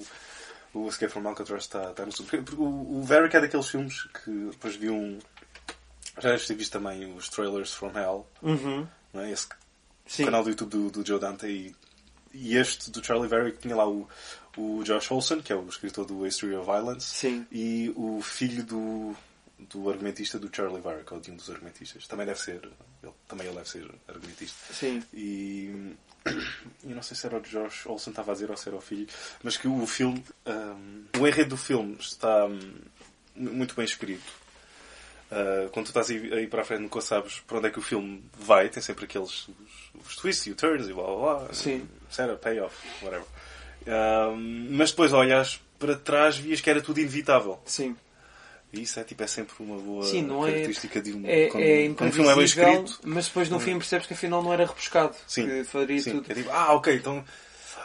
o 0.74 0.88
Escape 0.88 1.12
from 1.14 1.28
Alcatraz 1.28 1.64
está, 1.64 1.92
está 1.92 2.06
no 2.06 2.12
o, 2.58 3.00
o 3.00 3.04
Varric 3.04 3.36
é 3.36 3.42
daqueles 3.42 3.68
filmes 3.70 4.04
que 4.04 4.32
depois 4.52 4.76
vi 4.76 4.90
um. 4.90 5.18
Já 6.20 6.30
deves 6.30 6.48
ter 6.48 6.56
visto 6.56 6.72
também 6.72 7.14
os 7.16 7.30
trailers 7.30 7.74
from 7.74 7.92
Hell, 7.98 8.28
Uhum. 8.42 8.88
não 9.14 9.22
é? 9.22 9.32
Esse 9.32 9.48
Sim. 10.06 10.26
canal 10.26 10.44
do 10.44 10.50
YouTube 10.50 10.70
do, 10.70 10.90
do 10.92 11.06
Joe 11.06 11.20
Dante 11.20 11.46
e, 11.48 11.76
e 12.34 12.56
este 12.58 12.92
do 12.92 13.04
Charlie 13.04 13.28
Varric 13.30 13.60
tinha 13.60 13.76
lá 13.76 13.88
o, 13.88 14.08
o 14.58 14.84
Josh 14.84 15.12
Olson, 15.12 15.42
que 15.42 15.52
é 15.54 15.56
o 15.56 15.68
escritor 15.68 16.06
do 16.06 16.26
History 16.26 16.56
of 16.56 16.66
Violence, 16.66 17.06
Sim. 17.08 17.46
e 17.52 17.92
o 17.96 18.22
filho 18.22 18.64
do, 18.64 19.16
do 19.60 19.90
argumentista 19.90 20.38
do 20.40 20.50
Charlie 20.54 20.82
Varric, 20.82 21.12
ou 21.14 21.20
de 21.20 21.32
um 21.32 21.36
dos 21.36 21.50
argumentistas. 21.50 22.08
Também 22.08 22.26
deve 22.26 22.40
ser, 22.40 22.70
ele, 23.04 23.14
também 23.28 23.48
ele 23.48 23.56
deve 23.56 23.70
ser 23.70 23.90
argumentista. 24.08 24.74
Sim. 24.74 25.04
E 25.14 25.96
eu 26.84 26.96
não 26.96 27.02
sei 27.02 27.16
se 27.16 27.26
era 27.26 27.38
o 27.38 27.42
Josh 27.42 27.86
Olson 27.86 28.10
estava 28.10 28.32
a 28.32 28.34
dizer 28.34 28.50
ou 28.52 28.58
se 28.58 28.68
era 28.68 28.78
o 28.78 28.82
filho, 28.82 29.08
mas 29.44 29.58
que 29.58 29.68
o 29.68 29.86
filme, 29.88 30.24
hum, 30.46 31.06
o 31.20 31.28
enredo 31.28 31.52
do 31.52 31.58
filme 31.58 31.96
está 32.00 32.46
hum, 32.46 32.60
muito 33.36 33.76
bem 33.76 33.86
escrito. 33.86 34.49
Uh, 35.32 35.70
quando 35.70 35.86
tu 35.86 35.90
estás 35.90 36.10
a 36.10 36.14
ir, 36.14 36.34
a 36.34 36.42
ir 36.42 36.48
para 36.48 36.64
a 36.64 36.66
frente 36.66 36.82
nunca 36.82 37.00
sabes 37.02 37.40
para 37.46 37.58
onde 37.60 37.68
é 37.68 37.70
que 37.70 37.78
o 37.78 37.84
filme 37.84 38.24
vai, 38.40 38.68
tem 38.68 38.82
sempre 38.82 39.06
aqueles 39.06 39.48
os, 39.48 39.50
os 40.08 40.16
twists 40.16 40.48
e 40.48 40.50
os 40.50 40.56
turns 40.56 40.88
e 40.90 40.94
blá 40.94 41.04
blá 41.04 41.16
blá. 41.40 41.54
Sim. 41.54 41.88
Etc. 42.10 42.36
Payoff, 42.42 42.76
whatever. 43.04 43.26
Um, 43.88 44.68
mas 44.72 44.92
depois 44.92 45.14
olhas 45.14 45.62
para 45.78 45.96
trás 45.96 46.38
vias 46.38 46.62
que 46.62 46.70
era 46.70 46.82
tudo 46.82 47.00
inevitável. 47.00 47.60
Sim. 47.66 47.96
E 48.74 48.82
isso 48.84 49.00
é 49.00 49.04
tipo 49.04 49.24
é 49.24 49.28
sempre 49.28 49.54
uma 49.60 49.78
boa 49.80 50.04
Sim, 50.04 50.26
é- 50.26 50.46
característica 50.52 51.02
de 51.02 51.14
um 51.14 51.24
É, 51.26 51.48
quando, 51.48 51.64
é 51.64 51.90
quando 51.96 52.10
um 52.10 52.12
filme 52.12 52.30
é 52.30 52.36
bem 52.36 52.46
escrito. 52.46 53.00
mas 53.04 53.28
depois 53.28 53.50
no 53.50 53.60
fim 53.60 53.78
percebes 53.78 54.06
que 54.08 54.14
afinal 54.14 54.44
não 54.44 54.54
era 54.54 54.66
rebuscado. 54.66 55.16
Sim, 55.28 55.48
Que 55.48 55.64
faria 55.64 56.02
sim. 56.02 56.12
tudo. 56.12 56.32
É 56.32 56.36
tipo, 56.36 56.50
ah, 56.52 56.74
ok, 56.74 56.96
então. 56.96 57.24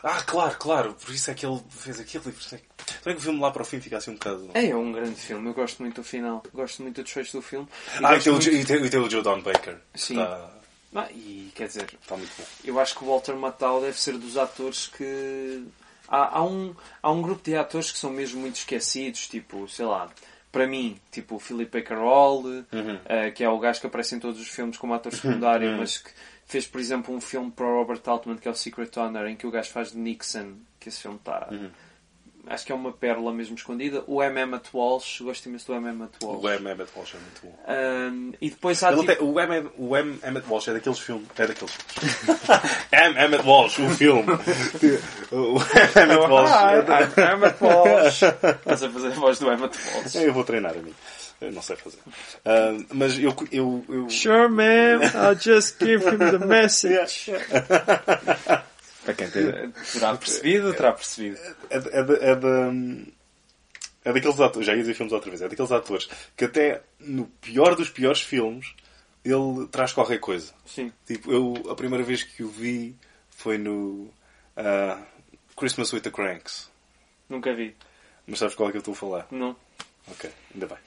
Ah, 0.06 0.22
claro, 0.22 0.54
claro, 0.58 0.94
por 0.94 1.14
isso 1.14 1.30
é 1.30 1.34
que 1.34 1.46
ele 1.46 1.58
fez 1.70 1.98
aquilo 1.98 2.24
e 2.28 2.32
por 2.32 2.40
isso 2.40 2.54
é 2.54 2.58
que. 2.58 2.64
É 3.08 3.12
que 3.12 3.18
o 3.18 3.20
filme 3.22 3.40
lá 3.40 3.50
para 3.50 3.62
o 3.62 3.64
fim 3.64 3.80
fica 3.80 3.96
assim 3.96 4.10
um 4.10 4.14
bocado. 4.14 4.50
É, 4.52 4.66
é 4.68 4.76
um 4.76 4.92
grande 4.92 5.14
filme, 5.18 5.48
eu 5.48 5.54
gosto 5.54 5.80
muito 5.82 5.96
do 6.02 6.04
final, 6.04 6.42
gosto 6.52 6.82
muito 6.82 6.96
do 6.96 7.04
desfecho 7.04 7.32
do 7.38 7.42
filme. 7.42 7.66
E 8.00 8.04
Ah, 8.04 8.14
e 8.14 8.20
tem, 8.20 8.30
o, 8.30 8.36
muito- 8.36 8.44
Jo- 8.50 8.56
e, 8.56 8.64
tem, 8.64 8.84
e 8.84 8.90
tem 8.90 9.00
o 9.00 9.08
Joe 9.10 9.22
Don 9.22 9.40
Baker. 9.40 9.78
Sim. 9.94 10.20
Está, 10.20 10.50
Ah, 10.94 11.08
e 11.10 11.50
quer 11.54 11.66
dizer, 11.68 11.88
está 12.02 12.16
muito 12.16 12.30
bom. 12.38 12.44
eu 12.64 12.78
acho 12.78 12.94
que 12.96 13.02
o 13.02 13.08
Walter 13.08 13.34
Matthau 13.34 13.80
deve 13.80 13.98
ser 13.98 14.18
dos 14.18 14.36
atores 14.36 14.86
que. 14.88 15.64
Há, 16.06 16.38
há 16.38 16.44
um, 16.44 16.74
há 17.02 17.10
um 17.10 17.22
grupo 17.22 17.42
de 17.42 17.56
atores 17.56 17.90
que 17.90 17.98
são 17.98 18.10
mesmo 18.10 18.38
muito 18.40 18.56
esquecidos, 18.56 19.26
tipo, 19.26 19.66
sei 19.68 19.86
lá, 19.86 20.10
para 20.52 20.66
mim, 20.66 21.00
tipo 21.10 21.36
o 21.36 21.38
Philip 21.40 21.80
Baker 21.80 21.96
Hall, 21.98 22.44
eh, 23.06 23.30
que 23.30 23.42
é 23.42 23.48
o 23.48 23.58
gajo 23.58 23.80
que 23.80 23.86
aparece 23.86 24.14
em 24.14 24.20
todos 24.20 24.38
os 24.38 24.48
filmes 24.48 24.76
como 24.76 24.92
ator 24.94 25.12
secundário, 25.14 25.76
mas 25.78 25.96
que 25.98 26.10
fez, 26.46 26.66
por 26.66 26.80
exemplo, 26.80 27.14
um 27.14 27.20
filme 27.20 27.50
para 27.50 27.66
o 27.66 27.78
Robert 27.78 28.00
Altman 28.06 28.36
que 28.36 28.48
é 28.48 28.50
o 28.50 28.54
Secret 28.54 28.90
Honor, 28.96 29.26
em 29.26 29.36
que 29.36 29.46
o 29.46 29.50
gajo 29.50 29.70
faz 29.70 29.92
de 29.92 29.98
Nixon, 29.98 30.54
que 30.78 30.88
esse 30.88 31.00
filme 31.00 31.16
está. 31.18 31.48
Acho 32.46 32.66
que 32.66 32.72
é 32.72 32.74
uma 32.74 32.92
pérola 32.92 33.32
mesmo 33.32 33.54
escondida. 33.54 34.04
O 34.06 34.22
M. 34.22 34.38
Emmett 34.38 34.68
Walsh, 34.74 35.22
gosto 35.22 35.46
imenso 35.48 35.66
do 35.68 35.74
M. 35.76 35.88
Emmett 35.88 36.12
Walsh. 36.22 36.44
O 36.44 36.50
M. 36.50 36.70
Emmett 36.70 36.90
Walsh 36.94 37.14
é 37.14 37.18
muito 37.18 37.40
bom. 37.42 37.58
Um, 37.66 38.32
e 38.38 38.50
depois 38.50 38.82
há 38.82 38.90
tipo... 38.90 39.06
tem- 39.06 39.16
o, 39.18 39.40
M, 39.40 39.70
o 39.78 39.96
M. 39.96 40.18
Emmett 40.22 40.46
Walsh 40.46 40.68
é 40.68 40.74
daqueles 40.74 40.98
filmes. 40.98 41.26
É 41.38 41.46
daqueles 41.46 41.72
filmes. 41.72 42.40
M. 42.92 43.18
Emmett 43.18 43.46
Walsh, 43.46 43.78
o 43.78 43.88
filme. 43.88 44.24
o 45.32 45.56
M. 45.56 46.02
Emmett 46.02 46.30
Walsh. 46.30 46.50
Ah, 46.52 47.32
Emmett 47.32 47.64
Walsh. 47.64 48.22
Estás 48.22 48.82
a 48.82 48.90
fazer 48.90 49.06
a 49.06 49.10
voz 49.12 49.38
do 49.38 49.50
Emmett 49.50 49.78
Walsh. 49.94 50.14
Eu 50.16 50.34
vou 50.34 50.44
treinar 50.44 50.72
a 50.76 50.82
mim. 50.82 50.92
Eu 51.40 51.52
não 51.52 51.60
sei 51.62 51.76
fazer. 51.76 51.98
Ah, 52.44 52.72
mas 52.92 53.18
eu. 53.18 53.34
eu, 53.52 53.84
eu 53.88 54.08
Sure, 54.08 54.48
ma'am. 54.48 55.00
I'll 55.02 55.34
just 55.38 55.78
give 55.82 56.04
him 56.08 56.18
the 56.18 56.38
message. 56.46 57.30
Para 59.04 59.14
quem 59.14 59.28
ter- 59.30 59.70
terá 59.92 60.14
percebido, 60.16 60.72
terá 60.74 60.92
percebido. 60.92 61.38
é, 61.70 61.78
da- 61.80 61.90
é, 61.90 62.30
é, 62.32 63.06
é 64.06 64.12
daqueles 64.12 64.40
atores, 64.40 64.66
já 64.66 64.72
ia 64.74 64.80
dizer 64.80 64.94
filmes 64.94 65.12
outra 65.12 65.30
vez, 65.30 65.42
é 65.42 65.48
daqueles 65.48 65.72
atores 65.72 66.08
que 66.36 66.44
até 66.46 66.82
no 67.00 67.26
pior 67.40 67.74
dos 67.74 67.90
piores 67.90 68.20
filmes 68.20 68.74
ele 69.24 69.66
traz 69.70 69.92
qualquer 69.92 70.18
coisa. 70.20 70.52
Sim. 70.66 70.92
Tipo, 71.06 71.32
eu 71.32 71.70
a 71.70 71.74
primeira 71.74 72.04
vez 72.04 72.22
que 72.22 72.42
o 72.42 72.48
vi 72.48 72.96
foi 73.30 73.58
no 73.58 74.08
ah, 74.56 74.98
Christmas 75.56 75.92
with 75.92 76.00
the 76.00 76.10
Cranks. 76.10 76.70
Nunca 77.28 77.52
vi. 77.54 77.74
Mas 78.26 78.38
sabes 78.38 78.54
qual 78.54 78.68
é 78.68 78.72
que 78.72 78.78
eu 78.78 78.80
estou 78.80 78.92
a 78.94 78.96
falar? 78.96 79.26
Não. 79.30 79.54
Ok, 80.10 80.30
ainda 80.54 80.66
bem. 80.66 80.78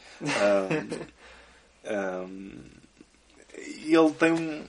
Ahm, 1.86 2.52
E 3.58 3.94
ele 3.96 4.12
tem 4.14 4.32
um. 4.32 4.64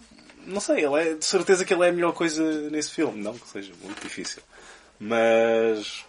Não 0.47 0.61
sei, 0.61 0.85
ele 0.85 0.95
é, 1.11 1.15
de 1.15 1.25
certeza 1.25 1.65
que 1.65 1.75
ele 1.75 1.85
é 1.85 1.89
a 1.89 1.93
melhor 1.93 2.13
coisa 2.13 2.43
nesse 2.71 2.91
filme. 2.93 3.23
Não 3.23 3.37
que 3.37 3.47
seja 3.49 3.73
muito 3.83 4.01
difícil. 4.03 4.43
Mas. 4.99 6.05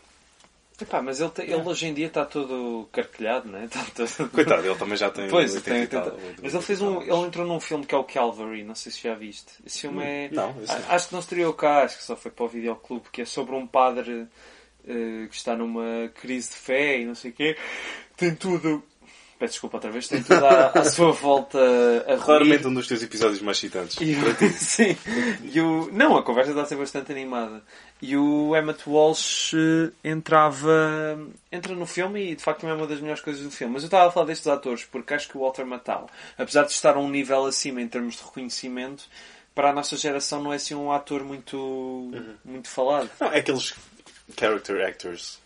Epá, 0.81 1.01
mas 1.01 1.19
ele, 1.19 1.29
te- 1.31 1.41
ele 1.41 1.55
hoje 1.57 1.87
em 1.87 1.93
dia 1.93 2.07
está 2.07 2.23
todo 2.23 2.87
carquilhado, 2.93 3.49
não 3.49 3.59
é? 3.59 3.65
Está 3.67 3.83
todo... 3.93 4.29
Coitado, 4.29 4.65
ele 4.65 4.77
também 4.77 4.95
já 4.95 5.09
tem. 5.09 5.27
Pois, 5.27 5.53
80 5.55 5.69
tem, 5.75 5.87
tal, 5.87 6.11
tem- 6.11 6.35
mas 6.41 6.53
ele 6.53 6.63
fez 6.63 6.81
um. 6.81 7.01
Ele 7.01 7.27
entrou 7.27 7.45
num 7.45 7.59
filme 7.59 7.85
que 7.85 7.93
é 7.93 7.97
o 7.97 8.03
Calvary, 8.05 8.63
não 8.63 8.75
sei 8.75 8.89
se 8.93 9.01
já 9.01 9.13
viste. 9.13 9.51
Esse 9.65 9.81
filme 9.81 10.01
é. 10.05 10.29
não, 10.31 10.55
esse 10.63 10.71
Acho 10.87 11.07
que 11.09 11.13
não 11.13 11.19
estreou 11.19 11.53
cá, 11.53 11.83
acho 11.83 11.97
que 11.97 12.03
só 12.05 12.15
foi 12.15 12.31
para 12.31 12.45
o 12.45 12.47
videoclube, 12.47 13.09
que 13.11 13.23
é 13.23 13.25
sobre 13.25 13.55
um 13.55 13.67
padre 13.67 14.25
eh, 14.87 15.27
que 15.29 15.35
está 15.35 15.55
numa 15.55 16.09
crise 16.21 16.49
de 16.49 16.55
fé 16.55 16.99
e 16.99 17.05
não 17.05 17.15
sei 17.15 17.31
o 17.31 17.33
quê. 17.33 17.57
Tem 18.15 18.33
tudo. 18.35 18.83
Peço 19.39 19.53
desculpa 19.53 19.77
outra 19.77 19.89
vez, 19.89 20.05
tem 20.05 20.21
tudo 20.21 20.45
à, 20.45 20.71
à 20.75 20.83
sua 20.83 21.13
volta 21.13 21.57
a 22.05 22.11
ruir. 22.15 22.25
Claramente 22.25 22.67
um 22.67 22.73
dos 22.73 22.87
teus 22.87 23.01
episódios 23.01 23.41
mais 23.41 23.55
excitantes. 23.57 23.95
E 24.01 24.13
o, 24.13 24.51
sim. 24.51 24.97
E 25.43 25.61
o, 25.61 25.89
não, 25.93 26.17
a 26.17 26.23
conversa 26.23 26.51
está 26.51 26.63
a 26.63 26.65
ser 26.65 26.75
bastante 26.75 27.13
animada. 27.13 27.63
E 28.01 28.17
o 28.17 28.53
Emmett 28.53 28.83
Walsh 28.85 29.53
eh, 29.53 29.91
entrava. 30.03 31.17
entra 31.49 31.73
no 31.73 31.85
filme 31.85 32.31
e 32.31 32.35
de 32.35 32.43
facto 32.43 32.63
não 32.63 32.71
é 32.71 32.73
uma 32.73 32.87
das 32.87 32.99
melhores 32.99 33.21
coisas 33.21 33.41
do 33.41 33.49
filme. 33.49 33.73
Mas 33.73 33.83
eu 33.83 33.87
estava 33.87 34.09
a 34.09 34.11
falar 34.11 34.25
destes 34.25 34.47
atores 34.47 34.83
porque 34.83 35.13
acho 35.13 35.29
que 35.29 35.37
o 35.37 35.41
Walter 35.41 35.65
Matthau, 35.65 36.09
apesar 36.37 36.63
de 36.63 36.71
estar 36.71 36.95
a 36.95 36.99
um 36.99 37.09
nível 37.09 37.45
acima 37.45 37.81
em 37.81 37.87
termos 37.87 38.15
de 38.15 38.23
reconhecimento, 38.23 39.05
para 39.55 39.69
a 39.69 39.73
nossa 39.73 39.97
geração 39.97 40.43
não 40.43 40.53
é 40.53 40.57
assim 40.57 40.75
um 40.75 40.91
ator 40.91 41.23
muito, 41.23 42.11
muito 42.43 42.69
falado. 42.69 43.09
Não, 43.19 43.27
é 43.31 43.39
aqueles 43.39 43.73
character 44.37 44.85
actors. 44.85 45.39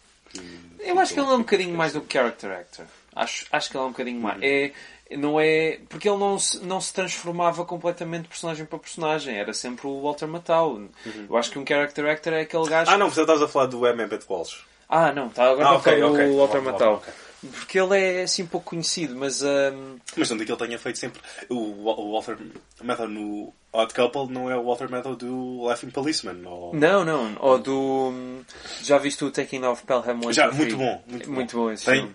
Eu 0.80 1.00
acho 1.00 1.14
que 1.14 1.20
ele 1.20 1.30
é 1.30 1.34
um 1.34 1.40
bocadinho 1.40 1.76
mais 1.78 1.94
do 1.94 2.02
que 2.02 2.14
character 2.14 2.52
actor. 2.52 2.86
Acho, 3.16 3.46
acho 3.52 3.70
que 3.70 3.78
ele 3.78 3.84
é 3.84 3.88
um 3.88 3.92
bocadinho 3.92 4.20
mais. 4.20 4.40
É, 4.42 4.72
não 5.16 5.40
é, 5.40 5.80
porque 5.88 6.10
ele 6.10 6.18
não 6.18 6.40
se, 6.40 6.58
não 6.66 6.82
se 6.82 6.92
transformava 6.92 7.64
completamente 7.66 8.24
de 8.24 8.30
personagem 8.30 8.66
para 8.66 8.80
personagem. 8.80 9.38
Era 9.38 9.54
sempre 9.54 9.86
o 9.86 10.02
Walter 10.02 10.28
Matthau. 10.28 10.82
Eu 11.30 11.38
acho 11.38 11.52
que 11.52 11.60
um 11.60 11.66
character 11.68 12.06
actor 12.10 12.34
é 12.34 12.42
aquele 12.42 12.68
gajo... 12.68 12.90
Ah, 12.90 12.98
não, 12.98 13.10
você 13.12 13.22
estás 13.22 13.42
a 13.42 13.48
falar 13.48 13.68
do 13.68 13.86
M. 13.86 14.02
Emmett 14.04 14.26
Walsh. 14.28 14.64
Ah, 14.90 15.12
não, 15.12 15.30
tá, 15.30 15.44
agora 15.52 15.70
Ah, 15.70 15.76
estou 15.76 15.92
a 15.94 15.96
ok, 15.96 16.00
falar 16.00 16.08
do 16.08 16.14
ok. 16.14 16.36
Walter 16.38 16.58
Ok, 16.58 16.72
Matthau. 16.72 16.94
ok. 16.96 17.14
Porque 17.48 17.80
ele 17.80 17.98
é 18.00 18.24
assim 18.24 18.46
pouco 18.46 18.70
conhecido, 18.72 19.16
mas... 19.16 19.42
hum, 19.42 19.98
Mas 20.16 20.30
não 20.30 20.38
digo 20.38 20.46
que 20.48 20.52
ele 20.62 20.68
tenha 20.68 20.80
feito 20.80 21.00
sempre. 21.00 21.22
O, 21.50 21.56
o 21.56 22.12
Walter 22.14 22.38
Matthau 22.82 23.08
no 23.08 23.54
Odd 23.72 23.94
Couple 23.94 24.28
não 24.32 24.50
é 24.50 24.56
o 24.56 24.64
Walter 24.64 24.90
Matthau 24.90 25.16
do 25.16 25.64
Laughing 25.64 25.90
Policeman. 25.90 26.48
Ou... 26.48 26.74
não, 26.76 27.04
não. 27.04 27.36
Ou 27.40 27.60
do... 27.60 28.10
hum, 28.10 28.44
Já 28.82 28.98
viste 28.98 29.24
o 29.26 29.32
Taking 29.32 29.64
of 29.66 29.84
Pelham 29.84 30.20
1 30.26 30.34
Já, 30.34 30.52
muito 30.52 30.78
bom. 30.78 31.04
Muito, 31.08 31.32
Muito 31.32 31.58
bom 31.58 31.72
esse 31.72 31.86
Tem, 31.86 32.14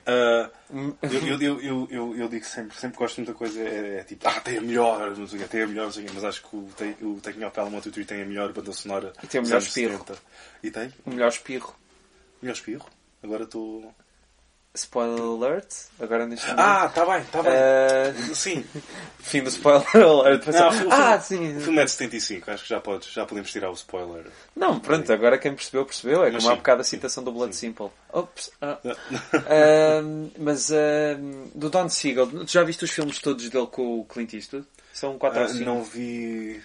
Hum. 0.70 0.92
eu, 1.00 1.40
eu, 1.40 1.60
eu, 1.62 1.88
eu, 1.90 2.16
eu, 2.16 2.28
digo 2.28 2.44
sempre, 2.44 2.76
sempre 2.76 2.98
gosto 2.98 3.14
de 3.14 3.20
muita 3.22 3.32
coisa, 3.32 3.58
é, 3.58 4.00
é 4.00 4.04
tipo, 4.04 4.28
ah, 4.28 4.38
tem 4.40 4.58
a 4.58 4.60
melhor, 4.60 5.16
não 5.16 5.26
sei 5.26 5.38
o 5.38 5.42
quê, 5.42 5.48
tem 5.48 5.62
a 5.62 5.66
melhor, 5.66 5.84
não 5.86 5.92
sei 5.92 6.02
o 6.02 6.06
quê, 6.06 6.12
mas 6.14 6.24
acho 6.24 6.42
que 6.42 6.54
o, 6.56 6.68
tem, 6.76 6.94
o 7.00 7.18
Taking 7.22 7.42
Off 7.44 7.54
Pelham 7.54 7.68
1, 7.68 7.70
2, 7.80 7.84
3 7.94 8.06
tem 8.06 8.22
a 8.22 8.26
melhor 8.26 8.52
banda 8.52 8.70
sonora. 8.72 9.12
E 9.22 9.26
tem 9.26 9.40
o 9.40 9.44
melhor 9.44 9.58
espirro. 9.62 9.98
70. 9.98 10.18
E 10.62 10.70
tem? 10.70 10.92
O 11.06 11.10
melhor 11.10 11.28
espirro. 11.28 11.74
Melhor 12.42 12.52
espirro? 12.54 12.86
Agora 13.22 13.44
estou... 13.44 13.94
Spoiler 14.78 15.20
alert. 15.20 15.66
Agora 16.00 16.26
deixa 16.26 16.54
Ah, 16.56 16.86
está 16.86 17.04
bem, 17.06 17.20
está 17.22 17.42
bem. 17.42 17.52
Eh, 17.54 18.14
Sim. 18.34 18.64
Fim 19.18 19.42
do 19.42 19.48
spoiler 19.50 19.86
alert. 19.96 20.46
Não, 20.46 20.72
filme- 20.72 20.92
ah, 20.92 21.16
O 21.16 21.20
sim. 21.22 21.60
filme 21.60 21.78
é 21.80 21.84
de 21.84 21.90
75, 21.90 22.50
acho 22.50 22.62
que 22.62 22.68
já, 22.68 22.80
podes, 22.80 23.12
já 23.12 23.26
podemos 23.26 23.50
tirar 23.52 23.70
o 23.70 23.74
spoiler. 23.74 24.26
Não, 24.56 24.78
pronto, 24.80 25.12
agora 25.12 25.36
quem 25.38 25.54
percebeu, 25.54 25.84
percebeu. 25.84 26.24
É 26.24 26.30
Mas 26.30 26.42
como 26.42 26.48
há 26.48 26.52
sim. 26.54 26.58
bocado 26.58 26.80
a 26.80 26.84
citação 26.84 27.22
do 27.24 27.32
Blood 27.32 27.54
Simple. 27.54 27.88
Ops. 28.12 28.50
ah. 28.62 28.78
Ahm, 29.48 30.30
mas 30.38 30.70
ahm, 30.70 31.48
do 31.54 31.68
Don 31.70 31.88
Siegel, 31.88 32.26
tu 32.26 32.46
já 32.50 32.62
viste 32.62 32.84
os 32.84 32.90
filmes 32.90 33.18
todos 33.18 33.48
dele 33.48 33.66
com 33.66 34.00
o 34.00 34.04
Clint 34.04 34.32
Eastwood? 34.34 34.66
São 34.92 35.18
4 35.18 35.38
ou 35.40 35.44
Ah, 35.44 35.48
5. 35.48 35.64
não 35.64 35.82
vi... 35.84 36.62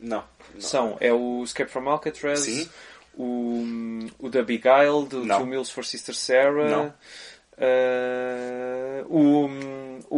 Não. 0.00 0.24
não. 0.54 0.60
São, 0.60 0.96
é 1.00 1.12
o 1.12 1.42
Escape 1.44 1.70
from 1.70 1.88
Alcatraz, 1.88 2.40
Sim. 2.40 2.68
O, 3.16 3.64
o 4.18 4.30
The 4.30 4.42
Beguiled, 4.42 5.08
do 5.08 5.24
Não. 5.24 5.38
Two 5.38 5.46
Meals 5.46 5.70
for 5.70 5.84
Sister 5.84 6.14
Sarah, 6.14 6.68
Não. 6.68 6.94
ah, 7.58 9.04
o, 9.08 9.48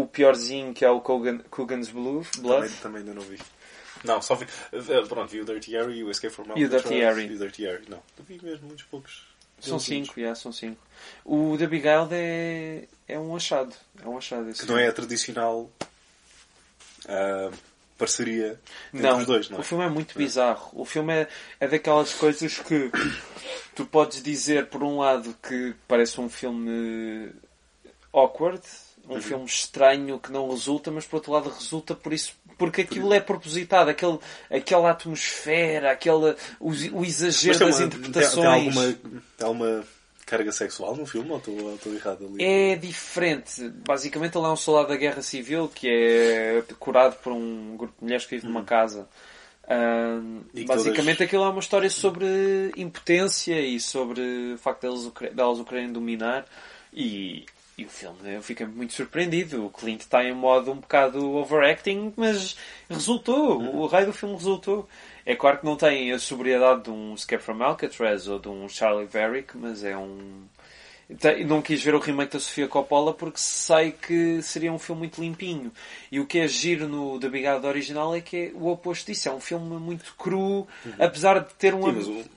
o 0.03 0.07
piorzinho 0.07 0.73
que 0.75 0.85
é 0.85 0.91
o 0.91 1.01
Coogan's 1.01 1.89
Blue, 1.91 2.25
Blood. 2.39 2.67
Também, 2.69 2.81
também 2.83 2.99
ainda 3.01 3.15
não 3.15 3.23
vi. 3.23 3.39
Não, 4.05 4.21
só 4.23 4.35
vi. 4.35 4.47
eh, 4.73 5.03
Pronto, 5.09 5.29
vi 5.31 5.41
o 5.41 5.45
Dirty 5.45 5.73
Harry 5.73 5.99
e 5.99 6.05
o 6.05 6.11
Escape 6.11 6.33
from 6.35 6.45
E 6.45 6.47
o 6.47 6.51
Alcatraz. 6.65 6.83
Dirty 6.83 7.01
Harry. 7.01 7.35
O 7.35 7.39
Dirty 7.39 7.65
Harry. 7.65 7.85
Não, 7.89 7.99
eu 8.19 8.25
vi 8.25 8.41
mesmo 8.43 8.67
muitos 8.67 8.85
poucos. 8.85 9.27
São. 9.59 9.81
5, 9.81 10.21
já, 10.21 10.35
são 10.35 10.53
5. 10.53 10.77
O 11.25 11.57
The 11.59 11.67
Beguiled 11.67 12.11
é, 12.13 12.85
é 13.09 13.19
um 13.19 13.35
achado. 13.35 13.75
É 14.05 14.07
um 14.07 14.19
achado 14.19 14.53
Que 14.53 14.67
não 14.67 14.77
é 14.79 14.87
a 14.87 14.93
tradicional 14.93 15.71
ah, 17.09 17.51
parceria 17.99 18.61
entre 18.93 19.07
Não, 19.07 19.19
os 19.19 19.27
dois, 19.27 19.49
não 19.51 19.59
é? 19.59 19.61
o 19.61 19.65
filme 19.65 19.85
é 19.85 19.89
muito 19.89 20.17
bizarro. 20.19 20.71
O 20.73 20.85
filme 20.85 21.13
é, 21.13 21.29
é 21.61 21.69
daquelas 21.69 22.13
coisas 22.13 22.59
que 22.59 22.91
tu 23.75 23.85
podes 23.87 24.23
dizer, 24.23 24.67
por 24.67 24.83
um 24.83 24.99
lado, 24.99 25.35
que 25.43 25.75
parece 25.89 26.21
um 26.21 26.29
filme 26.29 27.31
awkward, 28.13 28.61
um 29.09 29.21
filme 29.21 29.45
estranho 29.45 30.19
que 30.19 30.33
não 30.33 30.51
resulta, 30.51 30.91
mas 30.91 31.05
por 31.07 31.17
outro 31.17 31.33
lado 31.33 31.49
resulta 31.51 31.95
por 31.95 32.13
isso, 32.13 32.35
porque 32.59 32.81
aquilo 32.81 33.13
é 33.13 33.21
propositado, 33.21 33.89
aquele, 33.91 34.19
aquela 34.51 34.91
atmosfera, 34.91 35.93
aquele, 35.93 36.35
o, 36.59 36.71
o 36.93 37.05
exagero 37.05 37.59
das 37.61 37.77
uma- 37.79 37.87
interpretações. 37.87 38.35
tem, 38.35 38.43
tem 38.43 38.53
alguma, 38.87 38.93
tem 39.37 39.47
alguma 39.47 39.85
carga 40.27 40.51
sexual 40.53 40.95
no 40.97 41.07
filme 41.07 41.31
ou 41.31 41.39
estou 41.39 41.59
ou 41.63 41.75
estou 41.77 41.95
errado 41.95 42.27
ali? 42.27 42.45
É 42.45 42.77
diferente. 42.77 43.69
Basicamente, 43.87 44.37
ele 44.37 44.45
é 44.47 44.49
um 44.51 44.57
soldado 44.57 44.89
da 44.89 44.97
guerra 44.97 45.23
civil 45.23 45.69
que 45.73 45.89
é 45.89 46.65
curado 46.79 47.17
por 47.23 47.33
um 47.33 47.77
grupo 47.77 47.95
de 47.99 48.05
mulheres 48.05 48.27
que 48.27 48.35
vive 48.35 48.47
numa 48.47 48.65
casa. 48.65 49.09
Ahm, 49.69 50.43
E 50.55 50.61
que 50.61 50.67
basicamente, 50.67 51.17
todas- 51.19 51.29
aquilo 51.29 51.45
é 51.45 51.49
uma 51.49 51.61
história 51.61 51.91
sobre 51.91 52.73
impotência 52.77 53.61
e 53.61 53.81
sobre 53.81 54.53
o 54.55 54.59
facto 54.59 54.83
delas 54.83 55.05
o, 55.07 55.11
querer- 55.11 55.35
delas 55.35 55.59
o 55.59 55.65
quererem 55.65 55.93
dominar. 55.93 56.45
E, 56.93 57.45
e 57.77 57.85
o 57.85 57.89
filme, 57.89 58.35
eu 58.35 58.43
fiquei 58.43 58.65
muito 58.67 58.93
surpreendido. 58.95 59.67
O 59.67 59.71
Clint 59.71 60.01
está 60.01 60.25
em 60.25 60.33
modo 60.33 60.71
um 60.73 60.77
bocado 60.77 61.33
overacting, 61.37 62.13
mas 62.17 62.57
resultou. 62.89 63.61
O 63.61 63.87
raio 63.87 64.07
do 64.07 64.13
filme 64.13 64.35
resultou. 64.37 64.89
É 65.27 65.35
claro 65.35 65.59
que 65.59 65.65
não 65.65 65.77
tem 65.77 66.13
a 66.13 66.19
sobriedade 66.21 66.85
de 66.85 66.91
um 66.91 67.13
Escape 67.13 67.43
from 67.43 67.61
Alcatraz 67.61 68.29
ou 68.29 68.39
de 68.39 68.49
um 68.49 68.69
Charlie 68.69 69.07
Varick, 69.07 69.59
mas 69.59 69.83
é 69.83 69.97
um. 69.97 70.45
Não 71.47 71.61
quis 71.61 71.83
ver 71.83 71.95
o 71.95 71.99
remake 71.99 72.33
da 72.33 72.41
Sofia 72.41 72.69
Coppola 72.69 73.13
porque 73.13 73.39
sei 73.39 73.93
que 73.93 74.41
seria 74.41 74.73
um 74.73 74.79
filme 74.79 75.01
muito 75.01 75.21
limpinho. 75.21 75.73
E 76.11 76.21
o 76.21 76.27
que 76.27 76.39
é 76.39 76.49
giro 76.49 76.89
no 76.89 77.19
The 77.19 77.29
Big 77.29 77.47
Out 77.47 77.67
original 77.67 78.15
é 78.15 78.21
que 78.21 78.37
é 78.37 78.53
o 78.55 78.69
oposto 78.69 79.07
disso. 79.07 79.29
É 79.29 79.33
um 79.33 79.41
filme 79.41 79.79
muito 79.79 80.15
cru, 80.17 80.67
apesar 80.99 81.41
de 81.41 81.55
ter 81.55 81.75
um... 81.75 82.03
Sim, 82.03 82.21
o, 82.21 82.37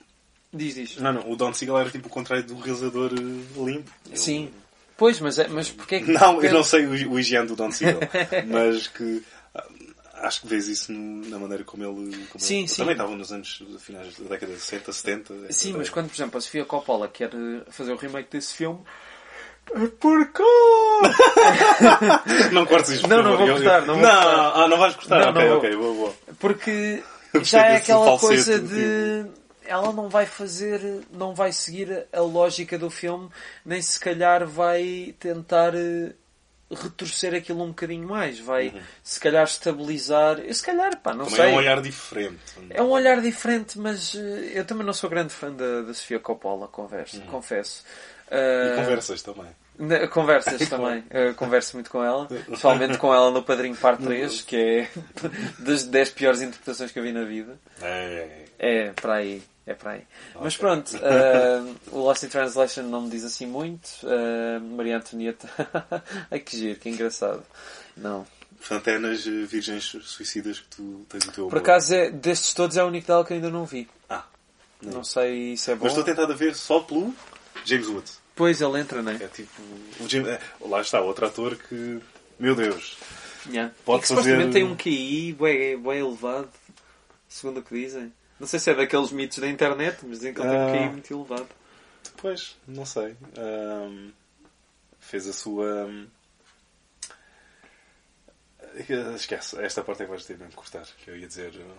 Diz, 0.51 0.73
diz. 0.73 0.97
não, 0.97 1.13
não, 1.13 1.31
o 1.31 1.35
Don 1.35 1.53
Siegel 1.53 1.77
era 1.77 1.91
tipo 1.91 2.07
o 2.07 2.09
contrário 2.09 2.43
do 2.43 2.57
realizador 2.57 3.11
eh, 3.13 3.63
limpo. 3.63 3.91
Sim. 4.15 4.49
Pois, 4.97 5.19
mas, 5.19 5.37
é, 5.37 5.47
mas 5.47 5.69
porquê 5.69 5.95
é 5.95 5.99
que... 6.01 6.11
Não, 6.11 6.41
eu 6.41 6.51
não 6.51 6.63
sei 6.63 6.87
o, 6.87 7.11
o 7.11 7.19
higiene 7.19 7.47
do 7.47 7.55
Don 7.55 7.71
Siegel, 7.71 7.99
mas 8.49 8.87
que 8.87 9.23
acho 10.21 10.41
que 10.41 10.47
vês 10.47 10.67
isso 10.67 10.91
no- 10.91 11.27
na 11.29 11.39
maneira 11.39 11.63
como 11.63 11.83
ele. 11.83 12.25
Como 12.27 12.43
Sim, 12.43 12.59
ele- 12.59 12.67
sim. 12.67 12.77
Também 12.77 12.93
estava 12.93 13.15
nos 13.15 13.31
anos 13.31 13.63
finais 13.79 14.15
da 14.17 14.29
década 14.29 14.53
de 14.53 14.59
60, 14.59 14.91
70. 14.93 15.33
Sim, 15.51 15.69
etc. 15.69 15.77
mas 15.77 15.89
quando, 15.89 16.07
por 16.09 16.15
exemplo, 16.15 16.37
a 16.37 16.41
Sofia 16.41 16.65
Coppola 16.65 17.07
quer 17.07 17.29
eh, 17.33 17.61
fazer 17.69 17.93
o 17.93 17.97
remake 17.97 18.29
desse 18.31 18.53
filme... 18.53 18.79
é 19.75 19.87
Porco! 19.87 20.43
Não 22.51 22.65
cortes 22.65 22.91
isto, 22.91 23.07
Não, 23.07 23.21
não 23.23 23.37
vou 23.37 23.47
cortar, 23.47 23.81
não 23.85 23.95
vou 23.95 24.03
não, 24.03 24.11
cortar. 24.11 24.51
Ah, 24.55 24.67
não 24.67 24.77
vais 24.77 24.95
cortar? 24.95 25.19
Não, 25.19 25.29
ok, 25.31 25.41
não 25.41 25.47
vou. 25.49 25.57
ok, 25.57 25.75
boa, 25.75 25.93
boa. 25.93 26.13
Porque 26.39 27.03
já 27.43 27.65
é 27.67 27.75
aquela 27.77 28.05
falsete, 28.05 28.27
coisa 28.27 28.59
de. 28.59 29.25
Ela 29.65 29.93
não 29.93 30.09
vai 30.09 30.25
fazer. 30.25 31.01
Não 31.11 31.35
vai 31.35 31.51
seguir 31.51 32.07
a 32.11 32.21
lógica 32.21 32.77
do 32.77 32.89
filme, 32.89 33.29
nem 33.63 33.81
se 33.81 33.99
calhar 33.99 34.45
vai 34.47 35.13
tentar 35.19 35.73
eh, 35.75 36.13
retorcer 36.71 37.33
aquilo 37.33 37.63
um 37.63 37.69
bocadinho 37.69 38.07
mais. 38.07 38.39
Vai 38.39 38.73
se 39.03 39.19
calhar 39.19 39.43
estabilizar. 39.43 40.39
Eu, 40.39 40.53
se 40.53 40.63
calhar, 40.63 40.97
pá, 41.01 41.13
não 41.13 41.25
Também 41.25 41.39
sei. 41.39 41.45
é 41.45 41.53
um 41.53 41.55
olhar 41.55 41.81
diferente. 41.81 42.39
É 42.69 42.81
um 42.83 42.89
olhar 42.89 43.21
diferente, 43.21 43.77
mas 43.79 44.15
eh, 44.15 44.51
eu 44.55 44.65
também 44.65 44.85
não 44.85 44.93
sou 44.93 45.09
grande 45.09 45.33
fã 45.33 45.51
da, 45.51 45.81
da 45.81 45.93
Sofia 45.93 46.19
Coppola, 46.19 46.67
converso, 46.67 47.21
confesso. 47.21 47.83
E 48.31 48.35
Eh, 48.35 48.75
conversas 48.75 49.21
também. 49.23 49.47
Conversas 50.11 50.67
também. 50.69 51.03
Eu 51.09 51.33
converso 51.35 51.75
muito 51.77 51.89
com 51.89 52.03
ela. 52.03 52.27
Pessoalmente 52.27 52.97
com 52.97 53.13
ela 53.13 53.31
no 53.31 53.41
Padrinho 53.41 53.75
Parte 53.75 54.03
3, 54.03 54.41
que 54.41 54.55
é 54.57 54.89
das 55.59 55.83
10 55.85 56.09
piores 56.11 56.41
interpretações 56.41 56.91
que 56.91 56.99
eu 56.99 57.03
vi 57.03 57.11
na 57.11 57.23
vida. 57.23 57.57
É, 57.81 58.45
É, 58.59 58.91
para 58.91 59.13
aí. 59.15 59.41
É 59.69 59.75
para 59.75 59.91
aí. 59.91 60.01
Mas 60.41 60.57
pronto, 60.57 60.97
eh, 60.97 61.61
o 61.91 61.99
Lost 61.99 62.23
in 62.23 62.27
Translation 62.29 62.81
não 62.83 63.01
me 63.03 63.09
diz 63.11 63.23
assim 63.23 63.45
muito. 63.45 63.87
eh, 64.03 64.57
Maria 64.59 64.97
Antonieta. 64.97 65.47
Ai 66.31 66.39
que 66.39 66.57
giro, 66.57 66.79
que 66.79 66.89
engraçado. 66.89 67.43
Não. 67.95 68.25
Portanto, 68.57 68.87
é 68.87 68.97
nas 68.97 69.23
Virgens 69.23 69.95
Suicidas 70.03 70.59
que 70.59 70.67
tu 70.75 71.05
tens 71.07 71.23
o 71.25 71.31
teu 71.31 71.47
Por 71.47 71.57
amor. 71.57 71.69
acaso, 71.69 71.93
é, 71.93 72.09
destes 72.09 72.53
todos 72.55 72.75
é 72.77 72.83
o 72.83 72.87
único 72.87 73.05
dela 73.05 73.23
que 73.23 73.33
ainda 73.33 73.49
não 73.51 73.63
vi. 73.63 73.87
Ah, 74.09 74.25
nem. 74.81 74.91
Não 74.93 75.03
sei 75.03 75.55
se 75.55 75.71
é 75.71 75.75
bom. 75.75 75.83
Mas 75.83 75.91
estou 75.93 76.03
tentado 76.03 76.33
a 76.33 76.35
ver 76.35 76.55
só 76.55 76.79
pelo 76.79 77.13
James 77.63 77.87
Woods. 77.87 78.19
Pois 78.35 78.59
ele 78.61 78.79
entra, 78.79 79.03
não 79.03 79.11
é? 79.11 79.15
É 79.15 79.27
tipo. 79.27 79.61
O 79.99 80.09
James, 80.09 80.29
é, 80.29 80.41
lá 80.61 80.81
está, 80.81 80.99
outro 80.99 81.27
ator 81.27 81.55
que. 81.55 81.99
Meu 82.39 82.55
Deus. 82.55 82.97
Yeah. 83.47 83.71
Pode 83.85 83.99
e 83.99 84.01
que 84.01 84.07
supostamente 84.07 84.47
fazer- 84.47 84.53
tem 84.53 84.63
um 84.63 84.75
QI 84.75 85.33
bem, 85.39 85.77
bem 85.79 85.99
elevado, 85.99 86.49
segundo 87.27 87.59
o 87.59 87.63
que 87.63 87.75
dizem. 87.75 88.11
Não 88.39 88.47
sei 88.47 88.59
se 88.59 88.69
é 88.71 88.73
daqueles 88.75 89.11
mitos 89.11 89.37
da 89.39 89.47
internet, 89.47 89.97
mas 90.03 90.19
dizem 90.19 90.33
que 90.33 90.39
ele 90.41 90.49
tem 90.49 90.57
um 90.59 90.67
Ah. 90.67 90.71
QI 90.71 90.89
muito 90.91 91.13
elevado. 91.13 91.47
Pois, 92.17 92.55
não 92.67 92.85
sei. 92.85 93.15
Ahm, 93.37 94.11
fez 94.99 95.27
a 95.27 95.33
sua. 95.33 95.89
Esquece, 99.15 99.59
esta 99.61 99.83
parte 99.83 100.03
é 100.03 100.05
que 100.05 100.11
vais 100.11 100.25
ter 100.25 100.33
mesmo 100.37 100.49
que 100.51 100.55
cortar. 100.55 100.85
Que 101.03 101.11
eu 101.11 101.17
ia 101.17 101.27
dizer. 101.27 101.53
uh, 101.55 101.77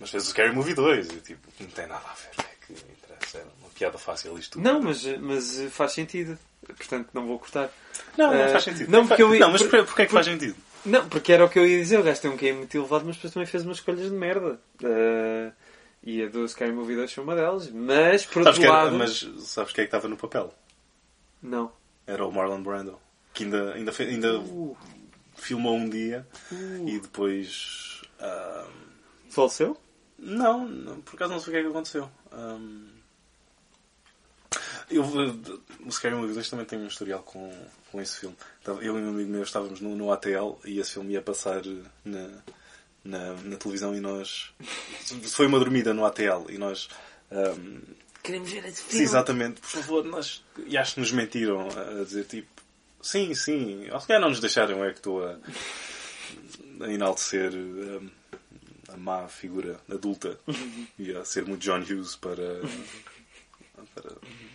Mas 0.00 0.10
fez 0.10 0.24
o 0.24 0.30
Scary 0.30 0.52
Movie 0.52 0.74
2 0.74 1.08
e 1.08 1.20
tipo, 1.20 1.46
não 1.60 1.68
tem 1.68 1.86
nada 1.86 2.04
a 2.08 2.14
ver. 2.14 2.30
É 2.40 2.66
que 2.66 2.72
interessa? 2.72 3.38
É 3.38 3.44
uma 3.60 3.68
piada 3.70 3.98
fácil 3.98 4.36
isto 4.38 4.52
tudo. 4.52 4.62
Não, 4.64 4.80
mas, 4.82 5.04
mas 5.18 5.60
faz 5.72 5.92
sentido. 5.92 6.38
Portanto, 6.66 7.10
não 7.12 7.26
vou 7.26 7.38
cortar. 7.38 7.70
Não, 8.16 8.28
não 8.28 8.34
Eh, 8.34 8.48
faz 8.48 8.64
sentido. 8.64 8.90
não, 8.90 9.06
porque 9.06 9.22
eu 9.22 9.28
não 9.38 9.52
mas 9.52 9.62
por- 9.62 9.70
porquê, 9.70 9.84
porquê 9.86 10.02
é 10.02 10.06
que 10.06 10.12
faz 10.12 10.26
sentido? 10.26 10.56
Não, 10.88 11.08
porque 11.08 11.32
era 11.32 11.44
o 11.44 11.48
que 11.50 11.58
eu 11.58 11.66
ia 11.66 11.78
dizer. 11.78 11.98
O 11.98 12.02
gajo 12.02 12.20
tem 12.20 12.30
um 12.30 12.36
QI 12.36 12.52
muito 12.52 12.76
elevado, 12.76 13.04
mas 13.04 13.16
depois 13.16 13.32
também 13.32 13.46
fez 13.46 13.64
umas 13.64 13.76
escolhas 13.78 14.02
de 14.10 14.10
merda. 14.16 14.60
Eh, 14.82 15.52
e 16.02 16.22
a 16.22 16.28
do 16.28 16.46
Scary 16.48 16.72
Movie 16.72 16.96
2 16.96 17.12
foi 17.12 17.24
uma 17.24 17.34
delas. 17.34 17.70
Mas, 17.70 18.24
por 18.24 18.42
Sabes 18.44 18.58
outro 18.58 18.64
era- 18.64 18.72
lado... 18.84 18.96
mas 18.96 19.28
sabes 19.40 19.72
quem 19.72 19.82
é 19.82 19.86
que 19.86 19.94
estava 19.94 20.08
no 20.08 20.16
papel? 20.16 20.52
Não. 21.42 21.70
Era 22.06 22.26
o 22.26 22.32
Marlon 22.32 22.62
Brando. 22.62 22.98
Que 23.34 23.44
ainda, 23.44 23.74
ainda, 23.74 23.92
fe- 23.92 24.04
ainda 24.04 24.38
Uh, 24.40 24.76
filmou 25.36 25.76
um 25.76 25.88
dia 25.88 26.26
e 26.86 26.98
depois. 26.98 28.02
ahm, 28.20 28.70
faleceu? 29.30 29.76
Não, 30.18 30.66
não, 30.66 31.00
por 31.02 31.14
acaso 31.14 31.32
não 31.32 31.38
sei 31.40 31.48
o 31.48 31.52
que 31.52 31.58
é 31.58 31.62
que 31.62 31.68
aconteceu. 31.68 32.10
Ahm, 32.32 32.88
eu, 34.90 35.02
eh, 35.04 35.58
o 35.86 35.92
Scary 35.92 36.14
Movie 36.16 36.32
2 36.34 36.48
também 36.48 36.64
tem 36.66 36.78
um 36.78 36.86
historial 36.86 37.22
com, 37.22 37.52
com 37.90 38.00
esse 38.00 38.20
filme. 38.20 38.36
Tava- 38.62 38.82
Eu 38.82 38.98
e 38.98 39.02
um 39.02 39.08
amigo 39.08 39.30
meu 39.30 39.42
estávamos 39.42 39.80
no, 39.80 39.94
no 39.96 40.12
ATL 40.12 40.58
e 40.64 40.78
esse 40.78 40.92
filme 40.92 41.12
ia 41.14 41.22
passar 41.22 41.62
na, 42.04 42.28
na, 43.04 43.32
na 43.34 43.56
televisão 43.56 43.94
e 43.94 44.00
nós. 44.00 44.52
Foi 45.32 45.46
uma 45.46 45.58
dormida 45.58 45.92
no 45.94 46.04
ATL 46.04 46.50
e 46.50 46.58
nós. 46.58 46.88
ahm, 47.30 47.80
Queremos 48.22 48.50
ver 48.50 48.64
esse 48.66 48.82
sim, 48.82 48.88
filme. 48.90 49.04
exatamente, 49.04 49.60
por 49.60 49.68
favor, 49.70 50.04
nós. 50.04 50.44
E 50.66 50.76
acho 50.76 50.94
que 50.94 51.00
nos 51.00 51.12
mentiram 51.12 51.68
a 51.70 52.04
dizer 52.04 52.24
tipo. 52.24 52.48
Sim, 53.00 53.32
sim, 53.34 53.88
ou 53.90 54.00
se 54.00 54.06
calhar 54.08 54.20
não 54.20 54.28
nos 54.28 54.40
deixaram, 54.40 54.84
é 54.84 54.90
que 54.90 54.98
estou 54.98 55.24
a, 55.24 55.38
a 56.80 56.92
enaltecer 56.92 57.52
ahm, 57.54 58.08
a 58.92 58.96
má 58.96 59.28
figura 59.28 59.80
adulta 59.90 60.38
e 60.98 61.12
a 61.14 61.24
ser 61.24 61.44
muito 61.46 61.62
John 61.62 61.78
Hughes 61.80 62.16
para. 62.16 62.60
para, 63.94 64.12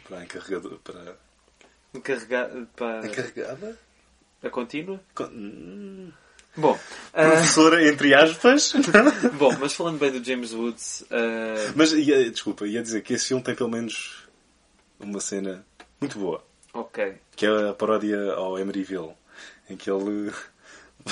para 0.08 0.18
a 0.20 0.24
encarregadora. 0.24 0.76
Para. 0.84 1.18
Para 2.76 3.06
Encarregada? 3.08 3.78
a 4.44 4.50
contínua? 4.50 5.00
Con- 5.16 5.26
hum, 5.34 6.12
Bom, 6.56 6.78
ah, 7.14 7.30
Professora, 7.32 7.88
entre 7.88 8.14
aspas. 8.14 8.74
bom, 9.40 9.56
mas 9.60 9.74
falando 9.74 9.98
bem 9.98 10.12
do 10.12 10.24
James 10.24 10.54
Woods, 10.54 11.04
ah, 11.10 11.72
Mas, 11.76 11.92
ia, 11.94 12.30
desculpa, 12.30 12.68
ia 12.68 12.82
dizer 12.82 13.02
que 13.02 13.14
esse 13.14 13.28
filme 13.30 13.44
tem 13.44 13.56
pelo 13.56 13.70
menos 13.70 14.28
uma 15.00 15.20
cena 15.20 15.66
muito 16.00 16.20
boa. 16.20 16.44
ok. 16.74 17.16
Que 17.36 17.46
é 17.48 17.70
a 17.70 17.74
paródia 17.74 18.34
ao 18.34 18.60
Emeryville. 18.60 19.14
Em 19.70 19.76
que 19.78 19.90
ele. 19.90 20.32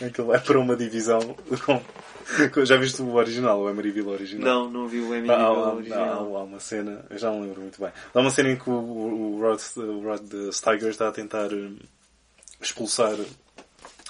em 0.00 0.10
que 0.10 0.20
ele 0.20 0.28
vai 0.28 0.40
para 0.40 0.58
uma 0.58 0.76
divisão 0.76 1.20
com. 1.66 1.82
Já 2.64 2.76
viste 2.76 3.00
o 3.02 3.14
original, 3.14 3.60
o 3.60 3.68
Emeryville 3.70 4.08
original? 4.08 4.44
Não, 4.64 4.70
não 4.70 4.88
vi 4.88 5.00
o 5.00 5.14
Emmy 5.14 5.30
Há, 5.30 5.34
há- 5.34 5.46
há- 5.46 5.74
original. 5.74 6.36
há- 6.36 6.40
há 6.40 6.42
uma 6.44 6.60
cena, 6.60 7.04
eu 7.10 7.18
já 7.18 7.30
não 7.30 7.42
lembro 7.42 7.60
muito 7.62 7.80
bem. 7.80 7.90
Há 8.14 8.20
uma 8.20 8.30
cena 8.30 8.50
em 8.50 8.56
que 8.56 8.68
o, 8.68 8.72
o, 8.72 9.36
o 9.36 9.40
Rod, 9.40 9.60
o 9.76 10.00
Rod 10.00 10.52
Steiger 10.52 10.90
está 10.90 11.08
a 11.08 11.12
tentar 11.12 11.52
hum, 11.52 11.76
expulsar 12.60 13.14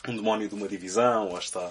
um 0.08 0.16
demónio 0.16 0.48
de 0.48 0.54
uma 0.54 0.68
divisão, 0.68 1.28
ou 1.28 1.38
está. 1.38 1.70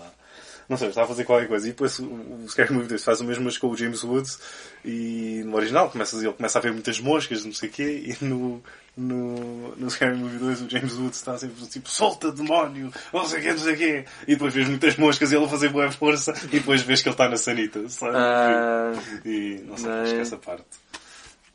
Não 0.72 0.78
sei, 0.78 0.88
está 0.88 1.04
a 1.04 1.06
fazer 1.06 1.26
qualquer 1.26 1.50
coisa. 1.50 1.68
E 1.68 1.72
depois 1.72 2.00
o, 2.00 2.46
Scary 2.48 2.72
Movie 2.72 2.88
2 2.88 3.04
faz 3.04 3.20
o 3.20 3.26
mesmo, 3.26 3.44
mas 3.44 3.58
com 3.58 3.68
o 3.68 3.76
James 3.76 4.02
Woods. 4.06 4.40
E 4.86 5.44
no 5.46 5.58
original 5.58 5.90
começa, 5.92 6.16
ele 6.16 6.32
começa 6.32 6.58
a 6.58 6.62
ver 6.62 6.72
muitas 6.72 6.98
moscas, 6.98 7.44
não 7.44 7.52
sei 7.52 7.68
o 7.68 7.72
quê. 7.74 8.04
E 8.08 8.24
no, 8.24 8.64
no, 8.96 9.76
no 9.76 9.90
Scary 9.92 10.16
Movie 10.16 10.38
2 10.38 10.62
o 10.62 10.70
James 10.70 10.94
Woods 10.94 11.18
está 11.18 11.38
sempre 11.38 11.66
tipo, 11.68 11.90
solta 11.90 12.32
demónio, 12.32 12.90
não 13.14 13.26
sei 13.26 13.40
o 13.40 13.42
quê, 13.42 13.52
não 13.52 13.58
sei 13.60 13.74
o 13.74 13.78
quê. 13.78 14.06
E 14.26 14.32
depois 14.34 14.54
vês 14.54 14.70
muitas 14.70 14.96
moscas 14.96 15.30
e 15.32 15.36
ele 15.36 15.44
a 15.44 15.50
fazer 15.50 15.68
boa 15.68 15.92
força. 15.92 16.34
E 16.46 16.48
depois 16.60 16.82
vês 16.84 17.02
que 17.02 17.10
ele 17.10 17.16
está 17.16 17.28
na 17.28 17.36
sanita, 17.36 17.90
sabe? 17.90 18.14
Ah, 18.16 18.94
E 19.26 19.62
não 19.68 19.76
sei, 19.78 19.90
é? 19.92 20.02
acho 20.04 20.14
que 20.14 20.20
essa 20.22 20.38
parte. 20.38 20.64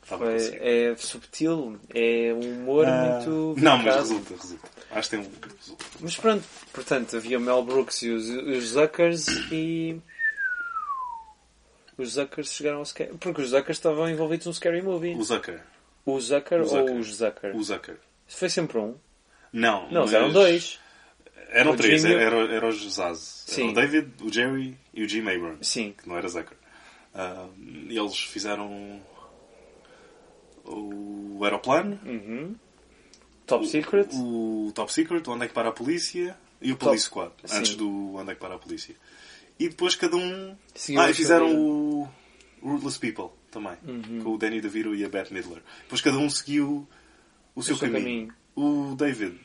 Conseguir. 0.07 0.57
é, 0.61 0.95
subtil, 0.95 1.79
é 1.93 2.33
um 2.33 2.61
humor 2.61 2.85
Ah, 2.87 3.19
muito. 3.25 3.55
Não, 3.61 3.77
mas 3.77 3.95
resulta, 3.95 4.33
resulta. 4.35 4.67
Acho 4.91 5.09
que 5.09 5.17
tem 5.17 5.25
um. 5.25 5.31
Resulta. 5.59 5.85
Mas 5.99 6.15
pronto, 6.17 6.43
portanto, 6.71 7.17
havia 7.17 7.37
o 7.37 7.41
Mel 7.41 7.63
Brooks 7.63 8.01
e 8.03 8.09
os, 8.09 8.29
os 8.29 8.63
Zuckers 8.69 9.27
e. 9.51 9.99
Os 11.97 12.09
Zuckers 12.13 12.53
chegaram 12.53 12.77
ao 12.79 12.85
Scary... 12.85 13.11
Porque 13.19 13.41
os 13.41 13.49
Zuckers 13.49 13.77
estavam 13.77 14.07
envolvidos 14.09 14.45
num 14.45 14.53
Scary 14.53 14.81
Movie. 14.83 15.15
O 15.15 15.23
Zucker. 15.23 15.61
O 16.05 16.19
Zucker, 16.19 16.61
O 16.61 16.65
Zucker. 16.65 16.93
ou 16.93 16.99
os 16.99 17.15
Zucker? 17.15 17.55
O 17.55 17.63
Zucker. 17.63 17.97
Foi 18.27 18.49
sempre 18.49 18.77
um. 18.77 18.95
Não, 19.51 19.89
Não, 19.91 20.01
mas 20.01 20.13
eram 20.13 20.31
dois. 20.31 20.79
Eram 21.49 21.71
O 21.71 21.75
três, 21.77 22.01
Jimmy- 22.01 22.13
era, 22.15 22.35
era 22.53 22.67
os 22.67 22.81
Zaz. 22.93 23.45
Era 23.47 23.55
Sim. 23.55 23.69
o 23.69 23.73
David, 23.73 24.11
o 24.21 24.31
Jerry 24.31 24.77
e 24.93 25.03
o 25.03 25.09
Jim 25.09 25.21
Abrams. 25.21 25.57
Sim. 25.67 25.95
Que 25.97 26.07
não 26.07 26.17
era 26.17 26.27
Zucker. 26.27 26.57
Ah, 27.15 27.47
eles 27.89 28.19
fizeram 28.19 29.01
o 30.67 31.39
Aeroplano, 31.43 31.99
Uhum. 32.05 32.55
Top 33.45 33.65
Secret. 33.67 34.09
o 34.13 34.71
Top 34.75 34.91
Secret, 34.91 35.27
o 35.27 35.31
Onde 35.31 35.45
é 35.45 35.47
que 35.47 35.53
para 35.53 35.69
a 35.69 35.71
Polícia 35.71 36.37
e 36.61 36.71
o 36.71 36.75
Top- 36.75 36.85
Police 36.89 37.05
Squad. 37.05 37.31
Sim. 37.45 37.57
Antes 37.57 37.75
do 37.75 38.15
Onde 38.15 38.31
é 38.31 38.35
que 38.35 38.41
para 38.41 38.55
a 38.55 38.59
Polícia. 38.59 38.95
E 39.59 39.69
depois 39.69 39.95
cada 39.95 40.15
um. 40.17 40.55
Seguiu 40.75 41.01
ah, 41.01 41.09
e 41.09 41.13
fizeram 41.13 41.55
o 41.55 42.07
Ruthless 42.61 42.99
People 42.99 43.29
também. 43.49 43.75
Uhum. 43.87 44.21
Com 44.23 44.33
o 44.35 44.37
Danny 44.37 44.61
DeVito 44.61 44.93
e 44.93 45.03
a 45.05 45.09
Bette 45.09 45.33
Midler. 45.33 45.61
Depois 45.83 46.01
cada 46.01 46.17
um 46.17 46.29
seguiu 46.29 46.87
o 47.55 47.63
seu, 47.63 47.75
seu 47.75 47.89
caminho. 47.91 48.33
O 48.55 48.95
David 48.95 49.39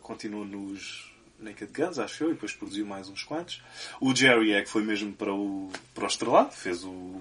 continuou 0.00 0.44
nos 0.44 1.10
Naked 1.38 1.72
Guns, 1.72 1.98
acho 1.98 2.24
eu, 2.24 2.30
e 2.30 2.34
depois 2.34 2.52
produziu 2.52 2.86
mais 2.86 3.08
uns 3.08 3.24
quantos. 3.24 3.60
O 4.00 4.14
Jerry 4.14 4.52
é 4.52 4.62
que 4.62 4.68
foi 4.68 4.82
mesmo 4.84 5.12
para 5.12 5.32
o, 5.34 5.70
para 5.94 6.04
o 6.04 6.06
Estrelado, 6.06 6.52
fez 6.52 6.84
o. 6.84 7.20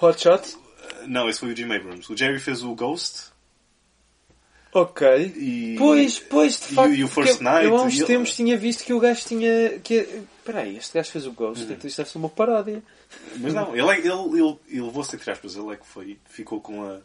Hot 0.00 0.20
Shot. 0.20 0.56
Não, 1.06 1.28
esse 1.28 1.40
foi 1.40 1.52
o 1.52 1.56
Jim 1.56 1.64
Abrams. 1.72 2.10
O 2.12 2.16
Jerry 2.16 2.38
fez 2.40 2.62
o 2.62 2.74
Ghost. 2.74 3.32
Ok. 4.72 5.06
E... 5.36 5.74
Pois, 5.78 6.18
pois, 6.18 6.60
de 6.60 6.66
e 6.68 6.72
o- 6.72 6.74
facto. 6.74 6.94
e 6.94 7.04
o 7.04 7.08
First 7.08 7.28
porque 7.38 7.44
Night, 7.44 7.64
Eu 7.66 7.76
há 7.76 7.82
uns 7.84 7.94
e 7.94 7.98
ele- 7.98 8.06
tempos 8.06 8.34
tinha 8.36 8.56
visto 8.58 8.84
que 8.84 8.92
o 8.92 9.00
gajo 9.00 9.22
tinha. 9.26 9.78
Que... 9.82 10.22
Peraí, 10.44 10.76
este 10.76 10.92
gajo 10.94 11.10
fez 11.10 11.26
o 11.26 11.32
Ghost, 11.32 11.64
Uhum. 11.64 11.72
então 11.72 11.88
isto 11.88 11.96
deve 11.96 12.10
ser 12.10 12.18
uma 12.18 12.28
paródia. 12.28 12.82
Mas 13.38 13.54
não, 13.54 13.74
ele, 13.74 13.88
é- 13.90 13.98
ele, 13.98 14.08
ele, 14.08 14.58
ele 14.68 14.82
levou-se 14.82 15.16
entre 15.16 15.30
aspas, 15.30 15.56
ele 15.56 15.72
é 15.72 15.76
que 15.76 15.86
foi, 15.86 16.18
ficou 16.26 16.60
com 16.60 16.84
a 16.84 16.98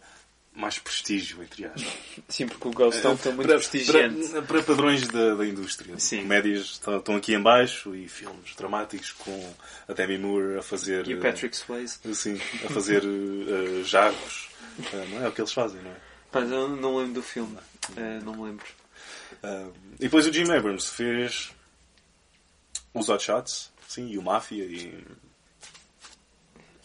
mais 0.53 0.77
prestígio, 0.77 1.41
entre 1.41 1.65
aspas. 1.65 1.87
Sim, 2.27 2.47
porque 2.47 2.67
o 2.67 2.71
Ghost 2.71 3.05
um 3.07 3.17
filme 3.17 3.37
muito 3.37 3.47
para, 3.47 3.57
prestigiante. 3.57 4.29
para, 4.29 4.41
para 4.41 4.63
padrões 4.63 5.07
da, 5.07 5.35
da 5.35 5.45
indústria. 5.45 5.97
Sim. 5.97 6.23
Médias 6.23 6.65
estão, 6.65 7.15
aqui 7.15 7.33
em 7.33 7.41
baixo 7.41 7.95
e 7.95 8.07
filmes 8.09 8.53
dramáticos 8.55 9.11
com 9.13 9.53
a 9.87 9.93
Demi 9.93 10.17
Moore 10.17 10.57
a 10.57 10.61
fazer... 10.61 11.07
E 11.07 11.15
o 11.15 11.21
Patrick 11.21 11.55
Swayze. 11.55 11.99
eh, 12.05 12.13
Sim, 12.13 12.39
a 12.65 12.69
fazer 12.69 13.03
eh, 13.03 13.83
jagos. 13.83 14.49
Eh, 14.93 15.05
não 15.09 15.23
é 15.25 15.29
o 15.29 15.31
que 15.31 15.39
eles 15.41 15.53
fazem, 15.53 15.81
não 15.81 15.91
é? 15.91 15.95
Pá, 16.31 16.41
eu 16.41 16.69
não 16.69 16.97
lembro 16.97 17.13
do 17.13 17.23
filme. 17.23 17.57
Eh, 17.95 18.19
não 18.23 18.35
me 18.35 18.43
lembro. 18.43 18.65
E 19.99 20.03
depois 20.03 20.27
o 20.27 20.33
Jim 20.33 20.51
Abrams 20.51 20.87
fez 20.89 21.51
os 22.93 23.07
Hot 23.09 23.23
Shots, 23.23 23.71
sim, 23.87 24.09
e 24.09 24.17
o 24.17 24.21
Máfia 24.21 24.65
e... 24.65 25.03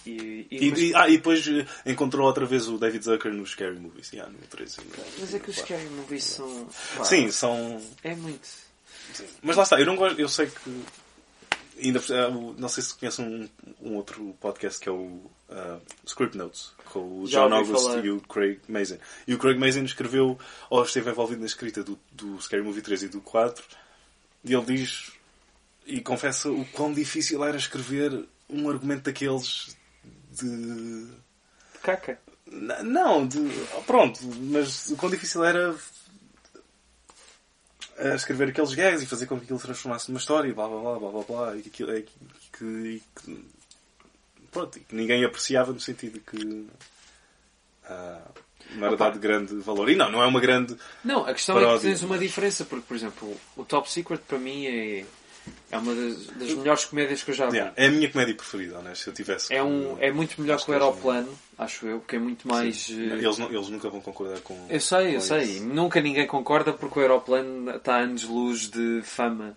E, 0.06 0.46
e- 0.50 0.66
E, 0.66 0.70
mas, 0.70 0.78
e- 0.80 0.94
ah, 0.94 1.08
e 1.08 1.16
depois 1.16 1.46
eh, 1.48 1.66
encontrou 1.84 2.26
outra 2.26 2.46
vez 2.46 2.68
o 2.68 2.78
David 2.78 3.04
Zucker 3.04 3.32
nos 3.32 3.50
Scary 3.50 3.78
Movies. 3.78 4.12
Yeah, 4.12 4.32
no 4.32 4.38
13, 4.46 4.78
no- 4.78 4.84
mas 5.18 5.34
é 5.34 5.38
que 5.38 5.50
os 5.50 5.56
Scary 5.56 5.88
Movies 5.90 6.24
são. 6.24 6.68
pá, 6.96 7.04
Sim, 7.04 7.30
são. 7.30 7.82
É 8.02 8.14
muito. 8.14 8.48
Mas 9.42 9.56
lá 9.56 9.62
está, 9.62 9.78
eu 9.80 9.86
não 9.86 9.96
gosto. 9.96 10.18
Eu 10.20 10.28
sei 10.28 10.46
que. 10.46 10.82
Ainda, 11.82 12.00
ah, 12.10 12.30
não 12.58 12.68
sei 12.68 12.82
se 12.82 12.94
conhecem 12.94 13.24
um, 13.26 13.48
um 13.90 13.94
outro 13.96 14.34
podcast 14.40 14.80
que 14.80 14.88
é 14.88 14.92
o 14.92 15.20
ah, 15.50 15.78
Script 16.06 16.36
Notes, 16.36 16.70
com 16.86 17.20
o 17.22 17.26
Já 17.26 17.46
John 17.46 17.54
August 17.54 17.84
falar. 17.84 18.04
e 18.04 18.10
o 18.10 18.20
Craig 18.22 18.60
Mazin. 18.68 18.98
E 19.26 19.34
o 19.34 19.38
Craig 19.38 19.58
Mazin 19.58 19.84
escreveu, 19.84 20.38
ou 20.70 20.82
esteve 20.82 21.10
envolvido 21.10 21.40
na 21.40 21.46
escrita 21.46 21.82
do, 21.84 21.98
do 22.12 22.40
Scary 22.40 22.62
Movie 22.62 22.80
3 22.80 23.02
e 23.04 23.08
do 23.08 23.20
4, 23.20 23.62
e 24.44 24.54
ele 24.54 24.64
diz 24.64 25.10
e 25.86 26.00
confessa 26.00 26.50
o 26.50 26.64
quão 26.72 26.92
difícil 26.92 27.44
era 27.44 27.56
escrever 27.56 28.24
um 28.48 28.68
argumento 28.70 29.02
daqueles 29.02 29.76
de. 30.44 31.08
Caca. 31.82 32.18
N- 32.50 32.82
Não, 32.84 33.26
de, 33.26 33.38
pronto, 33.86 34.20
mas 34.24 34.88
o 34.90 34.96
quão 34.96 35.10
difícil 35.10 35.44
era 35.44 35.74
eh, 37.98 38.14
escrever 38.14 38.48
aqueles 38.48 38.74
gags 38.74 39.02
e 39.02 39.06
fazer 39.06 39.26
com 39.26 39.36
que 39.38 39.44
aquilo 39.44 39.58
se 39.58 39.64
transformasse 39.66 40.08
numa 40.10 40.18
história 40.20 40.48
e 40.48 40.52
blá 40.52 40.68
blá 40.68 40.80
blá 40.80 40.98
blá 40.98 41.10
blá 41.10 41.22
blá 41.22 41.56
e 41.56 41.62
que, 41.62 41.68
aquilo- 41.68 41.96
e 41.96 42.02
que, 42.02 42.12
que- 42.58 43.02
que- 43.24 43.44
pronto, 44.50 44.78
e 44.78 44.80
que 44.80 44.94
ninguém 44.94 45.24
apreciava 45.24 45.72
no 45.72 45.80
sentido 45.80 46.20
que 46.20 46.68
ah, 47.84 48.22
não 48.72 48.86
era 48.88 48.96
dado 48.96 49.18
grande 49.18 49.54
valor. 49.60 49.88
E 49.90 49.96
não, 49.96 50.10
não 50.10 50.22
é 50.22 50.26
uma 50.26 50.40
grande. 50.40 50.76
Não, 51.04 51.24
a 51.24 51.32
questão 51.32 51.56
é 51.56 51.60
que 51.60 51.64
Paródia. 51.66 51.88
tens 51.90 52.02
uma 52.02 52.18
diferença, 52.18 52.64
porque, 52.64 52.84
por 52.86 52.96
exemplo, 52.96 53.40
o 53.56 53.64
Top 53.64 53.90
Secret 53.90 54.20
para 54.26 54.38
mim 54.38 54.66
é, 54.66 55.06
é 55.70 55.78
uma 55.78 55.94
das, 55.94 56.26
das 56.28 56.54
melhores 56.54 56.84
comédias 56.84 57.22
que 57.22 57.30
eu 57.30 57.34
já 57.34 57.46
vi. 57.48 57.56
Yeah, 57.58 57.74
é 57.76 57.86
a 57.86 57.90
minha 57.90 58.10
comédia 58.10 58.34
preferida, 58.34 58.78
né? 58.80 58.94
se 58.94 59.06
eu 59.08 59.12
tivesse. 59.12 59.52
É, 59.52 59.62
um, 59.62 59.96
é 60.00 60.10
muito 60.12 60.40
melhor 60.40 60.62
que 60.64 60.70
o 60.70 60.74
Aeroplano, 60.74 61.28
acho 61.58 61.86
eu, 61.86 61.98
porque 62.00 62.16
é 62.16 62.18
muito 62.18 62.46
mais. 62.48 62.76
Sim. 62.84 63.10
eh, 63.10 63.14
Eles, 63.14 63.38
não- 63.38 63.50
eles 63.52 63.68
nunca 63.68 63.88
vão 63.90 64.00
concordar 64.00 64.40
com. 64.40 64.66
Eu 64.68 64.80
sei, 64.80 65.10
eu 65.10 65.14
com 65.14 65.20
sei. 65.20 65.42
isso. 65.42 65.64
Nunca 65.64 66.00
ninguém 66.00 66.26
concorda 66.26 66.72
porque 66.72 66.98
o 66.98 67.02
aeroplano 67.02 67.70
está 67.76 67.96
a 67.96 68.00
anos-luz 68.00 68.68
de 68.70 69.00
fama 69.02 69.56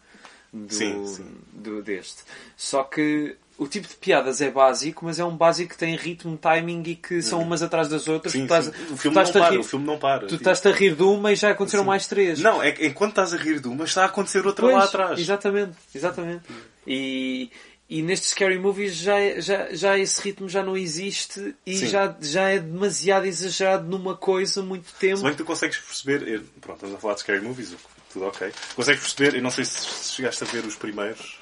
do, 0.52 0.74
Sim, 0.74 1.06
sim. 1.06 1.28
do- 1.54 1.82
deste. 1.84 2.24
Só 2.58 2.84
que 2.84 3.36
o 3.60 3.68
tipo 3.68 3.88
de 3.88 3.96
piadas 3.96 4.40
é 4.42 4.50
básico, 4.50 5.06
mas 5.06 5.20
é 5.20 5.26
um 5.26 5.36
básico 5.36 5.72
que 5.74 5.78
tem 5.78 5.96
ritmo, 5.96 6.38
timing 6.38 6.82
e 6.88 6.96
que 6.96 7.22
são 7.22 7.42
umas 7.42 7.62
atrás 7.62 7.88
das 7.90 8.08
outras. 8.08 8.32
Sim, 8.34 8.44
estás, 8.44 8.66
sim. 8.66 8.72
O 8.94 8.98
filme 8.98 9.16
não 9.18 9.32
para, 9.32 9.50
rir- 9.50 9.58
o 9.60 9.64
filme 9.64 9.86
não 9.86 9.98
para. 10.00 10.28
Tu 10.28 10.36
estás-te 10.36 10.68
a 10.68 10.72
rir 10.72 10.96
de 10.96 11.04
uma 11.04 11.32
e 11.32 11.36
já 11.36 11.52
aconteceram 11.52 11.84
mais 11.84 12.08
três. 12.08 12.40
Não, 12.40 12.64
é 12.64 12.72
que 12.72 12.88
enquanto 12.88 13.10
estás 13.12 13.34
a 13.34 13.38
rir 13.38 13.60
de 13.60 13.68
uma, 13.68 13.84
está 13.84 14.04
a 14.04 14.06
acontecer 14.06 14.46
outra 14.48 14.64
Pois, 14.66 14.76
lá 14.78 14.84
atrás. 14.86 15.20
Exatamente, 15.20 15.74
exatamente. 15.94 16.44
E, 16.88 17.52
e 17.90 18.02
nestes 18.02 18.30
Scary 18.30 18.58
Movies 18.58 18.96
já, 18.96 19.20
é- 19.20 19.42
já, 19.42 19.74
já 19.74 19.98
esse 19.98 20.22
ritmo 20.22 20.48
já 20.48 20.64
não 20.64 20.78
existe 20.78 21.54
e 21.66 21.78
Sim. 21.78 21.88
já, 21.88 22.16
já 22.22 22.50
é 22.50 22.60
demasiado 22.60 23.26
exagerado 23.26 23.86
numa 23.88 24.16
coisa 24.16 24.62
muito 24.64 24.92
tempo. 25.00 25.18
Se 25.18 25.24
bem 25.24 25.32
que 25.34 25.38
tu 25.40 25.46
consegues 25.46 25.78
perceber, 25.78 26.44
pronto, 26.62 26.76
estamos 26.78 26.96
a 26.96 27.00
falar 27.00 27.14
de 27.16 27.20
Scary 27.22 27.42
Movies, 27.42 27.76
tudo 28.14 28.26
ok. 28.26 28.52
Consegues 28.76 29.02
perceber, 29.02 29.36
eu 29.38 29.42
não 29.42 29.52
sei 29.52 29.66
se 29.66 30.14
chegaste 30.14 30.44
a 30.44 30.48
ver 30.48 30.64
os 30.66 30.76
primeiros. 30.76 31.39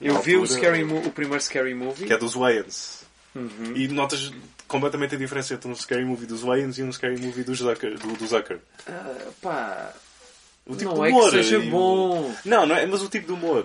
Eu 0.00 0.20
vi 0.20 0.36
o, 0.36 0.46
Scary 0.46 0.84
Mo- 0.84 0.98
o 1.06 1.10
primeiro 1.10 1.42
Scary 1.42 1.74
Movie. 1.74 2.06
Que 2.06 2.12
é 2.12 2.18
dos 2.18 2.34
Wayans. 2.34 3.04
Uhum. 3.34 3.72
E 3.74 3.88
notas 3.88 4.30
completamente 4.68 5.14
a 5.14 5.18
diferença 5.18 5.54
entre 5.54 5.68
um 5.68 5.74
Scary 5.74 6.04
Movie 6.04 6.26
dos 6.26 6.42
Wayans 6.42 6.78
e 6.78 6.82
um 6.82 6.92
Scary 6.92 7.18
Movie 7.20 7.42
do 7.44 7.54
Zucker. 7.54 7.98
Do, 7.98 8.12
do 8.14 8.26
Zucker. 8.26 8.60
Ah, 8.86 9.16
pá, 9.40 9.92
O 10.66 10.74
tipo 10.76 10.90
não 10.94 11.02
de 11.02 11.08
é 11.08 11.12
humor. 11.12 11.24
que 11.30 11.36
seja 11.36 11.56
e 11.58 11.68
o- 11.68 11.70
bom. 11.70 12.34
Não, 12.44 12.66
não 12.66 12.76
é, 12.76 12.86
mas 12.86 13.02
o 13.02 13.08
tipo 13.08 13.26
de 13.28 13.32
humor. 13.32 13.64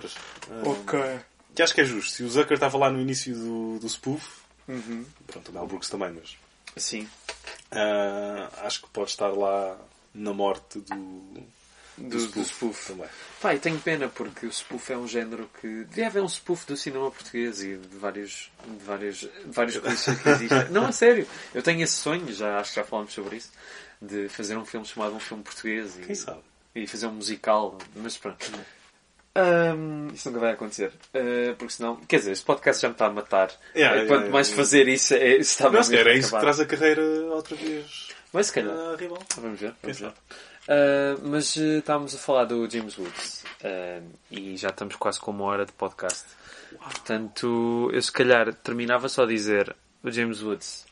Ah, 0.50 1.20
Que 1.54 1.62
acho 1.62 1.74
que 1.74 1.80
é 1.80 1.84
justo. 1.84 2.12
Se 2.12 2.22
o 2.22 2.28
Zucker 2.30 2.54
estava 2.54 2.78
lá 2.78 2.90
no 2.90 3.00
início 3.00 3.34
do, 3.34 3.78
do 3.80 3.86
spoof, 3.88 4.24
Uhum. 4.68 5.04
pronto, 5.26 5.48
o 5.50 5.52
Mel 5.54 5.66
Brooks 5.66 5.88
também, 5.90 6.12
mas 6.12 6.36
Sim. 6.76 7.08
ah, 7.72 8.48
acho 8.62 8.82
que 8.82 8.88
pode 8.90 9.10
estar 9.10 9.28
lá 9.28 9.76
na 10.14 10.32
morte 10.32 10.78
do, 10.80 11.44
Do, 11.98 12.26
do 12.28 12.42
spoof. 12.44 12.86
também. 12.88 13.06
Pá, 13.42 13.54
tenho 13.56 13.78
pena 13.78 14.08
porque 14.08 14.46
o 14.46 14.52
spoof 14.52 14.90
é 14.92 14.96
um 14.96 15.06
género 15.06 15.50
que. 15.60 15.84
Deve 15.84 16.04
haver 16.04 16.22
um 16.22 16.28
spoof 16.28 16.66
do 16.66 16.76
cinema 16.76 17.10
português 17.10 17.62
e 17.62 17.76
de 17.76 17.98
vários. 17.98 18.50
de 18.66 18.84
vários. 18.84 19.16
de 19.20 19.30
vários 19.46 19.76
coisas 19.78 20.16
que 20.22 20.28
existem. 20.28 20.68
Não, 20.70 20.86
a 20.86 20.92
sério. 20.92 21.26
Eu 21.54 21.62
tenho 21.62 21.82
esse 21.82 21.94
sonho, 21.94 22.32
já 22.32 22.58
acho 22.58 22.70
que 22.70 22.76
já 22.76 22.84
falámos 22.84 23.12
sobre 23.12 23.36
isso, 23.36 23.50
de 24.00 24.28
fazer 24.28 24.56
um 24.56 24.64
filme 24.64 24.86
chamado 24.86 25.14
Um 25.14 25.20
Filme 25.20 25.42
Português 25.42 25.98
e, 25.98 26.02
Quem 26.02 26.14
sabe? 26.14 26.40
e 26.74 26.86
fazer 26.86 27.06
um 27.06 27.12
musical, 27.12 27.76
mas 27.96 28.16
pronto. 28.16 28.50
Ahm, 29.34 30.08
isso 30.12 30.28
nunca 30.28 30.40
vai 30.40 30.52
acontecer. 30.52 30.92
Ah, 31.14 31.54
porque 31.56 31.72
senão. 31.74 31.96
Quer 31.96 32.18
dizer, 32.18 32.32
este 32.32 32.44
podcast 32.44 32.82
já 32.82 32.88
me 32.88 32.94
está 32.94 33.06
a 33.06 33.10
matar. 33.10 33.50
Yeah, 33.76 33.98
Quanto 34.02 34.10
yeah, 34.12 34.30
mais 34.30 34.48
yeah. 34.48 34.62
fazer 34.64 34.88
isso, 34.88 35.14
é, 35.14 35.36
isso 35.36 35.52
está 35.52 35.64
Não, 35.64 35.74
é 35.74 35.76
mesmo 35.78 36.08
isso 36.10 36.34
que 36.34 36.40
traz 36.40 36.60
a 36.60 36.66
carreira 36.66 37.02
outra 37.32 37.54
vez 37.56 38.08
Mas 38.32 38.46
se 38.46 38.52
calhar. 38.52 38.76
a 38.76 38.96
rival. 38.96 39.22
Vamos 39.36 39.60
ver. 39.60 39.74
Vamos 39.82 40.00
ver. 40.00 40.12
Uh, 40.70 41.20
mas 41.28 41.56
uh, 41.56 41.78
estávamos 41.78 42.14
a 42.14 42.18
falar 42.18 42.44
do 42.44 42.70
James 42.70 42.96
Woods 42.96 43.44
uh, 43.64 44.06
e 44.30 44.56
já 44.56 44.68
estamos 44.68 44.94
quase 44.94 45.18
com 45.18 45.32
uma 45.32 45.44
hora 45.44 45.66
de 45.66 45.72
podcast. 45.72 46.26
Portanto, 46.78 47.90
eu 47.92 48.00
se 48.00 48.12
calhar 48.12 48.54
terminava 48.54 49.08
só 49.08 49.24
a 49.24 49.26
dizer 49.26 49.74
o 50.04 50.10
James 50.12 50.40
Woods 50.40 50.86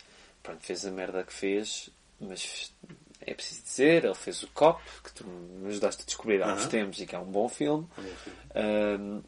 pronto, 0.48 0.64
fez 0.64 0.86
a 0.86 0.90
merda 0.90 1.22
que 1.22 1.32
fez, 1.32 1.90
mas 2.18 2.72
é 3.20 3.34
preciso 3.34 3.62
dizer, 3.62 4.04
ele 4.04 4.14
fez 4.14 4.42
o 4.42 4.48
Cop, 4.48 4.82
que 5.04 5.12
tu 5.12 5.26
me 5.26 5.68
ajudaste 5.68 6.02
a 6.02 6.06
descobrir 6.06 6.42
há 6.42 6.54
uns 6.54 6.62
Aham. 6.62 6.68
tempos 6.68 7.00
e 7.00 7.06
que 7.06 7.14
é 7.14 7.18
um 7.18 7.30
bom 7.30 7.48
filme. 7.48 7.86
Um, 8.54 9.22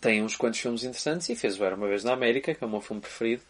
tem 0.00 0.22
uns 0.22 0.36
quantos 0.36 0.60
filmes 0.60 0.84
interessantes 0.84 1.28
e 1.28 1.36
fez 1.36 1.58
o 1.58 1.64
Era 1.64 1.74
Uma 1.74 1.88
Vez 1.88 2.04
na 2.04 2.12
América, 2.12 2.54
que 2.54 2.62
é 2.62 2.66
o 2.66 2.70
meu 2.70 2.80
filme 2.80 3.00
preferido. 3.00 3.42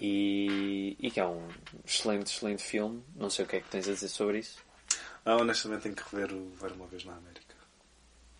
E, 0.00 0.96
e 0.98 1.10
que 1.10 1.20
é 1.20 1.26
um 1.26 1.46
excelente, 1.84 2.32
excelente 2.32 2.62
filme. 2.62 3.02
Não 3.14 3.28
sei 3.28 3.44
o 3.44 3.48
que 3.48 3.56
é 3.56 3.60
que 3.60 3.68
tens 3.68 3.88
a 3.88 3.92
dizer 3.92 4.08
sobre 4.08 4.38
isso. 4.38 4.58
Ah, 5.24 5.36
honestamente 5.36 5.82
tenho 5.82 5.94
que 5.94 6.02
rever 6.14 6.32
o 6.34 6.50
Ver 6.60 6.72
uma 6.72 6.86
vez 6.86 7.04
na 7.04 7.12
América. 7.12 7.54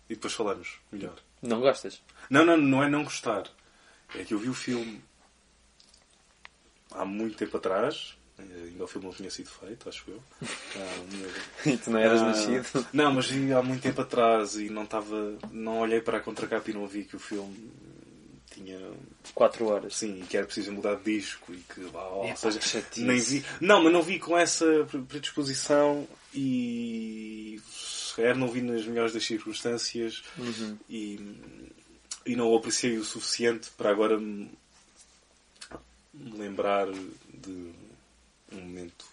E 0.09 0.15
depois 0.15 0.33
falarmos 0.33 0.79
melhor. 0.91 1.15
Não 1.41 1.59
gostas? 1.61 2.01
Não, 2.29 2.45
não, 2.45 2.57
não 2.57 2.83
é 2.83 2.89
não 2.89 3.03
gostar. 3.03 3.43
É 4.15 4.23
que 4.23 4.33
eu 4.33 4.39
vi 4.39 4.49
o 4.49 4.53
filme 4.53 5.01
há 6.91 7.05
muito 7.05 7.37
tempo 7.37 7.57
atrás. 7.57 8.15
Ainda 8.37 8.83
o 8.83 8.87
filme 8.87 9.07
não 9.07 9.13
tinha 9.13 9.29
sido 9.31 9.49
feito, 9.49 9.87
acho 9.87 10.03
eu. 10.09 10.21
Ah, 10.75 11.69
E 11.69 11.77
tu 11.77 11.91
não 11.91 11.99
eras 11.99 12.21
ah, 12.21 12.25
nascido? 12.25 12.87
Não, 12.91 13.13
mas 13.13 13.27
vi 13.27 13.53
há 13.53 13.61
muito 13.61 13.81
tempo 13.83 14.01
atrás 14.01 14.55
e 14.55 14.69
não 14.69 14.83
estava. 14.83 15.37
Não 15.51 15.79
olhei 15.79 16.01
para 16.01 16.17
a 16.17 16.21
contracapa 16.21 16.69
e 16.69 16.73
não 16.73 16.87
vi 16.87 17.05
que 17.05 17.15
o 17.15 17.19
filme 17.19 17.71
tinha 18.51 18.79
4 19.35 19.65
horas. 19.67 19.95
Sim, 19.95 20.21
e 20.21 20.25
que 20.25 20.35
era 20.35 20.45
preciso 20.47 20.71
mudar 20.71 20.95
de 20.95 21.03
disco 21.17 21.53
e 21.53 21.57
que 21.57 21.81
lá, 21.93 22.07
ou 22.09 22.25
Epá, 22.25 22.35
seja, 22.35 22.59
nem 22.97 23.19
vi. 23.19 23.45
Não, 23.61 23.83
mas 23.83 23.93
não 23.93 24.01
vi 24.01 24.17
com 24.19 24.35
essa 24.37 24.65
pre- 24.89 25.01
predisposição 25.01 26.07
e 26.35 27.59
se 27.71 28.15
calhar 28.15 28.37
não 28.37 28.47
vi 28.47 28.61
nas 28.61 28.85
melhores 28.85 29.13
das 29.13 29.23
circunstâncias 29.25 30.23
Uhum. 30.37 30.77
e, 30.89 31.19
e 32.25 32.35
não 32.35 32.49
o 32.51 32.55
apreciei 32.57 32.97
o 32.97 33.03
suficiente 33.03 33.69
para 33.77 33.89
agora 33.89 34.17
me, 34.19 34.49
me 36.13 36.37
lembrar 36.37 36.87
de 36.91 37.71
um 38.51 38.59
momento 38.61 39.05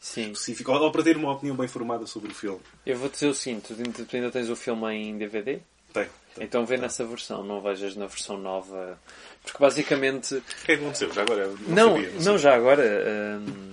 Sim. 0.00 0.32
específico 0.32 0.72
ou, 0.72 0.80
ou 0.82 0.90
para 0.90 1.02
ter 1.04 1.16
uma 1.16 1.32
opinião 1.32 1.56
bem 1.56 1.68
formada 1.68 2.06
sobre 2.06 2.32
o 2.32 2.34
filme. 2.34 2.60
Eu 2.84 2.96
vou 2.98 3.08
dizer 3.08 3.28
o 3.28 3.34
seguinte: 3.34 3.72
tu 3.74 4.16
ainda- 4.16 4.30
tens 4.30 4.48
o 4.48 4.56
filme 4.56 4.92
em 4.92 5.16
DVD? 5.16 5.60
Tem. 5.92 6.08
tem. 6.34 6.44
Então 6.44 6.66
vê 6.66 6.76
nessa 6.76 7.04
versão, 7.04 7.44
não 7.44 7.60
vejas 7.60 7.94
na 7.94 8.06
versão 8.06 8.36
nova. 8.38 8.98
Porque 9.44 9.58
basicamente. 9.60 10.34
O 10.34 10.40
que 10.64 10.72
é 10.72 10.76
que 10.76 10.82
aconteceu? 10.82 11.12
Já 11.12 11.22
agora? 11.22 11.46
Não, 11.68 11.92
sabia, 11.94 12.10
não, 12.14 12.20
sei. 12.22 12.38
já 12.38 12.54
agora. 12.56 13.38
hum, 13.40 13.71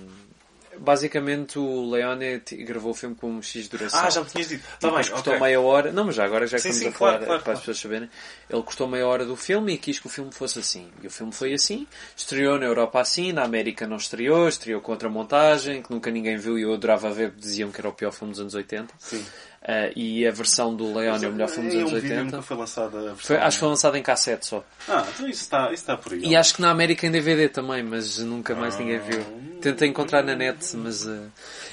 basicamente 0.80 1.58
o 1.58 1.90
Leone 1.90 2.42
gravou 2.64 2.92
o 2.92 2.94
filme 2.94 3.14
com 3.14 3.30
um 3.30 3.42
X 3.42 3.68
duração. 3.68 4.00
Ah, 4.00 4.10
já 4.10 4.20
me 4.22 4.26
tinhas 4.26 4.48
dito. 4.48 4.64
Está 4.74 4.90
bem, 4.90 4.98
custou 4.98 5.34
ok. 5.34 5.38
meia 5.38 5.60
hora. 5.60 5.92
Não, 5.92 6.04
mas 6.04 6.14
já 6.14 6.24
agora 6.24 6.46
já 6.46 6.56
que 6.56 6.62
Sim, 6.62 6.70
estamos 6.70 6.88
sim, 6.90 6.94
a 6.94 6.98
falar 6.98 7.10
claro, 7.10 7.26
claro, 7.26 7.42
para 7.42 7.52
as 7.52 7.58
claro. 7.58 7.58
pessoas 7.60 7.78
saberem. 7.78 8.10
Ele 8.48 8.62
custou 8.62 8.88
meia 8.88 9.06
hora 9.06 9.24
do 9.24 9.36
filme 9.36 9.74
e 9.74 9.78
quis 9.78 9.98
que 9.98 10.06
o 10.06 10.10
filme 10.10 10.32
fosse 10.32 10.58
assim. 10.58 10.90
E 11.02 11.06
o 11.06 11.10
filme 11.10 11.32
foi 11.32 11.52
assim. 11.52 11.86
Estreou 12.16 12.58
na 12.58 12.64
Europa 12.64 13.00
assim, 13.00 13.32
na 13.32 13.44
América 13.44 13.86
não 13.86 13.96
estreou, 13.96 14.48
estreou 14.48 14.80
com 14.80 14.92
outra 14.92 15.08
montagem 15.08 15.82
que 15.82 15.90
nunca 15.90 16.10
ninguém 16.10 16.36
viu 16.36 16.58
e 16.58 16.62
eu 16.62 16.72
adorava 16.72 17.10
ver, 17.10 17.32
diziam 17.36 17.70
que 17.70 17.80
era 17.80 17.88
o 17.88 17.92
pior 17.92 18.12
filme 18.12 18.32
dos 18.32 18.40
anos 18.40 18.54
80. 18.54 18.94
Sim. 18.98 19.24
Ah, 19.62 19.90
e 19.94 20.26
a 20.26 20.30
versão 20.30 20.74
do 20.74 20.94
Leone 20.94 21.22
é 21.22 21.28
o 21.28 21.32
melhor 21.32 21.48
filme 21.48 21.68
dos 21.68 21.76
anos 21.78 21.92
um 21.92 21.94
vídeo 21.96 22.08
80. 22.16 22.24
nunca 22.24 22.42
foi 22.42 22.56
lançada. 22.56 23.14
Foi- 23.16 23.36
acho 23.36 23.56
que 23.56 23.60
foi 23.60 23.68
lançado 23.68 23.94
em 23.98 24.02
cassete 24.02 24.46
só. 24.46 24.64
Ah, 24.88 25.06
então 25.14 25.28
isso 25.28 25.42
está, 25.42 25.64
isso 25.66 25.74
está 25.74 25.98
por 25.98 26.14
aí. 26.14 26.20
E 26.24 26.34
acho 26.34 26.54
que 26.54 26.62
na 26.62 26.70
América 26.70 27.06
em 27.06 27.10
DVD 27.10 27.46
também, 27.50 27.82
mas 27.82 28.18
nunca 28.20 28.54
mais 28.54 28.78
ninguém 28.78 28.96
Ah. 28.96 29.00
viu. 29.00 29.22
Tentei 29.60 29.86
encontrar 29.86 30.22
na 30.24 30.34
net, 30.34 30.74
mas. 30.78 31.06
ah, 31.06 31.26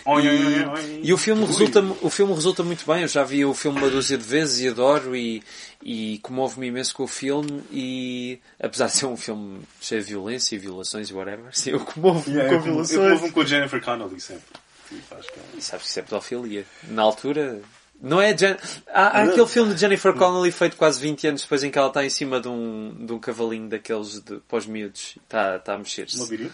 Oi, 0.06 0.22
e, 0.26 0.28
oi, 0.28 0.36
oi, 0.36 0.66
oi. 0.66 1.00
e 1.02 1.14
o 1.14 1.18
filme 1.18 1.46
resulta 1.46 1.82
o 2.02 2.10
filme 2.10 2.34
resulta 2.34 2.62
muito 2.62 2.86
bem. 2.86 3.04
Eu 3.04 3.08
já 3.08 3.24
vi 3.24 3.46
o 3.46 3.54
filme 3.54 3.80
uma 3.80 3.90
dúzia 3.90 4.18
de 4.18 4.24
vezes 4.26 4.60
e 4.60 4.68
adoro 4.68 5.16
e, 5.16 5.42
e 5.82 6.20
comove-me 6.22 6.68
imenso 6.68 6.94
com 6.94 7.04
o 7.04 7.08
filme 7.08 7.64
e 7.72 8.38
apesar 8.62 8.88
de 8.88 8.98
ser 8.98 9.06
um 9.06 9.16
filme 9.16 9.62
cheio 9.80 10.02
de 10.02 10.08
violência 10.10 10.56
e 10.56 10.60
violações 10.60 11.10
e 11.10 11.14
whatever, 11.14 11.46
sim, 11.54 11.70
eu 11.70 11.80
comovo-me 11.80 12.36
Yeah, 12.36 12.50
com 12.50 12.56
eu 12.56 12.60
como- 12.74 12.82
eu 12.82 12.86
violações. 12.86 13.22
como 13.22 13.32
com 13.32 13.40
a 13.42 13.46
Jennifer 13.46 13.82
Connelly 13.82 14.20
sempre. 14.20 14.44
Tipo, 14.90 15.16
que 15.16 15.40
é- 15.40 15.58
E 15.58 15.62
sabes 15.62 15.86
que 15.86 15.90
isso 15.92 16.00
é 16.00 16.02
pedofilia. 16.02 16.66
Na 16.90 17.04
altura. 17.04 17.62
Não 18.02 18.22
é. 18.22 18.36
Jen... 18.36 18.56
Há, 18.88 19.20
há 19.20 19.24
aquele 19.24 19.48
filme 19.48 19.74
de 19.74 19.80
Jennifer 19.80 20.14
Connelly 20.14 20.52
feito 20.52 20.76
quase 20.78 21.00
20 21.00 21.28
anos 21.28 21.42
depois 21.42 21.64
em 21.64 21.72
que 21.72 21.78
ela 21.78 21.88
está 21.88 22.06
em 22.06 22.10
cima 22.10 22.40
de 22.40 22.48
um, 22.48 23.06
de 23.06 23.14
um 23.14 23.20
cavalinho 23.20 23.68
daqueles 23.68 24.20
de, 24.22 24.40
para 24.48 24.58
os 24.58 24.68
miúdos. 24.68 25.18
Está, 25.24 25.56
está 25.58 25.74
a 25.74 25.78
mexer-se. 25.78 26.20
Labirinto? 26.20 26.54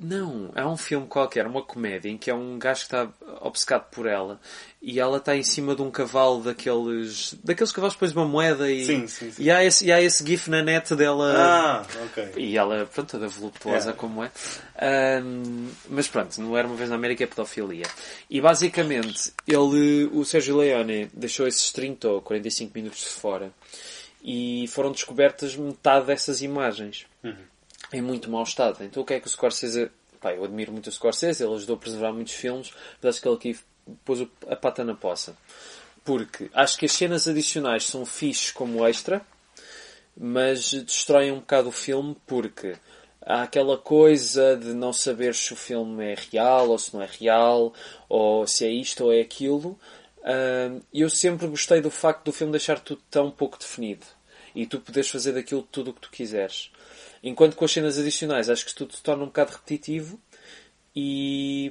Não, 0.00 0.50
é 0.54 0.64
um 0.64 0.76
filme 0.76 1.06
qualquer, 1.08 1.44
uma 1.46 1.60
comédia, 1.62 2.08
em 2.08 2.16
que 2.16 2.30
é 2.30 2.34
um 2.34 2.56
gajo 2.58 2.80
que 2.80 2.86
está 2.86 3.08
obcecado 3.40 3.90
por 3.90 4.06
ela 4.06 4.40
e 4.80 5.00
ela 5.00 5.16
está 5.18 5.36
em 5.36 5.42
cima 5.42 5.74
de 5.74 5.82
um 5.82 5.90
cavalo 5.90 6.40
daqueles. 6.40 7.34
daqueles 7.42 7.72
cavalos 7.72 7.94
que 7.94 8.00
pões 8.00 8.12
uma 8.12 8.24
moeda 8.24 8.70
e. 8.70 8.84
Sim, 8.84 9.06
sim, 9.08 9.32
sim. 9.32 9.42
E 9.42 9.50
há 9.50 9.64
esse, 9.64 9.84
e 9.86 9.90
há 9.92 10.00
esse 10.00 10.24
gif 10.24 10.48
na 10.48 10.62
net 10.62 10.94
dela. 10.94 11.34
Ah, 11.36 11.86
ok. 12.04 12.32
E 12.36 12.56
ela, 12.56 12.86
pronto, 12.86 13.10
toda 13.10 13.26
voluptuosa 13.26 13.90
É. 13.90 13.92
como 13.92 14.22
é. 14.22 14.30
Ahm, 14.80 15.68
mas 15.88 16.06
pronto, 16.06 16.40
não 16.40 16.56
era 16.56 16.68
uma 16.68 16.76
vez 16.76 16.88
na 16.88 16.94
América 16.96 17.24
é 17.24 17.26
pedofilia. 17.26 17.86
E 18.30 18.40
basicamente, 18.40 19.32
ele, 19.48 20.08
o 20.12 20.24
Sérgio 20.24 20.56
Leone 20.58 21.10
deixou 21.12 21.46
esses 21.48 21.72
30 21.72 22.08
ou 22.08 22.22
45 22.22 22.72
minutos 22.74 23.00
de 23.00 23.06
fora 23.08 23.52
e 24.22 24.66
foram 24.68 24.92
descobertas 24.92 25.56
metade 25.56 26.06
dessas 26.06 26.40
imagens 26.42 27.06
em 27.92 28.02
muito 28.02 28.30
mau 28.30 28.42
estado. 28.42 28.82
Então 28.84 29.02
o 29.02 29.06
que 29.06 29.14
é 29.14 29.20
que 29.20 29.26
o 29.26 29.30
Scorsese... 29.30 29.90
Pá, 30.20 30.34
eu 30.34 30.44
admiro 30.44 30.72
muito 30.72 30.88
o 30.88 30.92
Scorsese, 30.92 31.44
ele 31.44 31.54
ajudou 31.54 31.76
a 31.76 31.78
preservar 31.78 32.12
muitos 32.12 32.34
filmes, 32.34 32.72
mas 33.00 33.14
acho 33.14 33.22
que 33.22 33.28
ele 33.28 33.36
aqui 33.36 33.58
pôs 34.04 34.26
a 34.48 34.56
pata 34.56 34.82
na 34.82 34.94
poça. 34.94 35.36
Porque 36.04 36.50
acho 36.52 36.76
que 36.76 36.86
as 36.86 36.92
cenas 36.92 37.28
adicionais 37.28 37.86
são 37.86 38.04
fixes 38.04 38.50
como 38.50 38.84
extra, 38.86 39.22
mas 40.16 40.72
destroem 40.72 41.30
um 41.30 41.38
bocado 41.38 41.68
o 41.68 41.72
filme 41.72 42.16
porque 42.26 42.74
há 43.22 43.42
aquela 43.42 43.78
coisa 43.78 44.56
de 44.56 44.74
não 44.74 44.92
saber 44.92 45.34
se 45.34 45.52
o 45.52 45.56
filme 45.56 46.04
é 46.04 46.16
real 46.32 46.70
ou 46.70 46.78
se 46.78 46.92
não 46.92 47.02
é 47.02 47.06
real, 47.06 47.72
ou 48.08 48.44
se 48.46 48.64
é 48.64 48.70
isto 48.70 49.04
ou 49.04 49.12
é 49.12 49.20
aquilo. 49.20 49.78
E 50.92 51.00
eu 51.00 51.08
sempre 51.08 51.46
gostei 51.46 51.80
do 51.80 51.90
facto 51.90 52.24
do 52.24 52.32
filme 52.32 52.50
deixar 52.50 52.80
tudo 52.80 53.00
tão 53.08 53.30
pouco 53.30 53.56
definido 53.56 54.04
e 54.52 54.66
tu 54.66 54.80
poderes 54.80 55.08
fazer 55.08 55.32
daquilo 55.32 55.62
tudo 55.62 55.90
o 55.90 55.94
que 55.94 56.00
tu 56.00 56.10
quiseres. 56.10 56.72
Enquanto 57.22 57.56
com 57.56 57.64
as 57.64 57.72
cenas 57.72 57.98
adicionais 57.98 58.48
acho 58.50 58.66
que 58.66 58.74
tudo 58.74 58.94
se 58.94 59.02
torna 59.02 59.22
um 59.24 59.26
bocado 59.26 59.52
repetitivo 59.52 60.20
e, 60.94 61.70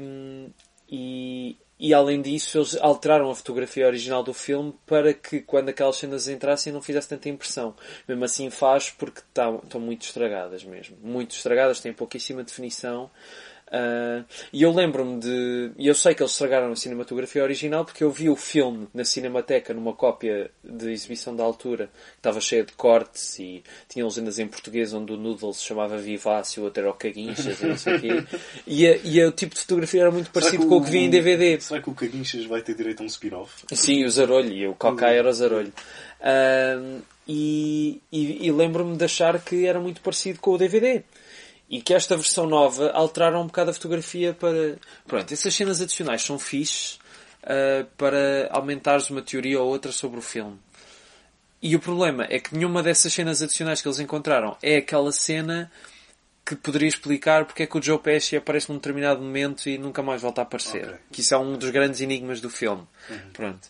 e, 0.89 1.57
e 1.79 1.93
além 1.93 2.21
disso 2.21 2.57
eles 2.57 2.75
alteraram 2.77 3.29
a 3.29 3.35
fotografia 3.35 3.85
original 3.87 4.23
do 4.23 4.33
filme 4.33 4.73
para 4.85 5.13
que 5.13 5.41
quando 5.41 5.69
aquelas 5.69 5.97
cenas 5.97 6.27
entrassem 6.27 6.71
não 6.71 6.81
fizesse 6.81 7.09
tanta 7.09 7.29
impressão. 7.29 7.75
Mesmo 8.07 8.23
assim 8.23 8.49
faz 8.49 8.89
porque 8.89 9.21
tá- 9.33 9.59
estão 9.63 9.79
muito 9.81 10.03
estragadas 10.03 10.63
mesmo. 10.63 10.97
Muito 11.01 11.31
estragadas, 11.31 11.79
têm 11.79 11.93
pouquíssima 11.93 12.43
definição. 12.43 13.09
Ah, 13.69 14.23
e 14.53 14.63
eu 14.63 14.71
lembro-me 14.71 15.19
de. 15.19 15.71
E 15.77 15.87
eu 15.87 15.93
sei 15.95 16.15
que 16.15 16.21
eles 16.23 16.31
estragaram 16.31 16.71
a 16.71 16.75
cinematografia 16.75 17.43
original 17.43 17.83
porque 17.83 18.03
eu 18.03 18.09
vi 18.11 18.29
o 18.29 18.35
filme 18.35 18.87
na 18.93 19.03
Cinemateca 19.03 19.73
numa 19.73 19.93
cópia 19.93 20.49
de 20.63 20.89
exibição 20.91 21.35
da 21.35 21.43
altura 21.43 21.87
que 21.87 22.19
estava 22.19 22.39
cheia 22.39 22.63
de 22.63 22.71
cortes 22.73 23.37
e 23.39 23.61
tinha 23.89 24.05
legendas 24.05 24.39
em 24.39 24.47
português 24.47 24.93
onde 24.93 25.11
o 25.11 25.17
Noodle 25.17 25.53
se 25.53 25.63
chamava 25.63 25.97
Vivace 25.97 26.59
e 26.59 26.61
o 26.61 26.63
outro 26.65 26.81
era 26.81 26.89
o 26.91 26.93
Caguinchas 26.93 27.61
e 27.61 27.65
não 27.65 27.77
sei 27.77 27.95
o 27.95 27.99
quê. 28.01 28.23
E, 28.65 28.87
a- 28.87 28.97
e 29.03 29.23
o 29.25 29.31
tipo 29.31 29.53
de 29.55 29.61
fotografia 29.61 30.01
era 30.01 30.11
muito 30.11 30.29
parecido 30.31 30.65
com 30.67 30.77
o 30.77 30.83
que 30.83 30.89
vi 30.91 30.99
em 30.99 31.09
DVD. 31.09 31.59
Será 31.59 31.81
que 31.81 31.89
o 31.89 31.93
Caguinchas 31.93 32.45
vai 32.45 32.61
ter 32.61 32.75
direito 32.75 33.01
a 33.01 33.03
um 33.03 33.07
spin-off? 33.07 33.63
Sim, 33.73 34.03
o 34.05 34.09
Zarolho, 34.09 34.51
e 34.51 34.67
o 34.67 34.73
Cocai 34.75 35.17
era 35.17 35.29
o 35.29 35.33
Zarolho. 35.33 35.73
Ahm, 36.21 37.01
e 37.27 38.01
e, 38.11 38.47
e 38.47 38.51
lembro-me 38.51 38.95
de 38.97 39.03
achar 39.05 39.39
que 39.43 39.65
era 39.65 39.79
muito 39.79 40.01
parecido 40.01 40.39
com 40.39 40.51
o 40.51 40.57
DVD. 40.57 41.03
E 41.69 41.81
que 41.81 41.93
esta 41.93 42.15
versão 42.15 42.47
nova 42.47 42.91
alteraram 42.91 43.41
um 43.41 43.47
bocado 43.47 43.71
a 43.71 43.73
fotografia 43.73 44.33
para. 44.33 44.77
Pronto, 45.05 45.33
essas 45.33 45.53
cenas 45.53 45.81
adicionais 45.81 46.21
são 46.21 46.39
fixes 46.39 46.99
ah, 47.43 47.85
para 47.97 48.49
aumentares 48.51 49.09
uma 49.09 49.21
teoria 49.21 49.61
ou 49.61 49.69
outra 49.69 49.91
sobre 49.91 50.19
o 50.19 50.21
filme. 50.21 50.59
E 51.61 51.75
o 51.75 51.79
problema 51.79 52.27
é 52.29 52.39
que 52.39 52.55
nenhuma 52.55 52.83
dessas 52.83 53.11
cenas 53.11 53.41
adicionais 53.41 53.81
que 53.81 53.87
eles 53.87 53.99
encontraram 53.99 54.55
é 54.61 54.77
aquela 54.77 55.11
cena 55.11 55.71
que 56.45 56.55
poderia 56.55 56.87
explicar 56.87 57.45
porque 57.45 57.63
é 57.63 57.65
que 57.65 57.77
o 57.77 57.81
Joe 57.81 57.99
Pesci 57.99 58.37
aparece 58.37 58.69
num 58.69 58.75
determinado 58.75 59.21
momento 59.21 59.67
e 59.67 59.77
nunca 59.77 60.03
mais 60.03 60.21
volta 60.21 60.41
a 60.41 60.43
aparecer. 60.43 60.85
Ok. 60.85 60.99
Que 61.11 61.21
isso 61.21 61.33
é 61.33 61.37
um 61.37 61.57
dos 61.57 61.69
grandes 61.71 61.99
enigmas 61.99 62.39
do 62.39 62.49
filme. 62.49 62.83
Pronto. 63.33 63.67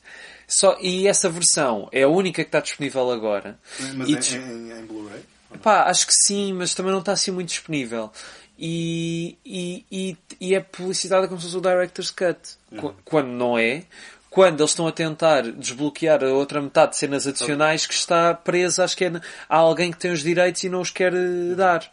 Só, 0.48 0.78
e 0.80 1.08
essa 1.08 1.30
versão 1.30 1.88
é 1.92 2.04
a 2.04 2.08
única 2.08 2.44
que 2.44 2.48
está 2.48 2.60
disponível 2.60 3.10
agora. 3.12 3.60
Mas 3.96 4.32
E 4.32 4.38
em, 4.38 4.72
em 4.72 4.86
Blu-ray? 4.86 5.22
Pá, 5.62 5.84
acho 5.84 6.06
que 6.08 6.14
sim, 6.14 6.54
mas 6.54 6.74
também 6.74 6.92
não 6.92 7.00
está 7.00 7.12
assim 7.14 7.32
muito 7.32 7.50
disponível. 7.50 8.12
E, 8.60 9.38
e, 9.46 9.86
e, 9.92 10.18
e 10.42 10.56
é 10.56 10.60
publicidade 10.60 11.28
como 11.28 11.40
se 11.40 11.46
fosse 11.48 11.58
o 11.58 11.62
Director's 11.62 12.10
Cut. 12.12 12.40
Qu- 12.80 12.96
Quando 13.06 13.28
não 13.30 13.58
é. 13.58 13.84
Quando 14.30 14.60
eles 14.60 14.72
estão 14.72 14.86
a 14.88 14.92
tentar 14.92 15.42
desbloquear 15.44 16.24
a 16.24 16.28
outra 16.28 16.62
metade 16.62 16.92
de 16.92 16.98
cenas 16.98 17.26
adicionais 17.26 17.86
que 17.88 17.94
está 17.94 18.34
presa, 18.34 18.84
acho 18.84 18.96
que 18.96 19.06
é, 19.06 19.12
alguém 19.48 19.92
que 19.92 19.98
tem 19.98 20.12
os 20.12 20.22
direitos 20.22 20.64
e 20.64 20.70
não 20.70 20.82
os 20.82 20.92
quer 20.92 21.14
eh, 21.14 21.56
dar. 21.56 21.90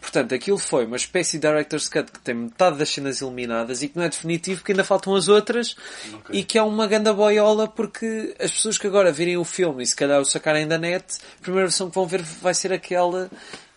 Portanto, 0.00 0.34
aquilo 0.34 0.58
foi 0.58 0.86
uma 0.86 0.96
espécie 0.96 1.38
de 1.38 1.46
Director's 1.46 1.88
Cut 1.88 2.10
que 2.10 2.20
tem 2.20 2.34
metade 2.34 2.78
das 2.78 2.88
cenas 2.90 3.22
eliminadas 3.22 3.82
e 3.82 3.88
que 3.88 3.96
não 3.96 4.04
é 4.04 4.08
definitivo 4.08 4.60
porque 4.60 4.72
ainda 4.72 4.84
faltam 4.84 5.14
as 5.14 5.28
outras 5.28 5.76
Ok. 6.14 6.38
e 6.38 6.42
que 6.42 6.58
é 6.58 6.62
uma 6.62 6.86
ganda 6.86 7.12
boiola 7.12 7.68
porque 7.68 8.34
as 8.40 8.50
pessoas 8.50 8.76
que 8.76 8.86
agora 8.86 9.12
virem 9.12 9.36
o 9.36 9.44
filme 9.44 9.82
e 9.82 9.86
se 9.86 9.94
calhar 9.96 10.20
o 10.20 10.24
sacarem 10.24 10.66
da 10.66 10.76
net, 10.78 11.04
a 11.38 11.42
primeira 11.42 11.68
versão 11.68 11.88
que 11.88 11.94
vão 11.94 12.06
ver 12.06 12.22
vai 12.22 12.52
ser 12.54 12.72
aquela 12.72 13.30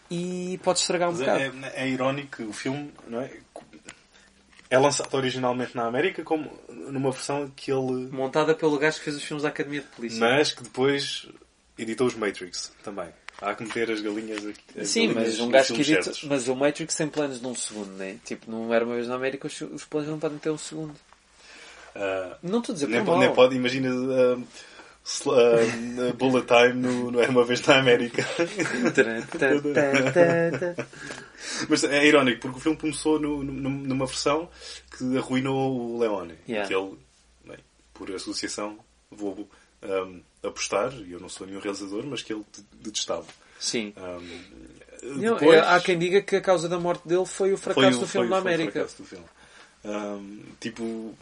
e 0.10 0.60
pode 0.64 0.80
estragar 0.80 1.10
um 1.10 1.12
Mas 1.12 1.20
bocado. 1.22 1.40
é, 1.40 1.46
é, 1.46 1.84
é 1.84 1.90
irónico 1.90 2.38
que 2.38 2.44
o 2.44 2.54
filme 2.54 2.92
não 3.08 3.22
é? 3.22 3.30
É 4.70 4.78
lançado 4.78 5.14
originalmente 5.16 5.76
na 5.76 5.86
América 5.86 6.24
como 6.24 6.52
numa 6.70 7.12
versão 7.12 7.52
que 7.56 7.72
ele. 7.72 8.10
Montada 8.12 8.54
pelo 8.56 8.78
gajo 8.78 8.98
que 8.98 9.04
fez 9.06 9.16
os 9.16 9.24
filmes 9.24 9.44
da 9.44 9.50
Academia 9.50 9.82
de 9.82 9.88
Polícia. 9.88 10.20
Mas 10.20 10.52
que 10.52 10.64
depois 10.64 11.28
editou 11.78 12.08
os 12.08 12.16
Matrix 12.16 12.72
também. 12.84 13.10
Há 13.40 13.54
que 13.54 13.64
meter 13.64 13.92
as 13.92 14.02
galinhas 14.02 14.46
aqui. 14.46 14.80
as 14.80 14.90
Sim, 14.90 15.08
galinhas 15.14 15.38
mas 15.38 15.40
um 15.40 15.50
gajo 15.52 15.74
que 15.76 15.82
edita. 15.82 16.04
certos. 16.04 16.24
Mas 16.24 16.48
o 16.48 16.56
Matrix 16.56 16.96
tem 16.96 17.08
planos 17.08 17.40
de 17.40 17.46
um 17.48 17.54
segundo, 17.56 17.92
né? 17.92 18.18
Tipo, 18.26 18.50
não 18.50 18.74
era 18.74 18.84
uma 18.84 18.96
vez 18.96 19.08
na 19.08 19.14
América, 19.16 19.46
os, 19.48 19.62
os 19.62 19.86
planos 19.86 20.10
não 20.10 20.18
podem 20.20 20.40
ter 20.40 20.50
um 20.50 20.58
segundo. 20.58 20.96
Ah, 21.96 22.38
Não 22.44 22.60
estou 22.60 22.74
a 22.74 22.76
dizer 22.76 22.88
nem, 22.88 23.00
por 23.00 23.06
po- 23.06 23.12
mal. 23.12 23.20
nem 23.20 23.34
pode, 23.34 23.56
imagina. 23.56 23.90
ah, 23.92 24.38
ah, 25.32 26.14
bullet 26.18 26.46
time 26.48 26.74
no, 26.74 27.12
no 27.12 27.20
Era 27.22 27.32
uma 27.32 27.44
vez 27.46 27.62
na 27.66 27.78
América. 27.80 28.26
Mas 31.70 31.84
é 31.84 32.06
irónico, 32.06 32.42
porque 32.42 32.58
o 32.58 32.62
filme 32.62 32.78
começou 32.78 33.20
no- 33.20 33.44
no- 33.44 33.70
numa 33.70 34.06
versão 34.06 34.50
que 34.98 35.18
arruinou 35.18 35.96
o 35.96 36.00
Leone. 36.00 36.36
Yeah. 36.48 36.68
Que 36.68 36.76
ele, 36.76 36.98
bem, 37.46 37.58
por 37.94 38.12
associação, 38.12 38.78
vou 39.10 39.48
ahm, 39.82 40.20
apostar, 40.44 40.94
e 40.94 41.12
eu 41.14 41.20
não 41.20 41.30
sou 41.30 41.48
nenhum 41.48 41.60
realizador, 41.60 42.06
mas 42.06 42.22
que 42.22 42.34
ele 42.34 42.44
de- 42.54 42.64
detestava. 42.84 43.26
Sim. 43.60 43.94
Um, 43.98 45.16
Não, 45.16 45.34
depois- 45.36 45.58
é- 45.58 45.62
há 45.62 45.80
quem 45.80 45.98
diga 45.98 46.22
que 46.22 46.36
a 46.36 46.42
causa 46.42 46.68
da 46.68 46.80
morte 46.80 47.08
dele 47.08 47.26
foi 47.26 47.54
o 47.54 47.58
fracasso 47.58 47.88
foi 47.88 47.98
o- 47.98 48.00
do 48.02 48.08
filme 48.08 48.28
foi- 48.28 48.36
na 48.36 48.42
foi 48.42 48.52
o 48.52 48.54
América. 48.56 48.72
fracasso 48.72 48.98
do 49.02 49.08
filme. 49.08 49.26
Um, 49.86 50.44
tipo, 50.60 51.16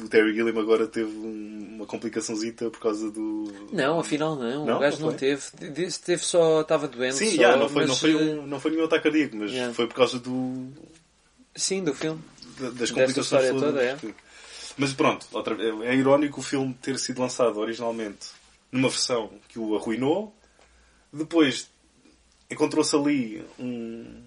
o 0.00 0.08
Terry 0.08 0.32
Gilliam 0.34 0.58
agora 0.60 0.86
teve 0.86 1.10
um- 1.16 1.74
uma 1.76 1.86
complicaçãozita 1.86 2.70
por 2.70 2.80
causa 2.80 3.10
do. 3.10 3.52
Não, 3.72 3.98
afinal 4.00 4.36
não. 4.36 4.64
Não? 4.64 4.76
o 4.76 4.78
gajo 4.78 5.00
Não 5.00 5.10
não, 5.10 5.16
teve. 5.16 5.42
Disse 5.74 6.00
teve 6.02 6.22
só. 6.24 6.60
estava 6.62 6.86
doente. 6.88 7.16
Sim, 7.16 7.30
só, 7.36 7.42
já, 7.42 7.56
não, 7.56 7.68
foi, 7.68 7.82
mas, 7.82 7.88
não, 7.90 7.96
foi 7.96 8.12
eh, 8.12 8.16
um, 8.34 8.46
não 8.46 8.60
foi 8.60 8.70
nenhum 8.70 8.84
ataque 8.84 9.04
cardíaco, 9.04 9.36
mas 9.36 9.50
Yeah. 9.50 9.74
foi 9.74 9.86
por 9.86 9.94
causa 9.94 10.18
do, 10.18 10.68
Sim, 11.54 11.84
do 11.84 11.92
filme. 11.94 12.20
da- 12.58 12.70
das 12.70 12.90
complicações 12.90 13.48
todas. 13.48 13.60
toda, 13.62 13.82
é. 13.82 13.98
Mas 14.78 14.92
pronto, 14.94 15.26
outra 15.32 15.54
é 15.84 15.94
irónico 15.94 16.40
o 16.40 16.42
filme 16.42 16.72
ter 16.80 16.98
sido 16.98 17.20
lançado 17.20 17.58
originalmente 17.58 18.28
numa 18.70 18.88
versão 18.88 19.30
que 19.48 19.58
o 19.58 19.76
arruinou, 19.76 20.34
depois 21.12 21.68
encontrou-se 22.50 22.96
ali 22.96 23.44
um. 23.58 24.22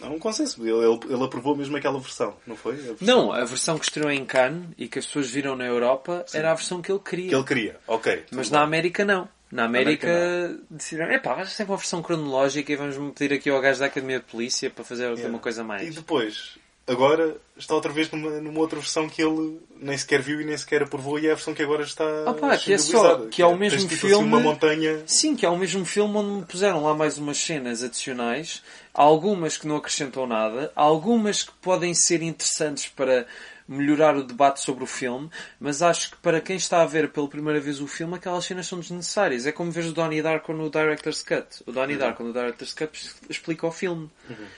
Não, 0.00 0.14
um 0.14 0.18
consenso. 0.18 0.60
Ele, 0.66 0.70
ele, 0.72 1.00
ele 1.14 1.24
aprovou 1.24 1.56
mesmo 1.56 1.76
aquela 1.76 1.98
versão, 1.98 2.34
não 2.46 2.56
foi? 2.56 2.74
A 2.74 2.76
versão 2.94 2.96
Não, 3.00 3.32
a 3.32 3.44
versão 3.44 3.78
que 3.78 3.84
estreou 3.84 4.10
em 4.10 4.24
Cannes 4.24 4.66
e 4.76 4.88
que 4.88 4.98
as 4.98 5.06
pessoas 5.06 5.30
viram 5.30 5.56
na 5.56 5.64
Europa 5.66 6.24
era 6.32 6.50
a 6.50 6.54
versão 6.54 6.80
que 6.82 6.90
ele 6.92 7.00
queria. 7.00 7.28
Que 7.30 7.34
ele 7.34 7.44
queria, 7.44 7.76
ok. 7.86 8.24
Mas 8.30 8.48
bem. 8.48 8.58
na 8.58 8.64
América 8.64 9.04
não. 9.04 9.28
Na 9.50 9.64
América, 9.64 10.06
América 10.06 10.60
decidiram, 10.70 11.10
epá, 11.10 11.32
vamos 11.32 11.56
ter 11.56 11.64
uma 11.64 11.76
versão 11.78 12.02
cronológica 12.02 12.70
e 12.70 12.76
vamos 12.76 12.96
pedir 13.14 13.34
aqui 13.34 13.48
ao 13.48 13.58
gajo 13.62 13.80
da 13.80 13.86
Academia 13.86 14.18
de 14.18 14.26
Polícia 14.26 14.68
para 14.68 14.84
fazer 14.84 15.04
Yeah. 15.04 15.26
uma 15.28 15.38
coisa 15.38 15.62
E 15.62 15.64
mais. 15.64 15.94
depois, 15.94 16.58
agora 16.88 17.36
está 17.56 17.74
outra 17.74 17.92
vez 17.92 18.10
numa, 18.10 18.30
numa 18.40 18.58
outra 18.60 18.78
versão 18.78 19.08
que 19.08 19.22
ele 19.22 19.60
nem 19.80 19.96
sequer 19.96 20.20
viu 20.22 20.40
e 20.40 20.44
nem 20.44 20.56
sequer 20.56 20.82
aprovou, 20.82 21.18
e 21.18 21.26
é 21.26 21.32
a 21.32 21.34
versão 21.34 21.54
que 21.54 21.62
agora 21.62 21.82
está. 21.82 22.04
Opa, 22.26 22.56
que 22.56 22.72
é 22.72 22.78
só- 22.78 23.16
que 23.26 23.42
é 23.42 23.46
o 23.46 23.56
mesmo 23.56 23.78
tens, 23.80 23.88
tipo, 23.90 24.00
filme- 24.08 24.14
Assim, 24.16 24.24
uma 24.24 24.40
montanha. 24.40 25.02
Sim, 25.06 25.36
que 25.36 25.44
é 25.46 25.48
o 25.48 25.56
mesmo 25.56 25.84
filme 25.84 26.16
onde 26.16 26.30
me 26.40 26.44
puseram 26.44 26.82
lá 26.82 26.94
mais 26.94 27.18
umas 27.18 27.36
cenas 27.38 27.82
adicionais, 27.84 28.62
algumas 28.94 29.56
que 29.56 29.66
não 29.68 29.76
acrescentam 29.76 30.26
nada, 30.26 30.72
algumas 30.74 31.42
que 31.44 31.52
podem 31.60 31.94
ser 31.94 32.22
interessantes 32.22 32.86
para 32.88 33.26
melhorar 33.68 34.16
o 34.16 34.24
debate 34.24 34.60
sobre 34.60 34.82
o 34.82 34.86
filme, 34.86 35.28
mas 35.60 35.82
acho 35.82 36.12
que 36.12 36.16
para 36.16 36.40
quem 36.40 36.56
está 36.56 36.80
a 36.80 36.86
ver 36.86 37.10
pela 37.10 37.28
primeira 37.28 37.60
vez 37.60 37.80
o 37.82 37.86
filme, 37.86 38.14
aquelas 38.14 38.44
cenas 38.46 38.66
são 38.66 38.80
desnecessárias. 38.80 39.44
É 39.46 39.52
como 39.52 39.70
ver 39.70 39.84
o 39.84 39.92
Donnie 39.92 40.22
Darko 40.22 40.54
no 40.54 40.70
Director's 40.70 41.22
Cut. 41.22 41.62
O 41.66 41.72
Donnie 41.72 41.96
Darko 41.98 42.24
no 42.24 42.32
Director's 42.32 42.72
Cut 42.72 42.98
explica 43.28 43.66
o 43.66 43.70
filme. 43.70 44.10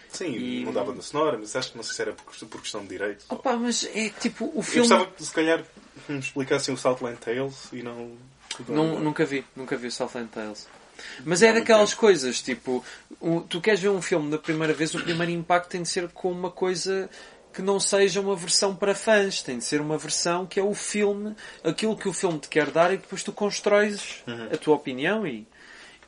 Sim, 0.08 0.32
E- 0.34 0.64
não 0.64 0.72
dava 0.72 0.92
da 0.92 1.02
sonora, 1.02 1.36
mas 1.36 1.56
acho 1.56 1.72
que 1.72 1.76
não 1.76 1.82
sei 1.82 1.94
se 1.94 2.02
era 2.02 2.12
por, 2.12 2.60
questão- 2.60 2.82
de 2.82 2.88
direito. 2.88 3.24
Opa, 3.28 3.56
mas 3.56 3.84
é 3.94 4.08
tipo, 4.10 4.44
o 4.54 4.58
Eu 4.58 4.62
filme... 4.62 4.88
gostava 4.88 5.06
que 5.10 5.24
se 5.24 5.32
calhar 5.34 5.64
me 6.08 6.18
explicassem 6.18 6.72
o 6.72 6.76
Southland 6.76 7.18
Tales 7.18 7.68
e 7.72 7.82
não. 7.82 8.12
Não, 8.68 9.00
nunca 9.00 9.24
vi, 9.24 9.44
nunca 9.56 9.76
vi 9.76 9.88
o 9.88 9.92
Southland 9.92 10.28
Tales. 10.28 10.68
Mas 11.24 11.42
é 11.42 11.52
daquelas 11.52 11.94
coisas, 11.94 12.42
tipo, 12.42 12.84
tu 13.48 13.60
queres 13.60 13.80
ver 13.80 13.88
um 13.88 14.02
filme 14.02 14.30
da 14.30 14.38
primeira 14.38 14.74
vez, 14.74 14.94
o 14.94 15.02
primeiro 15.02 15.32
impacto 15.32 15.70
tem 15.70 15.82
de 15.82 15.88
ser 15.88 16.08
com 16.10 16.30
uma 16.30 16.50
coisa 16.50 17.08
que 17.52 17.62
não 17.62 17.80
seja 17.80 18.20
uma 18.20 18.36
versão 18.36 18.74
para 18.74 18.94
fãs, 18.94 19.42
tem 19.42 19.58
de 19.58 19.64
ser 19.64 19.80
uma 19.80 19.98
versão 19.98 20.46
que 20.46 20.60
é 20.60 20.62
o 20.62 20.74
filme, 20.74 21.34
aquilo 21.64 21.96
que 21.96 22.08
o 22.08 22.12
filme 22.12 22.38
te 22.38 22.48
quer 22.48 22.70
dar 22.70 22.92
e 22.92 22.96
depois 22.96 23.22
tu 23.22 23.32
constróis 23.32 24.22
a 24.52 24.56
tua 24.56 24.76
opinião 24.76 25.26
e, 25.26 25.46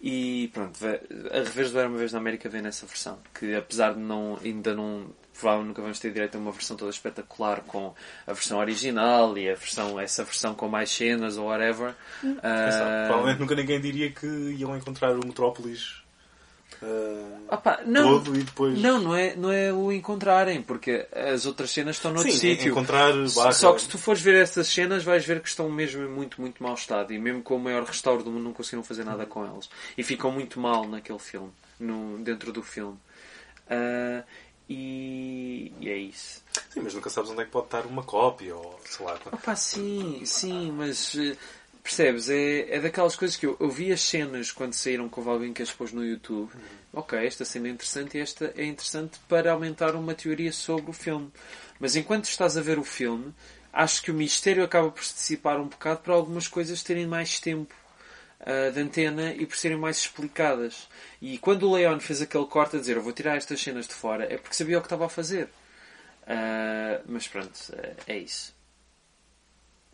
e 0.01 0.49
pronto, 0.53 0.79
a 0.85 1.39
reveres 1.39 1.73
do 1.73 1.79
Era 1.79 1.89
uma 1.89 1.99
vez 1.99 2.13
na 2.13 2.19
América 2.19 2.49
vem 2.49 2.63
nessa 2.63 2.87
versão, 2.87 3.19
que 3.35 3.55
apesar 3.55 3.95
de 3.95 4.01
não, 4.01 4.39
ainda 4.45 4.75
não, 4.75 5.07
provavelmente 5.33 5.69
nunca 5.69 5.83
vamos 5.83 5.99
ter 5.99 6.13
direito 6.13 6.37
a 6.37 6.39
uma 6.39 6.53
versão 6.53 6.77
toda 6.77 6.91
espetacular 6.91 7.63
com 7.63 7.95
a 8.27 8.33
versão 8.33 8.59
original 8.59 9.37
e 9.37 9.51
a 9.51 9.55
versão, 9.55 9.99
essa 9.99 10.25
versão 10.25 10.55
com 10.55 10.69
mais 10.69 10.91
cenas 10.91 11.37
ou 11.37 11.47
whatever. 11.47 11.95
Ah, 12.43 13.05
Provavelmente 13.07 13.41
nunca 13.41 13.55
ninguém 13.55 13.81
diria 13.81 14.11
que 14.11 14.27
iam 14.27 14.77
encontrar 14.77 15.13
o 15.13 15.27
Metrópolis 15.27 16.02
ah, 16.83 17.55
Opa, 17.55 17.81
não, 17.85 18.23
todo 18.23 18.35
e 18.39 18.43
depois. 18.43 18.79
não, 18.81 18.99
não 19.01 19.15
é, 19.15 19.37
não 19.37 19.53
é 19.53 19.73
o 19.73 19.93
encontrarem, 19.93 20.63
porque 20.63 21.07
as 21.15 21.45
outras 21.47 21.71
cenas 21.71 21.97
estão 21.97 22.13
noutro 22.13 22.33
Sim, 22.33 22.39
sítio. 22.39 22.71
encontrar 22.71 23.13
barra. 23.35 23.53
Só 23.53 23.73
que 23.75 23.83
se 23.83 23.89
tu 23.89 23.99
fores 23.99 24.23
ver 24.23 24.35
essas 24.37 24.67
cenas, 24.67 25.05
vais 25.05 25.25
ver 25.25 25.41
que 25.41 25.49
estão 25.49 25.69
mesmo 25.69 26.03
em 26.03 26.09
muito, 26.09 26.41
muito 26.41 26.63
mau 26.63 26.75
estado. 26.75 27.13
E 27.13 27.19
mesmo 27.19 27.43
com 27.43 27.57
o 27.57 27.61
maior 27.61 27.85
restauro 27.85 28.23
do 28.23 28.31
mundo, 28.31 28.45
não 28.45 28.53
conseguiram 28.53 28.83
fazer 28.83 29.05
nada 29.05 29.27
com 29.27 29.45
elas. 29.45 29.69
E 29.97 30.03
ficam 30.03 30.31
muito 30.33 30.59
mal 30.59 30.87
naquele 30.89 31.19
filme, 31.19 31.51
no, 31.79 32.19
dentro 32.19 32.53
do 32.53 32.63
filme. 32.63 32.99
Ah, 33.69 34.25
e, 34.69 35.73
e 35.81 35.89
é 35.91 35.97
isso. 35.97 36.43
Sim, 36.71 36.81
mas 36.81 36.95
nunca 36.95 37.11
sabes 37.11 37.31
onde 37.31 37.43
é 37.43 37.45
que 37.45 37.51
pode 37.51 37.67
estar 37.67 37.85
uma 37.87 38.03
cópia 38.03 38.57
ou 38.57 38.81
sei 38.85 39.05
lá. 39.05 39.19
Opa, 39.31 39.55
sim, 39.55 40.23
sim, 40.25 40.73
mas 40.73 41.15
eh, 41.17 41.37
percebes? 41.83 42.29
É, 42.31 42.77
é 42.77 42.81
daquelas 42.81 43.17
coisas 43.17 43.37
que 43.37 43.47
eu, 43.47 43.57
eu 43.61 43.71
vi 43.71 43.93
as 43.93 44.01
cenas 44.01 44.51
quando 44.53 44.75
saíram 44.75 45.09
com 45.09 45.21
o 45.21 45.25
Valvin 45.25 45.53
que 45.53 45.63
as 45.63 45.73
pôs 45.73 45.93
no 45.93 46.05
YouTube. 46.05 46.51
Ok, 46.93 47.19
esta 47.27 47.45
cena 47.45 47.69
é 47.69 47.71
interessante 47.71 48.17
e 48.19 48.21
esta 48.21 48.53
é 48.57 48.65
interessante 48.65 49.19
para 49.29 49.53
aumentar 49.53 49.95
uma 49.95 50.15
teoria 50.15 50.53
sobre 50.53 50.91
o 50.91 50.95
filme. 50.95 51.31
Mas 51.81 51.97
enquanto 51.97 52.27
estás 52.27 52.57
a 52.57 52.61
ver 52.63 52.79
o 52.79 52.85
filme, 52.85 53.35
acho 53.73 54.03
que 54.03 54.11
o 54.11 54.15
mistério 54.15 54.63
acaba 54.65 54.91
por 54.91 55.03
se 55.05 55.15
dissipar 55.15 55.59
um 55.61 55.69
bocado 55.69 56.01
para 56.01 56.15
algumas 56.15 56.47
coisas 56.49 56.83
terem 56.83 57.07
mais 57.07 57.41
tempo 57.41 57.75
ah, 58.41 58.71
de 58.71 58.81
antena 58.81 59.33
e 59.35 59.47
por 59.47 59.57
serem 59.57 59.79
mais 59.79 59.99
explicadas. 59.99 60.89
E 61.21 61.39
quando 61.39 61.69
o 61.69 61.75
Leon 61.75 61.99
fez 62.01 62.21
aquele 62.23 62.47
corte 62.47 62.77
a 62.77 62.79
dizer 62.81 62.97
eu 62.97 63.03
vou 63.03 63.13
tirar 63.13 63.37
estas 63.37 63.61
cenas 63.61 63.87
de 63.89 63.95
fora, 63.95 64.25
é 64.33 64.37
porque 64.37 64.55
sabia 64.55 64.79
o 64.79 64.81
que 64.81 64.87
estava 64.87 65.07
a 65.07 65.09
fazer. 65.09 65.49
Ah, 66.27 67.01
mas 67.07 67.27
pronto, 67.29 67.59
é- 67.75 67.95
é 68.15 68.19
isso. 68.19 68.55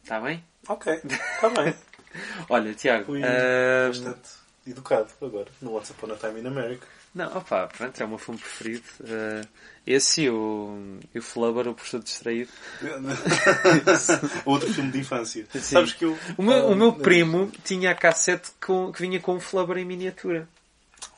Está 0.09 0.20
bem? 0.20 0.42
Ok, 0.66 0.90
está 1.04 1.50
bem. 1.50 1.74
Olha, 2.48 2.72
Tiago. 2.72 3.04
Fui 3.04 3.22
ah, 3.22 3.88
bastante 3.88 4.30
educado 4.66 5.09
agora 5.20 5.48
no 5.61 5.76
Once 5.76 5.92
Upon 5.92 6.12
a 6.12 6.16
Time 6.16 6.40
in 6.40 6.46
America. 6.46 6.86
não, 7.14 7.36
opá, 7.36 7.66
pronto, 7.66 8.00
é 8.00 8.06
o 8.06 8.09
meu 8.09 8.16
filme 8.16 8.40
preferido. 8.40 8.86
Ah, 9.04 9.46
esse 9.86 10.22
e 10.22 10.30
o, 10.30 10.98
e 11.14 11.18
o 11.18 11.22
Flubber, 11.22 11.68
o 11.68 11.74
professor 11.74 12.02
distraído. 12.02 12.50
Outro 14.46 14.72
filme 14.72 14.90
de 14.92 15.00
infância. 15.00 15.46
Sim. 15.52 15.61
Sabes 15.61 15.92
que 15.92 16.06
eu. 16.06 16.18
O 16.38 16.42
meu, 16.42 16.56
ah, 16.56 16.66
o 16.68 16.74
meu 16.74 16.94
primo 16.94 17.52
tinha 17.62 17.90
a 17.90 17.94
cassete 17.94 18.50
com, 18.64 18.90
que 18.90 19.02
vinha 19.02 19.20
com 19.20 19.36
o 19.36 19.40
Flubber 19.40 19.76
em 19.76 19.84
miniatura. 19.84 20.48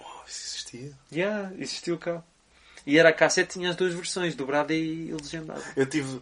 Oh, 0.00 0.26
isso 0.26 0.56
existia. 0.56 0.92
Já, 1.12 1.52
existiu 1.56 1.96
cá. 1.96 2.24
E 2.84 2.98
era 2.98 3.10
a 3.10 3.12
cassete, 3.12 3.52
tinha 3.52 3.70
as 3.70 3.76
duas 3.76 3.94
versões, 3.94 4.34
dobrada 4.34 4.74
e 4.74 5.12
legendada. 5.12 5.62
Eu 5.76 5.86
tive. 5.86 6.20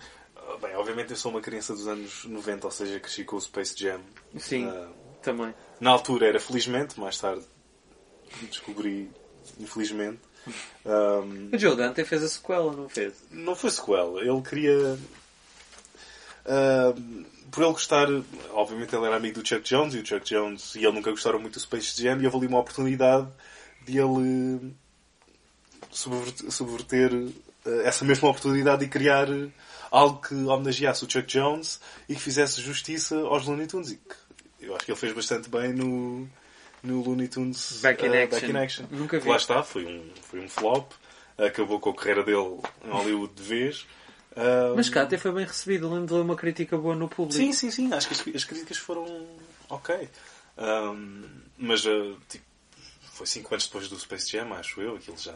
Bem, 0.61 0.75
obviamente 0.77 1.11
eu 1.11 1.17
sou 1.17 1.31
uma 1.31 1.41
criança 1.41 1.73
dos 1.75 1.87
anos 1.87 2.25
90, 2.25 2.67
ou 2.67 2.71
seja, 2.71 2.99
cresci 2.99 3.23
com 3.25 3.37
o 3.37 3.41
Space 3.41 3.75
Jam. 3.77 4.01
Sim, 4.39 4.67
Ah, 4.69 4.89
também. 5.23 5.55
na 5.81 5.91
altura 5.91 6.27
era 6.27 6.41
felizmente, 6.41 6.99
mais 6.99 7.19
tarde 7.19 7.45
descobri 8.51 9.11
infelizmente. 9.61 10.19
Ahm, 10.87 11.51
O 11.53 11.59
Joe 11.59 11.77
Dante 11.77 12.05
fez 12.05 12.23
a 12.23 12.29
sequela, 12.29 12.73
não 12.73 12.89
fez? 12.89 13.15
não 13.31 13.55
foi 13.55 13.71
sequela. 13.71 14.21
Ele 14.21 14.41
queria. 14.43 14.99
ahm, 16.47 17.25
por 17.51 17.63
ele 17.63 17.73
gostar, 17.73 18.07
obviamente 18.53 18.95
ele 18.95 19.07
era 19.07 19.17
amigo 19.17 19.41
do 19.41 19.47
Chuck 19.49 19.63
Jones 19.63 19.95
e 19.95 19.99
o 19.99 20.07
Chuck 20.07 20.25
Jones 20.29 20.75
e 20.75 20.79
ele 20.85 20.93
nunca 20.93 21.11
gostaram 21.11 21.39
muito 21.39 21.55
do 21.55 21.61
Space 21.61 22.01
Jam 22.01 22.21
e 22.21 22.25
houve 22.27 22.37
ali 22.39 22.47
uma 22.47 22.59
oportunidade 22.61 23.27
de 23.87 23.99
ele 23.99 24.75
subverter, 25.91 26.51
subverter, 26.51 27.13
eh, 27.65 27.83
essa 27.85 28.05
mesma 28.05 28.29
oportunidade 28.29 28.85
e 28.85 28.89
criar 28.89 29.27
algo 29.91 30.21
que 30.21 30.35
homenageasse 30.35 31.05
o 31.05 31.11
Chuck 31.11 31.27
Jones 31.27 31.81
e 32.09 32.15
que 32.15 32.21
fizesse 32.21 32.61
justiça 32.61 33.17
aos 33.19 33.47
Looney 33.47 33.67
Tunes. 33.67 33.91
E 33.93 33.97
que 33.97 34.15
eu 34.67 34.75
acho 34.75 34.85
que 34.85 34.91
ele 34.93 34.99
fez 34.99 35.13
bastante 35.13 35.49
bem 35.49 35.73
no, 35.73 36.29
no 36.83 37.03
Looney 37.03 37.29
Tunes 37.29 37.81
Back 37.83 38.05
in 38.05 38.09
eh, 38.13 38.23
Action. 38.25 38.41
Back 38.41 38.51
in 38.53 38.57
Action. 38.57 38.87
Nunca 38.91 39.19
vi. 39.19 39.29
Lá 39.29 39.37
está, 39.37 39.63
foi 39.63 39.87
um, 39.87 40.11
foi 40.23 40.41
um 40.41 40.49
flop. 40.49 40.93
Acabou 41.39 41.79
com 41.79 41.91
a 41.91 41.95
carreira 41.95 42.25
dele 42.25 42.59
em 42.85 42.91
Hollywood 42.91 43.33
de 43.35 43.43
vez. 43.43 43.87
Ah, 44.37 44.73
Mas 44.77 44.89
cá 44.89 45.03
até 45.03 45.17
foi 45.17 45.33
bem 45.33 45.45
recebido. 45.45 45.89
Lembro 45.89 46.07
de 46.07 46.13
ler 46.15 46.21
uma 46.21 46.37
crítica 46.37 46.77
boa 46.77 46.95
no 46.95 47.09
público. 47.09 47.35
Sim, 47.37 47.53
sim, 47.53 47.71
sim. 47.71 47.93
Acho 47.93 48.09
que 48.09 48.15
as, 48.31 48.37
as 48.37 48.45
críticas 48.45 48.77
foram 48.77 49.27
ok. 49.69 50.09
Ahm, 50.57 51.25
mas 51.57 51.87
ah, 51.87 52.15
tipo, 52.29 52.45
foi 53.13 53.27
5 53.27 53.55
anos 53.55 53.67
depois 53.67 53.89
do 53.89 53.99
Space 53.99 54.31
Jam, 54.31 54.53
acho 54.55 54.81
eu. 54.81 54.97
Aquilo 54.97 55.17
já. 55.17 55.35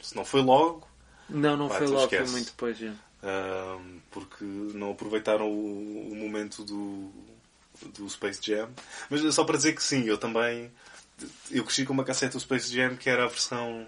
Se 0.00 0.16
não 0.16 0.24
foi 0.24 0.42
logo, 0.42 0.86
Não, 1.28 1.56
não 1.56 1.68
Pá, 1.68 1.78
foi 1.78 1.86
tu 1.86 1.92
logo, 1.92 2.08
foi 2.08 2.18
esquece. 2.18 2.32
muito 2.32 2.46
depois. 2.46 2.76
já. 2.78 2.92
Ahm, 3.22 3.98
porque 4.10 4.44
não 4.44 4.92
aproveitaram 4.92 5.48
o, 5.50 6.10
o 6.12 6.14
momento 6.16 6.64
do, 6.64 7.10
do 7.94 8.08
Space 8.10 8.40
Jam. 8.42 8.70
Mas 9.08 9.34
só 9.34 9.44
para 9.44 9.56
dizer 9.56 9.74
que 9.74 9.82
sim, 9.82 10.04
eu 10.04 10.18
também. 10.18 10.70
Eu 11.50 11.64
cresci 11.64 11.84
com 11.84 11.92
uma 11.92 12.04
cassete 12.04 12.32
do 12.34 12.40
Space 12.40 12.72
Jam 12.74 12.96
que 12.96 13.08
era 13.08 13.24
a 13.24 13.28
versão 13.28 13.86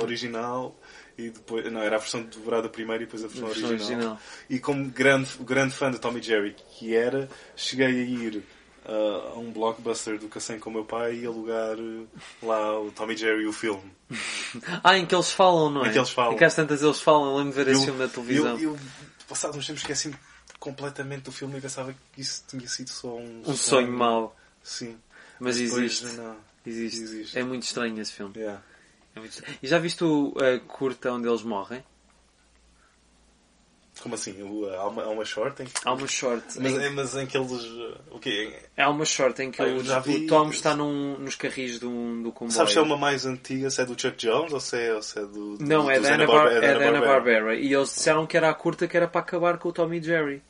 original 0.00 0.78
e 1.18 1.30
depois. 1.30 1.70
Não, 1.72 1.80
era 1.82 1.96
a 1.96 1.98
versão 1.98 2.22
dobrada 2.22 2.68
primeiro 2.68 3.02
e 3.02 3.06
depois 3.06 3.24
a 3.24 3.28
versão, 3.28 3.46
A 3.46 3.50
versão 3.52 3.68
original. 3.70 3.96
original. 3.96 4.20
E 4.48 4.58
como 4.58 4.88
grande, 4.90 5.30
grande 5.40 5.74
fã 5.74 5.90
de 5.90 5.98
Tommy 5.98 6.22
Jerry 6.22 6.54
que 6.78 6.94
era, 6.94 7.28
cheguei 7.56 7.86
a 7.86 7.90
ir 7.90 8.42
a 8.92 9.38
um 9.38 9.52
blockbuster 9.52 10.18
do 10.18 10.28
Cacém 10.28 10.58
com 10.58 10.70
o 10.70 10.72
meu 10.72 10.84
pai 10.84 11.16
e 11.20 11.26
alugar 11.26 11.76
eh, 11.78 12.06
lá 12.42 12.80
o 12.80 12.90
Tommy 12.90 13.16
Jerry 13.16 13.46
o 13.46 13.52
filme. 13.52 13.82
Ah, 14.82 14.98
em 14.98 15.06
que 15.06 15.14
eles 15.14 15.30
falam, 15.30 15.70
não 15.70 15.84
é? 15.84 15.88
Em 15.88 15.92
que 15.92 15.98
eles 15.98 16.10
falam. 16.10 16.32
Em 16.32 16.36
que 16.36 16.44
às 16.44 16.54
tantas 16.56 16.82
eles 16.82 17.00
falam. 17.00 17.36
Lembro 17.36 17.52
de 17.52 17.64
ver 17.64 17.70
esse 17.70 17.80
Eu- 17.80 17.84
filme 17.84 18.00
na 18.00 18.08
televisão. 18.08 18.58
Eu, 18.58 18.72
eu 18.72 18.78
passado 19.28 19.56
uns 19.56 19.64
tempos 19.64 19.82
esqueci-me 19.82 20.16
completamente 20.58 21.22
do 21.22 21.32
filme 21.32 21.56
e 21.56 21.60
pensava 21.60 21.94
que 22.12 22.20
isso 22.20 22.42
tinha 22.48 22.66
sido 22.66 22.90
só 22.90 23.16
um, 23.16 23.42
Um 23.46 23.54
sonho 23.56 23.92
mau. 23.92 24.36
Sim. 24.62 24.98
Mas 25.38 25.56
Depois, 25.56 25.84
existe. 25.84 26.16
Não. 26.16 26.36
Existe. 26.66 27.00
Existe. 27.00 27.38
É 27.38 27.44
muito 27.44 27.62
estranho 27.62 27.98
esse 28.00 28.12
filme. 28.12 28.34
Yeah. 28.36 28.60
É 29.14 29.20
muito. 29.20 29.42
E 29.62 29.66
já 29.68 29.78
viste 29.78 30.02
o 30.04 30.34
a 30.38 30.58
curta 30.66 31.12
onde 31.12 31.28
eles 31.28 31.42
morrem? 31.42 31.82
Como 34.02 34.14
assim? 34.14 34.40
O- 34.42 34.66
Há 34.72 34.88
uma, 34.88 35.02
há 35.02 35.08
uma 35.08 35.24
short 35.24 35.62
em 35.62 35.66
que... 35.66 35.72
Há 35.84 35.92
uma 35.92 36.06
short. 36.06 36.44
Mas, 36.58 36.72
em- 36.72 36.84
é- 36.84 36.90
mas 36.90 37.14
em 37.16 37.26
que 37.26 37.36
eles... 37.36 37.50
O 38.10 38.18
quê? 38.18 38.52
Há 38.76 38.88
uma 38.88 39.04
short 39.04 39.42
em 39.42 39.50
que 39.50 39.60
Ah, 39.60 39.66
o, 39.66 40.00
vi- 40.02 40.26
Tom 40.26 40.48
está 40.50 40.74
num, 40.74 41.18
nos 41.18 41.34
carris 41.34 41.78
do, 41.78 42.22
do 42.22 42.32
comboio. 42.32 42.52
Sabes 42.56 42.72
se 42.72 42.78
é 42.78 42.82
uma 42.82 42.96
mais 42.96 43.26
antiga, 43.26 43.68
se 43.68 43.82
é 43.82 43.84
do 43.84 44.00
Chuck 44.00 44.16
Jones 44.16 44.52
ou 44.52 44.60
se 44.60 44.78
é, 44.78 44.94
ou 44.94 45.02
se 45.02 45.18
é 45.18 45.22
do... 45.22 45.56
do 45.58 45.64
Não, 45.66 45.90
é 45.90 45.96
do 45.98 46.02
da 46.02 46.14
Ana, 46.14 46.24
Hanna-Bar- 46.24 46.44
Bar 46.44 46.52
é 46.52 46.60
da 46.60 46.66
Hanna-Barbera? 46.66 46.98
Hanna-Barbera. 47.00 47.54
E 47.56 47.72
eles 47.74 47.88
disseram 47.94 48.26
que 48.26 48.36
era 48.36 48.48
a 48.48 48.54
curta 48.54 48.86
que 48.88 48.96
era 48.96 49.06
para 49.08 49.20
acabar 49.20 49.58
com 49.58 49.68
o 49.68 49.72
Tom 49.72 49.92
e 49.92 50.02
Jerry. 50.02 50.42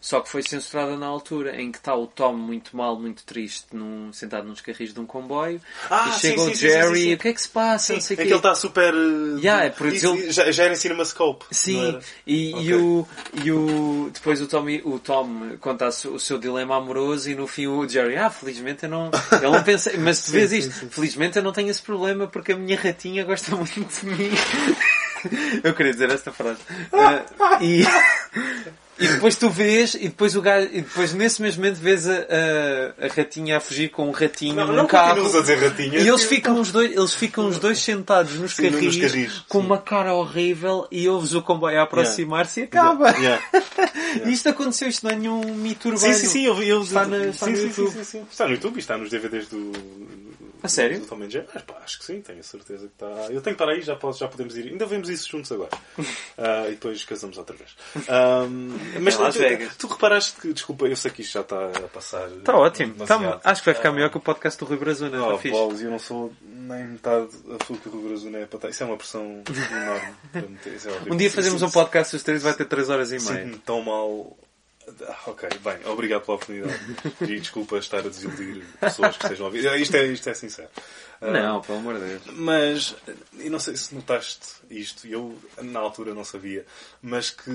Só 0.00 0.20
que 0.20 0.28
foi 0.28 0.42
censurada 0.42 0.96
na 0.96 1.06
altura 1.06 1.60
em 1.60 1.72
que 1.72 1.78
está 1.78 1.94
o 1.94 2.06
Tom 2.06 2.34
muito 2.34 2.76
mal, 2.76 2.98
muito 2.98 3.24
triste, 3.24 3.66
num, 3.72 4.12
sentado 4.12 4.46
nos 4.46 4.60
carris 4.60 4.92
de 4.94 5.00
um 5.00 5.06
comboio. 5.06 5.60
Ah, 5.90 6.12
e 6.14 6.20
chega 6.20 6.38
sim, 6.42 6.50
o 6.50 6.54
sim, 6.54 6.54
Jerry 6.54 7.02
sim, 7.02 7.14
o 7.14 7.18
que 7.18 7.28
é 7.28 7.32
que 7.32 7.40
se 7.40 7.48
passa? 7.48 7.92
Não 7.94 8.00
sei 8.00 8.14
é 8.14 8.16
quê. 8.18 8.22
que 8.24 8.28
ele 8.28 8.36
está 8.36 8.54
super... 8.54 8.94
uh, 8.94 9.38
Yeah, 9.38 9.64
é 9.66 9.70
por 9.70 9.86
isso- 9.88 10.30
já, 10.30 10.50
já 10.50 10.64
era 10.64 10.72
em 10.72 10.76
CinemaScope. 10.76 11.44
Sim, 11.50 11.98
e, 12.26 12.52
Ok. 12.54 12.64
e, 12.64 12.74
o, 12.74 13.08
e 13.44 13.52
o, 13.52 14.10
depois 14.12 14.40
o 14.40 14.46
Tom, 14.46 14.64
o 14.84 14.98
Tom 14.98 15.56
conta 15.60 15.88
o 15.88 16.18
seu 16.20 16.38
dilema 16.38 16.76
amoroso 16.76 17.30
e 17.30 17.34
no 17.34 17.46
fim 17.46 17.66
o 17.66 17.88
Jerry, 17.88 18.16
ah, 18.16 18.30
felizmente 18.30 18.84
eu 18.84 18.90
não, 18.90 19.10
ele 19.32 19.50
não 19.50 19.62
pensa, 19.62 19.92
mas 19.98 20.24
tu 20.24 20.30
vês 20.32 20.52
isto, 20.52 20.88
felizmente 20.90 21.36
eu 21.38 21.42
não 21.42 21.52
tenho 21.52 21.68
esse 21.70 21.82
problema 21.82 22.26
porque 22.26 22.52
a 22.52 22.56
minha 22.56 22.76
ratinha 22.78 23.24
gosta 23.24 23.54
muito 23.56 24.00
de 24.00 24.06
mim. 24.06 24.30
Eu 25.64 25.74
queria 25.74 25.92
dizer 25.92 26.10
esta 26.10 26.30
frase. 26.30 26.60
Ah, 26.92 27.24
e, 27.60 27.82
e 28.98 29.06
depois 29.08 29.36
tu 29.36 29.50
vês, 29.50 29.94
e 29.94 30.08
depois 30.08 30.34
o 30.34 30.40
gajo, 30.40 30.68
e 30.72 30.80
depois 30.80 31.12
nesse 31.12 31.42
mesmo 31.42 31.62
momento 31.62 31.78
vês 31.80 32.08
a, 32.08 32.12
a, 32.14 33.04
a 33.06 33.08
ratinha 33.14 33.58
a 33.58 33.60
fugir 33.60 33.90
com 33.90 34.08
um 34.08 34.10
ratinho 34.10 34.54
Não, 34.56 34.66
num 34.68 34.72
não 34.74 34.86
carro. 34.86 35.26
a 35.36 35.40
dizer 35.40 35.58
ratinha. 35.58 35.98
E 35.98 36.08
eles 36.08 36.24
ficam 36.24 36.58
os 36.60 36.72
dois, 36.72 36.90
eles 36.90 37.12
ficam 37.14 37.46
os 37.46 37.58
dois 37.58 37.78
sentados 37.78 38.34
nos 38.38 38.54
Sim, 38.54 38.70
nos 38.70 38.80
carris, 38.80 38.96
carris, 39.12 39.32
com 39.48 39.60
sim. 39.60 39.66
uma 39.66 39.78
cara 39.78 40.14
horrível 40.14 40.86
e 40.90 41.08
ouves 41.08 41.34
o 41.34 41.42
comboio 41.42 41.78
a 41.78 41.82
aproximar-se 41.82 42.60
e 42.60 42.62
acaba. 42.64 43.10
Yeah. 43.10 43.42
E 44.24 44.30
isto 44.32 44.48
aconteceu, 44.48 44.88
isto 44.88 45.04
não 45.04 45.10
é 45.12 45.16
nenhum 45.16 45.54
mito 45.54 45.82
Sim, 45.88 45.94
urbano. 45.94 46.14
sim, 46.14 46.26
sim, 46.26 46.46
eu, 46.46 46.62
eu, 46.62 46.82
Está 46.82 47.06
na- 47.06 47.26
está 47.26 47.46
sim, 47.46 47.52
no 47.52 47.58
sim, 47.58 47.66
YouTube. 47.66 47.90
Sim, 47.90 47.98
sim, 47.98 48.04
sim. 48.04 48.26
Está 48.30 48.46
no 48.46 48.52
YouTube 48.52 48.76
e 48.76 48.78
está 48.78 48.96
nos 48.96 49.10
DVDs 49.10 49.48
do. 49.48 49.72
A 50.66 50.68
sério? 50.68 51.06
Jerry. 51.30 51.46
Ah, 51.54 51.60
pá, 51.60 51.80
acho 51.84 51.98
que 51.98 52.04
sim, 52.04 52.20
tenho 52.20 52.40
a 52.40 52.42
certeza 52.42 52.86
que 52.86 52.92
está. 52.92 53.06
Eu 53.06 53.40
tenho 53.40 53.42
que 53.42 53.50
estar 53.50 53.68
aí, 53.68 53.80
já, 53.82 53.96
posso, 53.96 54.18
já 54.20 54.28
podemos 54.28 54.56
ir. 54.56 54.68
Ainda 54.68 54.84
vemos 54.86 55.08
isso 55.08 55.28
juntos 55.28 55.50
agora. 55.52 55.70
Ah, 56.38 56.66
e 56.68 56.72
depois 56.72 57.02
casamos 57.02 57.38
outra 57.38 57.56
vez. 57.56 57.74
Ahm, 58.08 58.76
mas 59.00 59.16
Las 59.16 59.34
tu, 59.34 59.40
tu 59.78 59.86
reparaste 59.86 60.38
que, 60.38 60.52
desculpa, 60.52 60.84
eu 60.86 60.94
sei 60.94 61.10
que 61.10 61.22
isto 61.22 61.32
já 61.32 61.40
está 61.40 61.68
a 61.68 61.88
passar. 61.88 62.28
Está 62.28 62.54
ótimo. 62.54 62.92
Demasiado. 62.92 63.40
acho 63.42 63.62
que 63.62 63.66
vai 63.66 63.74
ficar 63.74 63.90
melhor 63.90 64.10
que 64.10 64.18
o 64.18 64.20
podcast 64.20 64.58
do 64.58 64.66
Rui 64.66 64.76
Brazuna. 64.76 65.18
Oh, 65.18 65.24
Está 65.30 65.38
fixe. 65.38 65.56
bolas, 65.56 65.80
eu 65.80 65.90
não 65.90 65.98
sou 65.98 66.32
nem 66.42 66.84
metade 66.88 67.28
a 67.54 67.56
pessoa 67.56 67.78
que 67.78 67.88
o 67.88 67.92
Rio 67.92 68.08
Brazil 68.08 68.36
é 68.36 68.44
para 68.46 68.56
estar. 68.56 68.68
Isso 68.68 68.82
é 68.82 68.86
uma 68.86 68.96
pressão 68.96 69.42
enorme. 69.70 70.14
meter, 70.50 70.74
é. 70.74 70.96
Um 71.10 71.16
dia 71.16 71.30
fazemos 71.30 71.62
um 71.62 71.70
podcast 71.70 72.14
os 72.16 72.22
três 72.22 72.42
vai 72.42 72.54
ter 72.54 72.66
3 72.66 72.90
horas 72.90 73.12
e 73.12 73.18
meia. 73.18 73.44
Sinto-me 73.44 73.58
tão 73.58 73.82
mal. 73.82 74.36
Ah, 75.08 75.16
Ok, 75.26 75.48
bem, 75.64 75.78
obrigado 75.86 76.22
pela 76.22 76.36
oportunidade. 76.36 76.80
E 77.22 77.40
desculpa 77.40 77.78
estar 77.78 77.98
a 77.98 78.02
desiludir 78.02 78.64
pessoas 78.80 79.16
que 79.16 79.24
estejam 79.24 79.46
a 79.46 79.48
ouvir. 79.48 79.64
Isto 79.80 79.96
é, 79.96 80.06
isto 80.06 80.28
é 80.30 80.34
sincero. 80.34 80.68
Ah, 81.20 81.30
Não, 81.30 81.60
pelo 81.60 81.78
amor 81.78 81.98
de 81.98 82.06
Deus. 82.06 82.22
Mas, 82.34 82.94
eu 83.38 83.50
não 83.50 83.58
sei 83.58 83.76
se 83.76 83.94
notaste 83.94 84.46
isto, 84.70 85.06
eu 85.06 85.36
na 85.60 85.80
altura 85.80 86.14
não 86.14 86.24
sabia, 86.24 86.64
mas 87.02 87.30
que 87.30 87.50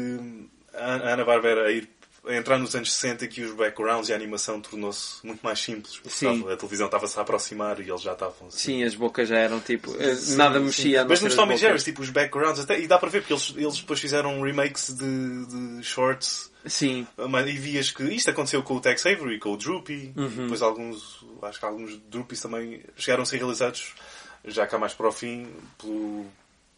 a 0.73 1.13
Ana 1.13 1.23
Barbera 1.23 1.67
a 1.67 1.71
ir 1.71 1.89
a 2.27 2.35
entrar 2.35 2.59
nos 2.59 2.75
anos 2.75 2.93
60 2.93 3.25
que 3.27 3.41
os 3.41 3.51
backgrounds 3.55 4.09
e 4.09 4.13
a 4.13 4.15
animação 4.15 4.61
tornou-se 4.61 5.25
muito 5.25 5.41
mais 5.41 5.57
simples. 5.59 5.95
porque 5.95 6.09
Sim. 6.11 6.33
estava- 6.35 6.53
a 6.53 6.57
televisão 6.57 6.85
estava-se 6.85 7.17
a 7.17 7.21
aproximar 7.23 7.79
e 7.79 7.89
eles 7.89 8.01
já 8.01 8.13
estavam 8.13 8.47
assim. 8.47 8.57
Sim, 8.59 8.83
as 8.83 8.93
bocas 8.93 9.27
já 9.27 9.37
eram 9.37 9.59
tipo. 9.59 9.91
eh, 9.99 10.15
nada 10.35 10.59
mexia 10.59 10.99
a 10.99 11.03
não 11.03 11.09
Mas 11.09 11.21
nos 11.21 11.33
Tom. 11.33 11.55
Jerry, 11.57 11.81
tipo, 11.81 12.01
os 12.03 12.11
backgrounds, 12.11 12.59
até, 12.59 12.79
e 12.79 12.87
dá 12.87 12.99
para 12.99 13.09
ver 13.09 13.21
porque 13.21 13.33
eles, 13.33 13.53
eles 13.57 13.79
depois 13.79 13.99
fizeram 13.99 14.39
remakes 14.43 14.93
de, 14.95 15.45
de 15.77 15.83
shorts 15.83 16.50
Sim, 16.65 17.07
mas- 17.29 17.47
e 17.47 17.51
vias 17.53 17.89
que 17.91 18.03
isto 18.03 18.29
aconteceu 18.29 18.61
com 18.63 18.75
o 18.75 18.81
Tex 18.81 19.05
Avery, 19.05 19.39
com 19.39 19.53
o 19.53 19.57
Droopy, 19.57 20.13
Uhum. 20.15 20.29
depois 20.43 20.61
alguns, 20.61 21.25
acho 21.41 21.59
que 21.59 21.65
alguns 21.65 21.97
Droopies 22.09 22.39
também 22.41 22.83
chegaram 22.97 23.23
a 23.23 23.25
ser 23.25 23.37
realizados 23.37 23.93
já 24.45 24.65
cá 24.67 24.77
mais 24.77 24.93
para 24.93 25.07
o 25.07 25.11
fim 25.11 25.47
pelo, 25.79 26.25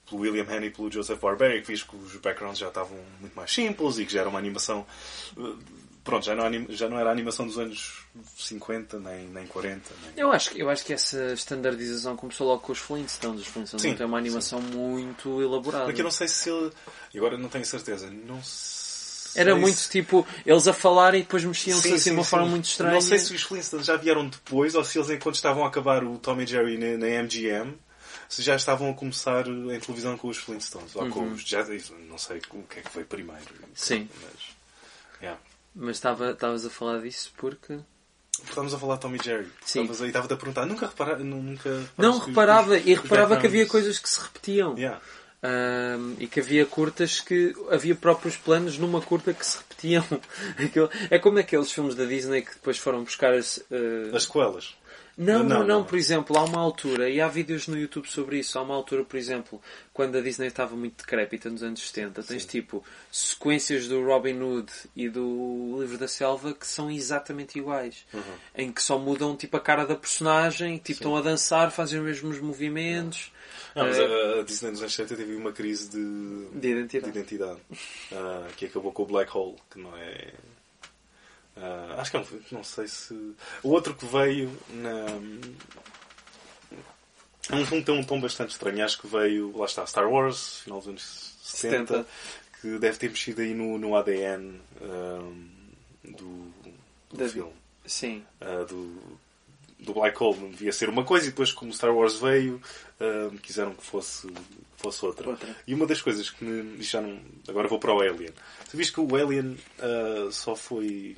pelo 0.09 0.21
William 0.21 0.45
Haney 0.49 0.67
e 0.67 0.71
pelo 0.71 0.91
Joseph 0.91 1.19
Barberi, 1.19 1.61
que 1.61 1.67
vias 1.67 1.83
que 1.83 1.95
os 1.95 2.15
backgrounds 2.17 2.59
já 2.59 2.67
estavam 2.69 2.97
muito 3.19 3.33
mais 3.35 3.51
simples 3.53 3.97
e 3.97 4.05
que 4.05 4.13
já 4.13 4.21
era 4.21 4.29
uma 4.29 4.39
animação. 4.39 4.85
eh, 5.37 5.41
Pronto, 6.03 6.25
já 6.25 6.35
não, 6.35 6.43
anim- 6.43 6.65
já 6.67 6.89
não 6.89 6.99
era 6.99 7.07
a 7.07 7.13
animação 7.13 7.47
dos 7.47 7.57
anos 7.57 8.03
50, 8.37 8.99
nem, 8.99 9.25
nem 9.29 9.47
40. 9.47 9.89
Nem... 10.01 10.11
eu 10.17 10.33
acho, 10.33 10.49
que- 10.51 10.59
eu 10.61 10.69
acho 10.69 10.83
que 10.83 10.91
essa 10.91 11.31
standardização 11.31 12.17
começou 12.17 12.45
logo 12.45 12.59
com 12.61 12.73
os 12.73 12.77
Flintstones. 12.79 13.39
Os 13.43 13.47
Flintstones 13.47 13.81
Sim, 13.83 13.89
não 13.91 13.95
têm 13.95 14.05
uma 14.05 14.17
animação 14.17 14.59
muito 14.59 15.41
elaborada. 15.41 15.85
Porque 15.85 16.01
eu 16.01 16.03
não 16.03 16.11
sei 16.11 16.27
se 16.27 16.49
ele. 16.49 16.71
e 17.13 17.17
Agora 17.17 17.37
não 17.37 17.47
tenho 17.47 17.63
certeza. 17.65 18.09
Não 18.09 18.43
sei 18.43 18.82
Era 19.35 19.53
se- 19.53 19.59
muito 19.59 19.89
tipo, 19.89 20.27
eles 20.45 20.67
a 20.67 20.73
falarem 20.73 21.21
e 21.21 21.23
depois 21.23 21.43
mexiam-se 21.43 21.81
Sim, 21.83 21.89
assim 21.89 21.97
de 21.97 22.03
sim, 22.03 22.11
uma 22.11 22.23
sim. 22.23 22.29
forma 22.29 22.45
muito 22.47 22.65
estranha. 22.65 22.93
Não 22.93 23.01
sei 23.01 23.19
se 23.19 23.33
os 23.33 23.41
Flintstones 23.43 23.85
já 23.85 23.95
vieram 23.97 24.27
depois 24.27 24.75
ou 24.75 24.83
se 24.83 24.97
eles, 24.97 25.09
enquanto 25.09 25.35
estavam 25.35 25.63
a 25.65 25.67
acabar 25.67 26.03
o 26.03 26.17
Tom 26.17 26.39
e 26.41 26.45
Jerry 26.45 26.77
na, 26.77 26.97
na 26.97 27.23
MGM, 27.23 27.75
se 28.29 28.41
já 28.41 28.55
estavam 28.55 28.89
a 28.89 28.93
começar 28.93 29.47
em 29.47 29.79
televisão 29.79 30.17
com 30.17 30.27
os 30.27 30.37
Flintstones 30.37 30.95
ou 30.95 31.07
com 31.09 31.31
os 31.31 31.43
Jazz. 31.43 31.91
Não 32.09 32.17
sei 32.17 32.37
o 32.49 32.63
que 32.63 32.79
é 32.79 32.81
que 32.81 32.89
foi 32.89 33.03
primeiro. 33.03 33.41
Uhum. 33.61 33.67
Sim. 33.75 34.09
Mas, 34.21 34.55
yeah. 35.21 35.39
Mas 35.75 35.97
estava- 35.97 36.31
estavas 36.31 36.65
a 36.65 36.69
falar 36.69 36.99
disso 37.01 37.31
porque. 37.37 37.77
Estávamos 38.43 38.73
a 38.73 38.79
falar 38.79 38.95
de 38.95 39.01
Tom 39.01 39.15
e 39.15 39.23
Jerry. 39.23 39.47
Sim. 39.63 39.81
Estavas 39.81 40.01
aí, 40.01 40.07
estava-te 40.07 40.33
a 40.33 40.37
perguntar. 40.37 40.65
Nunca 40.65 40.87
reparar, 40.87 41.19
nunca 41.19 41.83
Não, 41.97 42.17
reparava, 42.19 42.73
os- 42.75 42.85
e 42.85 42.93
reparava 42.95 43.37
que 43.37 43.45
havia 43.47 43.65
coisas 43.67 43.99
que 43.99 44.09
se 44.09 44.19
repetiam. 44.19 44.75
Yeah. 44.77 44.99
Ahm, 45.45 46.15
e 46.19 46.25
que 46.27 46.39
havia 46.39 46.65
curtas 46.65 47.19
que 47.19 47.53
havia 47.69 47.93
próprios 47.93 48.37
planos 48.37 48.77
numa 48.77 49.01
curta 49.01 49.33
que 49.33 49.45
se 49.45 49.57
repetiam. 49.57 50.05
É 51.11 51.19
como 51.19 51.37
aqueles 51.39 51.69
filmes 51.69 51.95
da 51.95 52.05
Disney 52.05 52.41
que 52.43 52.53
depois 52.53 52.77
foram 52.77 53.03
buscar 53.03 53.33
as. 53.33 53.61
ah, 53.69 54.15
As 54.15 54.23
sequelas. 54.23 54.73
Não, 55.17 55.43
não, 55.43 55.63
Não. 55.63 55.83
Por 55.83 55.97
exemplo, 55.97 56.37
há 56.37 56.43
uma 56.43 56.59
altura, 56.59 57.09
e 57.09 57.21
há 57.21 57.27
vídeos 57.27 57.67
no 57.67 57.77
YouTube 57.77 58.07
sobre 58.07 58.39
isso, 58.39 58.57
há 58.57 58.61
uma 58.61 58.73
altura, 58.73 59.03
por 59.03 59.17
exemplo, 59.17 59.61
quando 59.93 60.17
a 60.17 60.21
Disney 60.21 60.47
estava 60.47 60.75
muito 60.75 60.97
decrépita 60.97 61.49
nos 61.49 61.61
anos 61.61 61.87
70, 61.87 62.23
tens 62.23 62.45
tipo 62.45 62.83
sequências 63.11 63.87
do 63.87 64.03
Robin 64.03 64.39
Hood 64.41 64.71
e 64.95 65.07
do 65.09 65.77
Livro 65.79 65.97
da 65.97 66.07
Selva 66.07 66.53
que 66.53 66.65
são 66.65 66.89
exatamente 66.89 67.59
iguais. 67.59 68.05
Uhum. 68.13 68.21
Em 68.55 68.71
que 68.71 68.81
só 68.81 68.97
mudam 68.97 69.35
tipo 69.35 69.55
a 69.55 69.59
cara 69.59 69.85
da 69.85 69.95
personagem, 69.95 70.77
tipo 70.77 70.99
estão 70.99 71.15
a 71.15 71.21
dançar, 71.21 71.71
fazem 71.71 71.99
os 71.99 72.05
mesmos 72.05 72.39
movimentos. 72.39 73.31
Não, 73.75 73.85
mas 73.85 73.97
Eh, 73.97 74.03
a, 74.37 74.39
a 74.39 74.43
Disney 74.43 74.71
nos 74.71 74.81
anos 74.81 74.93
70 74.93 75.15
teve 75.15 75.35
uma 75.35 75.51
crise 75.51 75.89
de, 75.89 76.59
De 76.59 76.69
identidade. 76.69 77.11
de 77.11 77.19
identidade, 77.19 77.59
ah, 78.11 78.47
que 78.57 78.65
acabou 78.65 78.91
com 78.91 79.03
o 79.03 79.05
Black 79.05 79.35
Hole, 79.35 79.55
que 79.71 79.79
não 79.79 79.95
é. 79.97 80.33
Ah, 81.57 81.95
acho 81.99 82.11
que 82.11 82.17
é 82.17 82.19
um, 82.19 82.25
não 82.51 82.63
sei 82.63 82.87
se. 82.87 83.13
O 83.61 83.69
outro 83.69 83.93
que 83.95 84.05
veio 84.05 84.51
na. 84.69 85.05
É 87.49 87.55
um 87.55 87.65
filme 87.65 87.83
que 87.83 87.91
tem 87.91 87.99
um 87.99 88.03
tom 88.03 88.19
bastante 88.21 88.51
estranho. 88.51 88.83
Acho 88.83 88.99
que 89.01 89.07
veio. 89.07 89.55
Lá 89.57 89.65
está, 89.65 89.85
Star 89.85 90.09
Wars, 90.09 90.59
final 90.59 90.79
dos 90.79 90.87
anos 90.87 91.35
70, 91.41 91.93
70. 91.93 92.07
que 92.61 92.79
deve 92.79 92.97
ter 92.97 93.09
mexido 93.09 93.41
aí 93.41 93.53
no, 93.53 93.77
no 93.77 93.95
ADN 93.95 94.59
ah, 94.81 95.31
do, 96.03 96.53
do 97.09 97.17
Da- 97.17 97.27
filme. 97.27 97.51
Sim. 97.85 98.23
ah, 98.39 98.63
do, 98.63 99.19
do 99.77 99.93
Black 99.93 100.21
Hole 100.23 100.39
não 100.39 100.51
devia 100.51 100.71
ser 100.71 100.87
uma 100.87 101.03
coisa 101.03 101.27
e 101.27 101.31
depois 101.31 101.51
como 101.51 101.73
Star 101.73 101.93
Wars 101.93 102.17
veio 102.17 102.61
ah, 103.01 103.29
quiseram 103.41 103.75
que 103.75 103.83
fosse, 103.85 104.31
fosse 104.77 105.05
outra. 105.05 105.29
Outra. 105.29 105.53
E 105.67 105.73
uma 105.73 105.85
das 105.85 106.01
coisas 106.01 106.29
que 106.29 106.45
me 106.45 106.81
já 106.81 107.01
não. 107.01 107.19
Agora 107.47 107.67
vou 107.67 107.77
para 107.79 107.93
o 107.93 107.99
Alien. 107.99 108.31
Tu 108.71 108.77
viste 108.77 108.93
que 108.93 109.01
o 109.01 109.15
Alien 109.17 109.57
ah, 109.79 110.29
só 110.31 110.55
foi 110.55 111.17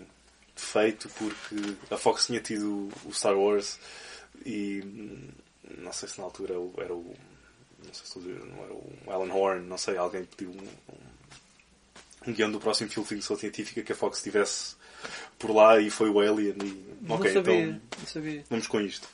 feito 0.55 1.09
porque 1.09 1.75
a 1.93 1.97
Fox 1.97 2.27
tinha 2.27 2.39
tido 2.39 2.89
o 3.05 3.13
Star 3.13 3.37
Wars 3.37 3.79
e 4.45 4.83
não 5.77 5.91
sei 5.91 6.09
se 6.09 6.17
na 6.17 6.25
altura 6.25 6.53
era 6.77 6.93
o-. 6.93 7.15
Não 7.83 7.93
sei 7.93 8.05
se 8.05 8.19
dizer, 8.19 8.43
não 8.45 8.63
era 8.63 8.73
o 8.73 8.93
Alan 9.07 9.33
Horn, 9.33 9.67
não 9.67 9.77
sei, 9.77 9.97
alguém 9.97 10.25
pediu 10.25 10.49
um, 10.49 10.63
um, 10.63 12.29
um 12.29 12.33
guião 12.33 12.51
do 12.51 12.59
próximo 12.59 12.89
filme 12.89 13.07
de 13.07 13.15
ficção 13.15 13.37
científica 13.37 13.83
que 13.83 13.91
a 13.91 13.95
Fox 13.95 14.23
tivesse 14.23 14.75
por 15.37 15.51
lá 15.51 15.79
e 15.79 15.89
foi 15.89 16.09
o 16.09 16.19
Alien 16.19 16.55
e. 16.63 16.95
Não 17.01 17.17
ok, 17.17 17.31
sabia, 17.31 17.61
então 17.61 18.07
sabia. 18.07 18.43
vamos 18.49 18.67
com 18.67 18.81
isto. 18.81 19.07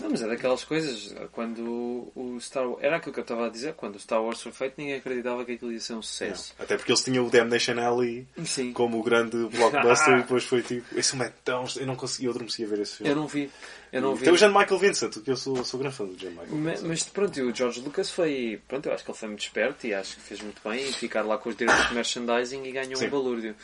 Não, 0.00 0.10
mas 0.10 0.22
é 0.22 0.26
daquelas 0.28 0.64
coisas, 0.64 1.14
quando 1.32 2.10
o 2.14 2.38
Star 2.40 2.68
Wars... 2.68 2.82
Era 2.82 2.96
aquilo 2.96 3.12
que 3.12 3.20
eu 3.20 3.22
estava 3.22 3.46
a 3.46 3.48
dizer, 3.48 3.74
quando 3.74 3.96
o 3.96 3.98
Star 3.98 4.22
Wars 4.22 4.40
foi 4.40 4.52
feito, 4.52 4.74
ninguém 4.78 4.94
acreditava 4.96 5.44
que 5.44 5.52
aquilo 5.52 5.72
ia 5.72 5.80
ser 5.80 5.94
um 5.94 6.02
sucesso. 6.02 6.54
Até 6.58 6.76
porque 6.76 6.92
eles 6.92 7.02
tinham 7.02 7.26
o 7.26 7.30
Damnation 7.30 7.78
Alley 7.80 8.26
Sim. 8.44 8.72
como 8.72 8.98
o 8.98 9.02
grande 9.02 9.36
blockbuster 9.48 10.14
e 10.18 10.22
depois 10.22 10.44
foi 10.44 10.62
tipo. 10.62 10.98
Esse 10.98 11.10
filme 11.10 11.26
é 11.26 11.32
tão. 11.44 11.64
Eu 11.76 11.86
não 11.86 11.96
consegui, 11.96 12.26
eu 12.26 12.30
adormeci 12.30 12.64
a 12.64 12.66
ver 12.68 12.80
esse 12.80 12.96
filme. 12.96 13.10
Eu 13.12 13.16
não 13.16 13.26
vi. 13.26 13.50
Eu 13.92 14.02
não 14.02 14.14
vi. 14.14 14.24
Tem 14.24 14.32
o 14.32 14.36
John 14.36 14.48
Michael 14.48 14.78
Vincent, 14.78 15.22
que 15.22 15.30
eu 15.30 15.36
sou, 15.36 15.64
sou 15.64 15.80
grande 15.80 15.96
fã 15.96 16.04
do 16.04 16.14
John 16.16 16.30
Michael 16.30 16.48
Ma- 16.56 16.70
Vincent. 16.70 16.86
Mas 16.86 17.02
pronto, 17.04 17.38
e 17.38 17.42
o 17.42 17.54
George 17.54 17.80
Lucas 17.80 18.10
foi. 18.10 18.60
Pronto, 18.68 18.86
eu 18.86 18.92
acho 18.94 19.04
que 19.04 19.10
ele 19.10 19.18
foi 19.18 19.28
muito 19.28 19.40
esperto 19.42 19.86
e 19.86 19.94
acho 19.94 20.14
que 20.16 20.22
fez 20.22 20.40
muito 20.40 20.60
bem 20.62 20.88
em 20.88 20.92
ficar 20.92 21.22
lá 21.22 21.38
com 21.38 21.48
os 21.48 21.56
direitos 21.56 21.88
de 21.88 21.94
merchandising 21.94 22.62
e 22.64 22.72
ganhou 22.72 22.96
Sim. 22.96 23.04
Uhum. 23.04 23.08
um 23.08 23.10
balúrdio. 23.10 23.56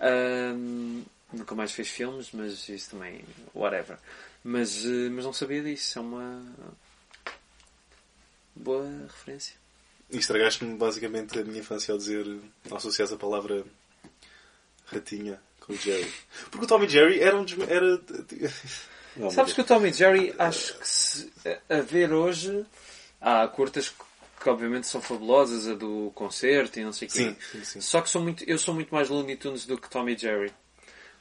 Ahm, 0.00 1.02
nunca 1.32 1.54
mais 1.54 1.72
fez 1.72 1.88
filmes, 1.88 2.28
mas 2.32 2.68
isso 2.68 2.90
também. 2.90 3.20
whatever. 3.54 3.98
Mas, 4.44 4.84
eh, 4.84 5.08
mas 5.10 5.24
não 5.24 5.32
sabia 5.32 5.62
disso. 5.62 5.98
É 5.98 6.02
uma 6.02 6.44
boa 8.54 8.86
referência. 9.06 9.54
E 10.10 10.16
estragaste-me 10.18 10.76
basicamente 10.76 11.38
a 11.38 11.44
minha 11.44 11.60
infância 11.60 11.92
ao 11.92 11.98
dizer, 11.98 12.26
ao 12.70 12.76
associar 12.78 13.12
a 13.12 13.16
palavra 13.16 13.64
ratinha 14.86 15.40
com 15.60 15.72
o 15.72 15.76
Jerry. 15.76 16.10
Porque 16.50 16.64
o 16.64 16.68
Tom 16.68 16.82
e 16.82 16.88
Jerry 16.88 17.20
eram. 17.20 17.44
desme- 17.44 17.64
Era... 17.68 18.00
Não, 19.16 19.30
Sabes 19.30 19.52
que 19.52 19.60
o 19.60 19.64
Tom 19.64 19.84
e 19.84 19.92
Jerry, 19.92 20.34
acho 20.38 20.78
que 20.78 20.88
se 20.88 21.32
a 21.68 21.80
ver 21.80 22.12
hoje, 22.12 22.64
há 23.20 23.46
curtas 23.48 23.92
que, 24.40 24.48
obviamente 24.48 24.86
são 24.86 25.02
fabulosas, 25.02 25.66
a 25.68 25.74
do 25.74 26.10
concerto 26.14 26.78
e 26.78 26.84
não 26.84 26.92
sei 26.92 27.08
o 27.08 27.10
quê. 27.10 27.18
Sim, 27.18 27.36
sim, 27.52 27.64
sim. 27.64 27.80
Só 27.80 28.00
que 28.00 28.08
sou 28.08 28.22
muito, 28.22 28.44
eu 28.44 28.58
sou 28.58 28.72
muito 28.74 28.94
mais 28.94 29.08
Looney 29.08 29.36
Tunes 29.36 29.66
do 29.66 29.76
que 29.76 29.90
Tom 29.90 30.08
e 30.08 30.16
Jerry. 30.16 30.52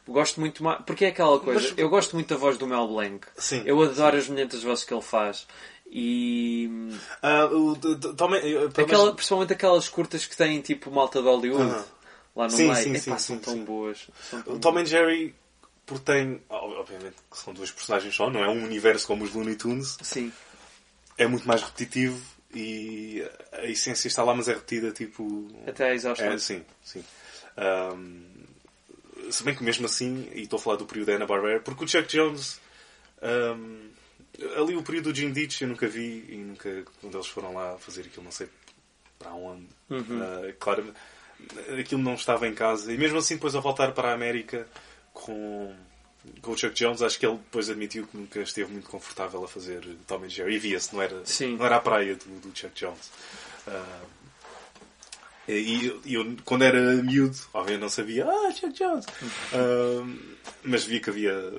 Gosto 0.07 0.39
muito 0.39 0.63
mais. 0.63 0.81
Porque 0.85 1.05
é 1.05 1.09
aquela 1.09 1.39
coisa. 1.39 1.59
Mas- 1.69 1.77
Eu 1.77 1.89
gosto 1.89 2.15
muito 2.15 2.29
da 2.29 2.37
voz 2.37 2.57
do 2.57 2.65
Mel 2.65 2.87
Blanc. 2.87 3.27
Sim. 3.37 3.61
Eu 3.65 3.81
adoro 3.83 4.15
as 4.17 4.27
milhentas 4.29 4.63
vozes 4.63 4.83
que 4.83 4.93
ele 4.93 5.01
faz. 5.01 5.45
E. 5.89 6.67
Menos- 6.71 7.01
Aquela, 8.77 9.13
principalmente 9.13 9.53
aquelas 9.53 9.89
curtas 9.89 10.25
que 10.25 10.35
têm 10.35 10.61
tipo 10.61 10.91
malta 10.91 11.19
de 11.21 11.27
Hollywood. 11.27 11.63
Aham. 11.71 11.85
Lá 12.35 12.43
no 12.45 12.51
Sim, 12.51 12.63
meio. 12.71 12.75
sim, 12.75 12.89
Epá, 12.91 12.99
sim, 12.99 13.09
são 13.09 13.19
sim, 13.19 13.37
tão 13.39 13.53
sim. 13.53 13.63
boas. 13.65 14.07
São 14.29 14.41
tão 14.43 14.53
O 14.55 14.59
Tom 14.59 14.77
and 14.77 14.85
Jerry, 14.85 15.33
porque 15.85 16.03
tem. 16.05 16.41
ob- 16.49 16.77
Obviamente 16.77 17.15
que 17.31 17.37
são 17.37 17.53
duas 17.53 17.71
personagens 17.71 18.13
só, 18.15 18.29
não 18.29 18.43
é 18.43 18.47
um 18.49 18.63
universo 18.63 19.07
como 19.07 19.23
os 19.23 19.33
Looney 19.33 19.55
Tunes. 19.55 19.97
Sim. 20.01 20.31
É 21.17 21.25
muito 21.25 21.47
mais 21.47 21.61
repetitivo 21.63 22.21
e 22.53 23.23
a 23.53 23.65
essência 23.65 24.07
está 24.07 24.23
lá, 24.23 24.35
mas 24.35 24.47
é 24.47 24.53
repetida 24.53 24.91
tipo. 24.91 25.47
Até 25.65 25.89
à 25.89 25.93
exaustão. 25.95 26.27
É, 26.27 26.37
sim, 26.37 26.63
sim. 26.83 27.03
Ahm, 27.57 28.21
se 29.29 29.43
bem 29.43 29.55
que 29.55 29.63
mesmo 29.63 29.85
assim, 29.85 30.29
e 30.33 30.41
estou 30.41 30.57
a 30.57 30.61
falar 30.61 30.77
do 30.77 30.85
período 30.85 31.07
da 31.07 31.13
Hanna-Barbera, 31.13 31.59
porque 31.59 31.83
o 31.83 31.87
Chuck 31.87 32.07
Jones, 32.07 32.59
ahm, 33.21 33.89
ali 34.55 34.75
o 34.75 34.83
período 34.83 35.11
do 35.11 35.15
Jim 35.15 35.31
Ditch 35.31 35.61
eu 35.61 35.67
nunca 35.67 35.87
vi 35.87 36.25
e 36.29 36.37
nunca, 36.37 36.83
quando 37.01 37.15
eles 37.15 37.27
foram 37.27 37.53
lá 37.53 37.77
fazer 37.77 38.01
aquilo, 38.01 38.23
não 38.23 38.31
sei 38.31 38.47
para 39.17 39.31
onde. 39.33 39.67
Uhum. 39.89 40.21
Ah, 40.21 40.53
claro, 40.59 40.93
aquilo 41.79 42.01
não 42.01 42.13
estava 42.13 42.47
em 42.47 42.53
casa 42.53 42.93
e 42.93 42.97
mesmo 42.97 43.17
assim 43.17 43.35
depois 43.35 43.55
ao 43.55 43.61
voltar 43.61 43.91
para 43.91 44.09
a 44.09 44.13
América 44.13 44.67
com, 45.13 45.75
com 46.41 46.51
o 46.51 46.57
Chuck 46.57 46.73
Jones, 46.75 47.01
acho 47.01 47.19
que 47.19 47.25
ele 47.25 47.37
depois 47.37 47.69
admitiu 47.69 48.05
que 48.05 48.17
nunca 48.17 48.39
esteve 48.41 48.71
muito 48.71 48.89
confortável 48.89 49.43
a 49.43 49.47
fazer 49.47 49.83
Tom 50.05 50.23
and 50.23 50.29
Jerry 50.29 50.55
e 50.55 50.59
via-se, 50.59 50.93
não 50.93 51.01
era, 51.01 51.25
Sim. 51.25 51.57
não 51.57 51.65
era 51.65 51.77
a 51.77 51.81
praia 51.81 52.15
do, 52.15 52.39
do 52.39 52.57
Chuck 52.57 52.73
Jones. 52.75 53.11
Ah, 53.67 54.01
e 55.47 56.13
eu, 56.13 56.35
quando 56.43 56.63
era 56.63 56.95
miúdo, 56.95 57.37
obviamente 57.53 57.81
não 57.81 57.89
sabia, 57.89 58.25
ah, 58.25 58.51
Chuck 58.51 58.73
Jones. 58.73 59.05
Ah, 59.53 60.05
mas 60.63 60.83
via 60.83 60.99
que 60.99 61.09
havia 61.09 61.53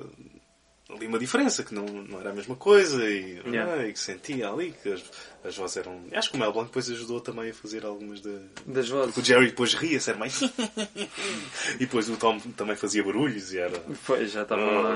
ali 0.89 1.05
uma 1.07 1.19
diferença, 1.19 1.63
que 1.63 1.73
não, 1.73 1.85
não 1.85 2.19
era 2.19 2.31
a 2.31 2.33
mesma 2.33 2.55
coisa 2.55 3.03
e, 3.07 3.39
Yeah. 3.45 3.73
ah, 3.73 3.87
e 3.87 3.93
que 3.93 3.99
sentia 3.99 4.49
ali 4.49 4.73
que 4.81 4.91
as, 4.91 5.03
as 5.43 5.55
vozes 5.55 5.77
eram. 5.77 6.01
Acho 6.13 6.31
que 6.31 6.35
o 6.35 6.39
Mel 6.39 6.51
Blanc 6.51 6.67
depois 6.67 6.89
ajudou 6.89 7.21
também 7.21 7.49
a 7.51 7.53
fazer 7.53 7.85
algumas 7.85 8.21
de. 8.21 8.35
Das 8.65 8.89
vozes. 8.89 9.13
Porque 9.13 9.21
o 9.21 9.23
Jerry 9.23 9.47
depois 9.47 9.73
ria-se, 9.75 10.09
era 10.09 10.19
mais. 10.19 10.41
e 11.75 11.79
depois 11.79 12.09
o 12.09 12.17
Tom 12.17 12.39
também 12.57 12.75
fazia 12.75 13.03
barulhos 13.03 13.53
e 13.53 13.59
era. 13.59 13.79
Pois, 14.05 14.31
já 14.31 14.41
estava 14.43 14.61
lá. 14.61 14.95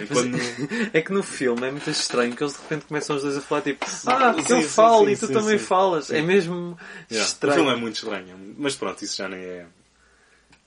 E 0.00 0.06
quando... 0.06 0.38
É 0.92 1.00
que 1.02 1.12
no 1.12 1.22
filme 1.22 1.66
é 1.66 1.70
muito 1.70 1.90
estranho 1.90 2.34
que 2.36 2.42
eles 2.42 2.54
de 2.54 2.60
repente 2.62 2.84
começam 2.86 3.16
os 3.16 3.22
dois 3.22 3.36
a 3.36 3.40
falar 3.40 3.62
tipo 3.62 3.84
Ah, 4.06 4.34
Sim, 4.42 4.60
eu 4.60 4.62
falo 4.68 5.06
sim, 5.06 5.12
e 5.12 5.16
tu 5.16 5.28
também 5.28 5.58
falas. 5.58 6.10
É 6.10 6.20
mesmo 6.22 6.78
Yeah. 7.10 7.24
O 7.24 7.32
estranho. 7.32 7.54
filme 7.56 7.70
é 7.72 7.76
muito 7.76 7.94
estranho, 7.96 8.54
mas 8.56 8.74
pronto, 8.76 9.02
isso 9.04 9.16
já 9.16 9.28
nem 9.28 9.40
é. 9.40 9.66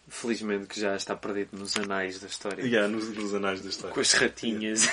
Felizmente 0.10 0.68
que 0.68 0.80
já 0.80 0.96
está 0.96 1.18
perdido 1.18 1.50
nos 1.58 1.76
anais 1.76 2.18
da 2.20 2.28
história. 2.28 2.64
Yeah, 2.64 2.88
nos, 2.88 3.10
nos 3.14 3.34
anais 3.34 3.60
da 3.60 3.68
história. 3.70 3.94
Com 3.94 4.00
as 4.00 4.14
ratinhas. 4.14 4.88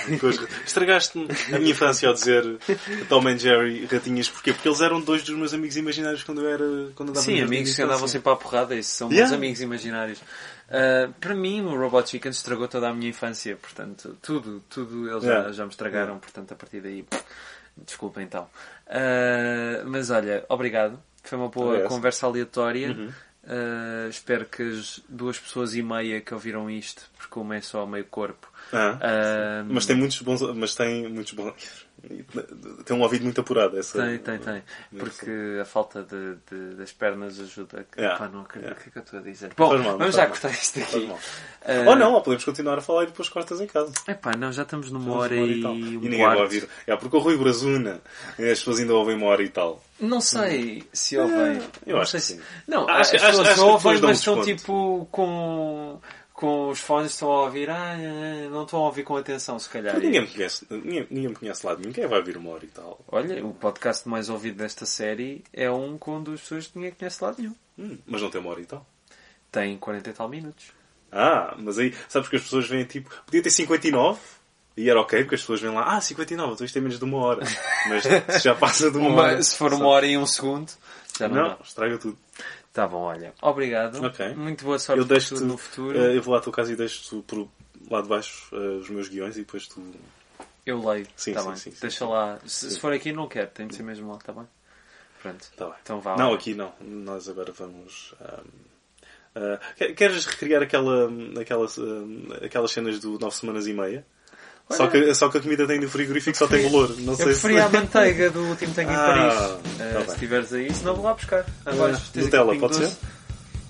Estragaste-me 0.66 1.28
a 1.55 1.59
minha 1.61 1.70
infância 1.70 2.09
ao 2.09 2.15
dizer 2.15 2.59
Tom 3.09 3.28
and 3.28 3.39
Jerry 3.39 3.86
ratinhas, 3.86 4.28
porquê? 4.28 4.53
Porque 4.53 4.66
eles 4.69 4.81
eram 4.81 5.01
dois 5.01 5.23
dos 5.23 5.36
meus 5.36 5.55
amigos 5.55 5.77
imaginários 5.77 6.24
quando 6.24 6.41
eu 6.41 6.49
era. 6.49 6.65
Quando 6.97 7.11
andava 7.11 7.24
Sim, 7.24 7.41
amigos 7.41 7.74
que 7.77 7.82
andavam 7.82 8.09
sempre 8.09 8.32
à 8.32 8.35
porrada, 8.36 8.74
esses 8.74 8.93
são 8.93 9.09
Yeah. 9.09 9.28
meus 9.31 9.39
amigos 9.39 9.61
imaginários. 9.61 10.20
Ah, 10.69 11.09
para 11.20 11.35
mim, 11.35 11.61
o 11.61 11.77
Robot 11.78 12.11
Chicken 12.11 12.31
estragou 12.31 12.66
toda 12.66 12.89
a 12.89 12.93
minha 12.95 13.11
infância, 13.11 13.55
portanto, 13.57 14.16
tudo, 14.20 14.65
tudo 14.69 15.09
eles 15.09 15.23
já, 15.23 15.31
Yeah. 15.31 15.53
já 15.53 15.65
me 15.65 15.70
estragaram, 15.70 16.19
portanto, 16.19 16.51
a 16.53 16.57
partir 16.57 16.81
daí, 16.81 17.05
pff, 17.05 17.23
desculpa 17.86 18.20
então. 18.20 18.49
Ah, 18.89 19.82
mas 19.86 20.11
olha, 20.11 20.45
obrigado, 20.49 20.99
foi 21.23 21.39
uma 21.39 21.49
boa 21.49 21.74
Parece. 21.74 21.89
conversa 21.89 22.27
aleatória. 22.27 22.89
Uhum. 22.89 23.12
Ah, 23.47 24.07
espero 24.09 24.47
que 24.47 24.62
as 24.62 25.01
duas 25.09 25.39
pessoas 25.39 25.75
e 25.75 25.83
meia 25.83 26.21
que 26.21 26.33
ouviram 26.33 26.71
isto, 26.71 27.03
porque 27.19 27.39
uma 27.39 27.57
é 27.57 27.61
só 27.61 27.87
meio 27.87 28.05
corpo, 28.07 28.51
Ah, 28.73 28.99
ah, 29.01 29.65
mas 29.69 29.87
tem 29.87 29.97
muitos 29.97 30.21
bons. 30.23 30.41
Mas 30.55 30.75
tem 30.75 31.09
muitos 31.09 31.33
bons. 31.35 31.84
Tem 32.85 32.97
um 32.97 33.01
ouvido 33.03 33.25
muito 33.25 33.41
apurado. 33.41 33.79
Essa, 33.79 34.03
Tem, 34.03 34.19
tem, 34.19 34.39
tem. 34.39 34.63
Porque 34.99 35.59
a 35.61 35.65
falta 35.65 36.03
de, 36.03 36.37
de- 36.51 36.75
das 36.77 36.93
pernas 36.93 37.39
ajuda. 37.41 37.87
Que, 37.91 38.01
Yeah, 38.01 38.19
pá, 38.19 38.29
não 38.29 38.43
acredito 38.43 38.69
yeah. 38.71 38.81
o 38.81 38.83
que 38.83 38.89
é 38.89 38.93
que 38.93 38.99
eu 38.99 39.03
estou 39.03 39.19
a 39.21 39.23
dizer. 39.23 39.53
Bom, 39.57 39.79
mal, 39.79 39.99
vamos 39.99 40.15
já 40.15 40.23
mal. 40.23 40.31
cortar 40.31 40.51
isto 40.51 40.81
aqui. 40.81 41.11
Ah, 41.65 41.89
Ou 41.89 41.97
não, 41.97 42.13
ou 42.13 42.21
podemos 42.23 42.45
continuar 42.45 42.79
a 42.79 42.81
falar 42.81 43.05
e 43.05 43.07
depois 43.07 43.29
cortas 43.29 43.61
em 43.61 43.67
casa. 43.67 43.93
Epá, 44.07 44.33
não, 44.37 44.53
já 44.53 44.63
estamos 44.63 44.91
numa 44.91 45.05
Uma 45.13 45.21
hora 45.21 45.37
e, 45.37 45.63
tal. 45.63 45.73
um 45.73 45.77
E 45.77 45.81
ninguém 45.97 46.19
quarto. 46.19 46.35
vai 46.35 46.43
ouvir. 46.45 46.69
É, 46.87 46.97
porque 46.97 47.17
o 47.17 47.21
Rui 47.21 47.37
Brazuna, 47.37 48.01
as 48.33 48.37
pessoas 48.59 48.81
ainda 48.81 48.95
ouvem 48.95 49.17
uma 49.17 49.27
hora 49.27 49.43
e 49.43 49.49
tal. 49.49 49.83
Não 50.01 50.21
sei 50.21 50.85
se 50.93 51.17
ouvem. 51.17 51.61
eu 51.87 51.95
não 51.97 52.03
acho 52.03 52.11
sei 52.19 52.21
que 52.21 52.27
se... 52.27 52.35
sim. 52.35 52.41
Não, 52.69 52.89
Acho- 52.89 53.15
as 53.17 53.23
acho- 53.23 53.27
pessoas 53.27 53.49
acho 53.49 53.55
que 53.55 53.61
ouvem, 53.61 53.93
mas 53.95 54.03
um 54.03 54.11
estão 54.11 54.35
desconto. 54.35 54.47
tipo 54.57 55.09
com, 55.11 56.01
com 56.35 56.69
os 56.69 56.81
fones, 56.81 57.12
estão 57.12 57.31
a 57.31 57.44
ouvir. 57.44 57.70
Ah, 57.70 57.97
não 58.51 58.65
estão 58.65 58.81
a 58.81 58.86
ouvir 58.86 59.05
com 59.05 59.16
atenção, 59.16 59.59
se 59.59 59.69
calhar. 59.70 59.98
Ninguém 59.98 60.20
me 60.23 60.27
conhece, 60.27 60.66
ninguém, 60.69 61.06
ninguém 61.11 61.28
me 61.31 61.36
conhece 61.36 61.65
lá 61.65 61.74
de 61.74 61.86
mim. 61.86 61.93
Quem 61.93 62.06
vai 62.06 62.19
ouvir 62.19 62.36
uma 62.36 62.51
hora 62.51 62.65
e 62.65 62.69
tal? 62.69 63.01
Olha, 63.09 63.43
o 63.47 63.55
podcast 63.55 64.06
mais 64.09 64.28
ouvido 64.28 64.56
desta 64.59 64.85
série 64.85 65.43
é 65.52 65.70
um 65.70 65.97
com 65.97 66.20
duas 66.23 66.40
pessoas 66.40 66.66
que 66.66 66.77
ninguém 66.77 66.93
conhece 66.93 67.19
de 67.19 67.24
lado 67.24 67.36
nenhum. 67.40 67.55
Hum, 67.78 67.98
mas 68.06 68.20
não 68.20 68.31
tem 68.31 68.40
uma 68.40 68.51
hora 68.51 68.61
e 68.61 68.66
tal. 68.66 68.85
Tem 69.51 69.78
40 69.78 70.11
e 70.11 70.12
tal 70.12 70.28
minutos. 70.28 70.66
Ah, 71.12 71.55
mas 71.59 71.78
aí, 71.78 71.94
sabes 72.09 72.28
que 72.28 72.35
as 72.36 72.43
pessoas 72.43 72.69
veem 72.69 72.85
tipo, 72.85 73.09
podia 73.24 73.40
ter 73.40 73.51
59 73.51 74.19
e 74.77 74.90
era 74.90 75.01
ok, 75.01 75.20
porque 75.23 75.36
as 75.36 75.40
pessoas 75.43 75.61
veem 75.61 75.73
lá, 75.73 75.97
ah, 75.97 76.01
59, 76.01 76.55
então 76.55 76.65
isto 76.65 76.74
tem 76.74 76.82
menos 76.82 76.98
de 76.98 77.05
uma 77.05 77.19
hora. 77.19 77.44
Mas 77.89 78.02
se 78.02 78.40
já 78.43 78.56
passa 78.56 78.90
de 78.90 78.98
uma, 78.98 79.09
Uma- 79.09 79.23
hora. 79.23 79.40
se 79.43 79.56
for 79.56 79.73
uma 79.73 79.86
hora 79.86 80.05
e 80.05 80.19
um 80.19 80.27
segundo, 80.27 80.73
já 81.16 81.28
não, 81.28 81.36
Não, 81.36 81.48
dá. 81.51 81.59
estraga 81.62 81.97
tudo. 81.98 82.19
Tá 82.75 82.87
bom, 82.89 83.03
olha. 83.03 83.33
Obrigado. 83.41 84.05
Ok. 84.05 84.35
Muito 84.35 84.65
boa 84.65 84.79
sorte 84.79 84.99
Eu 85.01 85.07
deixo-te, 85.07 85.43
no 85.45 85.57
futuro. 85.57 85.97
eh, 85.99 86.17
eu 86.17 86.21
vou 86.21 86.35
lá 86.35 86.41
à 86.41 86.43
tua 86.43 86.53
casa 86.53 86.73
e 86.73 86.77
deixo-te 86.77 87.23
por 87.23 87.49
lá 87.91 88.03
de 88.03 88.09
baixo 88.09 88.49
eh, 88.53 88.79
os 88.81 88.91
meus 88.91 89.09
guiões 89.09 89.37
e 89.37 89.41
depois 89.41 89.67
tu. 89.69 89.81
Eu 90.67 90.85
leio. 90.87 91.07
Sim, 91.17 91.33
tá 91.35 91.41
sim, 91.41 91.47
bem. 91.49 91.57
sim, 91.57 91.71
sim, 91.71 91.79
Deixa 91.81 92.05
lá. 92.07 92.39
Se, 92.45 92.71
se 92.73 92.81
for 92.81 92.93
aqui, 92.93 93.13
não 93.13 93.29
quero. 93.29 93.49
Tem 93.51 93.67
de 93.69 93.77
ser 93.77 93.83
mesmo 93.85 94.11
lá, 94.11 94.19
tá 94.19 94.33
bem? 94.33 94.47
Pronto. 95.23 95.47
Tá 95.57 95.67
bem. 95.67 95.75
Então 95.83 96.01
vá. 96.01 96.17
Não, 96.17 96.35
aqui 96.35 96.53
não. 96.53 96.73
Nós 96.81 97.29
agora 97.29 97.53
vamos. 97.53 98.13
ahm, 98.21 98.45
ah, 99.37 99.61
quer- 99.77 99.95
queres 99.95 100.27
recriar 100.27 100.61
aquela, 100.63 101.09
aquela, 101.41 101.67
ahm, 101.79 102.45
aquelas 102.45 102.73
cenas 102.73 102.99
do 102.99 103.19
9 103.21 103.37
semanas 103.37 103.67
e 103.69 103.73
meia? 103.73 104.05
Só 104.70 104.86
que, 104.86 105.15
só 105.15 105.28
que 105.28 105.39
a 105.39 105.41
comida 105.41 105.66
tem 105.66 105.78
no 105.81 105.89
frigorífico 105.89 106.36
só 106.36 106.47
tem 106.47 106.62
valor. 106.65 106.97
Não 107.01 107.12
Eu 107.12 107.16
sei 107.16 107.27
preferia 107.27 107.66
a 107.66 107.70
se... 107.70 107.77
manteiga 107.77 108.31
do 108.31 108.41
último 108.41 108.74
Tango 108.74 108.91
em 108.91 108.95
Ah, 108.95 108.99
Paris. 108.99 109.35
tá 109.93 109.99
bem. 110.01 110.09
se 110.09 110.16
tiveres 110.19 110.53
aí, 110.53 110.74
senão 110.74 110.95
vou 110.97 111.05
lá 111.05 111.15
buscar. 111.15 111.45
Abaixo. 111.66 112.11
Tens 112.12 112.24
Nutella, 112.24 112.53
aqui 112.53 112.57
um 112.57 112.61
pode 112.61 112.74
pingo 112.78 112.89
ser? 112.89 112.95
doce. 112.97 113.15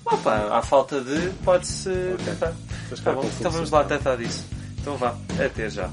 Opa, 0.05 0.57
à 0.57 0.61
falta 0.61 1.01
de, 1.01 1.29
pode-se 1.43 1.89
tentar. 2.23 2.53
Mas 2.89 2.99
Tá 2.99 3.11
bom, 3.11 3.29
então 3.39 3.51
vamos 3.51 3.71
lá 3.71 3.83
tentar 3.83 4.15
disso. 4.15 4.45
Então 4.79 4.95
vá, 4.97 5.15
até 5.43 5.69
já. 5.69 5.89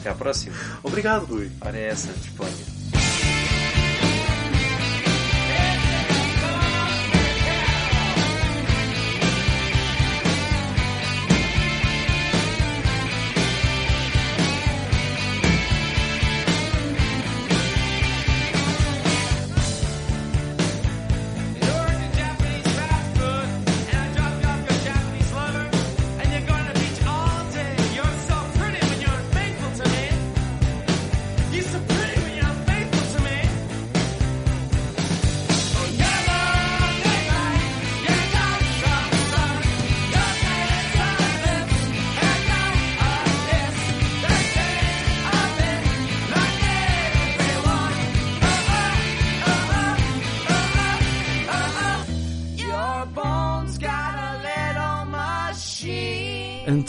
Até 0.00 0.10
à 0.10 0.14
próxima. 0.14 0.54
Obrigado, 0.82 1.24
Rui. 1.24 1.50
Ora 1.62 1.76
é 1.76 1.88
essa, 1.88 2.08
disponha. 2.12 2.75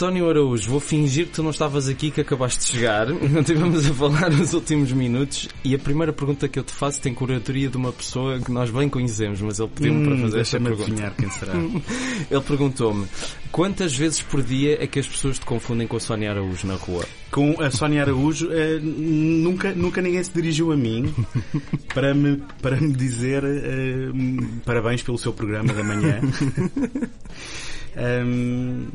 António 0.08 0.30
Araújo, 0.30 0.70
vou 0.70 0.80
fingir 0.80 1.26
que 1.26 1.32
tu 1.32 1.42
não 1.42 1.50
estavas 1.50 1.86
aqui, 1.86 2.10
que 2.10 2.22
acabaste 2.22 2.60
de 2.64 2.72
chegar. 2.78 3.08
Não 3.28 3.42
tivemos 3.44 3.86
a 3.86 3.92
falar 3.92 4.30
nos 4.30 4.54
últimos 4.54 4.90
minutos. 4.90 5.48
E 5.62 5.74
a 5.74 5.78
primeira 5.78 6.14
pergunta 6.14 6.48
que 6.48 6.58
eu 6.58 6.64
te 6.64 6.72
faço 6.72 6.98
tem 6.98 7.12
curadoria 7.12 7.68
de 7.68 7.76
uma 7.76 7.92
pessoa 7.92 8.38
que 8.40 8.50
nós 8.50 8.70
bem 8.70 8.88
conhecemos, 8.88 9.38
mas 9.42 9.58
ele 9.60 9.68
pediu-me 9.68 10.06
para 10.08 10.16
fazer 10.16 10.40
esta 10.40 10.58
Hum, 10.58 10.62
pergunta. 10.62 10.82
adivinhar 10.84 11.14
quem 11.14 11.28
será. 11.28 11.52
Ele 12.30 12.40
perguntou-me 12.40 13.06
quantas 13.52 13.94
vezes 13.94 14.22
por 14.22 14.42
dia 14.42 14.82
é 14.82 14.86
que 14.86 14.98
as 14.98 15.06
pessoas 15.06 15.38
te 15.38 15.44
confundem 15.44 15.86
com 15.86 15.98
a 15.98 16.00
Sónia 16.00 16.30
Araújo 16.30 16.66
na 16.66 16.74
rua? 16.76 17.04
Com 17.30 17.60
a 17.60 17.70
Sónia 17.70 18.00
Araújo, 18.02 18.48
eh, 18.50 18.78
nunca, 18.80 19.72
nunca 19.74 20.00
ninguém 20.00 20.22
se 20.24 20.32
dirigiu 20.32 20.72
a 20.72 20.76
mim 20.76 21.14
para 21.92 22.14
me, 22.14 22.42
para 22.62 22.80
me 22.80 22.94
dizer 22.94 23.44
eh, 23.44 24.08
parabéns 24.64 25.02
pelo 25.02 25.18
seu 25.18 25.34
programa 25.34 25.72
da 25.74 25.84
manhã. 25.84 26.20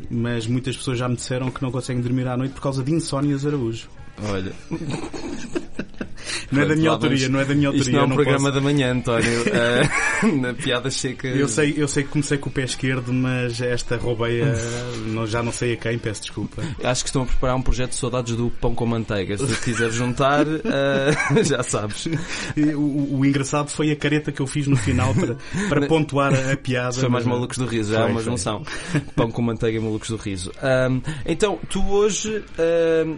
Mas 0.10 0.48
muitas 0.48 0.78
pessoas 0.78 0.98
já 0.98 1.08
me 1.10 1.16
disseram 1.16 1.52
que 1.52 1.62
não 1.62 1.72
conseguem 1.72 2.02
dormir 2.02 2.28
à 2.28 2.38
noite 2.38 2.54
por 2.54 2.62
causa 2.62 2.84
de 2.84 2.92
insónias 2.94 3.46
Araújo. 3.46 3.90
Olha, 4.22 4.52
Não 6.52 6.62
é 6.62 6.66
da 6.68 6.76
minha 6.76 6.92
autoria, 6.92 7.28
não 7.30 7.40
é 7.40 7.46
da 7.46 7.56
minha 7.56 7.68
autoria. 7.70 7.82
isto 7.82 7.92
não 7.92 8.00
é 8.02 8.04
um 8.04 8.08
não 8.10 8.16
programa 8.16 8.40
posso- 8.44 8.54
da 8.54 8.62
manhã, 8.62 8.92
António. 8.94 9.44
Ah, 9.52 10.28
na 10.40 10.54
piada 10.54 10.90
seca. 10.92 11.28
Eu 11.28 11.48
sei, 11.48 11.74
eu 11.76 11.88
sei 11.88 12.04
que 12.04 12.10
comecei 12.10 12.38
com 12.38 12.50
o 12.50 12.52
pé 12.52 12.64
esquerdo, 12.64 13.12
mas 13.12 13.60
esta 13.60 13.98
roubei 13.98 14.42
a, 14.44 15.26
já 15.26 15.42
não 15.42 15.52
sei 15.52 15.74
a 15.74 15.78
quem, 15.78 15.98
peço 15.98 16.22
desculpa. 16.22 16.62
Acho 16.84 17.04
que 17.04 17.10
estão 17.10 17.24
a 17.24 17.26
preparar 17.26 17.56
um 17.56 17.62
projeto 17.62 17.90
de 17.92 17.96
saudades 17.98 18.36
do 18.36 18.50
pão 18.52 18.76
com 18.76 18.86
manteiga. 18.86 19.36
Se 19.38 19.62
quiser 19.62 19.92
juntar, 19.92 20.46
ah, 20.48 21.42
já 21.44 21.64
sabes. 21.64 22.06
O, 22.76 23.18
o- 23.20 23.26
engraçado 23.26 23.70
foi 23.70 23.92
a 23.92 23.96
careta 23.96 24.32
que 24.32 24.42
eu 24.42 24.48
fiz 24.48 24.68
no 24.68 24.76
final 24.78 25.14
para, 25.16 25.36
para 25.70 25.88
pontuar 25.88 26.34
a, 26.52 26.56
piada. 26.56 26.92
São 26.94 27.10
mais 27.10 27.26
mas- 27.26 27.34
malucos 27.34 27.58
do 27.58 27.66
riso, 27.66 27.92
já 27.94 28.00
é 28.00 28.02
Foi, 28.04 28.12
uma 28.12 28.22
foi. 28.22 28.32
junção. 28.32 28.64
Pão 29.16 29.32
com 29.32 29.42
manteiga 29.42 29.78
e 29.78 29.82
malucos 29.82 30.10
do 30.10 30.18
riso. 30.18 30.52
Então, 31.26 31.60
tu 31.70 31.84
hoje 31.90 32.44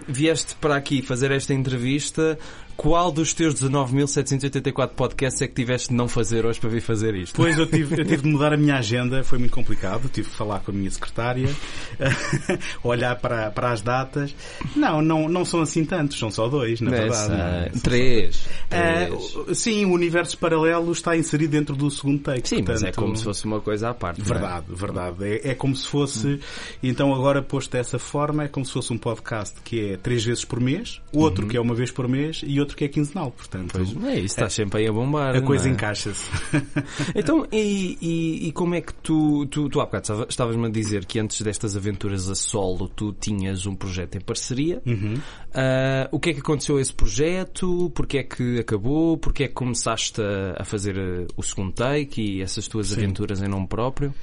vieste 0.08 0.56
para 0.56 0.78
aqui 0.78 0.85
fazer 1.02 1.32
esta 1.32 1.54
entrevista. 1.54 2.38
Qual 2.78 3.12
dos 3.12 3.34
teus 3.34 3.56
19.784 3.56 4.90
podcasts 4.90 5.42
é 5.42 5.48
que 5.48 5.54
tiveste 5.54 5.90
de 5.90 5.96
não 5.96 6.08
fazer 6.08 6.46
hoje 6.46 6.60
para 6.60 6.70
vir 6.70 6.82
fazer 6.82 7.16
isto? 7.16 7.34
Pois 7.36 7.58
eu 7.58 7.66
tive, 7.66 8.02
eu 8.02 8.06
tive 8.06 8.24
de 8.24 8.28
mudar 8.30 8.54
a 8.54 8.58
minha 8.58 8.76
agenda, 8.76 9.24
foi 9.24 9.38
muito 9.40 9.54
complicado. 9.54 10.10
Tive 10.10 10.30
de 10.30 10.36
falar 10.36 10.60
com 10.60 10.72
a 10.72 10.74
minha 10.74 10.92
secretária, 10.92 11.50
olhar 12.84 13.16
para, 13.18 13.50
para 13.52 13.72
as 13.72 13.82
datas. 13.82 14.36
Não, 14.76 15.02
não, 15.02 15.30
não 15.30 15.46
são 15.46 15.62
assim 15.62 15.86
tantos, 15.86 16.20
são 16.20 16.30
só 16.30 16.48
dois, 16.48 16.82
na 16.82 16.92
Nessa, 16.92 17.28
verdade. 17.30 17.72
Só 17.76 17.82
três. 17.84 18.48
Ah, 18.72 19.06
Três. 19.08 19.36
o- 19.36 19.56
sim, 19.56 19.86
o 19.86 19.92
universo 19.92 20.38
paralelo 20.38 20.92
está 20.92 21.16
inserido 21.16 21.52
dentro 21.52 21.76
do 21.76 21.90
segundo 21.90 22.20
take. 22.22 22.48
Sim, 22.48 22.64
mas 22.68 22.82
é 22.84 22.88
portanto, 22.88 22.96
como 23.04 23.16
se 23.18 23.24
fosse 23.24 23.46
uma 23.46 23.62
coisa 23.62 23.90
à 23.90 23.94
parte. 23.94 24.20
não 24.20 24.26
é? 24.26 24.30
Verdade, 24.30 24.66
verdade. 24.70 25.24
É, 25.24 25.52
é 25.52 25.56
como 25.56 25.76
se 25.76 25.88
fosse. 25.88 26.40
Então, 26.84 27.14
agora 27.14 27.42
posto 27.42 27.72
dessa 27.72 27.98
forma, 27.98 28.44
é 28.44 28.48
como 28.48 28.66
se 28.66 28.74
fosse 28.74 28.92
um 28.92 28.98
podcast 28.98 29.56
que 29.64 29.92
é 29.94 29.98
três 29.98 30.24
vezes 30.26 30.44
por 30.44 30.60
mês, 30.60 31.00
outro 31.14 31.48
que 31.48 31.56
é 31.56 31.62
uma 31.62 31.74
vez 31.74 31.90
por 31.92 32.08
mês 32.08 32.42
e 32.46 32.60
outro 32.60 32.65
que 32.74 32.86
é 32.86 32.88
quinzenal. 32.88 33.32
Portanto. 33.32 33.74
Pois, 33.74 33.90
é 34.06 34.16
isso, 34.16 34.26
estás 34.28 34.54
sempre 34.54 34.80
aí 34.80 34.88
a 34.88 34.94
bombar. 34.94 35.36
a 35.36 35.42
coisa 35.42 35.68
é? 35.68 35.72
encaixa-se. 35.74 36.30
Então, 37.14 37.46
e, 37.52 37.98
e, 38.02 38.48
e 38.48 38.52
como 38.54 38.76
é 38.76 38.82
que 38.82 38.94
tu, 38.94 39.46
tu, 39.48 39.68
tu 39.70 39.82
há 39.82 39.86
bocado 39.86 40.04
estava- 40.04 40.26
estavas-me 40.30 40.68
a 40.68 40.70
dizer 40.70 41.06
que 41.06 41.20
antes 41.20 41.42
destas 41.42 41.76
aventuras 41.76 42.30
a 42.30 42.36
solo 42.36 42.88
tu 42.88 43.12
tinhas 43.14 43.66
um 43.66 43.76
projeto 43.76 44.16
em 44.16 44.22
parceria. 44.22 44.82
Uhum. 44.86 45.16
Ah, 45.54 46.08
o 46.12 46.20
que 46.20 46.30
é 46.30 46.34
que 46.34 46.40
aconteceu 46.40 46.78
a 46.78 46.82
esse 46.82 46.94
projeto? 46.94 47.92
Porquê 47.94 48.20
é 48.20 48.24
que 48.24 48.60
acabou? 48.60 49.18
Porquê 49.18 49.44
é 49.44 49.48
que 49.48 49.54
começaste 49.54 50.22
a, 50.22 50.62
a 50.62 50.64
fazer 50.64 50.98
eh, 50.98 51.26
o 51.36 51.44
segundo 51.44 51.72
take 51.74 52.22
e 52.22 52.42
essas 52.42 52.68
tuas 52.68 52.92
aventuras 52.94 53.42
em 53.42 53.48
nome 53.48 53.68
próprio? 53.68 54.14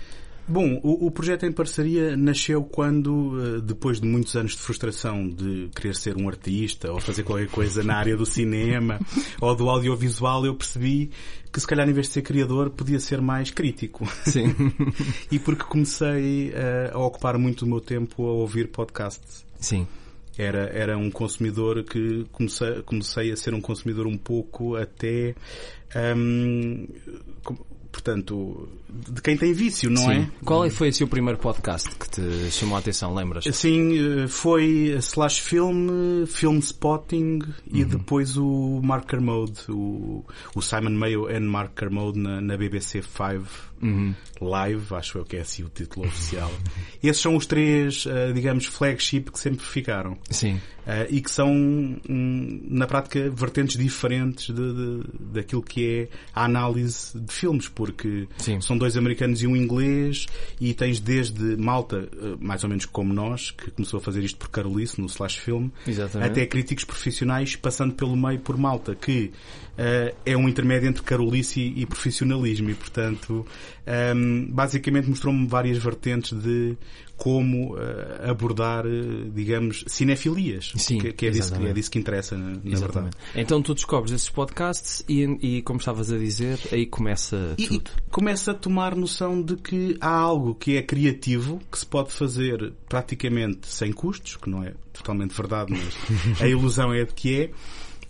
Bom, 0.53 0.79
o, 0.83 1.07
o 1.07 1.11
projeto 1.11 1.47
em 1.47 1.51
parceria 1.51 2.15
nasceu 2.15 2.63
quando, 2.63 3.41
eh, 3.41 3.61
depois 3.63 3.99
de 3.99 4.07
muitos 4.07 4.37
anos 4.37 4.53
de 4.53 4.59
frustração 4.59 5.27
de 5.27 5.71
querer 5.75 5.95
ser 5.95 6.15
um 6.15 6.29
artista 6.29 6.93
ou 6.93 7.01
fazer 7.01 7.23
qualquer 7.23 7.49
coisa 7.49 7.83
na 7.83 7.97
área 7.97 8.15
do 8.15 8.27
cinema 8.27 9.01
ou 9.41 9.57
do 9.57 9.71
audiovisual, 9.71 10.45
eu 10.45 10.55
percebi 10.55 11.11
que 11.51 11.59
se 11.59 11.67
calhar 11.67 11.89
em 11.89 11.95
vez 11.95 12.09
de 12.09 12.13
ser 12.13 12.23
criador 12.23 12.69
podia 12.69 13.01
ser 13.01 13.23
mais 13.23 13.51
crítico. 13.51 14.07
Sim. 14.27 14.55
e 15.33 15.39
porque 15.39 15.65
comecei 15.65 16.53
eh, 16.55 16.91
a 16.93 16.99
ocupar 16.99 17.39
muito 17.39 17.63
o 17.63 17.67
meu 17.67 17.81
tempo 17.81 18.23
a 18.27 18.33
ouvir 18.33 18.69
podcasts. 18.69 19.47
Sim. 19.59 19.89
Era, 20.37 20.65
era 20.75 20.99
um 20.99 21.11
consumidor 21.11 21.83
que 21.83 22.27
comecei, 22.31 22.83
comecei 22.83 23.33
a 23.33 23.37
ser 23.37 23.55
um 23.55 23.61
consumidor 23.63 24.07
um 24.07 24.19
pouco 24.19 24.77
até. 24.77 25.35
hum, 26.15 26.87
portanto, 27.91 28.69
de 29.11 29.21
quem 29.23 29.37
tem 29.37 29.53
vício, 29.53 29.91
não 29.91 30.03
Sim. 30.03 30.13
é? 30.13 30.29
Qual 30.45 30.65
é 30.65 30.71
foi 30.71 30.89
esse 30.89 31.03
o 31.03 31.09
primeiro 31.09 31.39
podcast 31.39 31.89
que 31.97 32.09
te 32.11 32.51
chamou 32.51 32.77
a 32.77 32.81
atenção? 32.81 33.15
Lembras? 33.15 33.45
Sim, 33.53 34.23
eh, 34.25 34.29
foi 34.29 34.95
Slash 34.99 35.41
Film, 35.41 36.27
Film 36.27 36.59
Spotting 36.59 37.41
e 37.73 37.85
depois 37.85 38.37
o 38.37 38.81
Mark 38.83 39.07
Kermode, 39.09 39.61
o, 39.71 40.25
o 40.55 40.61
Simon 40.63 40.91
Mayo 40.91 41.27
and 41.27 41.41
Mark 41.49 41.75
Kermode 41.75 42.19
na, 42.19 42.41
na 42.41 42.57
BBC 42.57 43.03
5 43.03 43.73
Uhum. 43.83 44.15
Live, 44.41 44.95
acho 44.95 45.19
eu 45.19 45.25
que 45.25 45.37
é 45.37 45.41
assim 45.41 45.65
o 45.65 45.69
título 45.69 46.07
oficial. 46.07 46.49
Esses 47.03 47.21
são 47.21 47.35
os 47.35 47.47
três, 47.47 48.07
eh, 48.07 48.33
digamos, 48.33 48.67
flagship 48.67 49.23
que 49.33 49.41
sempre 49.41 49.67
ficaram. 49.67 50.17
Sim. 50.31 50.61
Eh, 50.87 51.09
e 51.11 51.21
que 51.21 51.29
são, 51.29 51.51
hum, 51.51 52.61
na 52.71 52.87
prática, 52.87 53.29
vertentes 53.31 53.77
diferentes 53.77 54.55
de, 54.55 54.73
de- 54.73 55.03
daquilo 55.33 55.65
que 55.65 55.85
é 55.85 56.09
a 56.33 56.45
análise 56.45 57.19
de 57.19 57.33
filmes, 57.35 57.67
porque 57.69 58.29
Sim. 58.39 58.61
são 58.61 58.79
dois 58.83 58.97
americanos 58.97 59.41
e 59.43 59.47
um 59.47 59.55
inglês, 59.55 60.27
e 60.61 60.75
tens 60.75 60.99
desde 60.99 61.57
malta, 61.57 62.09
eh, 62.13 62.37
mais 62.41 62.65
ou 62.65 62.69
menos 62.69 62.85
como 62.85 63.15
nós, 63.15 63.53
que 63.53 63.71
começou 63.71 63.99
a 63.99 64.01
fazer 64.01 64.25
isto 64.25 64.37
por 64.37 64.49
Carolice, 64.49 65.01
no 65.01 65.07
Slash 65.07 65.39
Film, 65.39 65.69
Exatamente. 65.87 66.31
até 66.31 66.45
críticos 66.47 66.85
profissionais, 66.85 67.55
passando 67.55 67.95
pelo 67.95 68.17
meio 68.17 68.41
por 68.41 68.57
malta, 68.57 68.97
que 68.97 69.31
eh, 69.79 70.15
é 70.27 70.37
um 70.37 70.49
intermédio 70.49 70.89
entre 70.89 71.03
Carolice 71.05 71.61
e, 71.61 71.83
e 71.83 71.87
profissionalismo, 71.87 72.71
e 72.71 72.75
portanto, 72.75 73.47
hum, 74.17 74.49
basicamente 74.51 75.09
mostrou-me 75.09 75.47
várias 75.47 75.79
vertentes 75.79 76.37
de 76.37 76.77
como 77.23 77.79
eh, 77.79 78.29
abordar, 78.29 78.85
eh, 78.85 79.31
digamos, 79.33 79.85
cinefilias, 79.87 80.73
Sim, 80.77 80.99
que, 80.99 81.13
que 81.13 81.27
é, 81.27 81.31
disso, 81.31 81.55
que 81.55 81.65
é 81.65 81.73
disso 81.73 81.89
que 81.89 81.97
interessa, 82.01 82.37
na, 82.37 82.59
na 82.65 82.79
verdade. 82.81 83.11
Então 83.33 83.63
tu 83.63 83.75
descobres 83.75 84.13
esses 84.13 84.29
podcasts 84.29 85.05
e, 85.09 85.23
e, 85.41 85.63
como 85.63 85.79
estavas 85.79 86.11
a 86.11 86.19
dizer, 86.19 86.59
aí 86.73 86.85
começa 86.85 87.55
E, 87.57 87.63
e 87.63 87.69
tudo. 87.69 87.93
começa 88.11 88.51
a 88.51 88.55
tomar 88.55 88.97
noção 88.97 89.41
de 89.41 89.55
que 89.55 89.97
há 90.01 90.11
algo 90.11 90.53
que 90.57 90.77
é 90.77 90.83
criativo, 90.83 91.61
que 91.71 91.79
se 91.79 91.87
pode 91.87 92.11
fazer 92.11 92.73
praticamente 92.89 93.69
sem 93.69 93.93
custos, 93.93 94.37
que 94.37 94.51
não 94.51 94.65
é 94.65 94.75
totalmente 94.93 95.33
verdade, 95.33 95.73
mas 95.73 95.95
a 96.43 96.49
ilusão 96.49 96.93
é 96.93 97.05
de 97.05 97.15
que 97.15 97.41
é, 97.41 97.51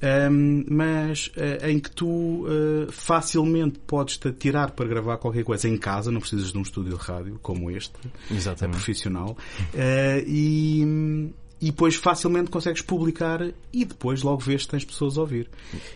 Ahm, 0.03 0.65
mas 0.69 1.31
ah, 1.37 1.71
em 1.71 1.79
que 1.79 1.91
tu 1.91 2.45
ah, 2.49 2.91
facilmente 2.91 3.79
podes 3.87 4.17
te 4.17 4.33
tirar 4.33 4.73
para 4.73 4.87
gravar 4.89 5.17
qualquer 5.17 5.45
coisa 5.45 5.69
em 5.69 5.77
casa, 5.77 6.11
não 6.11 6.21
precisas 6.21 6.51
de 6.51 6.59
um 6.59 6.63
estúdio 6.63 6.99
de 6.99 7.05
rádio 7.05 7.39
como 7.41 7.71
este, 7.71 7.95
Exatamente. 8.29 8.79
profissional, 8.79 9.37
ah, 9.75 10.23
e, 10.27 11.31
e 11.61 11.67
depois 11.67 11.95
facilmente 11.95 12.51
consegues 12.51 12.83
publicar 12.83 13.41
e 13.73 13.85
depois 13.85 14.23
logo 14.23 14.41
vês 14.41 14.63
se 14.63 14.69
tens 14.69 14.85
pessoas 14.85 15.17
a 15.17 15.21
ouvir. 15.21 15.49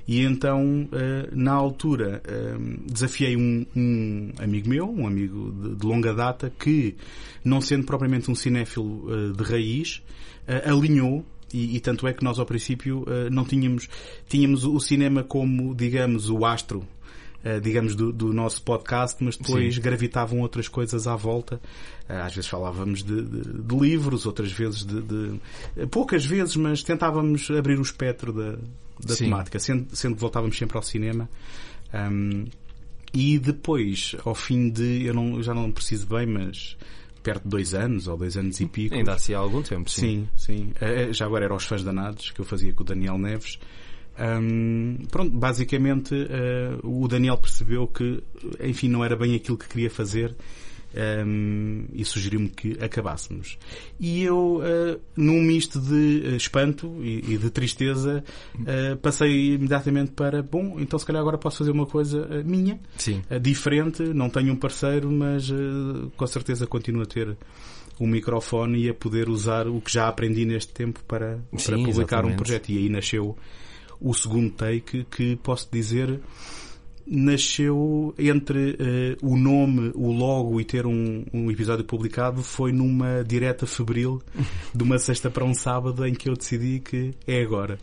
E 0.07 0.21
então, 0.23 0.89
na 1.33 1.53
altura, 1.53 2.23
ah, 2.25 2.57
desafiei 2.87 3.37
um, 3.37 3.67
um 3.75 4.33
amigo 4.39 4.69
meu, 4.69 4.89
um 4.89 5.05
amigo 5.05 5.53
de, 5.75 5.85
longa 5.85 6.15
data, 6.15 6.53
que, 6.57 6.95
não 7.45 7.61
sendo 7.61 7.85
propriamente 7.85 8.31
um 8.31 8.37
cinéfilo 8.37 9.33
de 9.33 9.43
raiz, 9.43 10.01
alinhou 10.65 11.25
e, 11.53 11.77
e 11.77 11.81
tanto 11.81 12.07
é 12.07 12.13
que 12.13 12.23
nós 12.25 12.39
ao 12.39 12.47
princípio 12.47 13.05
ah, 13.07 13.31
não 13.31 13.45
tínhamos, 13.45 13.89
tínhamos 14.29 14.65
o 14.65 14.79
cinema 14.81 15.23
como, 15.23 15.75
digamos, 15.75 16.29
o 16.31 16.45
astro 16.45 16.87
eh, 17.45 17.61
digamos, 17.61 17.95
do, 17.95 18.13
do 18.13 18.33
nosso 18.33 18.61
podcast, 18.63 19.23
mas 19.23 19.37
depois 19.37 19.77
Sim. 19.77 19.81
gravitavam 19.81 20.41
outras 20.41 20.67
coisas 20.67 21.07
à 21.07 21.15
volta. 21.15 21.61
Eh, 22.09 22.17
Às 22.21 22.35
vezes 22.35 22.51
falávamos 22.51 23.05
de, 23.05 23.23
de- 23.23 23.63
de 23.63 23.77
livros, 23.79 24.27
outras 24.27 24.51
vezes 24.51 24.85
de, 24.85 25.01
de- 25.01 25.41
eh, 25.77 25.87
poucas 25.87 26.25
vezes, 26.27 26.57
mas 26.57 26.83
tentávamos 26.83 27.49
abrir 27.51 27.79
o 27.79 27.83
espectro 27.83 28.33
da, 28.33 28.53
da 29.07 29.15
temática, 29.15 29.61
sendo, 29.61 29.95
sendo 29.95 30.17
que 30.17 30.21
voltávamos 30.21 30.59
sempre 30.59 30.77
ao 30.77 30.83
cinema. 30.83 31.29
Ahm, 31.93 32.47
e 33.15 33.39
depois, 33.39 34.17
ao 34.25 34.35
fim 34.35 34.69
de, 34.69 35.05
eu 35.05 35.15
não, 35.15 35.37
eu 35.37 35.43
já 35.43 35.55
não 35.55 35.71
preciso 35.71 36.07
bem, 36.07 36.27
mas 36.27 36.77
perto 37.27 37.43
de 37.43 37.49
dois 37.49 37.75
anos 37.75 38.07
ou 38.07 38.17
dois 38.17 38.37
anos 38.37 38.61
e 38.61 38.67
pico. 38.67 38.95
Ainda 38.95 39.15
assim 39.15 39.35
há 39.35 39.39
algum 39.39 39.61
tempo, 39.61 39.91
sim. 39.91 40.29
Sim, 40.37 40.71
sim. 40.71 40.73
Eh, 40.81 41.13
Já 41.13 41.27
agora 41.27 41.45
era 41.45 41.55
aos 41.55 41.65
fãs 41.65 41.83
danados 41.83 42.31
que 42.31 42.41
eu 42.41 42.45
fazia 42.45 42.73
com 42.73 42.85
o 42.85 42.87
Daniel 42.87 43.19
Neves. 43.19 43.59
Hum, 44.17 44.99
pronto, 45.11 45.37
basicamente 45.37 46.15
eh, 46.15 46.79
o 46.85 47.09
Daniel 47.09 47.37
percebeu 47.37 47.89
que, 47.89 48.23
enfim, 48.61 48.89
não 48.89 49.05
era 49.05 49.17
bem 49.17 49.35
aquilo 49.35 49.59
que 49.59 49.69
queria 49.69 49.91
fazer 49.91 50.37
um, 50.97 51.85
e 51.93 52.05
sugeriu-me 52.05 52.49
que 52.49 52.77
acabássemos. 52.83 53.59
E 54.01 54.23
eu, 54.23 54.59
uh, 54.59 55.01
num 55.17 55.43
misto 55.43 55.81
de 55.81 56.23
uh, 56.27 56.37
espanto 56.37 56.97
e, 57.03 57.35
e 57.35 57.39
de 57.39 57.51
tristeza, 57.51 58.25
uh, 58.55 58.97
passei 58.99 59.55
imediatamente 59.55 60.13
para, 60.13 60.43
bom, 60.43 60.79
então 60.81 60.99
se 60.99 61.05
calhar 61.05 61.21
agora 61.21 61.39
posso 61.39 61.59
fazer 61.59 61.71
uma 61.71 61.87
coisa 61.87 62.43
minha, 62.45 62.81
Sim. 62.97 63.23
diferente, 63.41 64.03
não 64.03 64.31
tenho 64.31 64.53
um 64.53 64.57
parceiro, 64.57 65.11
mas 65.11 65.51
com 66.17 66.27
certeza 66.27 66.67
continuo 66.67 67.03
a 67.03 67.07
ter 67.07 67.37
um 67.99 68.07
microfone 68.07 68.85
e 68.85 68.89
a 68.89 68.95
poder 68.95 69.29
usar 69.29 69.67
o 69.67 69.81
que 69.81 69.93
já 69.93 70.09
aprendi 70.09 70.45
neste 70.45 70.73
tempo 70.73 71.01
para, 71.07 71.39
para 71.51 71.59
Sim, 71.59 71.85
publicar 71.85 72.25
um 72.25 72.29
exatamente. 72.29 72.37
projeto. 72.37 72.69
E 72.71 72.79
aí 72.79 72.89
nasceu 72.89 73.37
o 74.01 74.13
segundo 74.13 74.51
take 74.51 75.05
que 75.05 75.37
posso 75.37 75.69
dizer 75.73 76.21
nasceu 77.07 78.15
entre 78.19 78.77
eh, 78.79 79.17
o 79.23 79.37
nome, 79.37 79.93
o 79.95 80.11
logo 80.13 80.61
e 80.61 80.65
ter 80.65 80.87
um, 80.87 81.25
um 81.33 81.51
episódio 81.51 81.85
publicado 81.85 82.43
foi 82.43 82.73
numa 82.73 83.23
direta 83.23 83.67
febril 83.67 84.21
de 84.75 84.83
uma 84.83 84.99
sexta 84.99 85.31
para 85.31 85.45
um 85.45 85.55
sábado 85.55 86.05
em 86.05 86.15
que 86.15 86.29
eu 86.29 86.35
decidi 86.35 86.81
que 86.81 87.15
é 87.27 87.43
agora. 87.43 87.79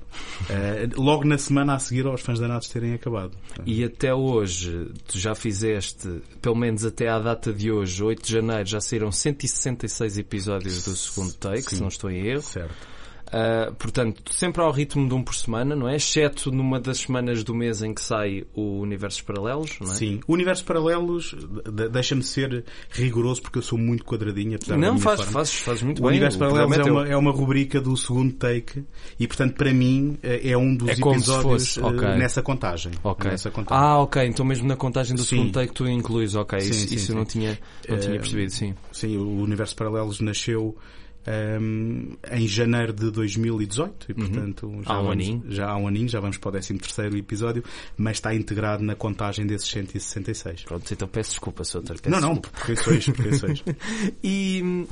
Eh, 0.49 0.89
logo 0.95 1.23
na 1.25 1.37
semana 1.37 1.75
a 1.75 1.79
seguir 1.79 2.05
aos 2.05 2.21
fãs 2.21 2.39
danados 2.39 2.67
terem 2.67 2.93
acabado. 2.93 3.31
E 3.65 3.83
até 3.83 4.13
hoje, 4.13 4.91
tu 5.07 5.17
já 5.17 5.33
fizeste, 5.33 6.21
pelo 6.41 6.55
menos 6.55 6.85
até 6.85 7.07
à 7.07 7.19
data 7.19 7.53
de 7.53 7.71
hoje, 7.71 8.03
8 8.03 8.23
de 8.23 8.31
janeiro, 8.31 8.65
já 8.65 8.81
saíram 8.81 9.11
166 9.11 10.17
episódios 10.17 10.83
do 10.83 10.95
segundo 10.95 11.33
take, 11.33 11.61
Sim. 11.61 11.75
se 11.77 11.81
não 11.81 11.87
estou 11.87 12.09
em 12.09 12.27
erro. 12.27 12.41
Certo. 12.41 12.92
Uh, 13.33 13.73
portanto, 13.75 14.21
sempre 14.31 14.61
ao 14.61 14.69
ritmo 14.71 15.07
de 15.07 15.13
um 15.15 15.23
por 15.23 15.33
semana, 15.33 15.75
não 15.75 15.89
é? 15.89 15.95
Exceto 15.95 16.51
numa 16.51 16.79
das 16.79 16.99
semanas 16.99 17.43
do 17.43 17.55
mês 17.55 17.81
em 17.81 17.91
que 17.91 18.01
sai 18.01 18.45
o 18.53 18.79
Universos 18.81 19.21
Paralelos, 19.21 19.75
não 19.81 19.91
é? 19.91 19.95
Sim. 19.95 20.19
Universos 20.27 20.63
Paralelos, 20.63 21.35
de- 21.71 21.89
deixa-me 21.89 22.21
ser 22.21 22.63
rigoroso 22.91 23.41
porque 23.41 23.57
eu 23.57 23.63
sou 23.63 23.77
muito 23.79 24.05
quadradinho, 24.05 24.55
apesar 24.55 24.77
Não, 24.77 24.99
faz, 24.99 25.17
forma. 25.21 25.31
fazes, 25.33 25.53
fazes 25.55 25.81
muito 25.81 25.97
O 25.99 26.01
bem. 26.03 26.11
Universo 26.11 26.37
o 26.37 26.39
Paralelos 26.41 26.75
programa 26.75 26.83
é 26.83 26.85
teu. 26.85 26.93
uma, 26.93 27.13
é 27.13 27.17
uma 27.17 27.31
rubrica 27.31 27.81
do 27.81 27.97
segundo 27.97 28.33
take 28.33 28.83
e, 29.19 29.27
portanto, 29.27 29.55
para 29.55 29.73
mim, 29.73 30.15
eh, 30.21 30.51
é 30.51 30.57
um 30.57 30.75
dos 30.75 30.89
É 30.89 30.91
episódios 30.93 31.77
eh, 31.77 31.81
ok. 31.81 32.07
nessa 32.15 32.43
contagem. 32.43 32.91
Ok. 33.03 33.31
Nessa 33.31 33.49
contagem. 33.49 33.83
Ah, 33.83 33.97
ok. 33.99 34.23
Então 34.27 34.45
mesmo 34.45 34.67
na 34.67 34.75
contagem 34.75 35.15
do 35.15 35.23
Sim. 35.23 35.37
segundo 35.37 35.51
take 35.53 35.73
tu 35.73 35.87
incluís, 35.87 36.35
ok. 36.35 36.59
Sim, 36.61 36.69
isso 36.69 36.87
sim, 36.87 36.95
isso 36.95 37.11
eu 37.11 37.15
não 37.15 37.25
tinha, 37.25 37.57
não 37.89 37.97
tinha 37.97 38.15
Eh, 38.15 38.19
percebido, 38.19 38.51
sim. 38.51 38.75
Sim, 38.91 39.17
o 39.17 39.41
Universo 39.41 39.75
Paralelos 39.75 40.19
nasceu 40.19 40.77
ehm, 41.25 42.13
em 42.31 42.47
janeiro 42.47 42.93
de 42.93 43.11
2018 43.11 44.11
e, 44.11 44.13
portanto, 44.13 44.81
já, 44.83 44.93
Há 44.93 44.99
um 44.99 45.03
vamos, 45.07 45.11
aninho. 45.11 45.43
já 45.47 45.69
há 45.69 45.77
um 45.77 45.87
aninho, 45.87 46.07
já 46.09 46.19
vamos 46.19 46.37
para 46.37 46.49
o 46.49 46.51
13 46.51 46.77
terceiro 46.77 47.17
episódio, 47.17 47.63
mas 47.97 48.17
está 48.17 48.33
integrado 48.33 48.83
na 48.83 48.95
contagem 48.95 49.45
desses 49.45 49.69
166. 49.69 50.63
Pronto, 50.63 50.91
então 50.93 51.07
peço 51.07 51.31
desculpa, 51.31 51.63
Souter. 51.63 51.99
peço 52.01 52.09
Não, 52.09 52.19
não, 52.19 52.35
porque 52.37 52.75
sois. 52.75 53.63
E 54.23 54.61
hum, 54.63 54.87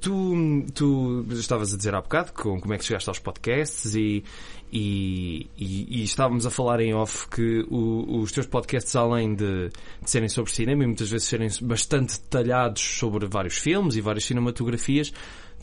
tu, 0.00 0.64
tu 0.74 1.26
estavas 1.30 1.72
a 1.72 1.76
dizer 1.76 1.94
há 1.94 2.00
bocado 2.00 2.32
com- 2.32 2.60
como 2.60 2.74
é 2.74 2.78
que 2.78 2.84
chegaste 2.84 3.08
aos 3.08 3.18
podcasts 3.18 3.94
e, 3.94 4.24
e, 4.72 5.46
e- 5.58 6.00
e 6.00 6.02
estávamos 6.04 6.46
a 6.46 6.50
falar 6.50 6.80
em 6.80 6.94
off 6.94 7.28
que 7.28 7.64
o- 7.70 8.20
os 8.20 8.32
teus 8.32 8.46
podcasts, 8.46 8.94
além 8.96 9.34
de, 9.34 9.68
de 10.02 10.10
serem 10.10 10.28
sobre 10.28 10.52
cinema 10.52 10.84
e 10.84 10.86
muitas 10.86 11.10
vezes 11.10 11.26
serem 11.28 11.48
bastante 11.62 12.18
detalhados 12.20 12.82
sobre 12.82 13.26
vários 13.26 13.56
filmes 13.58 13.96
e 13.96 14.00
várias 14.00 14.24
cinematografias, 14.24 15.12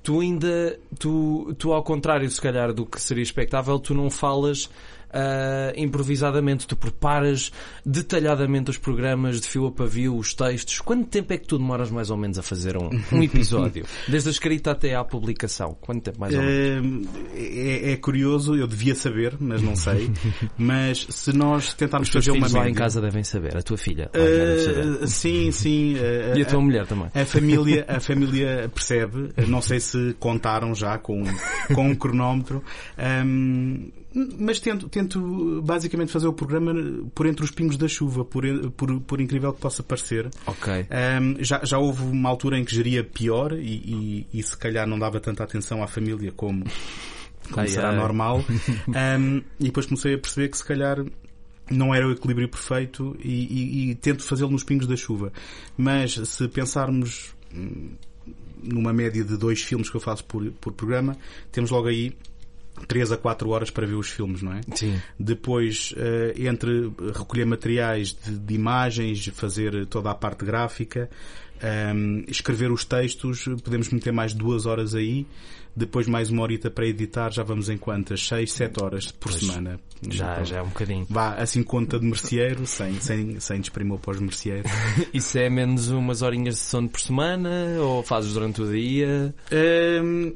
tu 0.03 0.19
ainda, 0.21 0.79
tu, 0.97 1.53
tu 1.57 1.73
ao 1.73 1.83
contrário 1.83 2.29
se 2.29 2.39
calhar 2.41 2.73
do 2.73 2.85
que 2.85 3.01
seria 3.01 3.23
expectável, 3.23 3.79
tu 3.79 3.93
não 3.93 4.09
falas 4.09 4.69
ah, 5.11 5.73
improvisadamente, 5.75 6.67
tu 6.67 6.75
preparas 6.75 7.51
detalhadamente 7.85 8.69
os 8.69 8.77
programas 8.77 9.41
de 9.41 9.47
fio 9.47 9.67
a 9.67 9.71
pavio, 9.71 10.15
os 10.15 10.33
textos. 10.33 10.79
Quanto 10.79 11.07
tempo 11.07 11.33
é 11.33 11.37
que 11.37 11.47
tu 11.47 11.57
demoras 11.57 11.89
mais 11.89 12.09
ou 12.09 12.17
menos 12.17 12.37
a 12.37 12.43
fazer 12.43 12.77
um, 12.77 12.89
um 13.11 13.23
episódio? 13.23 13.85
Desde 14.07 14.29
a 14.29 14.31
escrita 14.31 14.71
até 14.71 14.95
à 14.95 15.03
publicação. 15.03 15.75
Quanto 15.79 16.03
tempo 16.03 16.19
mais 16.19 16.35
ou 16.35 16.41
menos? 16.41 17.07
É, 17.35 17.91
é 17.91 17.97
curioso, 17.97 18.55
eu 18.55 18.67
devia 18.67 18.95
saber, 18.95 19.35
mas 19.39 19.61
não 19.61 19.75
sei. 19.75 20.11
mas 20.57 21.07
se 21.09 21.33
nós 21.33 21.73
tentarmos 21.73 22.09
fazer 22.09 22.31
uma 22.31 22.37
filhos 22.37 22.53
lá 22.53 22.59
média... 22.61 22.71
em 22.71 22.75
casa 22.75 23.01
devem 23.01 23.23
saber. 23.23 23.57
A 23.57 23.61
tua 23.61 23.77
filha. 23.77 24.09
Uh, 24.13 25.07
sim, 25.07 25.51
sim. 25.51 25.95
uh, 25.95 26.29
E 26.37 26.41
a 26.41 26.45
tua 26.45 26.59
uh, 26.59 26.61
mulher 26.61 26.85
também. 26.85 27.07
A 27.13 27.25
família, 27.25 27.85
a 27.87 27.99
família 27.99 28.69
percebe, 28.73 29.29
não 29.47 29.61
sei 29.61 29.79
se 29.79 30.15
contaram 30.19 30.75
já 30.75 30.97
com, 30.97 31.23
com 31.73 31.89
um 31.89 31.95
cronómetro, 31.95 32.63
um, 33.25 33.89
mas 34.13 34.59
tento, 34.59 34.89
tento 34.89 35.61
basicamente 35.63 36.11
fazer 36.11 36.27
o 36.27 36.33
programa 36.33 36.73
por 37.13 37.25
entre 37.27 37.43
os 37.45 37.51
pingos 37.51 37.77
da 37.77 37.87
chuva, 37.87 38.25
por, 38.25 38.43
por, 38.71 38.99
por 39.01 39.21
incrível 39.21 39.53
que 39.53 39.61
possa 39.61 39.83
parecer. 39.83 40.29
Ok. 40.47 40.73
Um, 41.21 41.43
já, 41.43 41.63
já 41.63 41.77
houve 41.77 42.01
uma 42.03 42.27
altura 42.29 42.57
em 42.57 42.65
que 42.65 42.73
geria 42.73 43.03
pior 43.03 43.53
e, 43.53 44.25
e, 44.33 44.39
e 44.39 44.43
se 44.43 44.57
calhar 44.57 44.87
não 44.87 44.97
dava 44.97 45.19
tanta 45.19 45.43
atenção 45.43 45.83
à 45.83 45.87
família 45.87 46.31
como, 46.31 46.63
como 47.49 47.59
Ai, 47.61 47.67
será 47.67 47.89
ai. 47.89 47.95
normal. 47.95 48.43
Um, 48.89 49.37
e 49.59 49.65
depois 49.65 49.85
comecei 49.85 50.15
a 50.15 50.17
perceber 50.17 50.49
que 50.49 50.57
se 50.57 50.65
calhar 50.65 51.03
não 51.69 51.93
era 51.93 52.07
o 52.07 52.11
equilíbrio 52.11 52.49
perfeito 52.49 53.15
e, 53.23 53.29
e- 53.29 53.91
e 53.91 53.95
tento 53.95 54.23
fazê-lo 54.23 54.49
nos 54.49 54.63
pingos 54.63 54.87
da 54.87 54.95
chuva. 54.95 55.31
Mas 55.77 56.13
se 56.15 56.47
pensarmos 56.47 57.35
hum, 57.53 57.91
numa 58.63 58.91
média 58.91 59.23
de 59.23 59.37
dois 59.37 59.61
filmes 59.61 59.87
que 59.89 59.95
eu 59.95 60.01
faço 60.01 60.25
por, 60.25 60.43
por 60.53 60.73
programa, 60.73 61.15
temos 61.51 61.69
logo 61.69 61.87
aí 61.87 62.13
3 62.87 63.11
a 63.11 63.17
4 63.17 63.49
horas 63.49 63.69
para 63.69 63.85
ver 63.85 63.95
os 63.95 64.09
filmes, 64.09 64.41
não 64.41 64.53
é? 64.53 64.61
Sim. 64.75 64.99
Depois, 65.19 65.93
eh, 65.97 66.33
entre 66.37 66.91
recolher 67.13 67.45
materiais 67.45 68.13
de, 68.13 68.37
de 68.37 68.53
imagens, 68.53 69.25
fazer 69.33 69.85
toda 69.87 70.09
a 70.11 70.15
parte 70.15 70.45
gráfica, 70.45 71.09
ehm, 71.61 72.23
escrever 72.27 72.71
os 72.71 72.83
textos, 72.85 73.45
podemos 73.63 73.89
meter 73.89 74.11
mais 74.13 74.33
duas 74.33 74.65
horas 74.65 74.95
aí. 74.95 75.25
Depois 75.75 76.07
mais 76.07 76.29
uma 76.29 76.41
horita 76.41 76.69
para 76.69 76.85
editar, 76.87 77.31
já 77.31 77.43
vamos 77.43 77.69
em 77.69 77.77
quantas? 77.77 78.27
6, 78.27 78.51
7 78.51 78.83
horas 78.83 79.11
por 79.11 79.31
semana. 79.31 79.79
Já, 80.09 80.33
Então, 80.33 80.45
já 80.45 80.57
é 80.57 80.61
um 80.61 80.67
bocadinho. 80.67 81.05
Vá 81.09 81.35
assim 81.35 81.63
conta 81.63 81.97
de 81.99 82.05
merceeiro, 82.05 82.65
sem, 82.65 82.99
sem, 82.99 83.39
sem 83.39 83.61
desprimor 83.61 83.99
para 83.99 84.11
os 84.11 84.19
merceeiros. 84.19 84.69
Isso 85.13 85.37
é 85.37 85.49
menos 85.49 85.89
umas 85.89 86.21
horinhas 86.21 86.55
de 86.55 86.61
sono 86.61 86.89
por 86.89 86.99
semana? 86.99 87.77
Ou 87.79 88.03
fazes 88.03 88.33
durante 88.33 88.61
o 88.61 88.69
dia? 88.69 89.33
Hum, 90.03 90.33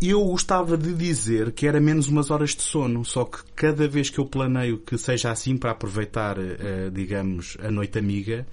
eu 0.00 0.22
gostava 0.24 0.76
de 0.76 0.92
dizer 0.92 1.52
que 1.52 1.66
era 1.66 1.80
menos 1.80 2.08
umas 2.08 2.30
horas 2.30 2.50
de 2.50 2.62
sono, 2.62 3.04
só 3.04 3.24
que 3.24 3.38
cada 3.54 3.88
vez 3.88 4.10
que 4.10 4.18
eu 4.18 4.26
planeio 4.26 4.78
que 4.78 4.98
seja 4.98 5.30
assim 5.30 5.56
para 5.56 5.70
aproveitar, 5.70 6.36
eh, 6.38 6.90
digamos, 6.92 7.56
a 7.62 7.70
noite 7.70 7.98
amiga, 7.98 8.46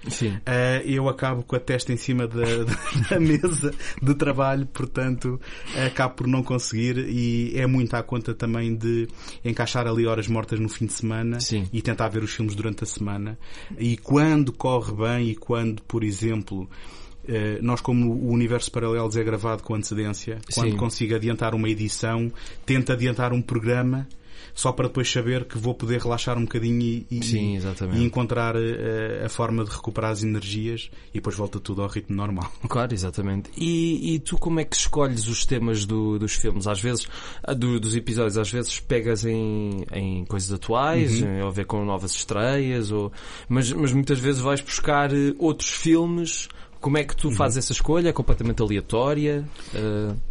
eh, 0.45 0.83
eu 0.85 1.09
acabo 1.09 1.43
com 1.43 1.55
a 1.55 1.59
testa 1.59 1.91
em 1.91 1.97
cima 1.97 2.27
da, 2.27 2.45
da 3.09 3.19
mesa 3.19 3.73
de 4.01 4.15
trabalho, 4.15 4.65
portanto, 4.67 5.39
acabo 5.85 6.15
por 6.15 6.27
não 6.27 6.43
conseguir 6.43 6.97
e 6.97 7.53
é 7.59 7.67
muito 7.67 7.93
à 7.93 8.03
conta 8.03 8.33
também 8.33 8.73
de 8.73 9.07
encaixar 9.43 9.85
ali 9.85 10.07
horas 10.07 10.27
mortas 10.27 10.59
no 10.59 10.69
fim 10.69 10.85
de 10.85 10.93
semana 10.93 11.41
Sim. 11.41 11.67
e 11.73 11.81
tentar 11.81 12.07
ver 12.07 12.23
os 12.23 12.33
filmes 12.33 12.55
durante 12.55 12.83
a 12.83 12.87
semana. 12.87 13.37
E 13.77 13.97
quando 13.97 14.53
corre 14.53 14.93
bem 14.93 15.29
e 15.29 15.35
quando, 15.35 15.81
por 15.83 16.03
exemplo, 16.03 16.69
nós 17.61 17.81
como 17.81 18.11
o 18.13 18.31
Universo 18.31 18.71
Paralelos 18.71 19.15
é 19.17 19.23
gravado 19.23 19.63
com 19.63 19.75
antecedência, 19.75 20.39
quando 20.53 20.71
Sim. 20.71 20.77
consigo 20.77 21.15
adiantar 21.15 21.55
uma 21.55 21.69
edição, 21.69 22.31
tento 22.65 22.91
adiantar 22.91 23.33
um 23.33 23.41
programa 23.41 24.07
só 24.55 24.71
para 24.71 24.87
depois 24.87 25.11
saber 25.11 25.45
que 25.45 25.57
vou 25.57 25.73
poder 25.73 25.99
relaxar 25.99 26.37
um 26.37 26.43
bocadinho 26.43 26.79
e, 26.79 27.07
e- 27.09 27.23
Sim, 27.23 27.57
e 27.95 28.03
encontrar 28.03 28.55
eh, 28.55 29.23
a 29.25 29.29
forma 29.29 29.63
de 29.65 29.71
recuperar 29.71 30.11
as 30.11 30.21
energias 30.21 30.91
e 31.09 31.13
depois 31.15 31.35
volta 31.35 31.59
tudo 31.59 31.81
ao 31.81 31.87
ritmo 31.87 32.15
normal. 32.15 32.51
Claro, 32.69 32.93
exatamente. 32.93 33.49
E, 33.57 34.13
e 34.13 34.19
tu 34.19 34.37
como 34.37 34.59
é 34.59 34.63
que 34.65 34.75
escolhes 34.75 35.27
os 35.27 35.43
temas 35.43 35.85
do- 35.85 36.19
dos 36.19 36.33
filmes? 36.35 36.67
Às 36.67 36.79
vezes, 36.79 37.07
do- 37.57 37.79
dos 37.79 37.95
episódios, 37.95 38.37
às 38.37 38.51
vezes 38.51 38.79
pegas 38.79 39.25
em, 39.25 39.85
em 39.91 40.23
coisas 40.25 40.51
atuais, 40.51 41.19
Uhum. 41.19 41.37
em- 41.37 41.41
ou 41.41 41.47
a 41.47 41.51
ver 41.51 41.65
com 41.65 41.83
novas 41.83 42.11
estreias, 42.11 42.91
ou, 42.91 43.11
mas, 43.49 43.71
mas 43.73 43.91
muitas 43.91 44.19
vezes 44.19 44.39
vais 44.39 44.61
buscar 44.61 45.11
eh, 45.11 45.33
outros 45.39 45.69
filmes. 45.71 46.47
Como 46.83 46.97
é 46.97 47.03
que 47.03 47.13
Uhum. 47.13 47.31
tu 47.31 47.31
fazes 47.31 47.57
essa 47.59 47.71
escolha? 47.71 48.09
É 48.09 48.13
completamente 48.13 48.61
aleatória? 48.61 49.43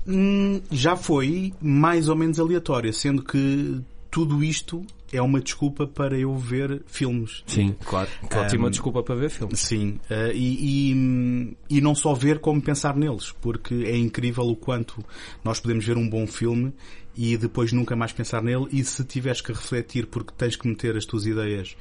Hum, 0.06 0.60
já 0.70 0.94
foi 0.96 1.52
mais 1.60 2.08
ou 2.08 2.14
menos 2.16 2.38
aleatória, 2.38 2.92
sendo 2.92 3.22
que 3.22 3.80
tudo 4.10 4.44
isto 4.44 4.84
é 5.12 5.20
uma 5.20 5.40
desculpa 5.40 5.86
para 5.86 6.18
eu 6.18 6.34
ver 6.36 6.82
filmes. 6.86 7.42
sim, 7.46 7.74
claro. 7.84 8.08
Que 8.30 8.36
ótima 8.36 8.68
Um, 8.68 8.70
desculpa 8.70 9.02
para 9.02 9.14
ver 9.14 9.30
filmes. 9.30 9.60
Sim, 9.60 9.98
eh, 10.10 10.32
e, 10.34 10.92
e, 10.92 11.56
e 11.70 11.80
não 11.80 11.94
só 11.94 12.14
ver 12.14 12.38
como 12.38 12.60
pensar 12.60 12.96
neles, 12.96 13.32
porque 13.40 13.74
é 13.86 13.96
incrível 13.96 14.44
o 14.44 14.56
quanto 14.56 15.04
nós 15.44 15.60
podemos 15.60 15.84
ver 15.84 15.96
um 15.96 16.08
bom 16.08 16.26
filme 16.26 16.72
e 17.16 17.36
depois 17.36 17.72
nunca 17.72 17.94
mais 17.96 18.12
pensar 18.12 18.42
nele 18.42 18.66
e 18.72 18.82
se 18.84 19.04
tiveres 19.04 19.40
que 19.42 19.52
refletir 19.52 20.06
porque 20.06 20.32
tens 20.36 20.56
que 20.56 20.66
meter 20.68 20.96
as 20.96 21.04
tuas 21.04 21.26
ideias, 21.26 21.76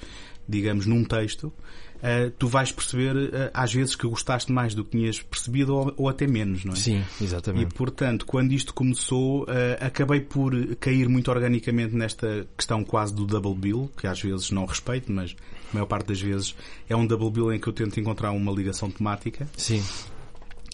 digamos, 0.48 0.86
num 0.86 1.04
texto, 1.06 1.54
eh, 2.02 2.32
tu 2.38 2.48
vais 2.48 2.72
perceber 2.72 3.16
eh, 3.34 3.52
às 3.54 3.74
vezes 3.74 3.96
que 3.96 4.08
gostaste 4.08 4.52
mais 4.52 4.74
do 4.74 4.84
que 4.84 4.92
tinhas 4.92 5.22
percebido 5.22 5.76
ou, 5.76 5.94
ou 5.98 6.10
até 6.10 6.26
menos, 6.26 6.66
não 6.66 6.74
é? 6.74 6.76
Sim, 6.76 7.04
E 7.20 7.24
exatamente. 7.24 7.74
portanto, 7.76 8.26
quando 8.26 8.52
isto 8.52 8.74
começou, 8.74 9.46
eh, 9.48 9.78
acabei 9.80 10.22
por 10.22 10.54
cair 10.78 11.08
muito 11.08 11.30
organicamente 11.30 11.96
nesta 11.96 12.48
questão 12.58 12.84
quase 12.84 13.14
do 13.14 13.26
double 13.26 13.56
bill, 13.56 13.92
que 13.98 14.08
às 14.08 14.20
vezes 14.20 14.50
não 14.52 14.66
respeito, 14.66 15.12
mas 15.12 15.36
a 15.72 15.74
maior 15.74 15.86
parte 15.86 16.08
das 16.08 16.22
vezes 16.22 16.56
é 16.90 16.96
um 16.96 17.06
double 17.06 17.30
bill 17.30 17.54
em 17.54 17.60
que 17.60 17.68
eu 17.68 17.74
tento 17.74 18.00
encontrar 18.00 18.32
uma 18.32 18.52
ligação 18.52 18.90
temática. 18.90 19.48
Sim. 19.56 19.84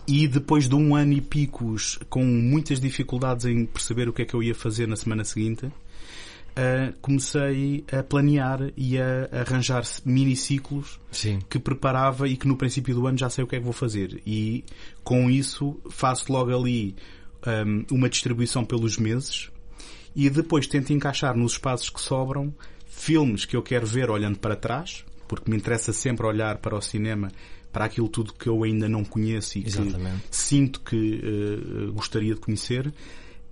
E 0.07 0.25
depois 0.25 0.69
de 0.69 0.75
um 0.75 0.95
ano 0.95 1.11
e 1.11 1.19
picos 1.19 1.99
com 2.09 2.23
muitas 2.23 2.79
dificuldades 2.79 3.45
em 3.45 3.65
perceber 3.65 4.07
o 4.07 4.13
que 4.13 4.21
é 4.21 4.25
que 4.25 4.33
eu 4.33 4.41
ia 4.41 4.55
fazer 4.55 4.87
na 4.87 4.95
semana 4.95 5.25
seguinte, 5.25 5.69
uh, 6.57 6.97
comecei 7.01 7.85
a 7.91 8.01
planear 8.01 8.71
e 8.75 8.99
a 8.99 9.29
arranjar 9.31 9.83
miniciclos 10.03 10.99
Sim. 11.11 11.39
que 11.49 11.59
preparava 11.59 12.27
e 12.27 12.35
que 12.35 12.47
no 12.47 12.57
princípio 12.57 12.95
do 12.95 13.05
ano 13.07 13.17
já 13.17 13.29
sei 13.29 13.43
o 13.43 13.47
que 13.47 13.55
é 13.55 13.59
que 13.59 13.65
vou 13.65 13.73
fazer. 13.73 14.21
E 14.25 14.65
com 15.03 15.29
isso 15.29 15.79
faço 15.89 16.31
logo 16.31 16.55
ali 16.55 16.95
um, 17.45 17.95
uma 17.95 18.09
distribuição 18.09 18.65
pelos 18.65 18.97
meses 18.97 19.49
e 20.15 20.29
depois 20.29 20.65
tento 20.67 20.91
encaixar 20.91 21.37
nos 21.37 21.53
espaços 21.53 21.89
que 21.89 22.01
sobram 22.01 22.53
filmes 22.87 23.45
que 23.45 23.55
eu 23.55 23.61
quero 23.61 23.85
ver 23.85 24.09
olhando 24.09 24.39
para 24.39 24.55
trás, 24.55 25.05
porque 25.27 25.49
me 25.51 25.55
interessa 25.55 25.93
sempre 25.93 26.25
olhar 26.25 26.57
para 26.57 26.75
o 26.75 26.81
cinema 26.81 27.31
para 27.71 27.85
aquilo 27.85 28.09
tudo 28.09 28.33
que 28.33 28.49
eu 28.49 28.63
ainda 28.63 28.89
não 28.89 29.03
conheço 29.03 29.59
e 29.59 29.61
que 29.61 29.67
Exatamente. 29.67 30.23
sinto 30.31 30.81
que 30.81 31.21
eh, 31.23 31.91
gostaria 31.91 32.33
de 32.33 32.39
conhecer 32.39 32.91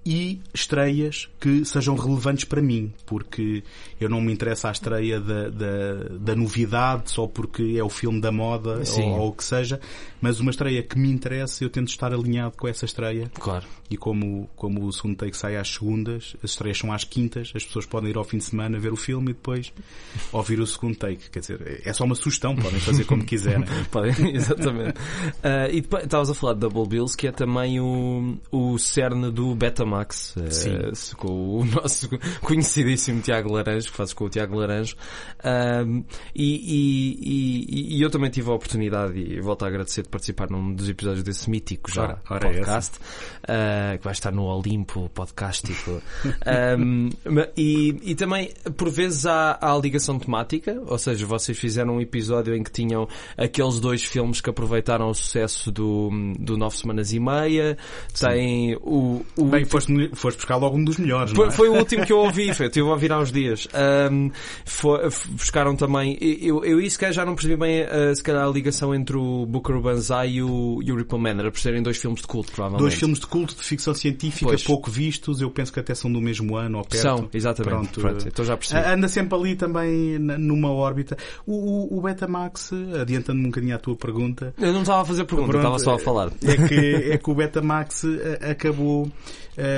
e 0.05 0.39
estreias 0.53 1.27
que 1.39 1.65
sejam 1.65 1.95
relevantes 1.95 2.45
para 2.45 2.61
mim, 2.61 2.93
porque 3.05 3.63
eu 3.99 4.07
não 4.09 4.21
me 4.21 4.31
interessa 4.31 4.69
a 4.69 4.71
estreia 4.71 5.19
da, 5.19 5.49
da, 5.49 5.93
da 6.19 6.35
novidade 6.35 7.09
só 7.11 7.25
porque 7.27 7.75
é 7.77 7.83
o 7.83 7.89
filme 7.89 8.21
da 8.21 8.31
moda 8.31 8.81
ou, 8.97 9.09
ou 9.19 9.27
o 9.29 9.33
que 9.33 9.43
seja, 9.43 9.79
mas 10.21 10.39
uma 10.39 10.51
estreia 10.51 10.83
que 10.83 10.97
me 10.97 11.09
interessa, 11.11 11.63
eu 11.63 11.69
tento 11.69 11.87
estar 11.89 12.13
alinhado 12.13 12.55
com 12.57 12.67
essa 12.67 12.85
estreia 12.85 13.31
Claro. 13.39 13.65
e 13.89 13.97
como, 13.97 14.49
como 14.55 14.85
o 14.85 14.93
segundo 14.93 15.15
take 15.17 15.35
sai 15.35 15.57
às 15.57 15.69
segundas, 15.73 16.35
as 16.43 16.51
estreias 16.51 16.77
são 16.77 16.91
às 16.93 17.03
quintas, 17.03 17.51
as 17.55 17.63
pessoas 17.65 17.85
podem 17.85 18.11
ir 18.11 18.17
ao 18.17 18.23
fim 18.23 18.37
de 18.37 18.43
semana 18.43 18.77
ver 18.79 18.93
o 18.93 18.95
filme 18.95 19.31
e 19.31 19.33
depois 19.33 19.73
ouvir 20.31 20.59
o 20.59 20.67
segundo 20.67 20.95
take. 20.97 21.29
Quer 21.29 21.39
dizer, 21.39 21.81
é 21.83 21.93
só 21.93 22.03
uma 22.03 22.15
sugestão, 22.15 22.55
podem 22.55 22.79
fazer 22.79 23.05
como 23.05 23.23
quiserem. 23.23 23.65
Podem, 23.89 24.35
exatamente. 24.35 24.93
Ah, 25.43 25.67
e 25.69 25.81
depois 25.81 26.03
estavas 26.03 26.29
a 26.29 26.33
falar 26.33 26.53
de 26.53 26.59
Double 26.61 26.87
Bills, 26.87 27.15
que 27.15 27.27
é 27.27 27.31
também 27.31 27.79
o, 27.79 28.37
o 28.51 28.77
cerne 28.77 29.31
do 29.31 29.53
Betamax, 29.55 29.94
eh, 30.01 30.49
Sim. 30.49 31.15
com 31.17 31.59
o 31.59 31.65
nosso 31.65 32.09
conhecidíssimo 32.41 33.21
Tiago 33.21 33.51
Laranjo, 33.53 33.91
que 33.91 33.97
fazes 33.97 34.13
com 34.13 34.25
o 34.25 34.29
Tiago 34.29 34.55
Laranjo. 34.57 34.95
E, 36.33 36.43
e- 36.43 37.93
e- 37.93 37.97
e 37.97 38.01
eu 38.01 38.09
também 38.09 38.29
tive 38.29 38.49
a 38.49 38.53
oportunidade, 38.53 39.17
e 39.19 39.39
volto 39.41 39.63
a 39.63 39.67
agradecer 39.67 40.03
de 40.03 40.09
participar 40.09 40.49
num 40.49 40.73
dos 40.73 40.89
episódios 40.89 41.23
desse 41.23 41.49
mítico 41.49 41.91
já 41.91 42.03
Ora, 42.03 42.21
ora 42.29 42.47
é 42.47 42.51
podcast, 42.53 42.99
ah, 43.47 43.97
que 43.97 44.03
vai 44.03 44.13
estar 44.13 44.31
no 44.31 44.43
Olimpo 44.43 45.09
podcástico. 45.09 46.01
Ahm, 46.45 47.09
ma- 47.25 47.47
e, 47.55 48.15
também, 48.15 48.51
por 48.77 48.89
vezes, 48.89 49.25
há, 49.25 49.57
há 49.61 49.73
a 49.73 49.77
ligação 49.77 50.17
temática, 50.19 50.81
ou 50.85 50.97
seja, 50.97 51.25
vocês 51.25 51.57
fizeram 51.57 51.95
um 51.97 52.01
episódio 52.01 52.55
em 52.55 52.63
que 52.63 52.71
tinham 52.71 53.07
aqueles 53.37 53.79
dois 53.79 54.03
filmes 54.03 54.41
que 54.41 54.49
aproveitaram 54.49 55.09
o 55.09 55.13
sucesso 55.13 55.71
do, 55.71 56.09
do 56.39 56.57
Nove 56.57 56.77
Semanas 56.77 57.13
e 57.13 57.19
Meia, 57.19 57.77
tem 58.19 58.75
o, 58.81 59.25
o 59.37 59.45
Bem, 59.45 59.65
foste, 59.85 60.15
foste 60.15 60.37
buscar 60.37 60.57
logo 60.57 60.77
um 60.77 60.83
dos 60.83 60.97
melhores, 60.97 61.33
é? 61.37 61.51
foi 61.51 61.69
o 61.69 61.73
último 61.75 62.05
que 62.05 62.13
eu 62.13 62.17
ouvi, 62.25 62.53
foi, 62.53 62.65
eu 62.65 62.69
estive 62.69 62.87
a 62.87 62.91
ouvir 62.91 63.11
há 63.11 63.19
uns 63.19 63.31
dias. 63.31 63.67
Ahm, 63.73 64.29
foi- 64.65 65.09
buscaram 65.31 65.75
também. 65.75 66.17
Eu, 66.21 66.63
eu 66.63 66.79
isso 66.79 66.97
que 66.97 67.11
já 67.11 67.25
não 67.25 67.35
percebi 67.35 67.55
bem, 67.55 67.83
ah, 67.83 68.13
se 68.13 68.23
calhar, 68.23 68.45
a 68.45 68.49
ligação 68.49 68.93
entre 68.93 69.17
o 69.17 69.45
Booker 69.45 69.79
Banzai 69.79 70.29
e 70.31 70.43
o, 70.43 70.79
e 70.83 70.91
o 70.91 70.95
Ripple 70.95 71.19
Man, 71.19 71.39
era 71.39 71.51
por 71.51 71.59
serem 71.59 71.81
dois 71.81 71.97
filmes 71.97 72.21
de 72.21 72.27
culto, 72.27 72.51
provavelmente. 72.51 72.81
Dois 72.81 72.93
filmes 72.95 73.19
de 73.19 73.27
culto 73.27 73.55
de 73.55 73.63
ficção 73.63 73.93
científica 73.93 74.47
Pois. 74.47 74.63
pouco 74.63 74.89
vistos, 74.89 75.41
eu 75.41 75.49
penso 75.49 75.71
que 75.71 75.79
até 75.79 75.93
são 75.93 76.11
do 76.11 76.21
mesmo 76.21 76.55
ano 76.55 76.79
ou 76.79 76.83
perto. 76.83 77.01
São, 77.01 77.29
exatamente. 77.33 77.75
Pronto, 77.75 78.01
Pronto, 78.01 78.27
então 78.27 78.45
já 78.45 78.57
percebi. 78.57 78.81
Anda 78.85 79.07
sempre 79.07 79.37
ali 79.37 79.55
também 79.55 80.17
numa 80.19 80.71
órbita. 80.71 81.17
O, 81.45 81.95
o, 81.95 81.97
o 81.97 82.01
Betamax, 82.01 82.71
adiantando-me 83.01 83.45
um 83.47 83.49
bocadinho 83.49 83.75
à 83.75 83.79
tua 83.79 83.95
pergunta, 83.95 84.53
Eu 84.59 84.73
não 84.73 84.81
estava 84.81 85.01
a 85.01 85.05
fazer 85.05 85.25
pergunta, 85.25 85.51
Pronto, 85.51 85.75
estava 85.75 85.79
só 85.79 85.95
a 85.95 85.99
falar. 85.99 86.31
É 86.43 86.67
que, 86.67 86.75
é 87.11 87.17
que 87.17 87.29
o 87.29 87.35
Betamax 87.35 88.03
eh, 88.05 88.51
acabou 88.51 89.09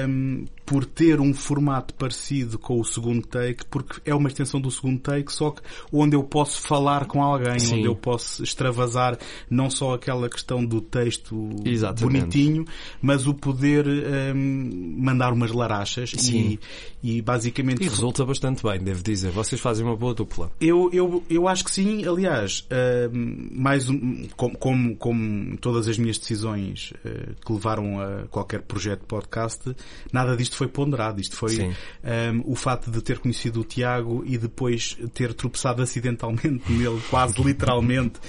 um, 0.03 0.47
por 0.67 0.83
ter 0.83 1.21
um 1.21 1.33
formato 1.33 1.93
parecido 1.93 2.59
com 2.59 2.77
o 2.77 2.83
segundo 2.83 3.25
take, 3.25 3.63
porque 3.67 4.01
é 4.03 4.13
uma 4.13 4.27
extensão 4.27 4.59
do 4.59 4.69
segundo 4.69 4.99
take, 4.99 5.31
só 5.31 5.51
que 5.51 5.61
onde 5.93 6.13
eu 6.13 6.21
posso 6.25 6.59
falar 6.61 7.05
com 7.05 7.23
alguém, 7.23 7.57
Sim. 7.57 7.75
onde 7.77 7.85
eu 7.85 7.95
posso 7.95 8.43
extravasar 8.43 9.17
não 9.49 9.69
só 9.69 9.93
aquela 9.93 10.29
questão 10.29 10.65
do 10.65 10.81
texto 10.81 11.51
Exatamente. 11.63 12.19
bonitinho, 12.19 12.65
mas 13.01 13.25
o 13.27 13.33
poder 13.33 13.87
ehm, 13.87 14.93
mandar 14.97 15.31
umas 15.31 15.53
larachas 15.53 16.11
Sim. 16.17 16.59
e, 17.01 17.17
e 17.17 17.21
basicamente 17.21 17.81
E 17.81 17.87
resulta 17.87 18.25
bastante 18.25 18.61
bem, 18.61 18.77
devo 18.81 19.01
dizer. 19.01 19.31
Vocês 19.31 19.61
fazem 19.61 19.85
uma 19.85 19.95
boa 19.95 20.13
dupla. 20.13 20.51
eu, 20.59 20.89
eu, 20.91 21.23
eu 21.29 21.47
acho 21.47 21.63
que 21.63 21.71
sim, 21.71 22.05
aliás, 22.05 22.67
ahm, 22.69 23.47
mais 23.53 23.87
um, 23.89 24.27
como, 24.35 24.57
como, 24.57 24.95
como 24.97 25.55
todas 25.59 25.87
as 25.87 25.97
minhas 25.97 26.17
decisões 26.17 26.91
eh, 27.05 27.29
que 27.45 27.53
levaram 27.53 28.01
a 28.01 28.23
qualquer 28.29 28.63
projeto 28.63 28.99
de 28.99 29.05
podcast, 29.05 29.73
nada 30.11 30.35
disto 30.35 30.56
foi 30.57 30.67
ponderado. 30.67 31.21
Isto 31.21 31.35
foi 31.35 31.49
Sim. 31.49 31.73
ahm, 32.03 32.41
o 32.45 32.55
facto 32.55 32.91
de 32.91 33.01
ter 33.01 33.19
conhecido 33.19 33.61
o 33.61 33.63
Tiago 33.63 34.23
e 34.25 34.37
depois 34.37 34.97
ter 35.13 35.33
tropeçado 35.33 35.81
acidentalmente 35.81 36.63
nele, 36.71 37.01
quase 37.09 37.41
literalmente, 37.41 38.19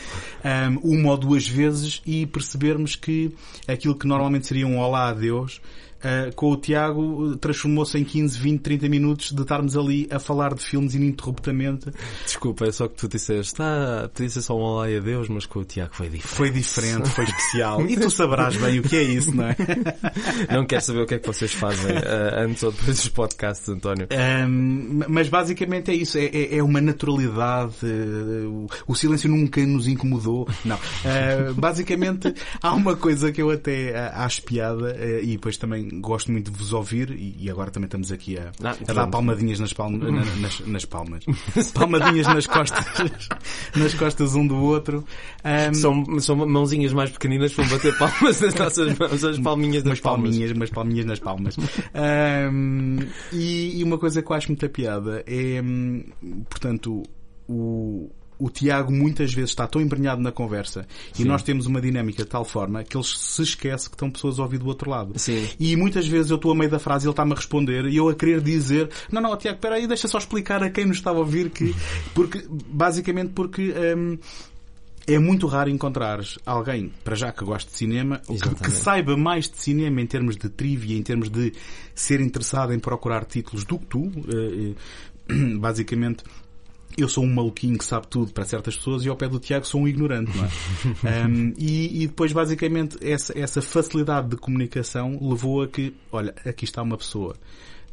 ahm, 0.45 0.79
uma 0.83 1.11
ou 1.11 1.17
duas 1.17 1.47
vezes 1.47 2.03
e 2.07 2.27
percebermos 2.27 2.97
que 2.97 3.33
aquilo 3.67 3.97
que 3.97 4.07
normalmente 4.07 4.47
seria 4.47 4.67
um 4.67 4.79
olá 4.79 5.09
a 5.09 5.13
Deus, 5.13 5.61
Uh, 5.99 6.35
com 6.35 6.53
o 6.53 6.57
Tiago 6.57 7.01
uh, 7.01 7.37
transformou-se 7.37 7.99
em 7.99 8.05
15, 8.05 8.39
20, 8.39 8.61
30 8.61 8.89
minutos 8.89 9.33
de 9.33 9.43
estarmos 9.43 9.77
ali 9.77 10.07
a 10.11 10.19
falar 10.19 10.55
de 10.55 10.63
filmes 10.63 10.95
ininterruptamente. 10.95 11.91
Desculpa, 12.25 12.67
é 12.67 12.73
só 12.73 12.87
que 12.87 12.95
tu 12.95 13.09
disseste, 13.09 13.61
ah, 13.61 14.09
podia 14.13 14.31
ser 14.31 14.43
só 14.43 14.57
um 14.57 14.61
olá 14.61 14.91
e 14.91 14.97
adeus, 14.97 15.29
mas 15.29 15.45
com 15.47 15.61
o 15.61 15.65
Tiago 15.65 15.95
foi 15.95 16.09
diferente. 16.09 16.37
Foi 16.37 16.51
diferente, 16.51 17.09
foi 17.11 17.25
especial. 17.25 17.87
E 17.87 17.97
tu 17.97 18.11
saberás 18.11 18.57
bem 18.57 18.79
o 18.79 18.83
que 18.83 18.97
é 18.97 19.03
isso, 19.03 19.35
não 19.35 19.45
é? 19.45 19.57
Não 20.53 20.67
quero 20.67 20.83
saber 20.83 21.03
o 21.03 21.07
que 21.07 21.15
é 21.15 21.19
que 21.19 21.27
vocês 21.27 21.53
fazem 21.53 21.97
ah, 21.97 22.43
antes 22.43 22.63
ou 22.63 22.71
depois 22.71 22.97
dos 22.97 23.09
podcasts, 23.09 23.69
António. 23.69 24.07
Um, 24.13 25.01
mas 25.09 25.29
basicamente 25.29 25.91
é 25.91 25.95
isso, 25.95 26.19
é, 26.19 26.27
é- 26.27 26.59
é 26.59 26.63
uma 26.63 26.81
naturalidade, 26.81 27.75
uh, 27.85 28.67
o, 28.87 28.95
silêncio 28.95 29.29
nunca 29.29 29.65
nos 29.67 29.87
incomodou. 29.89 30.49
Não. 30.65 30.77
Uh, 30.77 31.55
basicamente 31.55 32.35
há 32.63 32.75
uma 32.75 32.97
coisa 32.97 33.33
que 33.33 33.41
eu 33.43 33.51
até 33.51 33.91
uh, 33.93 34.11
acho 34.15 34.43
piada 34.43 34.95
uh, 34.95 35.23
e 35.23 35.33
depois 35.33 35.57
também 35.57 35.88
gosto 36.01 36.31
muito 36.33 36.51
de 36.51 36.57
vos 36.59 36.73
ouvir 36.73 37.11
e, 37.11 37.51
agora 37.51 37.71
também 37.71 37.87
estamos 37.87 38.11
aqui 38.13 38.39
a, 38.39 38.51
Ah, 38.63 38.77
a 38.89 38.93
dar 38.93 39.07
palmadinhas 39.09 39.59
nas, 39.61 39.73
palma, 39.73 39.99
na- 39.99 40.25
nas, 40.41 40.61
nas 40.61 40.85
palmas. 40.85 41.25
Palmadinhas 41.75 42.27
nas 42.27 42.47
costas, 42.47 42.85
nas 43.77 43.95
costas 43.95 44.35
um 44.35 44.47
do 44.47 44.57
outro. 44.57 45.05
Um, 45.45 45.75
São, 45.75 46.21
são 46.21 46.37
mãozinhas 46.47 46.93
mais 46.93 47.11
pequeninas 47.11 47.53
para 47.55 47.65
bater 47.67 47.97
palmas 47.99 48.41
nas 48.41 48.55
nossas 48.55 48.99
mãos, 48.99 49.25
as 49.25 49.39
palminhas 49.39 49.85
umas 49.85 50.01
palmas. 50.01 50.31
palminhas, 50.31 50.53
umas 50.53 50.71
palminhas 50.71 51.07
nas 51.07 51.19
palmas. 51.19 51.57
Ahm, 51.95 52.99
e, 53.33 53.79
e 53.81 53.85
uma 53.85 53.99
coisa 53.99 54.23
que 54.23 54.31
eu 54.31 54.37
acho 54.37 54.49
muita 54.49 54.69
piada 54.69 55.23
é, 55.27 55.61
hum, 55.63 56.05
portanto, 56.49 57.03
o, 57.49 58.11
o 58.39 58.49
Tiago 58.49 58.93
muitas 58.93 59.33
vezes 59.35 59.51
está 59.51 59.67
tão 59.67 59.81
embrenhado 59.81 60.23
na 60.23 60.31
conversa 60.31 60.87
e 61.19 61.25
nós 61.25 61.43
temos 61.43 61.67
uma 61.67 61.81
dinâmica 61.81 62.23
de 62.23 62.29
tal 62.29 62.45
forma 62.45 62.85
que 62.85 62.97
ele 62.97 63.05
se 63.05 63.43
esquece 63.43 63.89
que 63.89 63.97
estão 63.97 64.11
pessoas 64.11 64.39
a 64.39 64.43
ouvir 64.43 64.59
do 64.59 64.67
outro 64.67 64.91
lado. 64.91 65.19
Sim. 65.19 65.49
E 65.59 65.77
muitas 65.77 66.07
vezes 66.07 66.31
eu 66.31 66.37
estou 66.37 66.53
a 66.53 66.55
meio 66.55 66.71
da 66.71 66.79
frase 66.79 67.05
e 67.05 67.07
ele 67.07 67.13
está-me 67.13 67.33
a 67.33 67.37
responder 67.37 67.87
e 67.87 67.97
eu 67.97 68.09
a 68.09 68.15
querer 68.15 68.41
dizer 68.41 68.89
não, 69.11 69.21
não, 69.21 69.37
Tiago, 69.37 69.57
espera 69.57 69.75
aí, 69.75 69.87
deixa 69.87 70.07
só 70.07 70.19
explicar 70.19 70.63
a 70.63 70.71
quem 70.71 70.87
nos 70.87 70.99
está 70.99 71.11
a 71.11 71.15
ouvir 71.15 71.51
que... 71.51 71.75
Porque, 72.15 72.45
basicamente 72.49 73.33
porque... 73.35 73.75
hum, 73.97 74.19
é 75.07 75.19
muito 75.19 75.47
raro 75.47 75.71
encontrares 75.71 76.39
alguém, 76.45 76.93
para 77.03 77.17
já 77.17 77.33
que 77.33 77.43
goste 77.43 77.71
de 77.71 77.79
cinema, 77.79 78.19
que, 78.19 78.65
que 78.65 78.71
saiba 78.71 79.17
mais 79.17 79.49
de 79.49 79.57
cinema 79.57 80.03
em 80.03 80.07
termos 80.07 80.37
de 80.37 80.51
trivia, 80.51 80.99
em 80.99 81.03
termos 81.03 81.31
de 81.31 81.55
ser 81.95 82.21
interessado 82.21 82.75
em 82.75 82.79
procurar 82.79 83.25
títulos 83.25 83.65
do 83.65 83.79
que 83.79 83.87
tu. 83.87 84.13
Eh, 84.29 84.75
eh, 85.31 85.55
Basicamente, 85.59 86.25
eu 86.99 87.09
sou 87.09 87.25
um 87.25 87.33
maluquinho 87.35 87.79
que 87.79 87.85
sabe 87.85 88.07
tudo 88.09 88.33
para 88.33 88.45
certas 88.45 88.77
pessoas 88.77 89.05
e 89.05 89.09
ao 89.09 89.17
pé 89.17 89.29
do 89.29 89.39
Tiago 89.39 89.67
sou 89.67 89.83
um 89.83 89.89
ignorante, 89.89 90.37
não 90.37 90.45
é? 90.45 90.49
Um, 91.29 91.53
e, 91.59 92.03
e 92.03 92.07
depois, 92.07 92.33
basicamente, 92.33 92.97
essa, 93.01 93.39
essa 93.39 93.63
facilidade 93.63 94.29
de 94.29 94.37
comunicação 94.37 95.19
levou 95.21 95.63
a 95.63 95.69
que, 95.69 95.95
olha, 96.13 96.35
aqui 96.45 96.65
está 96.65 96.83
uma 96.83 96.97
pessoa 96.97 97.35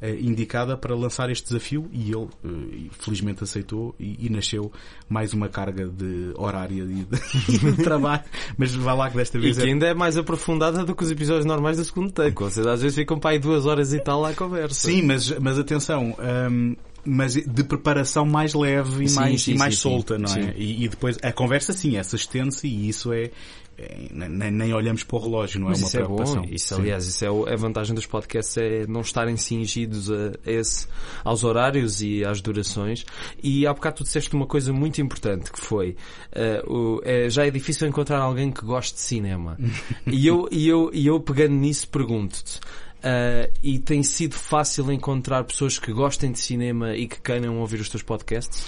eh, 0.02 0.18
indicada 0.20 0.76
para 0.78 0.94
lançar 0.96 1.30
este 1.30 1.48
desafio 1.48 1.90
e 1.94 2.12
ele 2.12 2.28
eh, 2.44 2.90
felizmente 3.00 3.44
aceitou 3.44 3.96
e, 4.00 4.26
e 4.26 4.30
nasceu 4.30 4.72
mais 5.08 5.34
uma 5.34 5.48
carga 5.48 5.88
de 5.88 6.32
horária 6.36 6.84
e 6.84 7.06
de, 7.06 7.60
de 7.72 7.84
trabalho. 7.84 8.24
Mas 8.58 8.74
vá 8.76 8.94
lá 8.94 9.10
que 9.10 9.18
desta 9.18 9.38
E 9.38 9.42
vez 9.42 9.58
que 9.58 9.64
é- 9.64 9.68
ainda 9.68 9.86
é 9.88 9.94
mais 9.94 10.18
aprofundada 10.18 10.84
do 10.84 10.96
que 10.96 11.04
os 11.04 11.12
episódios 11.12 11.46
normais 11.46 11.78
do 11.78 11.86
segundo 11.86 12.12
take. 12.12 12.36
Vocês 12.42 12.66
às 12.68 12.82
vezes 12.82 12.98
ficam 12.98 13.18
para 13.20 13.32
aí 13.32 13.40
duas 13.40 13.66
horas 13.66 13.94
e 13.94 14.00
tal 14.00 14.26
à 14.26 14.34
conversa. 14.34 14.88
Sim, 14.90 15.02
mas, 15.04 15.30
mas 15.40 15.58
atenção, 15.58 16.16
hum, 16.52 16.76
mas 17.06 17.34
de 17.34 17.64
preparação 17.64 18.26
mais 18.26 18.54
leve 18.54 19.04
e 19.06 19.10
Sim, 19.10 19.16
mais, 19.16 19.42
sim, 19.44 19.54
e 19.54 19.58
mais 19.58 19.76
sim, 19.76 19.82
solta, 19.82 20.16
sim. 20.18 20.22
não 20.24 20.48
é? 20.50 20.54
E, 20.58 20.84
e 20.86 20.88
depois 20.90 21.18
a 21.22 21.32
conversa 21.32 21.72
sim, 21.74 21.98
essa 21.98 22.16
estende-se 22.16 22.68
e 22.68 22.90
isso 22.90 23.12
é, 23.14 23.30
é- 23.78 24.08
nem, 24.12 24.52
nem 24.52 24.74
olhamos 24.74 25.04
para 25.04 25.18
o 25.18 25.20
relógio, 25.22 25.60
não 25.60 25.68
Mas 25.68 25.80
é 25.80 25.82
uma 25.84 25.88
isso 25.88 25.98
é 25.98 26.00
bom. 26.02 26.06
preocupação. 26.16 26.46
Isso, 26.50 26.76
Sim. 26.76 26.82
aliás, 26.82 27.06
isso 27.06 27.26
é 27.26 27.28
a 27.28 27.56
vantagem 27.56 27.94
dos 27.94 28.06
podcasts 28.06 28.56
é 28.58 28.88
não 28.88 29.02
estarem 29.02 29.36
cingidos 29.38 30.10
a 30.12 30.32
esse, 30.46 30.88
aos 31.24 31.44
horários 31.44 32.02
e 32.02 32.24
às 32.24 32.42
durações. 32.42 33.06
E 33.44 33.68
há 33.68 33.74
bocado 33.74 33.98
tu 33.98 34.04
disseste 34.04 34.34
uma 34.34 34.48
coisa 34.48 34.72
muito 34.74 35.02
importante 35.02 35.52
que 35.52 35.60
foi 35.60 35.96
eh, 36.32 36.64
o- 36.68 37.02
é, 37.04 37.30
já 37.30 37.46
é 37.46 37.52
difícil 37.52 37.88
encontrar 37.88 38.20
alguém 38.20 38.50
que 38.52 38.64
goste 38.66 38.94
de 38.96 39.02
cinema. 39.02 39.58
e, 40.08 40.26
eu, 40.26 40.48
e, 40.52 40.68
eu, 40.68 40.90
e 40.94 41.06
eu 41.08 41.20
pegando 41.20 41.54
nisso 41.56 41.88
pergunto-te. 41.90 42.60
Eh, 43.06 43.52
e 43.62 43.78
tem 43.78 44.02
sido 44.02 44.34
fácil 44.34 44.92
encontrar 44.92 45.44
pessoas 45.44 45.78
que 45.78 45.94
gostem 45.94 46.32
de 46.32 46.40
cinema 46.40 46.96
e 46.96 47.08
que 47.08 47.22
queiram 47.22 47.60
ouvir 47.60 47.80
os 47.80 47.88
teus 47.88 48.02
podcasts? 48.02 48.68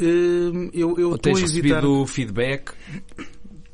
Hum, 0.00 0.70
eu 0.72 0.98
eu 0.98 1.10
Ou 1.10 1.18
tens 1.18 1.38
recebido 1.38 2.06
feedback 2.06 2.72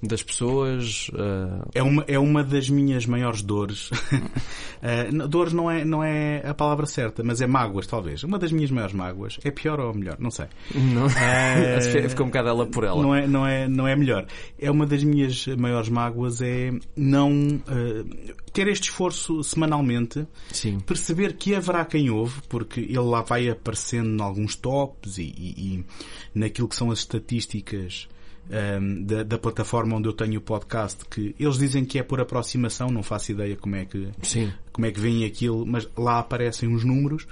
das 0.03 0.23
pessoas? 0.23 1.11
eh, 1.15 1.69
É 1.77 1.83
uma, 1.83 2.05
é 2.07 2.19
uma 2.19 2.45
das 2.45 2.69
minhas 2.69 3.07
maiores 3.07 3.43
dores. 3.43 3.91
Não- 5.13 5.29
dores 5.29 5.53
não 5.53 5.71
é, 5.71 5.85
não 5.85 6.05
é 6.05 6.43
a 6.47 6.55
palavra 6.55 6.87
certa, 6.87 7.23
mas 7.25 7.41
é 7.41 7.47
mágoas, 7.47 7.87
talvez. 7.87 8.23
Uma 8.23 8.39
das 8.39 8.53
minhas 8.53 8.71
maiores 8.71 8.95
mágoas. 8.95 9.39
É 9.43 9.51
pior 9.51 9.81
ou 9.81 9.93
melhor? 9.95 10.17
Não 10.21 10.31
sei. 10.31 10.47
não? 10.75 11.07
Eh, 11.07 11.81
Ficou 12.09 12.27
um 12.27 12.29
bocado 12.29 12.49
ela 12.49 12.67
por 12.67 12.85
ela. 12.85 13.03
Não 13.03 13.15
é, 13.15 13.27
não, 13.27 13.47
é, 13.47 13.67
não 13.69 13.89
é 13.89 13.97
melhor. 13.97 14.27
É 14.59 14.71
uma 14.71 14.87
das 14.87 15.03
minhas 15.03 15.47
maiores 15.47 15.89
mágoas 15.89 16.41
é 16.43 16.71
não 16.95 17.61
eh, 17.67 18.05
ter 18.53 18.69
este 18.69 18.85
esforço 18.91 19.43
semanalmente, 19.43 20.27
Sim. 20.53 20.79
perceber 20.81 21.33
que 21.35 21.55
haverá 21.55 21.85
quem 21.85 22.11
ouve, 22.11 22.41
porque 22.49 22.81
ele 22.81 22.99
lá 23.01 23.23
vai 23.23 23.49
aparecendo 23.49 24.09
em 24.19 24.23
alguns 24.23 24.55
tops 24.57 25.19
e, 25.19 25.23
e- 25.23 25.55
e 25.77 25.85
naquilo 26.39 26.69
que 26.69 26.77
são 26.77 26.91
as 26.91 27.01
estatísticas 27.01 28.09
ehm, 28.51 29.05
da, 29.05 29.23
da 29.23 29.39
plataforma 29.39 29.97
onde 29.97 30.09
eu 30.09 30.13
tenho 30.13 30.39
o 30.39 30.43
podcast, 30.43 31.05
que 31.07 31.35
eles 31.39 31.59
dizem 31.59 31.85
que 31.85 31.99
é 31.99 32.03
por 32.03 32.21
aproximação, 32.21 32.89
não 32.89 33.03
faço 33.03 33.33
ideia 33.33 33.57
como 33.57 33.77
é 33.77 33.85
que, 33.85 34.09
Sim. 34.23 34.53
como 34.73 34.87
é 34.87 34.91
que 34.91 35.01
vem 35.01 35.25
aquilo, 35.25 35.65
mas 35.67 35.89
lá 35.97 36.19
aparecem 36.19 36.75
os 36.75 36.85
números. 36.85 37.27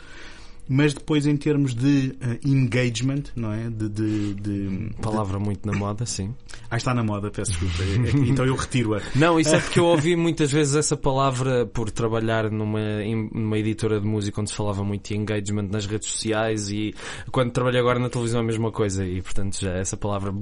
Mas 0.69 0.95
depois 0.95 1.27
em 1.27 1.37
termos 1.37 1.75
de 1.75 2.15
eh, 2.21 2.39
engagement, 2.45 3.25
não 3.37 3.53
é? 3.53 3.69
De, 3.69 3.89
de, 3.89 4.35
de- 4.35 4.91
Palavra 5.03 5.39
muito 5.39 5.67
na 5.71 5.77
moda, 5.77 6.07
sim. 6.07 6.35
ah, 6.71 6.77
está 6.77 6.95
na 6.95 7.03
moda, 7.05 7.31
peço 7.31 7.53
desculpa. 7.53 7.83
É 7.83 8.11
que- 8.11 8.31
Então 8.31 8.45
eu 8.47 8.55
retiro-a. 8.57 9.01
Não, 9.15 9.39
isso 9.39 9.55
é 9.55 9.61
porque 9.61 9.79
eu 9.79 9.85
ouvi 9.85 10.17
muitas 10.17 10.51
vezes 10.51 10.75
essa 10.75 10.97
palavra 10.97 11.67
por 11.67 11.91
trabalhar 11.91 12.51
numa, 12.51 12.81
numa 13.33 13.59
editora 13.59 14.01
de 14.01 14.07
música 14.07 14.41
onde 14.41 14.51
se 14.51 14.57
falava 14.57 14.83
muito 14.83 15.07
de 15.09 15.17
engagement 15.17 15.69
nas 15.71 15.85
redes 15.87 16.09
sociais 16.11 16.71
e 16.71 16.95
quando 17.31 17.51
trabalho 17.53 17.79
agora 17.79 17.99
na 17.99 18.09
televisão 18.09 18.41
é 18.41 18.43
a 18.43 18.47
mesma 18.47 18.73
coisa 18.73 19.05
e 19.07 19.21
portanto 19.21 19.61
já 19.61 19.73
essa 19.73 19.97
palavra 19.97 20.33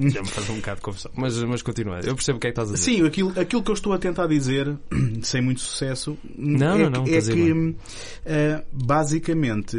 já 0.00 0.22
me 0.22 0.28
faz 0.28 0.48
um 0.48 0.56
bocado 0.56 0.76
de 0.76 0.82
confusão. 0.82 1.10
Mas, 1.16 1.42
mas 1.42 1.60
continua, 1.62 1.98
eu 2.04 2.14
percebo 2.14 2.36
o 2.38 2.40
que 2.40 2.46
é 2.46 2.50
que 2.50 2.60
estás 2.60 2.70
a 2.70 2.74
dizer. 2.74 2.84
Sim, 2.84 3.04
aquilo, 3.06 3.32
aquilo 3.38 3.62
que 3.62 3.70
eu 3.70 3.74
estou 3.74 3.92
a 3.92 3.98
tentar 3.98 4.26
dizer, 4.28 4.76
sem 5.22 5.42
muito 5.42 5.60
sucesso, 5.60 6.16
Não, 6.36 6.74
é, 6.76 6.78
não, 6.84 6.90
não, 6.90 7.04
que- 7.04 7.10
é 7.14 7.18
a 7.18 7.20
ir 7.20 7.24
que, 7.54 7.76
eh, 8.26 8.62
basicamente, 8.72 9.71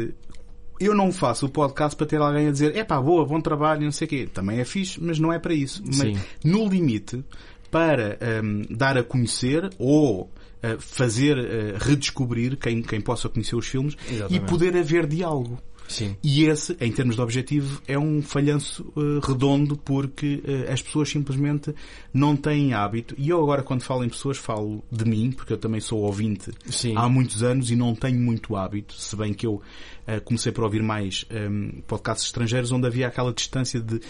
eu 0.80 0.94
não 0.94 1.12
faço 1.12 1.46
o 1.46 1.48
podcast 1.48 1.96
para 1.96 2.06
ter 2.06 2.20
alguém 2.20 2.48
a 2.48 2.50
dizer, 2.50 2.76
é 2.76 2.84
pá, 2.84 3.00
boa, 3.00 3.24
bom 3.24 3.40
trabalho, 3.40 3.82
não 3.82 3.92
sei 3.92 4.06
o 4.06 4.08
quê. 4.08 4.28
Também 4.32 4.60
é 4.60 4.64
fixe, 4.64 5.00
mas 5.02 5.18
não 5.18 5.32
é 5.32 5.38
para 5.38 5.54
isso. 5.54 5.82
Sim. 5.90 6.14
Mas, 6.14 6.22
no 6.44 6.68
limite, 6.68 7.24
para 7.70 8.18
ehm, 8.20 8.62
dar 8.70 8.96
a 8.98 9.02
conhecer 9.02 9.70
ou 9.78 10.30
eh, 10.62 10.76
fazer 10.78 11.36
eh, 11.36 11.74
redescobrir 11.78 12.56
quem, 12.56 12.80
quem 12.82 13.00
possa 13.00 13.28
conhecer 13.28 13.54
os 13.54 13.66
filmes 13.66 13.96
Exatamente. 14.10 14.44
e 14.44 14.48
poder 14.48 14.76
haver 14.76 15.06
diálogo. 15.06 15.58
Sim. 15.88 16.16
E 16.22 16.44
esse, 16.44 16.76
em 16.80 16.90
termos 16.90 17.16
de 17.16 17.22
objetivo, 17.22 17.80
é 17.86 17.98
um 17.98 18.22
falhanço 18.22 18.84
eh, 18.96 19.20
redondo 19.22 19.76
porque 19.76 20.42
eh, 20.44 20.72
as 20.72 20.80
pessoas 20.82 21.08
simplesmente 21.08 21.74
não 22.12 22.36
têm 22.36 22.72
hábito. 22.72 23.14
E 23.18 23.28
eu 23.28 23.42
agora, 23.42 23.62
quando 23.62 23.82
falo 23.82 24.04
em 24.04 24.08
pessoas, 24.08 24.38
falo 24.38 24.82
de 24.90 25.04
mim, 25.04 25.30
porque 25.30 25.52
eu 25.52 25.58
também 25.58 25.80
sou 25.80 26.00
ouvinte 26.00 26.50
Sim. 26.66 26.94
há 26.96 27.08
muitos 27.08 27.42
anos 27.42 27.70
e 27.70 27.76
não 27.76 27.94
tenho 27.94 28.18
muito 28.18 28.56
hábito, 28.56 28.94
se 28.94 29.14
bem 29.14 29.32
que 29.34 29.46
eu 29.46 29.60
eh, 30.06 30.20
comecei 30.20 30.52
por 30.52 30.64
ouvir 30.64 30.82
mais 30.82 31.24
ehm, 31.30 31.80
podcasts 31.86 32.26
estrangeiros 32.26 32.72
onde 32.72 32.86
havia 32.86 33.06
aquela 33.06 33.32
distância 33.32 33.80
de 33.80 34.00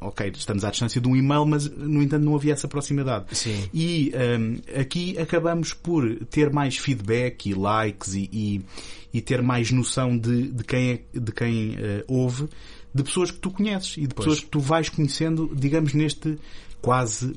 ok, 0.00 0.32
estamos 0.34 0.64
à 0.64 0.70
distância 0.70 1.00
de 1.00 1.06
um 1.06 1.14
e-mail, 1.14 1.44
mas 1.44 1.68
no 1.68 2.02
entanto 2.02 2.24
não 2.24 2.34
havia 2.34 2.54
essa 2.54 2.66
proximidade. 2.66 3.26
Sim. 3.36 3.68
E 3.72 4.12
hum, 4.14 4.56
aqui 4.80 5.18
acabamos 5.18 5.74
por 5.74 6.24
ter 6.26 6.50
mais 6.52 6.78
feedback 6.78 7.46
e 7.46 7.54
likes 7.54 8.14
e, 8.14 8.28
e, 8.32 8.64
e 9.12 9.20
ter 9.20 9.42
mais 9.42 9.70
noção 9.70 10.16
de, 10.16 10.50
de 10.50 10.64
quem, 10.64 10.90
é, 10.90 11.00
de 11.12 11.32
quem 11.32 11.76
eh, 11.78 12.04
ouve, 12.08 12.48
de 12.94 13.02
pessoas 13.02 13.30
que 13.30 13.38
tu 13.38 13.50
conheces 13.50 13.96
e 13.98 14.06
de 14.06 14.14
Pois. 14.14 14.26
pessoas 14.26 14.40
que 14.40 14.50
tu 14.50 14.60
vais 14.60 14.88
conhecendo, 14.88 15.50
digamos, 15.54 15.92
neste 15.92 16.38
quase 16.80 17.34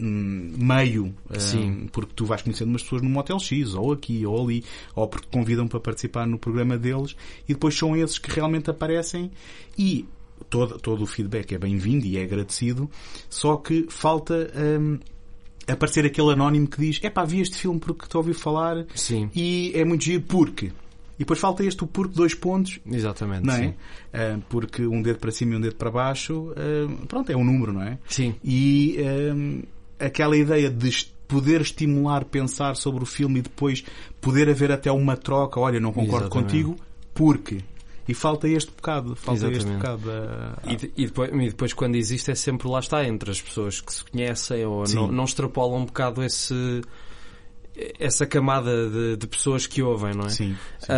hum, 0.00 0.54
meio. 0.56 1.14
Sim. 1.36 1.88
porque 1.92 2.12
tu 2.14 2.24
vais 2.24 2.42
conhecendo 2.42 2.68
umas 2.68 2.82
pessoas 2.82 3.02
num 3.02 3.10
motel 3.10 3.38
X, 3.40 3.74
ou 3.74 3.92
aqui, 3.92 4.24
ou 4.24 4.40
ali, 4.40 4.64
ou 4.94 5.08
porque 5.08 5.26
te 5.26 5.36
convidam 5.36 5.66
para 5.66 5.80
participar 5.80 6.26
no 6.26 6.38
programa 6.38 6.78
deles, 6.78 7.16
e 7.48 7.54
depois 7.54 7.76
são 7.76 7.96
esses 7.96 8.18
que 8.18 8.30
realmente 8.30 8.70
aparecem 8.70 9.30
e 9.76 10.06
todo, 10.48 10.78
todo 10.78 11.02
o 11.02 11.06
feedback 11.06 11.52
é 11.52 11.58
bem-vindo 11.58 12.06
e 12.06 12.18
é 12.18 12.22
agradecido, 12.22 12.90
só 13.28 13.56
que 13.56 13.86
falta 13.88 14.50
hum, 14.80 14.98
aparecer 15.66 16.04
aquele 16.04 16.32
anónimo 16.32 16.66
que 16.66 16.78
diz 16.78 17.02
epá, 17.02 17.24
vi 17.24 17.40
este 17.40 17.56
filme 17.56 17.80
porque 17.80 18.06
te 18.06 18.16
ouvi 18.16 18.34
falar 18.34 18.86
Sim. 18.94 19.30
e 19.34 19.72
é 19.74 19.84
muito 19.84 20.04
giro 20.04 20.22
porque. 20.22 20.72
E 21.16 21.18
depois 21.18 21.38
falta 21.38 21.64
este 21.64 21.84
o 21.84 21.86
porque 21.86 22.14
dois 22.14 22.34
pontos, 22.34 22.80
Exatamente. 22.90 23.46
não 23.46 23.54
é? 23.54 23.74
Ah, 24.12 24.38
porque 24.48 24.84
um 24.84 25.00
dedo 25.00 25.20
para 25.20 25.30
cima 25.30 25.54
e 25.54 25.56
um 25.56 25.60
dedo 25.60 25.76
para 25.76 25.90
baixo, 25.90 26.52
ah, 26.56 27.04
pronto, 27.06 27.30
é 27.30 27.36
um 27.36 27.44
número, 27.44 27.72
não 27.72 27.82
é? 27.82 27.98
Sim. 28.08 28.34
E 28.44 28.96
hum, 29.32 29.62
aquela 29.98 30.36
ideia 30.36 30.68
de 30.68 30.90
poder 31.28 31.60
estimular 31.60 32.24
pensar 32.24 32.76
sobre 32.76 33.02
o 33.02 33.06
filme 33.06 33.38
e 33.38 33.42
depois 33.42 33.84
poder 34.20 34.48
haver 34.48 34.70
até 34.72 34.90
uma 34.90 35.16
troca, 35.16 35.58
olha, 35.60 35.80
não 35.80 35.92
concordo 35.92 36.26
Exatamente. 36.26 36.52
contigo, 36.52 36.76
porque. 37.14 37.60
E 38.06 38.12
falta 38.14 38.46
este 38.48 38.70
bocado, 38.70 39.16
falta 39.16 39.46
este 39.46 39.66
Exatamente. 39.66 39.76
bocado. 39.82 40.10
ah, 40.10 40.58
E, 40.66 41.02
e 41.02 41.06
depois, 41.06 41.30
e 41.32 41.48
depois 41.48 41.72
quando 41.72 41.94
existe 41.96 42.30
é 42.30 42.34
sempre 42.34 42.68
lá 42.68 42.78
está 42.80 43.04
entre 43.04 43.30
as 43.30 43.40
pessoas 43.40 43.80
que 43.80 43.92
se 43.94 44.04
conhecem 44.04 44.64
ou 44.66 44.84
Sim. 44.86 44.96
não, 44.96 45.08
não 45.08 45.24
extrapolam 45.24 45.80
um 45.80 45.84
bocado 45.86 46.22
esse 46.22 46.82
essa 47.98 48.24
camada 48.24 48.88
de, 48.88 49.16
de 49.16 49.26
pessoas 49.26 49.66
que 49.66 49.82
ouvem, 49.82 50.14
não 50.14 50.26
é? 50.26 50.28
Sim, 50.28 50.54
sim. 50.78 50.92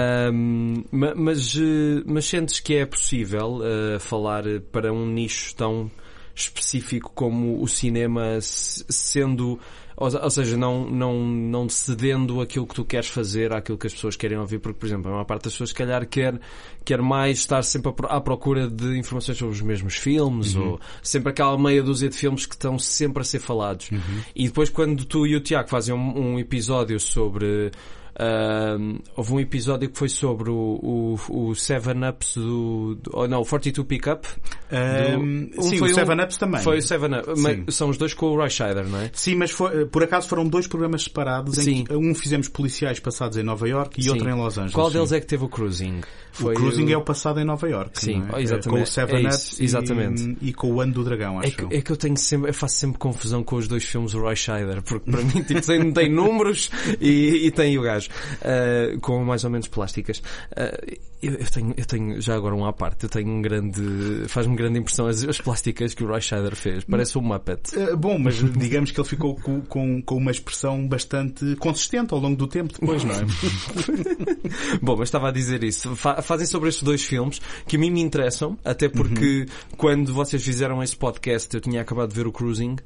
Ma- 0.92 1.14
mas, 1.14 1.56
eh, 1.56 2.02
mas 2.04 2.26
sentes 2.26 2.60
que 2.60 2.74
é 2.74 2.84
possível 2.84 3.60
eh, 3.64 3.98
falar 3.98 4.44
para 4.70 4.92
um 4.92 5.06
nicho 5.06 5.54
tão 5.56 5.90
específico 6.34 7.10
como 7.14 7.62
o 7.62 7.66
cinema, 7.66 8.38
se- 8.42 8.84
sendo, 8.90 9.58
ou, 9.97 10.09
ou 10.14 10.31
seja, 10.31 10.56
não, 10.56 10.89
não, 10.90 11.24
não 11.24 11.68
cedendo 11.68 12.40
aquilo 12.40 12.66
que 12.66 12.74
tu 12.74 12.85
queres 12.85 13.09
fazer 13.09 13.52
àquilo 13.52 13.78
que 13.78 13.86
as 13.86 13.94
pessoas 13.94 14.14
querem 14.16 14.36
ouvir, 14.39 14.59
porque, 14.59 14.78
por 14.78 14.86
exemplo, 14.86 15.09
a 15.09 15.12
maior 15.12 15.24
parte 15.24 15.44
das 15.44 15.52
pessoas, 15.55 15.70
se 15.70 15.74
calhar, 15.74 16.06
quer, 16.06 16.39
quer 16.85 17.01
mais 17.01 17.39
estar 17.39 17.62
sempre 17.62 17.89
à 17.90 17.93
pro- 17.93 18.09
à 18.09 18.20
procura 18.20 18.68
de 18.68 18.98
informações 18.98 19.39
sobre 19.39 19.55
os 19.55 19.62
mesmos 19.62 19.94
filmes, 19.97 20.55
ou 20.55 20.81
sempre 21.02 21.31
aquela 21.31 21.56
meia 21.59 21.82
dúzia 21.82 22.09
de 22.09 22.16
filmes 22.16 22.44
que 22.47 22.55
estão 22.55 22.78
sempre 22.78 23.23
a 23.23 23.24
ser 23.24 23.39
falados. 23.39 23.89
E 24.35 24.47
depois, 24.48 24.68
quando 24.68 25.05
tu 25.05 25.27
e 25.27 25.35
o 25.35 25.40
Tiago 25.40 25.68
fazem 25.68 25.94
um, 25.94 26.32
um 26.35 26.39
episódio 26.39 27.01
sobre 27.01 27.70
Ahm, 28.18 28.98
houve 29.16 29.32
um 29.34 29.40
episódio 29.40 29.90
que 29.90 29.98
foi 29.98 30.09
sobre 30.09 30.48
o, 30.51 31.16
o, 31.30 31.48
o 31.48 31.55
Seven 31.55 32.09
Ups 32.09 32.36
do, 32.36 32.94
do 32.97 33.10
oh, 33.12 33.26
não, 33.28 33.43
o 33.43 33.44
42 33.47 33.86
Pickup. 33.86 34.26
Ahm, 34.72 35.47
do- 35.51 35.60
um 35.60 35.62
sim, 35.62 35.76
foi 35.78 35.88
o 35.88 35.90
um- 35.90 35.94
Seven 35.94 36.20
Ups 36.24 36.36
também. 36.36 36.60
Foi 36.62 36.78
o 36.78 36.82
Seven 36.82 37.14
Up. 37.18 37.36
Sim. 37.36 37.62
Mas 37.66 37.74
São 37.74 37.88
os 37.88 37.98
dois 37.98 38.14
com 38.14 38.26
o 38.26 38.36
Roy 38.36 38.48
Scheider, 38.51 38.86
não 38.88 39.01
é? 39.01 39.10
Sim, 39.12 39.34
mas 39.36 39.51
foi- 39.51 39.86
por 39.86 40.02
acaso 40.02 40.28
foram 40.28 40.47
dois 40.48 40.66
programas 40.66 41.02
separados 41.05 41.56
Sim. 41.56 41.70
em 41.80 41.84
que 41.84 41.94
um 41.94 42.14
fizemos 42.14 42.48
policiais 42.48 42.98
passados 43.01 43.36
em 43.36 43.43
Nova 43.43 43.68
York 43.68 44.01
e 44.01 44.05
Sim. 44.05 44.10
outro 44.10 44.28
em 44.28 44.34
Los 44.34 44.56
Angeles. 44.56 44.72
Qual 44.74 44.88
sim. 44.88 44.94
deles 44.94 45.12
é 45.12 45.20
que 45.20 45.26
teve 45.26 45.44
o 45.44 45.48
Cruising? 45.48 46.01
o 46.40 46.52
Cruising 46.52 46.93
é 46.93 46.97
o 46.97 47.02
passado 47.02 47.40
em 47.40 47.44
Nova 47.44 47.68
York. 47.68 47.98
Sim, 47.98 48.22
é? 48.34 48.43
exatamente. 48.43 48.68
Com 48.68 48.82
o 48.82 48.86
Seven 48.86 49.16
É 49.16 49.20
Up 49.28 49.28
isso, 49.36 49.62
exatamente. 49.62 50.36
E, 50.43 50.48
e 50.48 50.52
com 50.52 50.70
o 50.72 50.80
Ano 50.80 50.93
do 50.93 51.05
Dragão, 51.05 51.40
É 51.43 51.47
acho 51.47 51.56
que, 51.56 51.62
eu. 51.64 51.68
é 51.70 51.80
que 51.80 51.90
eu 51.93 51.97
tenho 51.97 52.16
sempre, 52.16 52.51
eu 52.51 52.55
faço 52.55 52.76
sempre 52.76 52.98
confusão 52.98 53.43
com 53.43 53.56
os 53.56 53.66
dois 53.68 53.84
filmes 53.84 54.12
do 54.12 54.20
Roy 54.20 54.36
Scheider, 54.36 54.82
porque 54.82 55.10
para 55.10 55.22
mim 55.22 55.43
tipo, 55.43 55.60
tem, 55.66 55.93
tem 55.93 56.10
números 56.12 56.70
e, 57.01 57.47
e 57.47 57.51
tem 57.51 57.78
o 57.78 57.82
gajo, 57.82 58.05
ah, 58.42 58.96
com 59.00 59.24
mais 59.24 59.44
ou 59.44 59.50
menos 59.50 59.68
plásticas. 59.68 60.22
Ah, 60.56 60.76
Eu, 61.22 61.32
eu 61.32 61.46
tenho, 61.50 61.74
eu 61.78 61.84
tenho, 61.86 62.20
já 62.20 62.34
agora 62.36 62.54
um 62.54 62.64
à 62.66 62.72
parte, 62.74 63.04
eu 63.04 63.08
tenho 63.08 63.28
um 63.30 63.40
grande. 63.40 63.82
faz-me 64.28 64.54
grande 64.54 64.78
impressão 64.78 65.06
as, 65.06 65.24
as 65.24 65.40
plásticas 65.40 65.94
que 65.94 66.04
o 66.04 66.06
Roy 66.06 66.20
Scheider 66.20 66.54
fez. 66.54 66.84
Parece 66.84 67.16
um 67.18 67.22
Muppet. 67.22 67.74
Eh, 67.76 67.96
bom, 67.96 68.18
mas 68.18 68.34
digamos 68.52 68.90
que 68.90 69.00
ele 69.00 69.08
ficou 69.08 69.34
com, 69.34 69.62
com, 69.62 70.02
com 70.02 70.16
uma 70.16 70.30
expressão 70.30 70.86
bastante 70.86 71.56
consistente 71.56 72.12
ao 72.12 72.20
longo 72.20 72.36
do 72.36 72.46
tempo 72.46 72.72
depois, 72.78 73.02
não 73.02 73.14
é? 73.14 73.20
Bom, 74.82 74.96
mas 74.96 75.08
estava 75.08 75.28
a 75.28 75.32
dizer 75.32 75.64
isso. 75.64 75.96
Fa- 75.96 76.20
fazem 76.22 76.46
sobre 76.46 76.68
estes 76.68 76.82
dois 76.84 77.02
filmes 77.02 77.40
que 77.66 77.76
a 77.76 77.78
mim 77.78 77.90
me 77.90 78.00
interessam, 78.02 78.58
até 78.64 78.88
porque 78.88 79.46
quando 79.76 80.12
vocês 80.12 80.42
fizeram 80.44 80.82
esse 80.82 80.96
podcast 80.96 81.54
eu 81.54 81.60
tinha 81.60 81.80
acabado 81.80 82.10
de 82.10 82.14
ver 82.14 82.26
o 82.26 82.32
Cruising. 82.32 82.76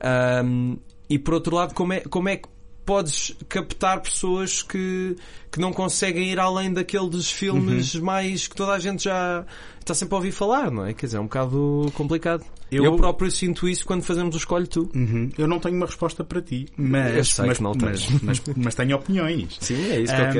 Ahm, 0.00 0.76
e 1.08 1.18
por 1.18 1.34
outro 1.34 1.56
lado, 1.56 1.74
como 1.74 1.92
é, 1.92 2.00
como 2.00 2.28
é 2.28 2.36
que 2.36 2.48
podes 2.84 3.34
captar 3.48 4.00
pessoas 4.00 4.62
que, 4.62 5.16
que 5.50 5.60
não 5.60 5.72
conseguem 5.72 6.30
ir 6.32 6.38
além 6.40 6.72
daqueles 6.72 7.30
filmes 7.30 7.94
mais 7.96 8.48
que 8.48 8.54
toda 8.56 8.72
a 8.72 8.78
gente 8.78 9.04
já 9.04 9.44
está 9.80 9.94
sempre 9.94 10.14
a 10.14 10.18
ouvir 10.18 10.32
falar, 10.32 10.70
não 10.70 10.84
é? 10.86 10.92
Quer 10.92 11.06
dizer, 11.06 11.18
é 11.18 11.20
um 11.20 11.24
bocado 11.24 11.92
complicado. 11.94 12.44
Eu, 12.70 12.84
Eu- 12.84 12.96
próprio 12.96 13.30
sinto 13.30 13.68
isso 13.68 13.84
quando 13.84 14.02
fazemos 14.02 14.34
o 14.34 14.38
Escolhe 14.38 14.66
Tu. 14.66 14.88
Uhum. 14.94 15.30
Eu 15.36 15.46
não 15.46 15.58
tenho 15.58 15.76
uma 15.76 15.84
resposta 15.86 16.24
para 16.24 16.40
ti, 16.40 16.66
mas, 16.76 17.38
Eu 17.38 17.46
mas, 17.46 17.60
mas, 17.60 18.08
mas, 18.22 18.42
mas 18.56 18.74
tenho 18.74 18.96
opiniões. 18.96 19.58
Sim, 19.60 19.90
é 19.90 20.00
isso 20.00 20.14
que 20.14 20.20
eu 20.20 20.26
Ahm, 20.26 20.32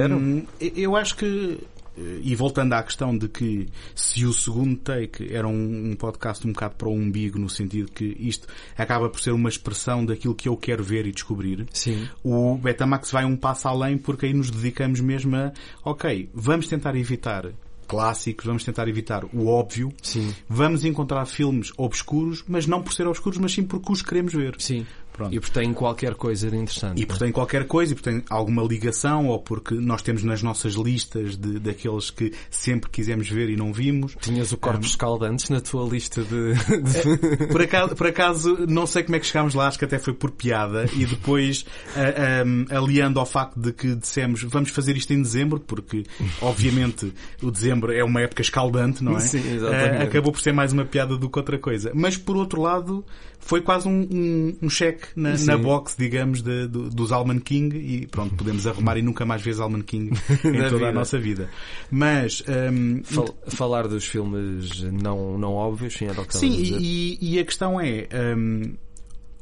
quero. 0.58 0.74
Eu 0.80 0.96
acho 0.96 1.16
que, 1.16 1.58
e 1.96 2.34
voltando 2.34 2.72
à 2.72 2.82
questão 2.82 3.16
de 3.16 3.28
que 3.28 3.68
se 3.94 4.24
o 4.24 4.32
segundo 4.32 4.76
take 4.76 5.34
era 5.34 5.46
um, 5.46 5.90
um 5.90 5.96
podcast 5.96 6.46
um 6.46 6.52
bocado 6.52 6.74
para 6.76 6.88
o 6.88 6.92
umbigo, 6.92 7.38
no 7.38 7.48
sentido 7.48 7.90
que 7.90 8.16
isto 8.18 8.48
acaba 8.76 9.08
por 9.08 9.20
ser 9.20 9.32
uma 9.32 9.48
expressão 9.48 10.04
daquilo 10.04 10.34
que 10.34 10.48
eu 10.48 10.56
quero 10.56 10.82
ver 10.82 11.06
e 11.06 11.12
descobrir, 11.12 11.66
Sim. 11.72 12.08
o 12.24 12.56
Betamax 12.56 13.10
vai 13.10 13.24
um 13.24 13.36
passo 13.36 13.68
além 13.68 13.98
porque 13.98 14.26
aí 14.26 14.34
nos 14.34 14.50
dedicamos 14.50 15.00
mesmo 15.00 15.36
a, 15.36 15.52
ok, 15.84 16.30
vamos 16.32 16.66
tentar 16.66 16.96
evitar 16.96 17.52
clássicos, 17.86 18.46
vamos 18.46 18.64
tentar 18.64 18.88
evitar 18.88 19.22
o 19.34 19.46
óbvio, 19.48 19.92
Sim. 20.02 20.34
vamos 20.48 20.82
encontrar 20.82 21.26
filmes 21.26 21.72
obscuros, 21.76 22.42
mas 22.48 22.66
não 22.66 22.82
por 22.82 22.94
ser 22.94 23.06
obscuros, 23.06 23.38
mas 23.38 23.52
sim 23.52 23.64
porque 23.64 23.92
os 23.92 24.00
queremos 24.00 24.32
ver. 24.32 24.54
Sim. 24.58 24.86
Pronto. 25.12 25.34
E 25.34 25.38
porque 25.40 25.60
tem 25.60 25.72
qualquer 25.74 26.14
coisa 26.14 26.50
de 26.50 26.56
interessante. 26.56 26.98
E 26.98 27.02
é? 27.02 27.06
porque 27.06 27.22
tem 27.24 27.32
qualquer 27.32 27.66
coisa, 27.66 27.92
e 27.92 27.94
porque 27.94 28.10
tem 28.10 28.24
alguma 28.30 28.62
ligação, 28.62 29.26
ou 29.28 29.38
porque 29.38 29.74
nós 29.74 30.00
temos 30.02 30.22
nas 30.22 30.42
nossas 30.42 30.74
listas 30.74 31.36
de, 31.36 31.58
daqueles 31.58 32.10
que 32.10 32.32
sempre 32.50 32.88
quisemos 32.90 33.28
ver 33.28 33.50
e 33.50 33.56
não 33.56 33.72
vimos. 33.72 34.16
Tinhas 34.20 34.52
o 34.52 34.56
Corpos 34.56 34.88
Escaldantes 34.88 35.50
na 35.50 35.60
tua 35.60 35.86
lista 35.88 36.22
de. 36.22 36.54
de- 37.36 37.46
Por 37.48 37.60
acaso, 37.62 37.94
por 37.94 38.06
acaso, 38.06 38.66
não 38.68 38.86
sei 38.86 39.02
como 39.02 39.16
é 39.16 39.20
que 39.20 39.26
chegámos 39.26 39.54
lá, 39.54 39.68
acho 39.68 39.78
que 39.78 39.84
até 39.84 39.98
foi 39.98 40.14
por 40.14 40.30
piada, 40.30 40.86
e 40.96 41.04
depois, 41.04 41.64
a- 41.94 42.74
a- 42.74 42.78
aliando 42.78 43.20
ao 43.20 43.26
facto 43.26 43.60
de 43.60 43.72
que 43.72 43.94
dissemos 43.94 44.42
vamos 44.42 44.70
fazer 44.70 44.96
isto 44.96 45.12
em 45.12 45.20
dezembro, 45.22 45.60
porque, 45.60 46.04
obviamente, 46.40 47.12
o 47.42 47.50
dezembro 47.50 47.92
é 47.92 48.02
uma 48.04 48.20
época 48.20 48.42
escaldante, 48.42 49.02
não 49.04 49.16
é? 49.16 49.20
Sim, 49.20 49.38
exatamente. 49.54 49.94
Eh, 49.96 50.02
acabou 50.04 50.32
por 50.32 50.40
ser 50.40 50.52
mais 50.52 50.72
uma 50.72 50.84
piada 50.84 51.16
do 51.16 51.28
que 51.30 51.38
outra 51.38 51.58
coisa. 51.58 51.92
Mas, 51.94 52.16
por 52.16 52.36
outro 52.36 52.60
lado, 52.62 53.04
foi 53.44 53.60
quase 53.60 53.88
um, 53.88 54.00
um, 54.10 54.56
um 54.62 54.70
cheque 54.70 55.08
na, 55.16 55.36
na 55.36 55.58
box, 55.58 55.96
digamos, 55.98 56.42
de- 56.42 56.68
do- 56.68 56.88
dos 56.88 57.10
Alman 57.12 57.40
King, 57.40 57.76
e 57.76 58.06
pronto, 58.06 58.34
podemos 58.36 58.66
arrumar 58.66 58.96
e 58.96 59.02
nunca 59.02 59.26
mais 59.26 59.42
vês 59.42 59.58
Alman 59.60 59.82
King 59.82 60.10
em 60.44 60.52
toda 60.62 60.70
vida. 60.70 60.88
a 60.88 60.92
nossa 60.92 61.18
vida. 61.18 61.50
Mas, 61.90 62.42
hum, 62.72 63.02
Fal- 63.04 63.34
falar 63.48 63.88
dos 63.88 64.06
filmes 64.06 64.80
não, 64.84 65.36
não 65.36 65.54
óbvios, 65.54 65.94
sim, 65.94 66.06
era 66.06 66.20
o 66.20 66.24
que 66.24 66.36
Sim, 66.36 66.50
e, 66.52 67.18
e 67.20 67.38
a 67.38 67.44
questão 67.44 67.80
é, 67.80 68.08
hum, 68.36 68.74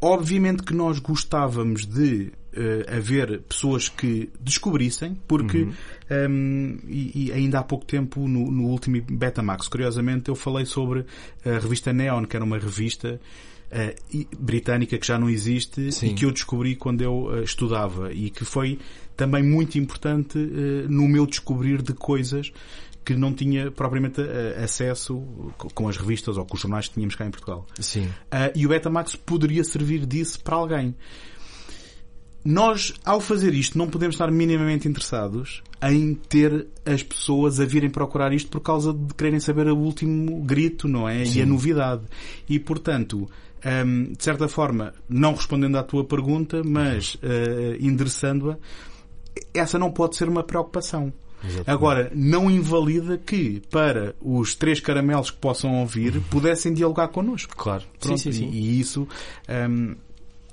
obviamente 0.00 0.62
que 0.62 0.74
nós 0.74 0.98
gostávamos 0.98 1.84
de 1.86 2.32
eh, 2.52 2.86
haver 2.96 3.42
pessoas 3.42 3.88
que 3.88 4.30
descobrissem, 4.40 5.14
porque 5.28 5.68
hum, 6.28 6.78
e, 6.88 7.26
e 7.28 7.32
ainda 7.32 7.58
há 7.60 7.62
pouco 7.62 7.84
tempo 7.84 8.26
no, 8.26 8.50
no 8.50 8.64
último 8.64 9.00
Betamax, 9.02 9.68
curiosamente, 9.68 10.30
eu 10.30 10.34
falei 10.34 10.64
sobre 10.64 11.04
a 11.44 11.58
revista 11.58 11.92
Neon, 11.92 12.24
que 12.24 12.34
era 12.34 12.44
uma 12.44 12.58
revista 12.58 13.20
britânica 14.38 14.98
que 14.98 15.06
já 15.06 15.18
não 15.18 15.28
existe 15.30 15.92
Sim. 15.92 16.08
e 16.08 16.14
que 16.14 16.24
eu 16.24 16.30
descobri 16.32 16.74
quando 16.76 17.02
eu 17.02 17.30
eh, 17.38 17.42
estudava 17.44 18.12
e 18.12 18.28
que 18.30 18.44
foi 18.44 18.78
também 19.16 19.42
muito 19.42 19.78
importante 19.78 20.38
eh, 20.38 20.86
no 20.88 21.06
meu 21.08 21.26
descobrir 21.26 21.80
de 21.82 21.92
coisas 21.94 22.52
que 23.04 23.14
não 23.14 23.32
tinha 23.32 23.70
propriamente 23.70 24.20
eh, 24.20 24.60
acesso 24.62 25.22
co- 25.56 25.68
com 25.72 25.88
as 25.88 25.96
revistas 25.96 26.36
ou 26.36 26.44
com 26.44 26.54
os 26.56 26.60
jornais 26.60 26.88
que 26.88 26.94
tínhamos 26.94 27.14
cá 27.14 27.24
em 27.26 27.30
Portugal. 27.30 27.66
Sim. 27.78 28.08
E 28.54 28.66
o 28.66 28.68
Betamax 28.68 29.14
poderia 29.16 29.62
servir 29.64 30.04
disso 30.06 30.40
para 30.42 30.56
alguém. 30.56 30.94
Nós, 32.42 32.94
ao 33.04 33.20
fazer 33.20 33.52
isto, 33.52 33.76
não 33.76 33.86
podemos 33.86 34.14
estar 34.14 34.30
minimamente 34.30 34.88
interessados 34.88 35.62
em 35.82 36.14
ter 36.14 36.66
as 36.86 37.02
pessoas 37.02 37.60
a 37.60 37.66
virem 37.66 37.90
procurar 37.90 38.32
isto 38.32 38.48
por 38.50 38.60
causa 38.60 38.94
de 38.94 39.12
quererem 39.14 39.40
saber 39.40 39.66
o 39.68 39.76
último 39.76 40.42
grito, 40.42 40.88
não 40.88 41.06
é? 41.06 41.22
E 41.24 41.42
a 41.42 41.46
novidade. 41.46 42.02
E, 42.48 42.58
portanto, 42.58 43.28
hum, 43.64 44.12
de 44.16 44.22
certa 44.22 44.48
forma, 44.48 44.94
não 45.08 45.34
respondendo 45.34 45.76
à 45.76 45.82
tua 45.82 46.04
pergunta, 46.04 46.62
mas 46.64 47.16
ah, 47.22 47.76
endereçando-a, 47.80 48.56
essa 49.54 49.78
não 49.78 49.90
pode 49.90 50.16
ser 50.16 50.28
uma 50.28 50.42
preocupação. 50.42 51.12
Agora, 51.66 52.10
não 52.14 52.50
invalida 52.50 53.16
que, 53.16 53.62
para 53.70 54.14
os 54.20 54.54
três 54.54 54.78
caramelos 54.78 55.30
que 55.30 55.38
possam 55.38 55.80
ouvir, 55.80 56.20
pudessem 56.30 56.72
dialogar 56.72 57.08
connosco. 57.08 57.56
Claro. 57.56 57.84
Pronto, 57.98 58.18
sim, 58.18 58.32
sim, 58.32 58.44
sim. 58.44 58.50
E, 58.50 58.76
e 58.76 58.80
isso 58.80 59.08
hum, 59.48 59.94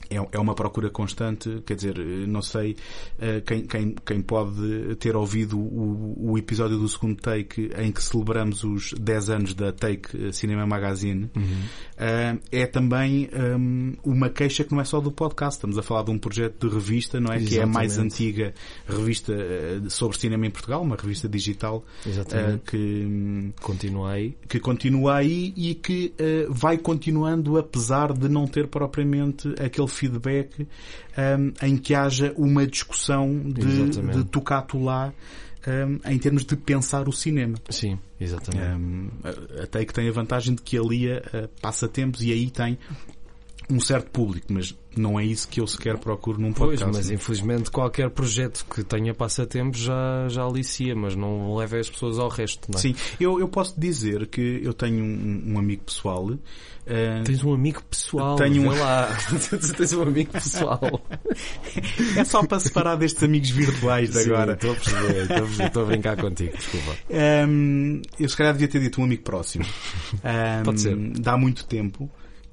é, 0.09 0.15
é 0.31 0.39
uma 0.39 0.53
procura 0.53 0.89
constante. 0.89 1.61
Quer 1.65 1.75
dizer, 1.75 1.97
não 2.27 2.41
sei 2.41 2.75
eh, 3.19 3.41
quem, 3.41 3.65
quem, 3.65 3.95
quem 4.05 4.21
pode 4.21 4.95
ter 4.95 5.15
ouvido 5.15 5.59
o, 5.59 6.31
o 6.31 6.37
episódio 6.37 6.77
do 6.77 6.87
segundo 6.87 7.17
take 7.17 7.71
em 7.77 7.91
que 7.91 8.01
celebramos 8.01 8.63
os 8.63 8.93
10 8.93 9.29
anos 9.29 9.53
da 9.53 9.71
Take 9.71 10.31
Cinema 10.33 10.65
Magazine. 10.65 11.29
Uhum. 11.35 12.39
É 12.51 12.65
também 12.65 13.29
hum, 13.33 13.95
uma 14.03 14.29
queixa 14.29 14.63
que 14.63 14.71
não 14.71 14.81
é 14.81 14.85
só 14.85 14.99
do 14.99 15.11
podcast. 15.11 15.57
Estamos 15.57 15.77
a 15.77 15.83
falar 15.83 16.03
de 16.03 16.11
um 16.11 16.17
projeto 16.17 16.67
de 16.67 16.73
revista, 16.73 17.19
não 17.19 17.31
é? 17.31 17.39
Que 17.39 17.59
é 17.59 17.63
a 17.63 17.67
mais 17.67 17.93
Exatamente. 17.93 18.13
antiga 18.15 18.53
revista 18.87 19.33
eh, 19.33 19.81
sobre 19.89 20.17
cinema 20.17 20.45
em 20.45 20.51
Portugal, 20.51 20.81
uma 20.81 20.95
revista 20.95 21.27
digital 21.27 21.83
Exatamente. 22.05 22.63
que, 22.71 22.77
hum, 22.77 23.51
Continua 23.61 24.11
aí. 24.11 24.37
que 24.47 24.59
continua 24.59 25.15
aí 25.15 25.53
e 25.55 25.75
que 25.75 26.13
vai 26.49 26.77
continuando 26.77 27.57
apesar 27.57 28.13
de 28.13 28.29
não 28.29 28.47
ter 28.47 28.67
propriamente 28.67 29.47
aquele 29.59 29.87
feedback 29.97 30.67
ehm, 31.17 31.51
em 31.61 31.77
que 31.77 31.93
haja 31.93 32.33
uma 32.37 32.65
discussão 32.65 33.39
de, 33.39 33.89
de 33.89 34.23
tocato 34.25 34.79
lá 34.79 35.13
ehm, 35.65 35.97
em 36.05 36.17
termos 36.17 36.45
de 36.45 36.55
pensar 36.55 37.07
o 37.07 37.11
cinema. 37.11 37.57
Sim, 37.69 37.99
exatamente. 38.19 38.65
Ehm, 38.65 39.09
até 39.63 39.83
que 39.85 39.93
tem 39.93 40.07
a 40.07 40.11
vantagem 40.11 40.55
de 40.55 40.61
que 40.61 40.77
ali 40.77 41.09
eh, 41.09 41.49
passa 41.61 41.87
tempos 41.87 42.21
e 42.21 42.31
aí 42.31 42.49
tem 42.49 42.77
um 43.69 43.79
certo 43.79 44.09
público, 44.11 44.47
mas 44.51 44.73
não 44.95 45.19
é 45.19 45.25
isso 45.25 45.47
que 45.47 45.59
eu 45.59 45.67
sequer 45.67 45.97
procuro 45.97 46.39
num 46.39 46.53
Pois, 46.53 46.79
podcast. 46.79 46.95
mas 46.97 47.09
infelizmente 47.11 47.69
qualquer 47.69 48.09
projeto 48.09 48.65
que 48.73 48.83
tenha 48.83 49.13
passatempos 49.13 49.79
já, 49.81 50.27
já 50.29 50.43
alicia, 50.43 50.95
mas 50.95 51.15
não 51.15 51.53
leva 51.55 51.77
as 51.77 51.89
pessoas 51.89 52.17
ao 52.17 52.29
resto, 52.29 52.71
não 52.71 52.79
é? 52.79 52.81
Sim, 52.81 52.95
eu, 53.19 53.39
eu 53.39 53.47
posso 53.49 53.77
dizer 53.79 54.27
que 54.27 54.61
eu 54.63 54.73
tenho 54.73 55.03
um, 55.03 55.53
um 55.53 55.59
amigo 55.59 55.83
pessoal 55.83 56.29
eh, 56.85 57.21
Tens 57.25 57.43
um 57.43 57.53
amigo 57.53 57.83
pessoal, 57.83 58.37
Tenho 58.37 58.63
um- 58.71 58.79
lá. 58.79 59.09
tens 59.77 59.91
um 59.91 60.01
amigo 60.03 60.31
pessoal. 60.31 60.79
É 62.15 62.23
só 62.23 62.41
para 62.45 62.59
separar 62.61 62.95
destes 62.95 63.21
amigos 63.23 63.49
virtuais 63.49 64.09
de 64.11 64.23
Sim, 64.23 64.29
agora. 64.31 64.53
Estou 64.53 64.71
a 64.71 64.75
perceber, 64.75 65.21
estou 65.23 65.37
a 65.37 65.41
perceber, 65.41 65.67
estou 65.67 65.83
a 65.83 65.85
brincar 65.85 66.15
contigo, 66.17 66.55
desculpa. 66.57 66.95
Hum, 67.49 68.01
eu 68.17 68.29
se 68.29 68.37
calhar 68.37 68.53
devia 68.53 68.69
ter 68.69 68.79
dito 68.79 69.01
um 69.01 69.03
amigo 69.03 69.23
próximo. 69.23 69.65
Pode 70.63 70.79
ser. 70.79 70.95
Dá 71.19 71.35
muito 71.37 71.65
tempo 71.65 72.09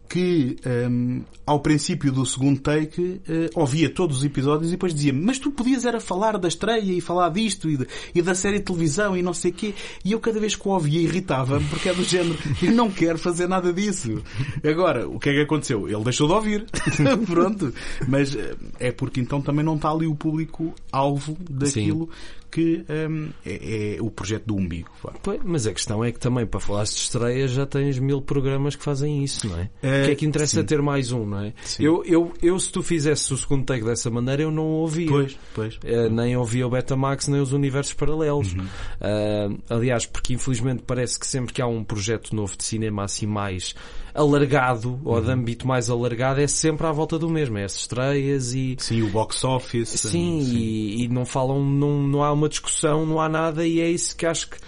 que 0.09 0.57
hum, 0.89 1.23
ao 1.47 1.61
princípio 1.61 2.13
do 2.13 2.25
segundo 2.25 2.61
take 2.61 3.21
eh, 3.29 3.51
ouvia 3.55 3.89
todos 3.91 4.19
os 4.19 4.25
episódios 4.25 4.69
e 4.69 4.73
depois 4.73 4.95
dizia 4.95 5.13
mas 5.13 5.39
tu 5.39 5.51
podias 5.51 5.85
era 5.85 5.99
falar 6.01 6.39
da 6.39 6.47
estreia 6.47 6.93
e 6.93 7.01
falar 7.01 7.31
disto 7.31 7.69
e, 7.71 7.77
de- 7.77 7.87
e 8.15 8.23
da 8.23 8.35
série 8.35 8.59
de 8.59 8.65
televisão 8.65 9.17
e 9.17 9.23
não 9.23 9.35
sei 9.35 9.51
o 9.51 9.55
quê. 9.55 9.75
E 10.05 10.13
eu 10.13 10.21
cada 10.21 10.39
vez 10.39 10.55
que 10.55 10.69
o 10.69 10.71
ouvia 10.73 11.01
irritava-me 11.01 11.65
porque 11.67 11.89
é 11.89 11.95
do 11.95 12.05
género 12.05 12.37
eu 12.63 12.73
não 12.73 12.91
quero 12.91 13.19
fazer 13.19 13.49
nada 13.49 13.73
disso. 13.73 14.23
Agora 14.63 15.09
o 15.09 15.19
que 15.19 15.31
é 15.31 15.33
que 15.33 15.41
aconteceu? 15.41 15.89
ele 15.89 16.05
deixou 16.05 16.27
de 16.29 16.33
ouvir. 16.35 16.67
Pronto. 17.27 17.73
Mas 18.07 18.35
eh, 18.37 18.55
é 18.79 18.93
porque 18.93 19.21
então 19.21 19.41
também 19.41 19.65
não 19.65 19.77
está 19.77 19.91
ali 19.91 20.07
o 20.07 20.15
público 20.15 20.75
alvo 20.93 21.37
daquilo 21.51 22.09
que 22.55 22.85
hum, 22.89 23.31
é, 23.45 23.97
é 23.97 24.03
o 24.03 24.09
projeto 24.09 24.45
do 24.45 24.55
umbigo. 24.55 24.89
Pois, 25.25 25.41
mas 25.43 25.67
a 25.67 25.73
questão 25.73 26.05
é 26.05 26.13
que 26.13 26.21
também 26.21 26.47
para 26.47 26.61
falar 26.61 26.85
de 26.85 26.91
estreias 26.91 27.51
já 27.51 27.67
tens 27.67 27.99
mil 27.99 28.23
programas 28.23 28.77
que 28.77 28.85
fazem 28.85 29.25
isso, 29.25 29.49
não 29.49 29.59
é? 29.59 29.71
Eh, 29.83 30.03
o 30.03 30.05
que 30.07 30.11
é 30.13 30.15
que 30.15 30.25
interessa 30.25 30.61
sim. 30.61 30.65
ter 30.67 30.81
mais 30.81 31.11
um, 31.11 31.27
não 31.27 31.41
é? 31.41 31.53
Sim. 31.65 31.83
Eu, 31.83 32.05
eu, 32.05 32.33
eu, 32.41 32.57
se 32.61 32.71
tu 32.71 32.81
fizesse 32.81 33.35
o 33.35 33.37
segundo 33.37 33.65
take 33.65 33.85
dessa 33.85 34.09
maneira, 34.09 34.43
eu 34.43 34.53
não 34.53 34.67
ouvia. 34.67 35.09
pois, 35.09 35.37
pois 35.53 35.81
Eh, 35.83 36.09
nem 36.09 36.37
ouvia 36.37 36.65
o 36.65 36.71
Betamax 36.71 37.27
nem 37.27 37.41
os 37.41 37.53
universos 37.53 37.93
paralelos. 37.95 38.55
Ah, 39.01 39.49
aliás, 39.69 40.07
porque 40.07 40.35
infelizmente 40.35 40.85
parece 40.87 41.19
que 41.19 41.27
sempre 41.27 41.53
que 41.53 41.61
há 41.61 41.67
um 41.67 41.83
projeto 41.83 42.37
novo 42.37 42.57
de 42.57 42.63
cinema 42.63 43.03
assim 43.03 43.27
mais 43.27 43.75
alargado 44.15 45.01
ou 45.05 45.21
de 45.21 45.31
âmbito 45.31 45.67
mais 45.67 45.91
alargado 45.91 46.41
é 46.41 46.47
sempre 46.47 46.87
à 46.87 46.93
volta 46.93 47.19
do 47.19 47.29
mesmo. 47.29 47.59
É 47.59 47.65
as 47.65 47.75
estreias 47.75 48.55
e 48.55 48.77
Sim, 48.79 49.03
o 49.03 49.11
box 49.11 49.45
office. 49.45 49.89
Sim, 49.89 50.39
E, 50.39 51.05
e 51.05 51.09
não 51.09 51.25
falam, 51.27 51.65
não, 51.65 52.03
não 52.03 52.23
há 52.23 52.33
uma 52.33 52.49
discussão, 52.49 53.05
não 53.05 53.21
há 53.21 53.29
nada 53.29 53.67
e 53.67 53.81
é 53.81 53.91
isso 53.91 54.17
que 54.17 54.25
acho 54.25 54.51
que 54.51 54.59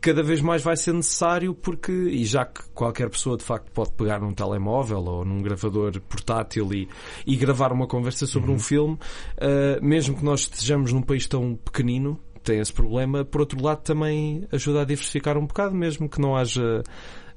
cada 0.00 0.22
vez 0.22 0.40
mais 0.40 0.62
vai 0.62 0.76
ser 0.76 0.94
necessário 0.94 1.54
porque, 1.54 1.92
e 1.92 2.24
já 2.24 2.44
que 2.44 2.62
qualquer 2.74 3.10
pessoa 3.10 3.36
de 3.36 3.44
facto 3.44 3.70
pode 3.70 3.92
pegar 3.92 4.20
num 4.20 4.32
telemóvel 4.32 5.04
ou 5.04 5.24
num 5.24 5.42
gravador 5.42 6.00
portátil 6.02 6.72
e, 6.72 6.88
e 7.26 7.36
gravar 7.36 7.72
uma 7.72 7.86
conversa 7.86 8.26
sobre 8.26 8.50
um 8.50 8.58
filme, 8.58 8.94
uh, 8.94 9.84
mesmo 9.84 10.16
que 10.16 10.24
nós 10.24 10.40
estejamos 10.40 10.92
num 10.92 11.02
país 11.02 11.26
tão 11.26 11.54
pequenino, 11.54 12.18
tem 12.42 12.58
esse 12.58 12.72
problema, 12.72 13.24
por 13.24 13.42
outro 13.42 13.62
lado 13.62 13.82
também 13.82 14.46
ajuda 14.50 14.80
a 14.80 14.84
diversificar 14.84 15.36
um 15.36 15.46
bocado, 15.46 15.74
mesmo 15.74 16.08
que 16.08 16.20
não 16.20 16.34
haja 16.34 16.82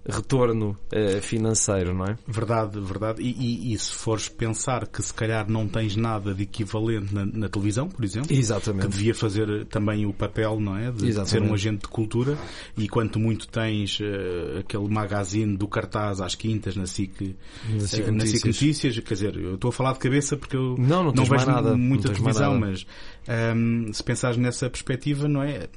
retorno 0.06 0.78
uh, 0.92 1.22
financeiro, 1.22 1.94
não 1.94 2.06
é? 2.06 2.18
Verdade, 2.28 2.80
verdade. 2.80 3.22
E, 3.22 3.30
e, 3.30 3.74
e, 3.74 3.80
se 3.80 3.94
fores 3.94 4.28
pensar 4.28 4.88
que 4.88 5.02
se 5.02 5.14
calhar 5.14 5.50
não 5.50 5.68
tens 5.68 5.96
nada 5.96 6.34
de 6.34 6.44
equivalente 6.44 7.14
na, 7.14 7.26
na 7.26 7.50
televisão, 7.50 7.88
por 7.88 8.04
exemplo, 8.04 8.36
Exatamente. 8.36 8.88
que 8.88 8.92
devia 8.92 9.16
fazer 9.16 9.66
também 9.66 10.06
o 10.06 10.14
papel, 10.14 10.60
não 10.60 10.78
é? 10.78 10.92
De, 10.92 11.14
de 11.14 11.30
ser 11.30 11.42
um 11.42 11.54
agente 11.54 11.84
de 11.84 11.88
cultura 11.88 12.38
e 12.78 12.90
quanto 12.90 13.18
muito 13.18 13.48
tens 13.48 14.00
uh, 14.00 14.60
aquele 14.60 14.90
magazine 14.90 15.56
do 15.56 15.68
cartaz 15.68 16.20
às 16.20 16.36
quintas 16.36 16.76
na 16.76 16.86
SIC, 16.86 17.36
na 17.70 17.80
SIC, 17.80 18.28
SIC 18.28 18.46
Notícias, 18.46 19.00
quer 19.00 19.14
dizer, 19.14 19.38
eu 19.38 19.56
estou 19.56 19.70
a 19.70 19.74
falar 19.74 19.94
de 19.94 20.00
cabeça 20.00 20.36
porque 20.36 20.58
eu 20.58 20.76
não, 20.78 21.04
não, 21.04 21.14
não 21.14 21.26
vejo 21.26 21.46
nada, 21.46 21.78
muita 21.78 22.10
televisão, 22.10 22.60
mas 22.60 22.86
um, 23.28 23.92
se 23.94 24.04
pensares 24.04 24.38
nessa 24.38 24.70
perspectiva, 24.70 25.28
não 25.28 25.42
é? 25.42 25.68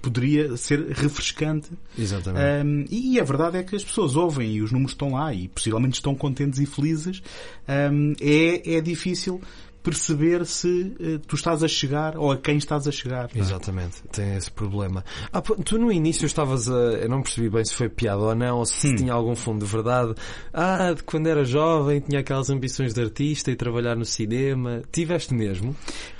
Poderia 0.00 0.56
ser 0.56 0.86
refrescante. 0.90 1.70
Exatamente. 1.98 2.66
Um, 2.66 2.84
e 2.90 3.18
a 3.18 3.24
verdade 3.24 3.58
é 3.58 3.62
que 3.62 3.74
as 3.74 3.84
pessoas 3.84 4.16
ouvem 4.16 4.52
e 4.52 4.62
os 4.62 4.70
números 4.70 4.92
estão 4.92 5.12
lá 5.12 5.32
e 5.32 5.48
possivelmente 5.48 5.94
estão 5.94 6.14
contentes 6.14 6.60
e 6.60 6.66
felizes. 6.66 7.22
Um, 7.68 8.12
é, 8.20 8.76
é 8.76 8.80
difícil 8.80 9.40
perceber 9.84 10.46
se 10.46 10.96
uh, 10.98 11.18
tu 11.18 11.36
estás 11.36 11.62
a 11.62 11.68
chegar 11.68 12.16
ou 12.16 12.32
a 12.32 12.38
quem 12.38 12.56
estás 12.56 12.88
a 12.88 12.90
chegar. 12.90 13.28
É? 13.34 13.38
Exatamente, 13.38 14.02
tem 14.10 14.34
esse 14.34 14.50
problema. 14.50 15.04
Ah, 15.30 15.42
tu 15.42 15.78
no 15.78 15.92
início 15.92 16.24
estavas 16.24 16.68
a. 16.68 16.72
Eu 16.72 17.08
não 17.08 17.22
percebi 17.22 17.50
bem 17.50 17.64
se 17.64 17.74
foi 17.74 17.90
piada 17.90 18.22
ou 18.22 18.34
não, 18.34 18.58
ou 18.58 18.64
se 18.64 18.88
hum. 18.88 18.96
tinha 18.96 19.12
algum 19.12 19.36
fundo 19.36 19.64
de 19.64 19.70
verdade. 19.70 20.14
Ah, 20.52 20.94
de 20.94 21.02
quando 21.02 21.26
era 21.26 21.44
jovem 21.44 22.00
tinha 22.00 22.20
aquelas 22.20 22.48
ambições 22.48 22.94
de 22.94 23.02
artista 23.02 23.50
e 23.50 23.56
trabalhar 23.56 23.94
no 23.94 24.06
cinema. 24.06 24.82
Tiveste 24.90 25.34
mesmo? 25.34 25.76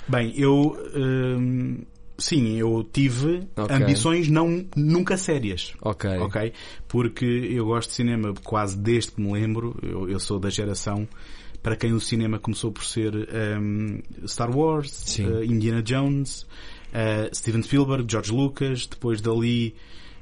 Bem, 0.07 0.31
eu. 0.37 0.77
Hum, 0.95 1.79
sim, 2.19 2.57
eu 2.57 2.87
tive 2.93 3.47
okay. 3.57 3.75
ambições 3.75 4.29
não, 4.29 4.63
nunca 4.75 5.17
sérias. 5.17 5.73
Ok. 5.81 6.07
Ok? 6.19 6.53
Porque 6.87 7.25
eu 7.25 7.65
gosto 7.65 7.89
de 7.89 7.95
cinema 7.95 8.31
quase 8.43 8.77
desde 8.77 9.13
que 9.13 9.21
me 9.21 9.33
lembro. 9.33 9.75
Eu, 9.81 10.07
eu 10.07 10.19
sou 10.19 10.39
da 10.39 10.51
geração 10.51 11.07
para 11.65 11.75
quem 11.75 11.93
o 11.93 11.99
cinema 11.99 12.37
começou 12.37 12.71
por 12.71 12.85
ser 12.85 13.11
um, 13.59 13.99
Star 14.27 14.55
Wars, 14.55 15.17
uh, 15.17 15.43
Indiana 15.43 15.81
Jones, 15.81 16.43
uh, 16.43 17.35
Steven 17.35 17.63
Spielberg, 17.63 18.05
George 18.07 18.31
Lucas, 18.31 18.85
depois 18.85 19.19
dali 19.19 19.73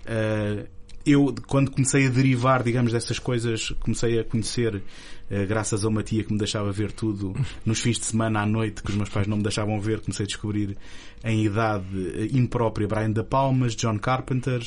uh, 0.06 0.65
eu, 1.06 1.36
quando 1.45 1.70
comecei 1.70 2.07
a 2.07 2.10
derivar, 2.10 2.64
digamos, 2.64 2.94
dessas 2.94 3.20
coisas, 3.20 3.72
comecei 3.82 4.20
a 4.20 4.24
conhecer, 4.24 4.76
uh, 4.76 5.45
graças 5.45 5.84
a 5.84 5.90
uma 5.90 6.02
tia 6.02 6.24
que 6.24 6.32
me 6.32 6.40
deixava 6.40 6.72
ver 6.72 6.94
tudo 6.94 7.36
nos 7.65 7.82
fins 7.82 7.99
de 7.99 8.06
semana 8.06 8.40
à 8.40 8.45
noite, 8.45 8.82
que 8.82 8.90
os 8.90 8.95
meus 8.95 9.10
pais 9.10 9.28
não 9.28 9.36
me 9.36 9.44
deixavam 9.44 9.82
ver, 9.82 9.99
comecei 9.99 10.24
a 10.24 10.28
descobrir 10.28 10.78
em 11.24 11.45
idade 11.45 11.86
eh, 11.95 12.28
imprópria 12.34 12.88
Brian 12.88 13.12
Da 13.12 13.24
Palmas, 13.24 13.76
John 13.76 13.98
Carpenter, 13.98 14.62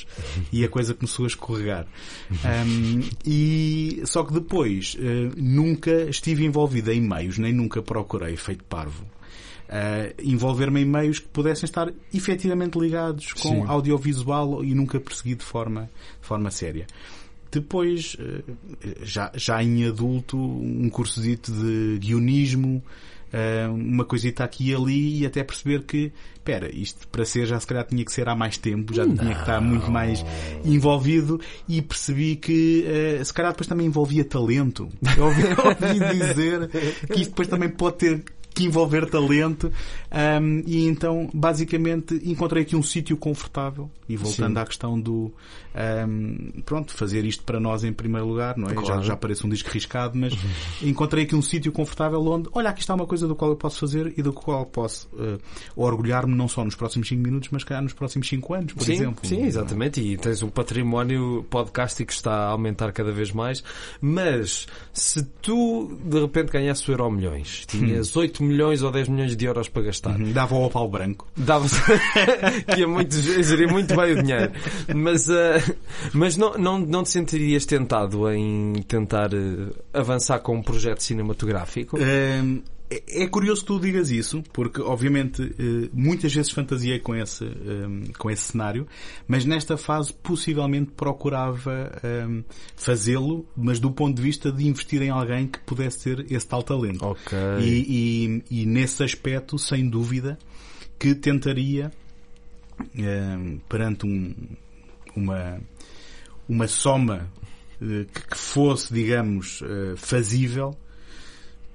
e 0.51 0.65
a 0.65 0.69
coisa 0.69 0.95
começou 0.95 1.24
a 1.24 1.28
escorregar. 1.28 1.87
Um, 2.31 3.03
e, 3.24 4.03
só 4.05 4.24
que 4.24 4.33
depois, 4.33 4.95
uh, 4.95 5.33
nunca 5.37 5.91
estive 6.09 6.45
envolvido 6.45 6.91
em 6.91 7.01
meios, 7.01 7.37
nem 7.37 7.53
nunca 7.53 7.83
procurei, 7.83 8.37
feito 8.37 8.65
parvo, 8.65 9.05
uh, 9.05 10.15
envolver-me 10.23 10.81
em 10.81 10.87
meios 10.87 11.19
que 11.19 11.28
pudessem 11.28 11.66
estar 11.66 11.93
efetivamente 12.12 12.78
ligados 12.78 13.33
com 13.35 13.49
Sim. 13.49 13.65
audiovisual 13.66 14.65
e 14.65 14.74
nunca 14.74 14.99
perseguido 14.99 15.41
de 15.41 15.47
forma, 15.47 15.91
de 16.20 16.27
forma 16.27 16.51
séria. 16.51 16.87
Depois, 17.51 18.15
uh, 18.15 18.57
já, 19.03 19.31
já 19.35 19.62
em 19.62 19.87
adulto, 19.87 20.39
um 20.39 20.89
cursozito 20.89 21.53
de 21.53 21.99
guionismo, 21.99 22.83
uh, 23.32 23.73
uma 23.73 24.05
coisita 24.05 24.44
aqui 24.44 24.70
e 24.70 24.74
ali 24.74 25.20
e 25.20 25.27
até 25.27 25.43
perceber 25.43 25.82
que, 25.85 26.12
espera, 26.35 26.74
isto 26.74 27.07
para 27.09 27.24
ser 27.24 27.47
já 27.47 27.59
se 27.59 27.66
calhar 27.66 27.85
tinha 27.85 28.05
que 28.05 28.12
ser 28.12 28.28
há 28.28 28.35
mais 28.35 28.57
tempo, 28.57 28.94
já 28.94 29.05
Não. 29.05 29.16
tinha 29.16 29.35
que 29.35 29.40
estar 29.40 29.61
muito 29.61 29.90
mais 29.90 30.24
envolvido 30.65 31.40
e 31.69 31.82
percebi 31.82 32.36
que 32.36 32.85
uh, 33.20 33.24
se 33.24 33.32
calhar 33.32 33.53
depois 33.53 33.66
também 33.66 33.86
envolvia 33.86 34.24
talento. 34.24 34.89
Eu 35.16 35.24
ouvi, 35.24 35.43
ouvi 35.65 36.19
dizer 36.19 36.69
que 37.07 37.20
isto 37.20 37.31
depois 37.31 37.48
também 37.48 37.69
pode 37.69 37.97
ter 37.97 38.24
que 38.57 38.65
envolver 38.65 39.05
talento 39.11 39.70
um, 40.40 40.62
e 40.66 40.86
então 40.86 41.28
basicamente 41.35 42.19
encontrei 42.24 42.62
aqui 42.62 42.74
um 42.74 42.82
sítio 42.82 43.15
confortável 43.15 43.90
e 44.09 44.16
voltando 44.16 44.55
Sim. 44.55 44.62
à 44.62 44.65
questão 44.65 44.98
do 44.98 45.31
um, 45.77 46.62
pronto, 46.65 46.93
fazer 46.93 47.24
isto 47.24 47.44
para 47.44 47.61
nós 47.61 47.85
em 47.85 47.93
primeiro 47.93 48.27
lugar, 48.27 48.57
não 48.57 48.69
é? 48.69 48.73
Claro. 48.73 48.86
Já, 48.86 49.01
já 49.01 49.16
parece 49.16 49.47
um 49.47 49.48
disco 49.51 49.70
riscado, 49.70 50.19
mas 50.19 50.32
encontrei 50.82 51.24
aqui 51.24 51.35
um 51.35 51.43
sítio 51.43 51.70
confortável 51.70 52.20
onde, 52.27 52.48
olha, 52.53 52.70
aqui 52.70 52.81
está 52.81 52.94
uma 52.94 53.07
coisa 53.07 53.28
do 53.28 53.36
qual 53.36 53.51
eu 53.51 53.57
posso 53.57 53.81
fazer 53.81 54.15
e 54.16 54.23
do 54.23 54.32
qual 54.32 54.65
posso 54.65 55.09
uh, 55.15 55.39
orgulhar-me 55.77 56.35
não 56.35 56.48
só 56.48 56.65
nos 56.65 56.74
próximos 56.74 57.09
5 57.09 57.23
minutos, 57.23 57.48
mas 57.53 57.65
calhar 57.65 57.82
nos 57.82 57.93
próximos 57.93 58.28
5 58.28 58.55
anos, 58.55 58.73
por 58.73 58.85
sim, 58.85 58.93
exemplo. 58.94 59.27
Sim, 59.27 59.44
exatamente. 59.44 60.01
E 60.01 60.16
tens 60.16 60.43
um 60.43 60.48
património 60.48 61.44
podcast 61.51 62.05
que 62.05 62.12
está 62.12 62.32
a 62.32 62.51
aumentar 62.51 62.93
cada 62.93 63.12
vez 63.12 63.32
mais. 63.32 63.62
Mas 64.01 64.66
se 64.93 65.23
tu 65.43 65.98
de 66.05 66.20
repente 66.20 66.53
ganhasse 66.53 66.89
o 66.90 66.93
Euro 66.93 67.11
Milhões, 67.11 67.65
tinhas 67.66 68.16
hum. 68.16 68.20
8 68.20 68.43
milhões 68.43 68.82
ou 68.82 68.90
10 68.90 69.09
milhões 69.09 69.36
de 69.36 69.44
euros 69.44 69.69
para 69.69 69.82
gastar. 69.82 70.19
Uhum. 70.19 70.32
Dava 70.32 70.55
ao 70.55 70.70
pau 70.70 70.89
branco. 70.89 71.27
Dava 71.36 71.66
que 72.73 72.81
ia 72.81 72.89
muito, 72.89 73.15
gerir 73.15 73.70
muito 73.70 73.94
bem 73.94 74.12
o 74.12 74.23
dinheiro. 74.23 74.53
Mas, 74.94 75.28
uh, 75.28 75.65
mas 76.12 76.36
não, 76.36 76.55
não, 76.55 76.78
não 76.78 77.02
te 77.02 77.10
sentirias 77.10 77.64
tentado 77.64 78.30
em 78.30 78.74
tentar 78.86 79.32
uh, 79.32 79.74
avançar 79.93 80.38
com 80.40 80.56
um 80.56 80.62
projeto 80.62 81.02
cinematográfico? 81.02 81.98
Um... 81.98 82.62
É, 82.88 83.24
é 83.24 83.26
curioso 83.26 83.62
que 83.62 83.66
tu 83.66 83.80
digas 83.80 84.10
isso, 84.12 84.44
porque 84.52 84.80
obviamente 84.80 85.43
eh, 85.43 85.90
muitas 85.93 86.32
vezes 86.32 86.52
fantasiei 86.52 87.01
com 87.01 87.16
esse, 87.16 87.44
com 88.16 88.30
esse 88.30 88.52
cenário, 88.52 88.86
mas 89.26 89.44
nesta 89.44 89.76
fase 89.76 90.12
possivelmente 90.12 90.93
procurava 90.93 91.90
fazê-lo, 92.76 93.44
mas 93.56 93.80
do 93.80 93.90
ponto 93.90 94.14
de 94.14 94.22
vista 94.22 94.52
de 94.52 94.68
investir 94.68 95.02
em 95.02 95.10
alguém 95.10 95.48
que 95.48 95.59
pudesse 95.66 96.05
ter 96.05 96.32
esse 96.32 96.47
tal 96.47 96.62
talento. 96.62 97.05
Okay. 97.05 97.59
E, 97.59 98.44
e, 98.48 98.62
e 98.62 98.66
nesse 98.66 99.02
aspecto, 99.02 99.59
sem 99.59 99.88
dúvida, 99.90 100.38
que 100.97 101.12
tentaria 101.12 101.90
perante 103.68 104.06
um, 104.06 104.34
uma, 105.16 105.60
uma 106.48 106.68
soma 106.68 107.30
eh, 107.80 108.06
que 108.30 108.36
fosse, 108.36 108.93
digamos, 108.93 109.62
eh, 109.62 109.94
fazível, 109.97 110.76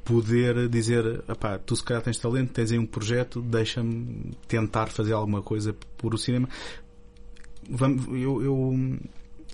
poder 0.04 0.68
dizer, 0.70 1.24
tu 1.66 1.76
se 1.76 1.84
calhar 1.84 2.02
tens 2.02 2.18
talento, 2.18 2.54
tens 2.54 2.72
aí 2.72 2.80
um 2.80 2.86
projeto, 2.86 3.42
deixa-me 3.42 4.32
tentar 4.48 4.88
fazer 4.88 5.14
alguma 5.14 5.42
coisa 5.42 5.76
por 5.98 6.14
o 6.14 6.18
cinema. 6.18 6.48
Vamos, 7.70 8.08
eu, 8.08 8.44
eu 8.44 9.00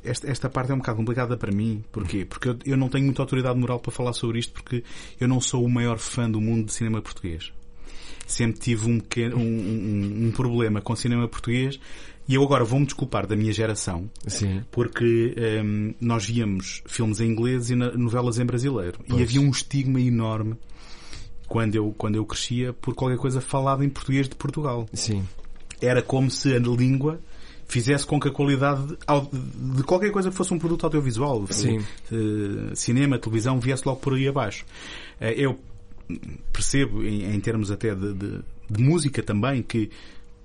esta, 0.03 0.29
esta 0.29 0.49
parte 0.49 0.71
é 0.71 0.75
um 0.75 0.77
bocado 0.77 0.97
complicada 0.97 1.37
para 1.37 1.51
mim. 1.51 1.83
Porquê? 1.91 2.25
Porque 2.25 2.49
eu, 2.49 2.57
eu 2.65 2.77
não 2.77 2.89
tenho 2.89 3.05
muita 3.05 3.21
autoridade 3.21 3.59
moral 3.59 3.79
para 3.79 3.91
falar 3.91 4.13
sobre 4.13 4.39
isto 4.39 4.53
porque 4.53 4.83
eu 5.19 5.27
não 5.27 5.41
sou 5.41 5.63
o 5.63 5.69
maior 5.69 5.97
fã 5.97 6.29
do 6.29 6.39
mundo 6.39 6.67
de 6.67 6.73
cinema 6.73 7.01
português. 7.01 7.51
Sempre 8.25 8.59
tive 8.59 8.89
um, 8.89 8.99
pequeno, 8.99 9.37
um, 9.37 9.41
um, 9.41 10.27
um 10.27 10.31
problema 10.31 10.81
com 10.81 10.95
cinema 10.95 11.27
português 11.27 11.79
e 12.27 12.35
eu 12.35 12.43
agora 12.43 12.65
vou-me 12.65 12.85
desculpar 12.85 13.25
da 13.25 13.35
minha 13.35 13.53
geração, 13.53 14.09
Sim. 14.25 14.61
porque 14.69 15.33
um, 15.63 15.93
nós 16.01 16.25
víamos 16.25 16.83
filmes 16.85 17.21
em 17.21 17.29
inglês 17.29 17.69
e 17.69 17.75
novelas 17.75 18.37
em 18.37 18.45
brasileiro. 18.45 18.99
Pois. 19.07 19.19
E 19.19 19.23
havia 19.23 19.39
um 19.39 19.49
estigma 19.49 20.01
enorme 20.01 20.55
quando 21.47 21.75
eu, 21.75 21.93
quando 21.97 22.15
eu 22.15 22.25
crescia 22.25 22.73
por 22.73 22.93
qualquer 22.93 23.17
coisa 23.17 23.39
falada 23.39 23.85
em 23.85 23.89
português 23.89 24.27
de 24.27 24.35
Portugal. 24.35 24.87
Sim. 24.93 25.25
Era 25.81 26.01
como 26.01 26.29
se 26.29 26.53
a 26.53 26.59
língua 26.59 27.19
fizesse 27.67 28.05
com 28.05 28.19
que 28.19 28.27
a 28.27 28.31
qualidade 28.31 28.97
de 29.75 29.83
qualquer 29.83 30.11
coisa 30.11 30.29
que 30.29 30.35
fosse 30.35 30.53
um 30.53 30.59
produto 30.59 30.85
audiovisual, 30.85 31.45
Sim. 31.49 31.79
Cinema, 32.73 33.19
televisão, 33.19 33.59
viesse 33.59 33.83
logo 33.85 33.99
por 33.99 34.13
aí 34.13 34.27
abaixo. 34.27 34.65
Eh, 35.19 35.35
eu 35.37 35.59
percebo, 36.51 37.03
em, 37.03 37.35
em 37.35 37.39
termos 37.39 37.69
até 37.69 37.93
de, 37.93 38.13
de, 38.13 38.39
de 38.69 38.83
música 38.83 39.21
também, 39.21 39.61
que 39.61 39.89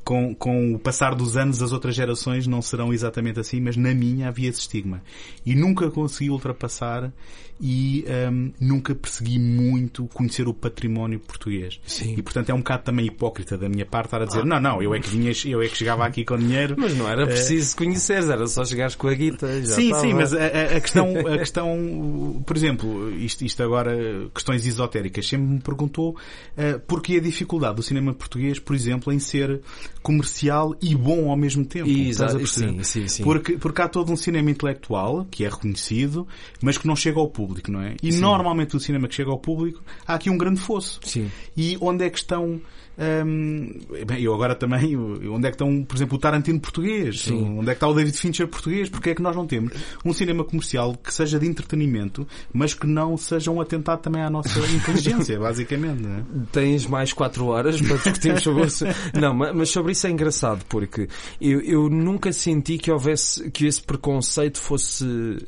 com, 0.04 0.34
com 0.34 0.74
o 0.74 0.78
passar 0.78 1.14
dos 1.14 1.36
anos 1.36 1.62
as 1.62 1.72
outras 1.72 1.94
gerações 1.94 2.46
não 2.46 2.60
serão 2.60 2.92
exatamente 2.92 3.40
assim, 3.40 3.60
mas 3.60 3.76
na 3.76 3.94
minha 3.94 4.28
havia 4.28 4.48
esse 4.48 4.60
estigma. 4.60 5.02
E 5.44 5.54
nunca 5.54 5.90
consegui 5.90 6.30
ultrapassar 6.30 7.12
e 7.60 8.04
um, 8.28 8.52
nunca 8.60 8.92
persegui 8.92 9.38
muito 9.38 10.06
conhecer 10.08 10.48
o 10.48 10.54
património 10.54 11.20
português. 11.20 11.80
Sim. 11.86 12.14
E 12.18 12.22
portanto 12.22 12.50
é 12.50 12.54
um 12.54 12.58
bocado 12.58 12.82
também 12.82 13.06
hipócrita 13.06 13.56
da 13.56 13.68
minha 13.68 13.86
parte 13.86 14.06
estar 14.06 14.22
a 14.22 14.24
dizer, 14.24 14.40
ah. 14.40 14.44
não, 14.44 14.60
não, 14.60 14.82
eu 14.82 14.92
é 14.92 14.98
que 14.98 15.08
vinha, 15.08 15.32
eu 15.44 15.62
é 15.62 15.68
que 15.68 15.76
chegava 15.76 16.04
aqui 16.04 16.24
com 16.24 16.36
dinheiro. 16.36 16.74
Mas 16.76 16.96
não 16.96 17.08
era 17.08 17.24
preciso 17.24 17.74
uh, 17.74 17.76
conheceres, 17.76 18.28
era 18.28 18.46
só 18.48 18.64
chegares 18.64 18.96
com 18.96 19.06
a 19.06 19.14
guita. 19.14 19.46
sim, 19.64 19.84
estava. 19.84 20.02
sim, 20.02 20.14
mas 20.14 20.32
a, 20.32 20.76
a, 20.76 20.80
questão, 20.80 21.14
a 21.18 21.38
questão, 21.38 22.42
por 22.44 22.56
exemplo, 22.56 23.12
isto, 23.12 23.44
isto 23.44 23.62
agora, 23.62 24.28
questões 24.34 24.66
esotéricas, 24.66 25.28
sempre 25.28 25.46
me 25.46 25.60
perguntou 25.60 26.10
uh, 26.10 26.80
porque 26.88 27.16
a 27.16 27.20
dificuldade 27.20 27.76
do 27.76 27.82
cinema 27.82 28.12
português, 28.12 28.58
por 28.58 28.74
exemplo, 28.74 29.12
em 29.12 29.20
ser 29.20 29.60
comercial 30.02 30.74
e 30.82 30.94
bom 30.94 31.30
ao 31.30 31.36
mesmo 31.36 31.64
tempo. 31.64 31.88
Exato, 31.88 32.46
sim, 32.46 32.82
sim, 32.82 33.08
sim. 33.08 33.22
Porque, 33.22 33.56
porque 33.56 33.80
há 33.80 33.88
todo 33.88 34.12
um 34.12 34.16
cinema 34.16 34.50
intelectual 34.50 35.26
que 35.30 35.44
é 35.44 35.48
reconhecido, 35.48 36.26
mas 36.60 36.76
que 36.76 36.86
não 36.86 36.96
chega 36.96 37.20
ao 37.20 37.28
público, 37.28 37.70
não 37.70 37.80
é? 37.80 37.94
E 38.02 38.12
normalmente 38.12 38.76
o 38.76 38.80
cinema 38.80 39.08
que 39.08 39.14
chega 39.14 39.30
ao 39.30 39.38
público, 39.38 39.82
há 40.06 40.14
aqui 40.14 40.28
um 40.28 40.36
grande 40.36 40.60
fosso. 40.60 41.00
Sim. 41.04 41.30
E 41.56 41.76
onde 41.80 42.04
é 42.04 42.10
que 42.10 42.18
estão. 42.18 42.60
Hum, 42.98 43.78
bem, 44.06 44.22
eu 44.22 44.34
agora 44.34 44.54
também, 44.54 44.96
onde 44.96 45.46
é 45.46 45.50
que 45.50 45.54
estão, 45.54 45.84
por 45.84 45.96
exemplo, 45.96 46.16
o 46.16 46.20
Tarantino 46.20 46.60
português? 46.60 47.22
Sim. 47.22 47.58
Onde 47.58 47.70
é 47.70 47.72
que 47.72 47.76
está 47.76 47.88
o 47.88 47.94
David 47.94 48.16
Fincher 48.16 48.46
português? 48.48 48.88
Porque 48.88 49.10
é 49.10 49.14
que 49.14 49.22
nós 49.22 49.34
não 49.34 49.46
temos 49.46 49.72
um 50.04 50.12
cinema 50.12 50.44
comercial 50.44 50.94
que 50.96 51.12
seja 51.12 51.38
de 51.38 51.46
entretenimento, 51.46 52.26
mas 52.52 52.74
que 52.74 52.86
não 52.86 53.16
seja 53.16 53.50
um 53.50 53.60
atentado 53.60 54.00
também 54.02 54.22
à 54.22 54.30
nossa 54.30 54.58
inteligência, 54.74 55.38
basicamente, 55.38 56.04
é? 56.06 56.22
Tens 56.52 56.86
mais 56.86 57.12
4 57.12 57.44
horas 57.46 57.80
para 57.80 57.96
discutirmos 57.96 58.42
sobre 58.44 58.64
isso. 58.66 58.84
Não, 59.18 59.34
ma- 59.34 59.52
mas 59.52 59.70
sobre 59.70 59.92
isso 59.92 60.06
é 60.06 60.10
engraçado, 60.10 60.64
porque 60.68 61.08
eu, 61.40 61.60
eu 61.60 61.88
nunca 61.88 62.32
senti 62.32 62.78
que 62.78 62.90
houvesse, 62.90 63.50
que 63.50 63.66
esse 63.66 63.82
preconceito 63.82 64.58
fosse, 64.58 65.04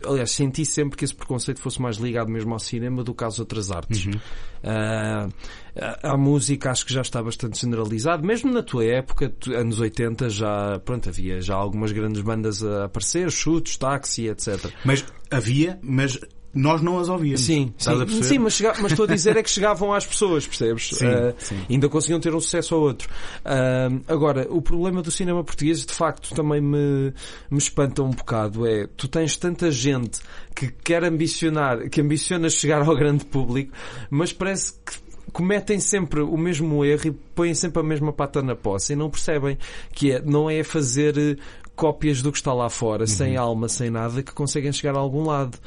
aliás, 0.06 0.30
senti 0.30 0.64
sempre 0.64 0.96
que 0.96 1.04
esse 1.04 1.14
preconceito 1.14 1.60
fosse 1.60 1.80
mais 1.80 1.96
ligado 1.96 2.28
mesmo 2.30 2.52
ao 2.52 2.58
cinema 2.58 3.02
do 3.02 3.14
que 3.14 3.24
às 3.24 3.38
outras 3.38 3.70
artes. 3.70 4.08
Ah, 4.14 4.18
a, 4.64 5.28
a 6.12 6.16
música 6.16 6.70
acho 6.70 6.86
que 6.86 6.92
já 6.92 7.02
está 7.02 7.22
bastante 7.22 7.60
generalizado, 7.60 8.24
mesmo 8.24 8.52
na 8.52 8.62
tua 8.62 8.84
época, 8.84 9.32
anos 9.54 9.78
80, 9.80 10.30
já, 10.30 10.80
pronto, 10.84 11.08
havia 11.08 11.40
já 11.40 11.54
algumas 11.54 11.92
grandes 11.92 12.22
bandas 12.22 12.62
a 12.62 12.84
aparecer, 12.84 13.30
chutes, 13.30 13.76
táxi, 13.76 14.28
etc. 14.28 14.72
Mas 14.84 15.04
havia, 15.30 15.78
mas 15.82 16.18
nós 16.54 16.80
não 16.80 16.98
as 16.98 17.08
ouvíamos. 17.08 17.40
Sim, 17.40 17.72
sim, 17.76 18.22
sim 18.22 18.38
mas, 18.38 18.54
chega- 18.54 18.74
mas 18.80 18.92
estou 18.92 19.04
a 19.04 19.08
dizer 19.08 19.36
é 19.36 19.42
que 19.42 19.50
chegavam 19.50 19.92
às 19.92 20.06
pessoas, 20.06 20.46
percebes? 20.46 20.90
Sim, 20.90 21.06
Ah, 21.06 21.34
sim. 21.38 21.56
Ainda 21.68 21.88
conseguiam 21.88 22.20
ter 22.20 22.34
um 22.34 22.40
sucesso 22.40 22.74
ao 22.74 22.80
outro. 22.80 23.08
Ah, 23.44 23.88
agora, 24.08 24.46
o 24.50 24.62
problema 24.62 25.02
do 25.02 25.10
cinema 25.10 25.42
português, 25.42 25.84
de 25.84 25.92
facto, 25.92 26.34
também 26.34 26.60
me, 26.60 27.12
me 27.50 27.58
espanta 27.58 28.02
um 28.02 28.10
bocado. 28.10 28.66
É, 28.66 28.86
tu 28.96 29.08
tens 29.08 29.36
tanta 29.36 29.70
gente 29.70 30.20
que 30.54 30.68
quer 30.70 31.04
ambicionar, 31.04 31.88
que 31.90 32.00
ambiciona 32.00 32.48
chegar 32.48 32.82
ao 32.82 32.94
grande 32.96 33.24
público, 33.24 33.72
mas 34.10 34.32
parece 34.32 34.72
que 34.84 35.04
cometem 35.32 35.80
sempre 35.80 36.20
o 36.20 36.36
mesmo 36.36 36.84
erro 36.84 37.06
e 37.08 37.10
põem 37.10 37.54
sempre 37.54 37.80
a 37.80 37.82
mesma 37.82 38.12
pata 38.12 38.40
na 38.40 38.54
poça 38.54 38.92
e 38.92 38.96
não 38.96 39.10
percebem 39.10 39.58
que 39.92 40.12
é, 40.12 40.22
não 40.22 40.48
é 40.48 40.62
fazer 40.62 41.18
eh, 41.18 41.36
cópias 41.76 42.22
do 42.22 42.30
que 42.30 42.38
está 42.38 42.52
lá 42.54 42.70
fora, 42.70 43.06
sem 43.06 43.36
alma, 43.36 43.68
sem 43.68 43.90
nada, 43.90 44.22
que 44.22 44.32
conseguem 44.32 44.72
chegar 44.72 44.94
a 44.94 44.98
algum 45.00 45.24
lado. 45.26 45.58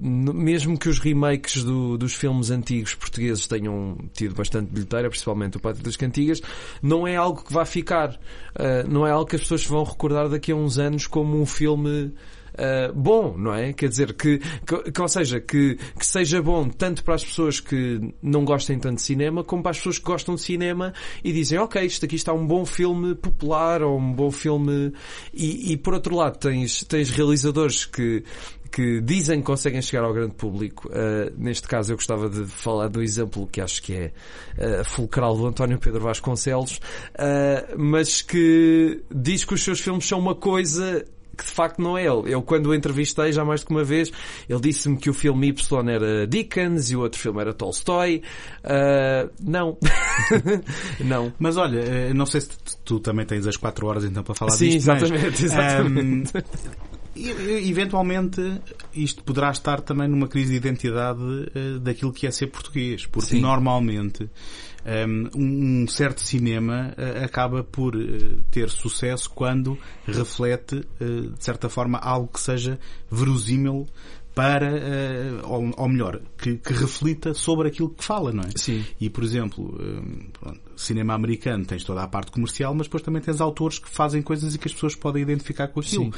N- 0.00 0.32
mesmo 0.32 0.78
que 0.78 0.88
os 0.88 0.98
remakes 0.98 1.62
do- 1.64 1.96
dos 1.96 2.14
filmes 2.14 2.50
antigos 2.50 2.94
portugueses 2.94 3.46
tenham 3.46 3.96
tido 4.12 4.34
bastante 4.34 4.70
bilheteira, 4.70 5.08
principalmente 5.08 5.56
o 5.56 5.60
Pátio 5.60 5.82
das 5.82 5.96
Cantigas, 5.96 6.40
não 6.82 7.06
é 7.06 7.16
algo 7.16 7.42
que 7.42 7.52
vai 7.52 7.64
ficar. 7.64 8.18
Ah, 8.54 8.82
não 8.88 9.06
é 9.06 9.10
algo 9.10 9.26
que 9.26 9.36
as 9.36 9.42
pessoas 9.42 9.64
vão 9.66 9.84
recordar 9.84 10.28
daqui 10.28 10.52
a 10.52 10.56
uns 10.56 10.78
anos 10.78 11.06
como 11.06 11.40
um 11.40 11.46
filme 11.46 12.12
Uh, 12.56 12.92
bom, 12.94 13.36
não 13.36 13.54
é? 13.54 13.72
Quer 13.72 13.88
dizer, 13.88 14.14
que, 14.14 14.38
que, 14.38 14.90
que, 14.90 15.02
ou 15.02 15.08
seja, 15.08 15.40
que, 15.40 15.76
que 15.98 16.06
seja 16.06 16.40
bom 16.40 16.68
tanto 16.68 17.04
para 17.04 17.14
as 17.14 17.24
pessoas 17.24 17.60
que 17.60 18.00
não 18.22 18.44
gostem 18.44 18.78
tanto 18.78 18.96
de 18.96 19.02
cinema, 19.02 19.44
como 19.44 19.62
para 19.62 19.72
as 19.72 19.76
pessoas 19.76 19.98
que 19.98 20.04
gostam 20.04 20.34
de 20.34 20.40
cinema 20.40 20.94
e 21.22 21.32
dizem, 21.32 21.58
ok, 21.58 21.84
isto 21.84 22.04
aqui 22.06 22.16
está 22.16 22.32
um 22.32 22.46
bom 22.46 22.64
filme 22.64 23.14
popular 23.14 23.82
ou 23.82 23.98
um 23.98 24.12
bom 24.12 24.30
filme. 24.30 24.92
E, 25.34 25.72
e 25.72 25.76
por 25.76 25.94
outro 25.94 26.16
lado, 26.16 26.38
tens, 26.38 26.82
tens 26.84 27.10
realizadores 27.10 27.84
que, 27.84 28.24
que 28.70 29.00
dizem 29.00 29.40
que 29.40 29.46
conseguem 29.46 29.80
chegar 29.82 30.04
ao 30.04 30.12
grande 30.12 30.34
público. 30.34 30.88
Uh, 30.88 31.32
neste 31.36 31.66
caso, 31.68 31.92
eu 31.92 31.96
gostava 31.96 32.28
de 32.28 32.44
falar 32.44 32.88
do 32.88 33.02
exemplo 33.02 33.46
que 33.46 33.60
acho 33.60 33.82
que 33.82 33.94
é 33.94 34.12
uh, 34.58 34.84
fulcral 34.84 35.36
do 35.36 35.46
António 35.46 35.78
Pedro 35.78 36.00
Vasconcelos, 36.00 36.80
uh, 37.14 37.76
mas 37.78 38.22
que 38.22 39.02
diz 39.14 39.44
que 39.44 39.54
os 39.54 39.62
seus 39.62 39.80
filmes 39.80 40.06
são 40.06 40.18
uma 40.18 40.34
coisa 40.34 41.04
que 41.36 41.44
de 41.44 41.50
facto 41.50 41.80
não 41.80 41.96
é 41.96 42.02
ele. 42.06 42.32
Eu, 42.32 42.42
quando 42.42 42.66
o 42.66 42.74
entrevistei 42.74 43.32
já 43.32 43.44
mais 43.44 43.60
do 43.60 43.66
que 43.66 43.72
uma 43.72 43.84
vez, 43.84 44.10
ele 44.48 44.60
disse-me 44.60 44.96
que 44.96 45.10
o 45.10 45.14
filme 45.14 45.48
Y 45.48 45.88
era 45.88 46.26
Dickens 46.26 46.90
e 46.90 46.96
o 46.96 47.00
outro 47.00 47.20
filme 47.20 47.40
era 47.40 47.52
Tolstói. 47.52 48.22
Uh, 48.64 49.30
não. 49.40 49.76
não. 51.00 51.32
Mas 51.38 51.56
olha, 51.56 51.78
eh, 51.78 52.14
não 52.14 52.26
sei 52.26 52.40
se 52.40 52.48
tu, 52.48 52.78
tu 52.84 53.00
também 53.00 53.26
tens 53.26 53.46
as 53.46 53.56
4 53.56 53.86
horas 53.86 54.04
então 54.04 54.22
para 54.22 54.34
falar 54.34 54.52
Sim, 54.52 54.70
disto. 54.70 54.86
mas, 54.88 55.02
exatamente, 55.02 55.44
exatamente. 55.44 56.36
ehm, 56.36 56.42
e- 57.16 57.70
eventualmente 57.70 58.40
isto 58.94 59.22
poderá 59.24 59.50
estar 59.50 59.80
também 59.80 60.08
numa 60.08 60.28
crise 60.28 60.50
de 60.50 60.56
identidade 60.56 61.20
eh, 61.54 61.78
daquilo 61.80 62.12
que 62.12 62.26
é 62.26 62.30
ser 62.30 62.48
português, 62.48 63.06
porque 63.06 63.30
Sim. 63.30 63.40
normalmente 63.40 64.28
ehm, 64.84 65.28
um, 65.34 65.82
um 65.82 65.88
certo 65.88 66.20
cinema 66.20 66.92
eh, 66.96 67.24
acaba 67.24 67.64
por 67.64 67.96
eh, 67.96 68.36
ter 68.50 68.68
sucesso 68.70 69.30
quando 69.30 69.78
reflete, 70.06 70.84
de 71.00 71.44
certa 71.44 71.68
forma, 71.68 71.98
algo 71.98 72.28
que 72.28 72.40
seja 72.40 72.78
verosímil 73.10 73.86
para, 74.34 74.70
ou, 75.44 75.72
ou 75.76 75.88
melhor, 75.88 76.20
que, 76.36 76.58
que 76.58 76.72
reflita 76.74 77.32
sobre 77.32 77.68
aquilo 77.68 77.88
que 77.88 78.04
fala, 78.04 78.32
não 78.32 78.42
é? 78.42 78.50
Sim. 78.54 78.84
E, 79.00 79.08
por 79.08 79.24
exemplo, 79.24 79.74
hum, 79.80 80.28
pronto, 80.38 80.60
cinema 80.76 81.14
americano 81.14 81.64
tens 81.64 81.82
toda 81.84 82.02
a 82.02 82.08
parte 82.08 82.30
comercial, 82.30 82.74
mas 82.74 82.86
depois 82.86 83.02
também 83.02 83.20
tens 83.22 83.40
autores 83.40 83.78
que 83.78 83.88
fazem 83.88 84.22
coisas 84.22 84.54
e 84.54 84.58
que 84.58 84.68
as 84.68 84.74
pessoas 84.74 84.94
podem 84.94 85.22
identificar 85.22 85.68
com 85.68 85.80
aquilo. 85.80 86.04
Hum, 86.06 86.12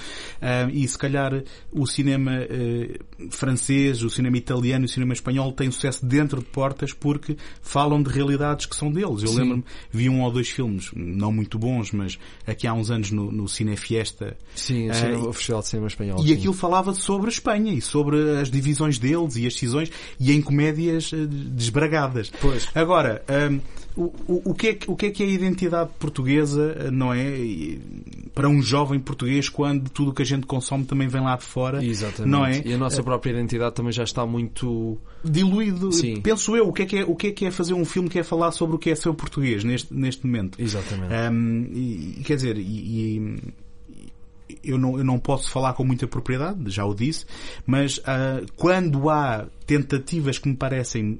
e 0.73 0.87
se 0.87 0.99
calhar 0.99 1.43
o 1.73 1.87
cinema 1.87 2.33
eh, 2.35 2.99
francês, 3.31 4.03
o 4.03 4.11
cinema 4.11 4.37
italiano 4.37 4.85
e 4.85 4.87
o 4.87 4.89
cinema 4.89 5.13
espanhol 5.13 5.53
têm 5.53 5.71
sucesso 5.71 6.05
dentro 6.05 6.41
de 6.41 6.47
portas 6.47 6.93
porque 6.93 7.37
falam 7.63 8.03
de 8.03 8.11
realidades 8.11 8.67
que 8.67 8.75
são 8.77 8.91
deles. 8.91 9.23
Eu 9.23 9.33
lembro-me, 9.33 9.65
vi 9.91 10.09
um 10.09 10.23
ou 10.23 10.31
dois 10.31 10.49
filmes, 10.49 10.91
não 10.95 11.33
muito 11.33 11.59
bons, 11.59 11.93
mas 11.93 12.19
aqui 12.47 12.67
há 12.67 12.75
uns 12.75 12.91
anos 12.91 13.11
no, 13.11 13.31
no 13.31 13.49
Cine 13.49 13.77
Fiesta, 13.77 14.37
Sim, 14.55 14.89
Ah, 14.91 15.19
o 15.19 15.33
Festival 15.33 15.63
de 15.63 15.69
Cinema 15.69 15.89
Espanhol. 15.89 16.21
e 16.25 16.29
sim. 16.29 16.35
aquilo 16.35 16.53
falava 16.55 16.93
sobre 16.95 17.27
a 17.27 17.31
Espanha 17.31 17.73
e 17.73 17.81
sobre 17.81 18.39
as 18.41 18.51
divisões 18.51 18.99
deles 18.99 19.37
e 19.37 19.47
as 19.47 19.55
cisões 19.55 19.91
e 20.19 20.33
em 20.33 20.41
comédias 20.41 21.11
desbragadas. 21.53 22.31
Pois. 22.41 22.69
Agora, 22.75 23.23
hum, 23.51 23.61
o, 23.99 24.13
o, 24.29 24.51
o, 24.51 24.55
que 24.55 24.69
é, 24.69 24.75
que- 24.75 24.91
o 24.91 24.95
que 24.97 25.07
é 25.07 25.11
que 25.11 25.23
é 25.23 25.27
a 25.27 25.29
identidade 25.31 25.91
portuguesa, 25.99 26.77
eh, 26.79 26.91
não 26.91 27.13
é? 27.13 27.79
Para 28.35 28.49
um 28.49 28.63
jovem 28.63 29.01
português 29.01 29.49
quando 29.49 29.91
tudo 29.91 30.13
o 30.13 30.15
que 30.15 30.23
a 30.23 30.25
gente 30.25 30.47
consome 30.47 30.85
também 30.85 31.09
vem 31.09 31.21
lá 31.23 31.37
de 31.37 31.43
fora, 31.45 31.85
Exatamente. 31.85 32.31
não 32.31 32.47
é? 32.47 32.63
E 32.65 32.73
a 32.73 32.79
nossa 32.79 33.03
própria 33.03 33.33
identidade 33.33 33.75
também 33.75 33.93
já 33.93 34.05
está 34.05 34.25
muito. 34.25 34.97
Diluído. 35.25 35.91
Sim. 35.93 36.21
Penso 36.21 36.57
eu, 36.57 36.69
o 36.69 36.73
que, 36.73 36.83
é 36.83 36.87
que 36.87 36.97
é, 36.99 37.05
o 37.05 37.17
que 37.17 37.27
é 37.27 37.31
que 37.33 37.45
é 37.47 37.51
fazer 37.51 37.75
um 37.75 37.85
filme 37.85 38.09
que 38.09 38.19
é 38.19 38.23
falar 38.23 38.53
sobre 38.53 38.77
o 38.77 38.79
que 38.79 38.91
é 38.91 38.95
ser 38.95 39.13
português 39.15 39.65
neste, 39.65 39.93
neste 39.93 40.25
momento? 40.25 40.61
Exatamente. 40.61 41.13
Hum, 41.33 41.69
e, 41.73 42.23
quer 42.25 42.37
dizer, 42.37 42.57
e, 42.57 42.61
e- 43.17 43.37
eu, 44.63 44.79
não, 44.79 44.99
eu 44.99 45.05
não 45.05 45.19
posso 45.19 45.51
falar 45.51 45.75
com 45.75 45.85
muita 45.85 46.07
propriedade, 46.07 46.59
já 46.71 46.85
o 46.85 46.95
disse, 46.95 47.25
mas 47.67 48.01
ah, 48.05 48.41
quando 48.57 49.09
há 49.11 49.47
tentativas 49.67 50.39
que 50.39 50.49
me 50.49 50.57
parecem 50.57 51.19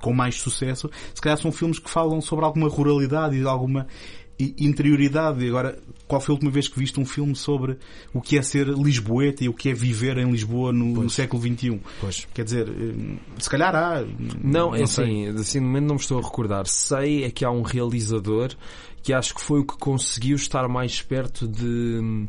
com 0.00 0.12
mais 0.12 0.36
sucesso, 0.36 0.90
se 1.14 1.20
calhar 1.20 1.38
são 1.38 1.52
filmes 1.52 1.78
que 1.78 1.90
falam 1.90 2.20
sobre 2.20 2.44
alguma 2.44 2.68
ruralidade 2.68 3.36
e 3.36 3.46
alguma 3.46 3.86
interioridade. 4.38 5.46
Agora, 5.46 5.78
qual 6.06 6.20
foi 6.20 6.32
a 6.32 6.34
última 6.34 6.50
vez 6.50 6.68
que 6.68 6.78
viste 6.78 6.98
um 6.98 7.04
filme 7.04 7.34
sobre 7.34 7.78
o 8.12 8.20
que 8.20 8.36
é 8.38 8.42
ser 8.42 8.66
lisboeta 8.68 9.44
e 9.44 9.48
o 9.48 9.54
que 9.54 9.70
é 9.70 9.74
viver 9.74 10.18
em 10.18 10.30
Lisboa 10.30 10.72
no, 10.72 11.02
no 11.02 11.10
século 11.10 11.42
XXI? 11.42 11.80
Pois. 12.00 12.26
Quer 12.34 12.44
dizer, 12.44 12.68
hum, 12.68 13.16
se 13.38 13.48
calhar 13.48 13.74
há. 13.74 14.02
hum, 14.02 14.28
Não, 14.42 14.74
é 14.74 14.82
assim, 14.82 15.28
assim, 15.28 15.60
no 15.60 15.66
momento 15.66 15.86
não 15.86 15.94
me 15.94 16.00
estou 16.00 16.18
a 16.18 16.22
recordar. 16.22 16.66
Sei 16.66 17.24
é 17.24 17.30
que 17.30 17.44
há 17.44 17.50
um 17.50 17.62
realizador 17.62 18.54
que 19.04 19.12
acho 19.12 19.34
que 19.34 19.40
foi 19.40 19.60
o 19.60 19.64
que 19.64 19.76
conseguiu 19.76 20.34
estar 20.34 20.66
mais 20.66 21.02
perto 21.02 21.46
de, 21.46 22.26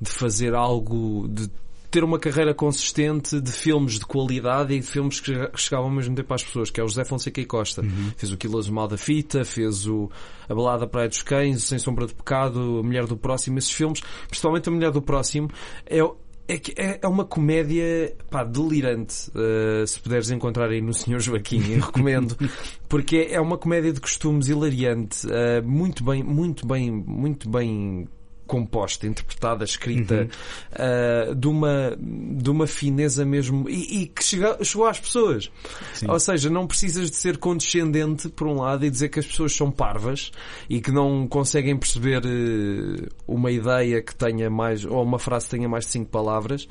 de 0.00 0.10
fazer 0.10 0.54
algo, 0.54 1.28
de 1.28 1.48
ter 1.88 2.02
uma 2.02 2.18
carreira 2.18 2.52
consistente 2.52 3.40
de 3.40 3.52
filmes 3.52 3.94
de 4.00 4.04
qualidade 4.04 4.74
e 4.74 4.80
de 4.80 4.86
filmes 4.86 5.20
que 5.20 5.32
chegavam 5.54 5.86
ao 5.86 5.94
mesmo 5.94 6.16
tempo 6.16 6.34
às 6.34 6.42
pessoas, 6.42 6.68
que 6.68 6.80
é 6.80 6.84
o 6.84 6.88
José 6.88 7.04
Fonseca 7.04 7.40
e 7.40 7.44
Costa. 7.44 7.80
Fez 8.16 8.32
o 8.32 8.36
Quilos 8.36 8.68
Mal 8.68 8.88
da 8.88 8.98
Fita, 8.98 9.44
fez 9.44 9.86
o 9.86 10.10
A 10.48 10.54
Balada 10.54 10.84
Praia 10.86 11.08
dos 11.08 11.22
Cães, 11.22 11.58
o 11.58 11.60
Sem 11.60 11.78
Sombra 11.78 12.08
de 12.08 12.14
Pecado, 12.14 12.80
A 12.80 12.82
Mulher 12.82 13.06
do 13.06 13.16
Próximo, 13.16 13.58
esses 13.58 13.70
filmes, 13.70 14.02
principalmente 14.26 14.68
A 14.68 14.72
Mulher 14.72 14.90
do 14.90 15.00
Próximo, 15.00 15.48
é, 15.86 16.00
é, 16.48 16.58
que 16.58 16.72
é 16.80 16.98
é 17.02 17.08
uma 17.08 17.24
comédia 17.24 18.14
pá, 18.30 18.44
delirante. 18.44 19.30
Uh, 19.30 19.86
se 19.86 20.00
puderes 20.00 20.30
encontrar 20.30 20.70
aí 20.70 20.80
no 20.80 20.94
Senhor 20.94 21.20
Joaquim, 21.20 21.72
eu 21.72 21.80
recomendo. 21.80 22.36
Porque 22.88 23.28
é 23.30 23.40
uma 23.40 23.58
comédia 23.58 23.92
de 23.92 24.00
costumes 24.00 24.48
hilariante, 24.48 25.26
uh, 25.26 25.66
muito 25.66 26.04
bem, 26.04 26.22
muito 26.22 26.66
bem, 26.66 26.90
muito 26.90 27.48
bem 27.48 28.08
composta, 28.46 29.06
interpretada, 29.06 29.64
escrita, 29.64 30.28
uh, 30.72 31.34
de, 31.34 31.48
uma, 31.48 31.96
de 31.98 32.50
uma 32.50 32.66
fineza 32.66 33.24
mesmo 33.24 33.68
e, 33.68 34.02
e 34.02 34.06
que 34.06 34.22
chega, 34.22 34.62
chegou 34.64 34.86
às 34.86 35.00
pessoas. 35.00 35.50
Sim. 35.94 36.08
Ou 36.08 36.18
seja, 36.18 36.48
não 36.48 36.66
precisas 36.66 37.10
de 37.10 37.16
ser 37.16 37.38
condescendente 37.38 38.28
por 38.28 38.46
um 38.46 38.60
lado 38.60 38.86
e 38.86 38.90
dizer 38.90 39.08
que 39.08 39.18
as 39.18 39.26
pessoas 39.26 39.54
são 39.54 39.70
parvas 39.70 40.30
e 40.68 40.80
que 40.80 40.90
não 40.90 41.26
conseguem 41.26 41.76
perceber 41.76 42.24
uh, 42.24 43.08
uma 43.26 43.50
ideia 43.50 44.00
que 44.02 44.14
tenha 44.14 44.48
mais 44.48 44.84
ou 44.84 45.02
uma 45.02 45.18
frase 45.18 45.46
que 45.46 45.56
tenha 45.56 45.68
mais 45.68 45.84
de 45.86 45.92
cinco 45.92 46.10
palavras. 46.10 46.68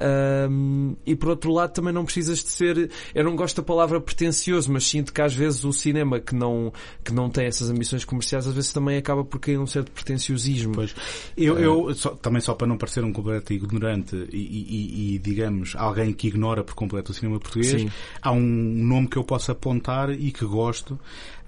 Um, 0.00 0.96
e 1.06 1.14
por 1.14 1.28
outro 1.30 1.52
lado 1.52 1.72
também 1.72 1.92
não 1.92 2.04
precisas 2.04 2.38
de 2.42 2.50
ser, 2.50 2.90
eu 3.14 3.24
não 3.24 3.36
gosto 3.36 3.56
da 3.56 3.62
palavra 3.62 4.00
pretencioso, 4.00 4.70
mas 4.72 4.84
sinto 4.86 5.12
que 5.12 5.22
às 5.22 5.34
vezes 5.34 5.64
o 5.64 5.72
cinema 5.72 6.18
que 6.20 6.34
não, 6.34 6.72
que 7.04 7.12
não 7.12 7.30
tem 7.30 7.46
essas 7.46 7.70
ambições 7.70 8.04
comerciais 8.04 8.46
às 8.46 8.54
vezes 8.54 8.72
também 8.72 8.96
acaba 8.96 9.24
por 9.24 9.38
cair 9.38 9.56
num 9.58 9.66
certo 9.66 9.90
pretenciosismo. 9.92 10.74
Pois. 10.74 10.94
Eu, 11.36 11.58
eu 11.58 11.94
só- 11.94 12.10
também 12.10 12.40
só 12.40 12.54
para 12.54 12.66
não 12.66 12.76
parecer 12.76 13.04
um 13.04 13.12
completo 13.12 13.52
ignorante 13.52 14.16
e, 14.32 14.36
e- 14.38 15.14
e, 15.14 15.18
digamos, 15.18 15.74
alguém 15.76 16.12
que 16.12 16.28
ignora 16.28 16.64
por 16.64 16.74
completo 16.74 17.12
o 17.12 17.14
cinema 17.14 17.38
português, 17.38 17.80
Sim. 17.82 17.90
há 18.20 18.32
um 18.32 18.40
nome 18.40 19.08
que 19.08 19.16
eu 19.16 19.24
posso 19.24 19.52
apontar 19.52 20.10
e 20.10 20.30
que 20.32 20.44
gosto, 20.44 20.98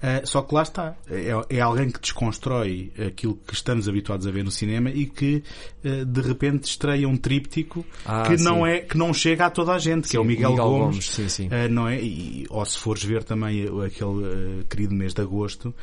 eh, 0.01 0.21
só 0.25 0.41
que 0.41 0.53
lá 0.53 0.61
está. 0.63 0.95
É, 1.09 1.57
é 1.57 1.59
alguém 1.61 1.89
que 1.89 1.99
desconstrói 1.99 2.91
aquilo 3.07 3.35
que 3.47 3.53
estamos 3.53 3.87
habituados 3.89 4.27
a 4.27 4.31
ver 4.31 4.43
no 4.43 4.51
cinema 4.51 4.89
e 4.91 5.05
que 5.05 5.43
eh, 5.83 6.05
de 6.05 6.21
repente 6.21 6.65
estreia 6.65 7.07
um 7.07 7.17
tríptico 7.17 7.85
Ah, 8.05 8.23
que, 8.27 8.37
sim. 8.37 8.43
não 8.43 8.65
é, 8.65 8.79
que 8.79 8.97
não 8.97 9.13
chega 9.13 9.45
a 9.47 9.49
toda 9.49 9.73
a 9.73 9.79
gente, 9.79 10.07
que 10.07 10.15
é 10.15 10.19
o 10.19 10.23
Sim, 10.23 10.27
Miguel, 10.29 10.51
Miguel 10.51 10.65
Gomes. 10.65 10.85
Gomes, 10.87 11.09
sim, 11.09 11.29
sim. 11.29 11.47
Eh, 11.51 11.67
não 11.67 11.87
é? 11.87 11.99
E, 12.01 12.45
ou 12.49 12.63
se 12.65 12.77
fores 12.77 13.03
ver 13.03 13.23
também 13.23 13.63
aquele 13.85 14.63
querido 14.69 14.93
mês 14.93 15.13
de 15.13 15.21
agosto, 15.21 15.73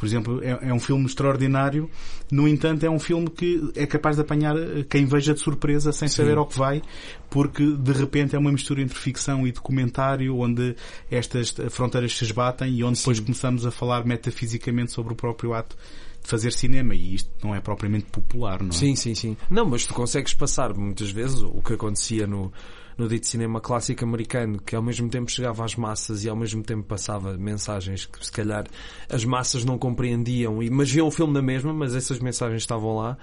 por 0.00 0.06
exemplo, 0.06 0.42
é, 0.42 0.70
é 0.70 0.72
um 0.72 0.80
filme 0.80 1.04
extraordinário, 1.04 1.90
no 2.32 2.48
entanto 2.48 2.84
é 2.86 2.88
um 2.88 2.98
filme 2.98 3.28
que 3.28 3.70
é 3.76 3.84
capaz 3.84 4.16
de 4.16 4.22
apanhar 4.22 4.56
eh, 4.56 4.82
quem 4.88 5.04
veja 5.04 5.34
de 5.34 5.40
surpresa 5.40 5.92
sem 5.92 6.08
saber 6.08 6.38
ao 6.38 6.46
que 6.46 6.58
vai, 6.58 6.80
porque 7.28 7.76
de 7.76 7.92
repente 7.92 8.34
é 8.34 8.38
uma 8.38 8.50
mistura 8.50 8.80
entre 8.80 8.98
ficção 8.98 9.46
e 9.46 9.52
documentário, 9.52 10.34
onde 10.38 10.74
estas 11.10 11.54
fronteiras 11.68 12.16
se 12.16 12.24
esbatem 12.24 12.76
e 12.76 12.82
onde 12.82 12.98
depois 12.98 13.20
começamos 13.20 13.66
a 13.66 13.70
falar 13.70 14.06
metafisicamente 14.06 14.90
sobre 14.90 15.12
o 15.12 15.16
próprio 15.16 15.52
ato 15.52 15.76
de 16.22 16.30
fazer 16.30 16.50
cinema, 16.50 16.94
e 16.94 17.16
isto 17.16 17.28
não 17.44 17.54
é 17.54 17.60
propriamente 17.60 18.06
popular, 18.06 18.62
não 18.62 18.70
é? 18.70 18.72
Sim, 18.72 18.96
sim, 18.96 19.14
sim. 19.14 19.36
Não, 19.50 19.66
mas 19.66 19.84
tu 19.84 19.92
consegues 19.92 20.32
passar 20.32 20.72
muitas 20.72 21.10
vezes 21.10 21.42
o 21.42 21.60
que 21.60 21.74
acontecia 21.74 22.26
no, 22.26 22.50
no 23.00 23.08
dito 23.08 23.26
cinema 23.26 23.62
clássico 23.62 24.04
americano, 24.04 24.60
que 24.60 24.76
ao 24.76 24.82
mesmo 24.82 25.08
tempo 25.08 25.30
chegava 25.30 25.64
às 25.64 25.74
massas 25.74 26.22
e 26.22 26.28
ao 26.28 26.36
mesmo 26.36 26.62
tempo 26.62 26.82
passava 26.82 27.36
mensagens 27.38 28.04
que 28.04 28.22
se 28.24 28.30
calhar 28.30 28.66
as 29.08 29.24
massas 29.24 29.64
não 29.64 29.78
compreendiam, 29.78 30.58
mas 30.70 30.90
viam 30.90 31.06
o 31.06 31.10
filme 31.10 31.32
na 31.32 31.40
mesma, 31.40 31.72
mas 31.72 31.94
essas 31.94 32.18
mensagens 32.18 32.60
estavam 32.60 32.96
lá. 32.96 33.16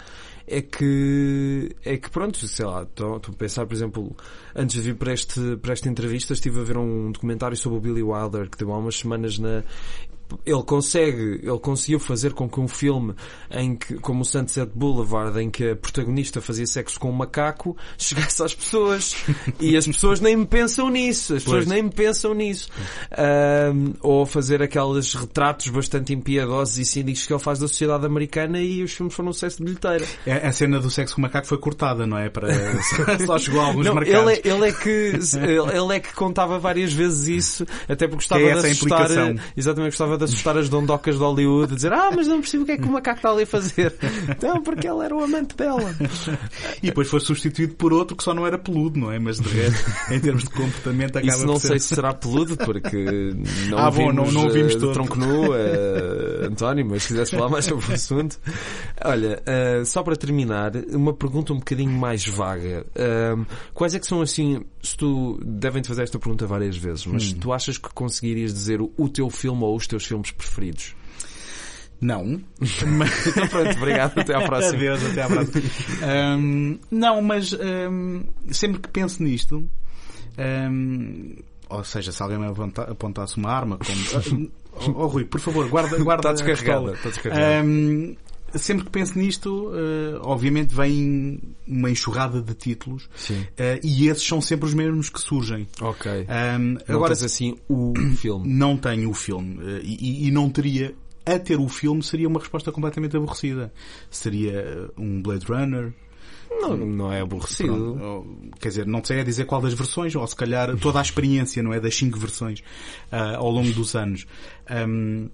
É 0.48 0.62
que, 0.62 1.76
é 1.86 1.98
que 1.98 2.10
pronto, 2.10 2.48
sei 2.48 2.66
lá, 2.66 2.84
estou 2.84 3.18
estou 3.18 3.34
a 3.34 3.38
pensar, 3.38 3.66
por 3.68 3.76
exemplo, 3.76 4.16
antes 4.56 4.78
de 4.78 4.82
vir 4.82 4.96
para, 4.96 5.14
este, 5.14 5.58
para 5.58 5.74
esta 5.74 5.90
entrevista, 5.90 6.34
estive 6.34 6.60
a 6.60 6.64
ver 6.64 6.78
um 6.78 7.12
documentário 7.12 7.56
sobre 7.56 7.78
o 7.78 7.82
Billy 7.82 8.02
Wilder, 8.02 8.50
que 8.50 8.58
deu 8.58 8.72
há 8.72 8.78
umas 8.78 8.96
semanas 8.96 9.38
na, 9.38 9.64
ele 10.46 10.64
consegue, 10.64 11.40
ele 11.44 11.60
conseguiu 11.60 12.00
fazer 12.00 12.34
com 12.34 12.50
que 12.50 12.60
um 12.60 12.68
filme 12.68 13.14
em 13.52 13.76
que, 13.76 13.96
como 13.96 14.22
o 14.22 14.26
Sunset 14.26 14.70
Boulevard, 14.76 15.40
em 15.40 15.50
que 15.50 15.70
a 15.72 15.76
protagonista 15.76 16.42
fazia 16.42 16.66
sexo 16.68 17.00
com 17.00 17.10
um 17.10 17.14
macaco, 17.14 17.76
chegasse 17.98 18.44
às 18.44 18.54
pessoas. 18.54 19.16
e 19.60 19.76
as 19.78 19.86
pessoas 19.88 20.20
nem 20.20 20.44
pensam 20.46 20.90
nisso. 20.90 21.36
As 21.36 21.44
pessoas 21.44 21.66
Pois. 21.66 21.68
nem 21.82 21.88
pensam 21.90 22.34
nisso. 22.34 22.70
Ahm, 23.12 23.94
ou 24.02 24.26
fazer 24.26 24.62
aqueles 24.62 25.14
retratos 25.14 25.68
bastante 25.70 26.14
impiedosos 26.14 26.78
e 26.78 26.86
cínicos 26.86 27.26
que 27.26 27.34
ele 27.34 27.42
faz 27.42 27.60
da 27.60 27.68
sociedade 27.68 28.06
americana 28.06 28.60
e 28.62 28.84
os 28.84 28.92
filmes 28.94 29.14
foram 29.14 29.30
um 29.30 29.34
sucesso 29.34 29.58
de 29.58 29.64
bilheteira. 29.66 30.06
É- 30.26 30.48
A 30.48 30.52
cena 30.52 30.80
do 30.80 30.90
sexo 30.90 31.16
com 31.16 31.22
o 31.22 31.24
macaco 31.24 31.48
foi 31.48 31.58
cortada, 31.58 32.06
não 32.06 32.18
é? 32.18 32.30
Para... 32.30 32.48
Só 33.26 33.38
chegou 33.38 33.62
a 33.62 33.66
alguns 33.68 33.86
Não, 33.86 33.96
mercados. 33.96 34.30
ele, 34.32 34.42
é, 34.44 34.54
ele 34.54 34.68
é 34.68 34.72
que 34.72 34.90
ele, 34.90 35.78
ele 35.78 35.96
é 35.96 36.00
que 36.00 36.14
contava 36.14 36.60
várias 36.60 36.92
vezes 36.94 37.28
isso, 37.28 37.66
até 37.88 38.08
porque 38.08 38.16
gostava 38.18 38.42
Que 38.42 38.48
é 38.48 38.54
de 38.62 38.68
assustar, 38.68 39.10
exatamente 39.56 39.90
gostava 39.92 40.17
de 40.18 40.24
assustar 40.26 40.58
as 40.58 40.70
dondocas 40.70 41.16
de 41.16 41.22
Hollywood, 41.22 41.76
dizer 41.76 41.94
ah, 41.94 42.10
mas 42.16 42.28
não 42.28 42.40
percebo 42.42 42.64
o 42.64 42.66
que 42.66 42.72
é 42.74 42.78
que 42.78 42.84
o 42.88 42.92
macaco 42.92 43.18
está 43.20 43.32
ali 43.32 43.44
a 43.44 43.48
fazer. 43.48 43.94
Então, 44.30 44.62
porque 44.62 44.88
ele 44.88 45.04
era 45.06 45.16
o 45.16 45.24
amante 45.24 45.56
dela. 45.56 45.96
E 46.82 46.88
depois 46.88 47.08
foi 47.08 47.20
substituído 47.20 47.76
por 47.76 47.94
outro 47.94 48.16
que 48.16 48.24
só 48.24 48.34
não 48.34 48.46
era 48.46 48.58
peludo, 48.58 49.00
não 49.00 49.12
é? 49.12 49.20
Mas 49.20 49.40
de 49.40 49.48
resto, 49.50 49.92
em 50.12 50.20
termos 50.20 50.44
de 50.44 50.50
comportamento, 50.50 51.18
acaba 51.18 51.34
Isso 51.34 51.46
não 51.46 51.60
sei 51.60 51.80
se 51.80 51.96
será 51.96 52.14
peludo, 52.14 52.58
porque 52.58 53.34
não 53.70 53.78
Ah, 53.80 53.92
bom, 53.92 54.10
vimos, 54.12 54.34
não- 54.34 54.44
não 54.44 54.50
vimos 54.50 54.74
eh, 54.74 54.76
de 54.76 54.82
todo. 54.82 54.94
tronco 54.94 55.18
nu, 55.18 55.54
eh, 55.56 56.48
António, 56.48 56.86
mas 56.86 57.04
se 57.04 57.10
quisesse 57.10 57.32
falar 57.36 57.50
mais 57.50 57.66
sobre 57.66 57.86
o 57.90 57.94
assunto. 57.94 58.38
Olha, 59.04 59.42
eh, 59.46 59.84
só 59.86 60.04
para 60.04 60.16
terminar, 60.16 60.72
uma 60.92 61.14
pergunta 61.14 61.54
um 61.54 61.58
bocadinho 61.58 61.92
mais 61.92 62.26
vaga. 62.28 62.86
Ahm, 62.98 63.46
quais 63.74 63.94
é 63.96 64.00
que 64.00 64.08
são 64.08 64.22
assim, 64.22 64.62
se 64.82 64.96
tu 64.98 65.40
devem-te 65.46 65.88
fazer 65.88 66.04
esta 66.04 66.18
pergunta 66.20 66.46
várias 66.46 66.78
vezes, 66.78 67.06
mas 67.06 67.32
Hum. 67.32 67.38
tu 67.40 67.54
achas 67.54 67.78
que 67.78 67.90
conseguirias 67.94 68.54
dizer 68.54 68.80
o 68.82 69.10
teu 69.10 69.30
filme 69.30 69.64
ou 69.64 69.76
os 69.76 69.88
teus 69.88 70.06
filmes 70.08 70.32
preferidos? 70.32 70.96
Não. 72.00 72.42
Mas... 72.60 73.28
Então 73.28 73.48
pronto, 73.48 73.78
obrigado, 73.78 74.20
até 74.20 74.36
à 74.36 74.42
próxima. 74.42 74.76
Adeus, 74.76 75.04
até 75.06 75.22
à 75.24 75.28
próxima. 75.28 75.62
Hum, 76.38 76.80
não, 76.92 77.22
mas 77.22 77.54
hum, 77.54 78.24
sempre 78.52 78.80
que 78.80 78.90
penso 78.90 79.22
nisto, 79.24 79.68
hum, 80.38 81.36
ou 81.70 81.84
seja, 81.84 82.12
se 82.12 82.22
alguém 82.22 82.38
me 82.38 82.48
aponta- 82.48 82.84
apontasse 82.84 83.38
uma 83.38 83.52
arma, 83.52 83.78
como. 83.78 84.52
Oh, 84.80 84.92
oh, 84.96 85.08
Rui, 85.08 85.26
por 85.26 85.40
favor, 85.40 85.68
guarda, 85.70 85.98
guarda 85.98 86.30
Está 86.30 86.34
descarregada, 86.34 86.94
está 86.94 87.10
descarregada. 87.10 87.66
Hum, 87.66 88.16
sempre 88.58 88.86
que 88.86 88.92
penso 88.92 89.18
nisto, 89.18 89.72
eh, 89.74 90.20
obviamente 90.22 90.74
vem 90.74 91.40
uma 91.68 91.90
enxurrada 91.90 92.42
de 92.42 92.54
títulos 92.54 93.10
eh, 93.58 93.80
e 93.84 94.08
esses 94.08 94.24
são 94.26 94.40
sempre 94.42 94.66
os 94.68 94.74
mesmos 94.74 95.10
que 95.10 95.20
surgem. 95.20 95.68
Ok. 95.82 96.26
Não 96.88 96.96
agora, 96.96 97.14
assim 97.14 97.58
o 97.70 97.94
filme. 98.18 98.48
não 98.48 98.78
tenho 98.78 99.10
o 99.10 99.14
filme 99.14 99.58
eh, 99.62 99.82
e, 99.84 100.28
e- 100.28 100.32
não 100.32 100.50
teria 100.50 100.94
a 101.26 101.38
ter 101.38 101.60
o 101.60 101.68
filme 101.68 102.02
seria 102.02 102.28
uma 102.28 102.40
resposta 102.40 102.72
completamente 102.72 103.18
aborrecida. 103.18 103.72
Seria 104.10 104.90
um 104.98 105.22
Blade 105.22 105.46
Runner. 105.46 105.94
Não, 106.50 106.78
não 106.78 107.12
é 107.12 107.20
aborrecido. 107.20 108.26
quer 108.60 108.70
dizer, 108.70 108.88
não 108.88 109.04
sei 109.04 109.22
dizer 109.26 109.46
qual 109.46 109.62
das 109.62 109.74
versões, 109.74 110.16
ou 110.16 110.26
se 110.26 110.36
calhar 110.36 110.76
toda 110.78 111.00
a 111.00 111.02
experiência, 111.02 111.62
não 111.62 111.74
é? 111.74 111.80
Das 111.82 111.94
cinco 111.96 112.18
versões 112.18 112.64
ah, 113.12 113.36
ao 113.36 113.52
longo 113.52 113.72
dos 113.74 113.94
anos. 113.96 114.26
Ahm, 114.70 115.28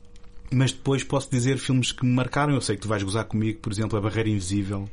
mas 0.53 0.71
depois 0.71 1.03
posso 1.03 1.29
dizer 1.29 1.57
filmes 1.57 1.91
que 1.91 2.05
me 2.05 2.13
marcaram. 2.13 2.53
Eu 2.53 2.61
sei 2.61 2.75
que 2.75 2.81
tu 2.81 2.87
vais 2.87 3.03
gozar 3.03 3.25
comigo, 3.25 3.59
por 3.59 3.71
exemplo, 3.71 3.97
A 3.97 4.01
Barreira 4.01 4.29
Invisível. 4.29 4.89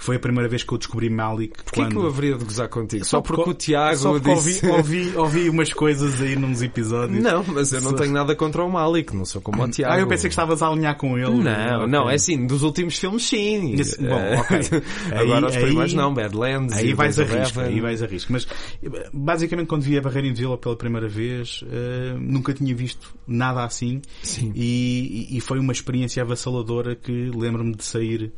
Foi 0.00 0.14
a 0.16 0.18
primeira 0.20 0.48
vez 0.48 0.62
que 0.62 0.72
eu 0.72 0.78
descobri 0.78 1.10
Malik. 1.10 1.54
Porquê 1.64 1.80
quando... 1.80 1.90
que 1.90 1.96
eu 1.96 2.06
haveria 2.06 2.36
de 2.38 2.44
gozar 2.44 2.68
contigo? 2.68 3.04
Só, 3.04 3.20
porque, 3.20 3.34
porque 3.42 3.50
o 3.50 3.54
Tiago 3.54 3.96
só 3.96 4.16
disse... 4.18 4.64
ouvi, 4.64 4.78
ouvi, 5.04 5.16
ouvi 5.16 5.50
umas 5.50 5.72
coisas 5.72 6.20
aí 6.22 6.36
nos 6.36 6.62
episódios. 6.62 7.20
Não, 7.22 7.44
mas 7.48 7.72
eu 7.72 7.80
não 7.80 7.92
tenho 7.94 8.12
nada 8.12 8.34
contra 8.36 8.64
o 8.64 8.70
Malik, 8.70 9.14
não 9.14 9.24
sou 9.24 9.42
como 9.42 9.62
o 9.64 9.68
Tiago. 9.68 9.92
Ah, 9.92 9.98
eu 9.98 10.06
pensei 10.06 10.28
que 10.28 10.32
estavas 10.32 10.62
a 10.62 10.68
alinhar 10.68 10.96
com 10.96 11.18
ele. 11.18 11.42
Não, 11.42 11.76
Ok. 11.80 11.86
não, 11.88 12.08
é 12.08 12.14
assim, 12.14 12.46
dos 12.46 12.62
últimos 12.62 12.96
filmes 12.96 13.24
sim. 13.24 13.74
Esse- 13.74 14.00
bom, 14.00 14.14
Eh, 14.16 14.36
ok. 14.40 14.82
Agora 15.18 15.46
Aí- 15.48 15.50
os 15.50 15.56
primeiros 15.56 15.92
aí- 15.92 15.96
não, 15.98 16.14
Badlands 16.14 16.76
Aí 16.76 16.90
e 16.90 16.94
vais 16.94 17.18
a 17.18 17.24
risco, 17.24 17.60
aí 17.60 17.80
vais 17.80 18.02
a 18.02 18.06
risco. 18.06 18.32
Mas 18.32 18.46
basicamente 19.12 19.66
quando 19.66 19.82
vi 19.82 19.98
a 19.98 20.00
Barreira 20.00 20.28
Invisível 20.28 20.56
pela 20.58 20.76
primeira 20.76 21.08
vez, 21.08 21.64
eh, 21.70 22.14
nunca 22.18 22.52
tinha 22.54 22.74
visto 22.74 23.14
nada 23.26 23.64
assim. 23.64 24.00
Sim. 24.22 24.52
E, 24.54 25.36
e 25.36 25.40
foi 25.40 25.58
uma 25.58 25.72
experiência 25.72 26.22
avassaladora 26.22 26.94
que 26.94 27.30
lembro-me 27.34 27.74
de 27.74 27.84
sair 27.84 28.32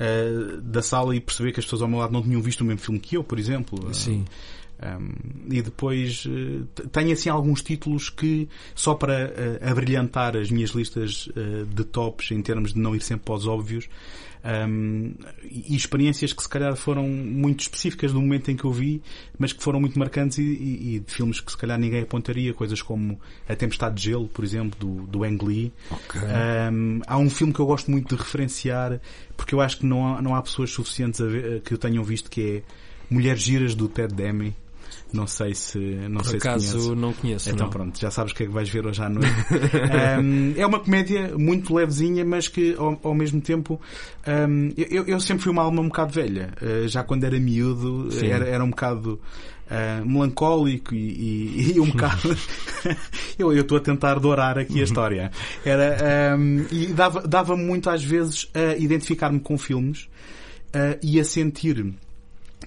eh, 0.00 0.56
da 0.62 0.82
sala 0.82 1.14
e 1.14 1.20
perceber 1.20 1.52
que 1.52 1.60
as 1.60 1.66
pessoas 1.66 1.82
ao 1.82 1.88
meu 1.88 1.98
lado 2.00 2.12
não 2.12 2.22
tinham 2.22 2.40
visto 2.42 2.62
o 2.62 2.64
mesmo 2.64 2.80
filme 2.80 2.98
que 2.98 3.16
eu, 3.16 3.22
por 3.22 3.38
exemplo. 3.38 3.94
Sim. 3.94 4.24
Um, 4.82 5.10
e 5.54 5.60
depois 5.60 6.24
eh, 6.26 6.62
t- 6.74 6.88
tenho 6.88 7.12
assim 7.12 7.28
alguns 7.28 7.60
títulos 7.62 8.08
que 8.08 8.48
só 8.74 8.94
para 8.94 9.12
eh, 9.36 9.60
abrilhantar 9.62 10.34
as 10.38 10.50
minhas 10.50 10.70
listas 10.70 11.28
eh, 11.36 11.66
de 11.70 11.84
tops 11.84 12.30
em 12.30 12.40
termos 12.40 12.72
de 12.72 12.80
não 12.80 12.96
ir 12.96 13.02
sempre 13.02 13.26
para 13.26 13.34
os 13.34 13.46
óbvios 13.46 13.86
um, 14.68 15.12
e, 15.50 15.76
experiências 15.76 16.32
que 16.32 16.42
se 16.42 16.48
calhar 16.48 16.74
foram 16.76 17.06
muito 17.08 17.60
específicas 17.60 18.12
do 18.12 18.20
momento 18.20 18.50
em 18.50 18.56
que 18.56 18.64
eu 18.64 18.72
vi 18.72 19.02
mas 19.38 19.52
que 19.52 19.62
foram 19.62 19.78
muito 19.80 19.98
marcantes 19.98 20.38
e, 20.38 20.42
e- 20.42 20.94
e 20.96 21.00
de 21.00 21.12
filmes 21.12 21.40
que 21.40 21.50
se 21.52 21.58
calhar 21.58 21.78
ninguém 21.78 22.02
apontaria 22.02 22.54
coisas 22.54 22.80
como 22.80 23.20
A 23.48 23.54
Tempestade 23.54 23.96
de 23.96 24.02
Gelo 24.10 24.28
por 24.28 24.44
exemplo 24.44 24.78
do, 24.80 25.06
do 25.06 25.24
Ang 25.24 25.44
Lee 25.44 25.72
Ok. 25.90 26.20
um, 26.72 27.00
há 27.06 27.18
um 27.18 27.28
filme 27.28 27.52
que 27.52 27.60
eu 27.60 27.66
gosto 27.66 27.90
muito 27.90 28.14
de 28.16 28.22
referenciar 28.22 29.00
porque 29.36 29.54
eu 29.54 29.60
acho 29.60 29.78
que 29.78 29.86
não 29.86 30.14
há, 30.16 30.22
não 30.22 30.34
há 30.34 30.42
pessoas 30.42 30.70
suficientes 30.70 31.20
ver- 31.20 31.60
que 31.62 31.74
o 31.74 31.78
tenham 31.78 32.02
visto 32.02 32.30
que 32.30 32.40
é 32.42 32.62
Mulheres 33.12 33.42
Giras 33.42 33.74
do 33.74 33.88
Ted 33.88 34.14
Demme 34.14 34.54
não 35.12 35.26
sei 35.26 35.54
se 35.54 35.78
não 35.78 36.20
Por 36.22 36.26
sei 36.30 36.40
se 36.40 36.48
acaso 36.48 36.72
conheces. 36.78 36.96
não 37.00 37.12
conheço. 37.12 37.50
Então 37.50 37.66
não. 37.66 37.70
pronto, 37.72 37.98
já 38.00 38.10
sabes 38.10 38.32
o 38.32 38.36
que 38.36 38.42
é 38.44 38.46
que 38.46 38.52
vais 38.52 38.68
ver 38.68 38.86
hoje 38.86 39.02
à 39.02 39.08
noite. 39.08 39.28
Um, 40.20 40.54
é 40.56 40.66
uma 40.66 40.80
comédia 40.80 41.36
muito 41.36 41.74
levezinha, 41.74 42.24
mas 42.24 42.48
que 42.48 42.74
ao, 42.78 42.98
ao 43.02 43.14
mesmo 43.14 43.40
tempo 43.40 43.80
um, 44.26 44.70
eu, 44.76 45.04
eu 45.06 45.20
sempre 45.20 45.42
fui 45.44 45.52
uma 45.52 45.62
alma 45.62 45.80
um 45.80 45.88
bocado 45.88 46.12
velha. 46.12 46.50
Uh, 46.60 46.88
já 46.88 47.02
quando 47.02 47.24
era 47.24 47.38
miúdo 47.38 48.10
Sim. 48.12 48.26
era, 48.28 48.46
era 48.46 48.64
um 48.64 48.70
bocado 48.70 49.20
uh, 49.70 50.06
melancólico 50.08 50.94
e, 50.94 50.98
e- 50.98 51.72
e 51.76 51.80
um 51.80 51.86
bocado. 51.90 52.36
eu 53.38 53.52
estou 53.52 53.78
a 53.78 53.80
tentar 53.80 54.18
dourar 54.18 54.58
aqui 54.58 54.80
a 54.80 54.84
história. 54.84 55.30
Era, 55.64 56.36
um, 56.36 56.64
e 56.70 56.86
dava, 56.88 57.22
dava 57.26 57.56
muito 57.56 57.88
às 57.90 58.02
vezes 58.02 58.48
a 58.54 58.76
identificar-me 58.76 59.40
com 59.40 59.56
filmes 59.58 60.02
uh, 60.74 60.98
e 61.02 61.18
a 61.20 61.24
sentir 61.24 61.92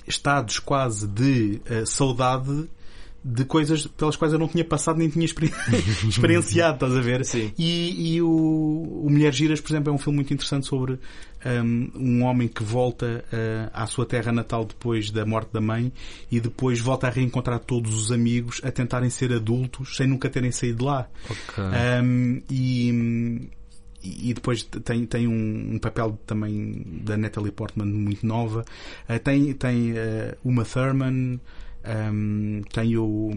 estados 0.08 0.60
quase 0.60 1.08
de 1.08 1.62
eh, 1.66 1.86
saudade 1.86 2.70
de 3.26 3.46
coisas 3.46 3.88
pelas 3.88 4.18
quais 4.18 4.34
eu 4.34 4.40
não 4.40 4.50
tinha 4.50 4.66
passado 4.66 4.98
nem 4.98 5.08
tinha 5.10 5.24
experi- 5.24 5.54
experienciado, 6.06 6.74
estás 6.74 6.94
a 6.98 7.00
ver? 7.00 7.24
Sim. 7.24 7.54
E, 7.58 8.16
e 8.16 8.22
o, 8.22 8.28
o 8.28 9.08
Mulher 9.10 9.34
Giras, 9.34 9.62
por 9.62 9.72
exemplo, 9.72 9.92
é 9.92 9.96
um 9.96 9.98
filme 9.98 10.18
muito 10.18 10.34
interessante 10.34 10.68
sobre 10.68 11.00
um, 11.46 11.92
um 11.96 12.24
homem 12.24 12.50
que 12.50 12.62
volta 12.64 13.24
uh, 13.32 13.70
à 13.74 13.86
sua 13.88 14.06
terra 14.06 14.32
natal 14.34 14.66
depois 14.66 15.10
da 15.10 15.26
morte 15.26 15.54
da 15.54 15.62
mãe 15.62 15.92
e 16.30 16.42
depois 16.42 16.82
volta 16.82 17.08
a 17.08 17.10
reencontrar 17.10 17.60
todos 17.60 17.94
os 17.94 18.12
amigos 18.12 18.60
a 18.62 18.72
tentarem 18.72 19.10
ser 19.10 19.32
adultos 19.32 19.96
sem 19.96 20.06
nunca 20.06 20.30
terem 20.30 20.52
saído 20.52 20.80
de 20.80 20.84
lá. 20.84 21.08
Ok. 21.30 21.64
Um, 22.04 22.42
e, 22.50 23.50
e 24.04 24.34
depois 24.34 24.64
tem, 24.64 25.06
tem 25.06 25.28
um, 25.28 25.76
um 25.76 25.80
papel 25.80 26.20
também 26.26 27.02
da 27.04 27.18
Natalie 27.18 27.52
Portman 27.52 27.86
muito 27.86 28.26
nova. 28.26 28.66
Uh, 29.10 29.20
tem 29.20 29.54
tem 29.54 29.92
uh, 29.92 30.38
uma 30.44 30.66
Thurman. 30.66 31.40
Um, 31.86 32.62
tem 32.72 32.96
o. 32.98 33.32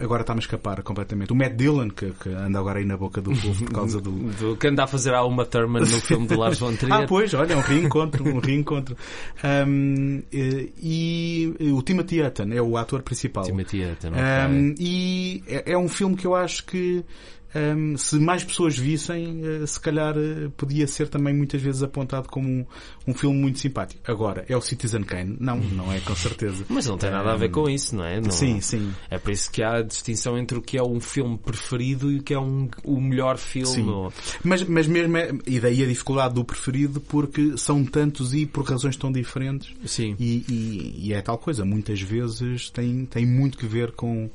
Agora 0.00 0.22
está-me 0.22 0.38
a 0.38 0.40
escapar 0.40 0.82
completamente. 0.82 1.30
O 1.30 1.36
Matt 1.36 1.54
Dillon, 1.56 1.90
que, 1.90 2.10
que 2.12 2.30
anda 2.30 2.58
agora 2.58 2.78
aí 2.78 2.86
na 2.86 2.96
boca 2.96 3.20
do 3.20 3.30
povo 3.32 3.64
por 3.66 3.74
causa 3.74 4.00
do. 4.00 4.10
Do 4.32 4.56
que 4.56 4.66
anda 4.66 4.84
a 4.84 4.86
fazer 4.86 5.12
a 5.12 5.22
Uma 5.24 5.44
Thurman 5.44 5.82
no 5.82 6.00
filme 6.00 6.26
do 6.26 6.38
Lars 6.38 6.58
von 6.58 6.74
Trier. 6.74 6.92
Ah, 7.02 7.06
pois, 7.06 7.34
olha, 7.34 7.56
um 7.56 7.60
reencontro, 7.60 8.26
um 8.26 8.38
reencontro. 8.38 8.96
Um, 9.44 10.22
e, 10.32 11.54
e 11.60 11.70
o 11.70 11.82
Timothy 11.82 12.22
Hutton 12.22 12.48
é 12.52 12.62
o 12.62 12.78
ator 12.78 13.02
principal. 13.02 13.44
Timothy 13.44 13.84
Hutton, 13.84 14.08
ok. 14.08 14.22
Um, 14.48 14.74
e 14.78 15.42
é, 15.46 15.72
é 15.72 15.78
um 15.78 15.88
filme 15.88 16.16
que 16.16 16.26
eu 16.26 16.34
acho 16.34 16.64
que 16.64 17.04
um, 17.54 17.96
se 17.96 18.18
mais 18.18 18.42
pessoas 18.44 18.76
vissem, 18.78 19.40
uh, 19.42 19.66
se 19.66 19.78
calhar 19.78 20.16
uh, 20.16 20.50
podia 20.56 20.86
ser 20.86 21.08
também 21.08 21.34
muitas 21.34 21.60
vezes 21.60 21.82
apontado 21.82 22.28
como 22.28 22.48
um, 22.48 22.64
um 23.06 23.14
filme 23.14 23.38
muito 23.38 23.58
simpático. 23.58 24.00
Agora, 24.10 24.44
é 24.48 24.56
o 24.56 24.60
Citizen 24.60 25.02
Kane? 25.02 25.36
Não, 25.38 25.58
não 25.58 25.92
é 25.92 26.00
com 26.00 26.14
certeza. 26.14 26.64
Mas 26.68 26.86
não 26.86 26.96
tem 26.96 27.10
nada 27.10 27.32
a 27.32 27.36
ver 27.36 27.50
com 27.50 27.68
isso, 27.68 27.94
não 27.96 28.04
é? 28.04 28.20
Não- 28.20 28.30
Sim, 28.30 28.60
sim. 28.60 28.92
É 29.10 29.18
por 29.18 29.30
isso 29.32 29.50
que 29.50 29.62
há 29.62 29.76
a 29.78 29.82
distinção 29.82 30.38
entre 30.38 30.56
o 30.58 30.62
que 30.62 30.78
é 30.78 30.82
um 30.82 31.00
filme 31.00 31.36
preferido 31.38 32.10
e 32.10 32.18
o 32.18 32.22
que 32.22 32.34
é 32.34 32.38
um, 32.40 32.68
o 32.84 33.00
melhor 33.00 33.36
filme. 33.38 33.66
Sim. 33.66 33.88
ou- 33.88 34.12
Mas, 34.42 34.62
mas 34.64 34.86
mesmo, 34.86 35.16
é, 35.16 35.30
e 35.46 35.60
daí 35.60 35.82
a 35.82 35.86
dificuldade 35.86 36.34
do 36.34 36.44
preferido, 36.44 37.00
porque 37.00 37.56
são 37.58 37.84
tantos 37.84 38.32
e 38.34 38.46
por 38.46 38.64
razões 38.64 38.96
tão 38.96 39.12
diferentes. 39.12 39.74
Sim. 39.84 40.16
E, 40.18 40.44
e- 40.48 41.08
e 41.08 41.12
é 41.12 41.20
tal 41.20 41.38
coisa, 41.38 41.64
muitas 41.64 42.00
vezes 42.00 42.70
tem, 42.70 43.04
tem 43.06 43.26
muito 43.26 43.58
que 43.58 43.66
ver 43.66 43.92
com 43.92 44.30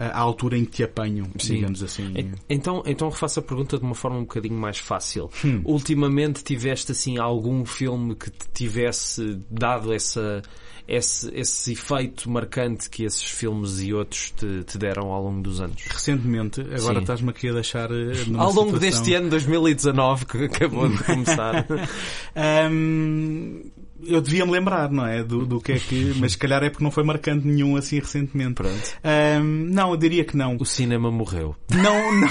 a, 0.00 0.06
a 0.06 0.18
altura 0.18 0.56
em 0.58 0.64
que 0.64 0.70
te 0.72 0.82
apanham, 0.82 1.26
Sim. 1.38 1.54
digamos 1.56 1.82
assim. 1.82 2.12
E- 2.16 2.32
Então, 2.48 2.82
então 2.86 3.08
refaço 3.10 3.38
a 3.38 3.42
pergunta 3.42 3.76
de 3.78 3.84
uma 3.84 3.94
forma 3.94 4.16
um 4.16 4.22
bocadinho 4.22 4.58
mais 4.58 4.78
fácil. 4.78 5.30
Hum. 5.44 5.60
Ultimamente 5.64 6.42
tiveste 6.42 6.90
assim 6.92 7.18
algum 7.18 7.64
filme 7.64 8.14
que 8.16 8.30
te 8.30 8.48
tivesse 8.54 9.38
dado 9.50 9.92
essa, 9.92 10.40
esse, 10.88 11.30
esse 11.34 11.72
efeito 11.72 12.28
marcante 12.30 12.88
que 12.90 13.04
esses 13.04 13.22
filmes 13.22 13.80
e 13.80 13.92
outros 13.92 14.30
te, 14.32 14.64
te 14.64 14.78
deram 14.78 15.12
ao 15.12 15.22
longo 15.22 15.42
dos 15.42 15.60
anos? 15.60 15.82
Recentemente, 15.88 16.60
agora 16.62 17.00
estás-me 17.00 17.30
aqui 17.30 17.48
a 17.48 17.52
deixar 17.52 17.90
eh, 17.92 18.12
Ao 18.38 18.52
longo 18.52 18.72
situação- 18.74 18.78
deste 18.80 19.14
ano 19.14 19.28
2019 19.28 20.24
que 20.26 20.44
acabou 20.44 20.88
de 20.88 21.04
começar. 21.04 21.66
Ahm, 22.34 23.62
eu 24.06 24.20
devia-me 24.20 24.50
lembrar, 24.52 24.90
não 24.90 25.06
é? 25.06 25.22
Do, 25.22 25.44
do 25.46 25.60
que 25.60 25.72
é 25.72 25.78
que. 25.78 26.14
Mas 26.18 26.32
se 26.32 26.38
calhar 26.38 26.62
é 26.62 26.70
porque 26.70 26.82
não 26.84 26.90
foi 26.90 27.02
marcante 27.04 27.46
nenhum 27.46 27.76
assim 27.76 27.98
recentemente. 27.98 28.54
Pronto. 28.54 28.96
Ahm, 29.04 29.68
não, 29.72 29.90
eu 29.90 29.96
diria 29.96 30.24
que 30.24 30.36
não. 30.36 30.56
O 30.56 30.64
cinema 30.66 31.10
morreu. 31.10 31.54
Não, 31.70 32.20
não, 32.20 32.28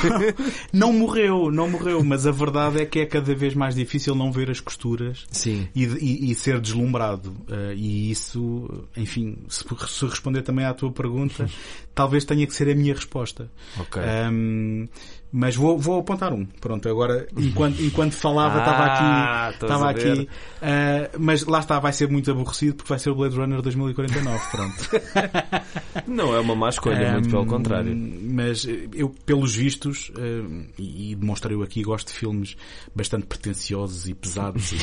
não 0.74 0.94
morreu, 0.94 1.52
não 1.52 1.70
morreu, 1.70 2.04
mas 2.04 2.26
a 2.28 2.32
verdade 2.32 2.82
é 2.82 2.86
que 2.86 3.00
é 3.00 3.06
cada 3.06 3.34
vez 3.34 3.54
mais 3.54 3.76
difícil 3.76 4.14
não 4.16 4.32
ver 4.32 4.50
as 4.52 4.60
costuras 4.60 5.26
Sim. 5.32 5.68
e, 5.76 5.84
e- 5.86 6.32
e 6.32 6.36
ser 6.36 6.60
deslumbrado. 6.60 7.30
Uh, 7.48 7.74
e 7.76 8.12
isso, 8.12 8.88
enfim, 8.98 9.38
se, 9.48 9.64
se 9.88 10.06
responder 10.06 10.42
também 10.42 10.66
à 10.66 10.74
tua 10.74 10.92
pergunta, 10.92 11.50
talvez 11.96 12.26
tenha 12.26 12.46
que 12.46 12.54
ser 12.54 12.70
a 12.70 12.76
minha 12.76 12.94
resposta. 12.94 13.50
Ok. 13.80 14.02
Um, 14.32 14.88
mas 15.32 15.56
vou, 15.56 15.78
vou 15.78 16.00
apontar 16.00 16.34
um. 16.34 16.46
Pronto, 16.60 16.88
agora, 16.90 17.28
enquanto, 17.38 17.80
enquanto 17.84 18.14
falava, 18.14 18.60
estava 18.60 18.84
Ah, 18.84 19.48
aqui. 19.48 19.64
Estava 19.66 19.90
aqui. 19.90 20.30
uh, 20.62 21.18
mas 21.20 21.46
lá 21.46 21.60
está, 21.60 21.80
vai 21.80 21.94
ser 21.94 22.10
muito 22.10 22.32
aborrecido 22.32 22.76
porque 22.78 22.90
vai 22.90 23.00
ser 23.00 23.10
o 23.12 23.16
Blade 23.16 23.36
Runner 23.36 23.62
2049. 23.62 24.40
Pronto. 24.52 24.90
Não 26.08 26.36
é 26.36 26.40
uma 26.40 26.56
má 26.56 26.70
escolha, 26.70 27.14
muito 27.14 27.30
pelo 27.30 27.44
Um, 27.44 27.48
contrário. 27.48 27.96
Mas 27.96 28.66
eu, 28.94 29.10
pelos 29.26 29.56
vistos, 29.56 30.12
um, 30.18 30.66
e, 30.78 31.12
e 31.12 31.16
demonstrei 31.16 31.62
aqui, 31.62 31.84
gosto 31.84 32.08
de 32.08 32.14
filmes 32.14 32.56
bastante 32.96 33.26
pretenciosos 33.26 34.08
e 34.08 34.14
pesados. 34.14 34.74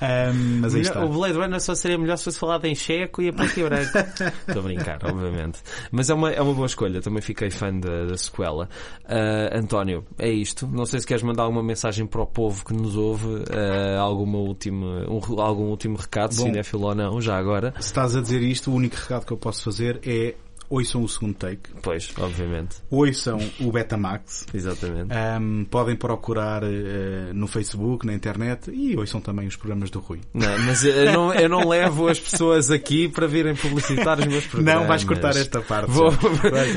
Um, 0.00 0.60
mas 0.60 0.74
aí 0.74 0.80
está. 0.82 1.04
O 1.04 1.08
Blade 1.08 1.38
Runner 1.38 1.60
só 1.60 1.74
seria 1.74 1.98
melhor 1.98 2.16
se 2.16 2.24
fosse 2.24 2.38
falado 2.38 2.64
em 2.64 2.74
checo 2.74 3.22
e 3.22 3.28
a 3.28 3.32
preto 3.32 3.60
e 3.60 3.62
branco. 3.64 3.98
Estou 3.98 4.58
a 4.60 4.62
brincar, 4.64 4.98
obviamente. 5.04 5.60
Mas 5.90 6.10
é 6.10 6.14
uma, 6.14 6.30
é 6.30 6.40
uma 6.40 6.54
boa 6.54 6.66
escolha. 6.66 7.00
Também 7.00 7.22
fiquei 7.22 7.50
fã 7.50 7.72
da, 7.78 8.06
da 8.06 8.16
sequela. 8.16 8.68
Ah, 9.04 9.56
António, 9.58 10.04
é 10.18 10.30
isto. 10.30 10.66
Não 10.66 10.84
sei 10.86 11.00
se 11.00 11.06
queres 11.06 11.22
mandar 11.22 11.42
alguma 11.44 11.62
mensagem 11.62 12.06
para 12.06 12.22
o 12.22 12.26
povo 12.26 12.64
que 12.64 12.72
nos 12.72 12.96
ouve, 12.96 13.44
ah, 13.50 14.00
alguma 14.00 14.38
última, 14.38 15.04
um- 15.08 15.40
algum 15.40 15.64
último 15.64 15.96
recado, 15.96 16.34
Bom. 16.36 16.42
cinéfilo 16.44 16.86
ou 16.86 16.94
não, 16.94 17.20
já 17.20 17.36
agora. 17.36 17.74
Se 17.80 17.86
estás 17.86 18.16
a 18.16 18.20
dizer 18.20 18.40
isto, 18.42 18.70
o 18.70 18.74
único 18.74 18.96
recado 18.96 19.26
que 19.26 19.32
eu 19.32 19.36
posso 19.36 19.64
fazer 19.64 20.00
é 20.06 20.34
ouçam 20.72 21.02
o 21.02 21.08
segundo 21.08 21.34
take, 21.34 21.70
Pois, 21.82 22.10
obviamente. 22.18 22.76
ouçam 22.90 23.38
o 23.60 23.70
Betamax, 23.70 24.46
Exatamente. 24.54 25.10
um, 25.40 25.64
podem 25.64 25.94
procurar 25.96 26.62
eh, 26.64 27.30
no 27.34 27.46
Facebook, 27.46 28.06
na 28.06 28.14
internet 28.14 28.70
e 28.70 28.96
ouçam 28.96 29.20
também 29.20 29.46
os 29.46 29.56
programas 29.56 29.90
do 29.90 29.98
Rui. 30.00 30.20
Não, 30.32 30.58
mas 30.60 30.82
eu 30.84 31.12
não, 31.12 31.34
eu 31.34 31.48
não 31.48 31.68
levo 31.68 32.08
as 32.08 32.18
pessoas 32.18 32.70
aqui 32.70 33.08
para 33.08 33.26
virem 33.26 33.54
publicitar 33.54 34.18
os 34.18 34.26
meus 34.26 34.46
programas. 34.46 34.80
Não, 34.82 34.88
vais 34.88 35.04
cortar 35.04 35.30
esta 35.36 35.60
parte. 35.60 35.90
Vou, 35.90 36.10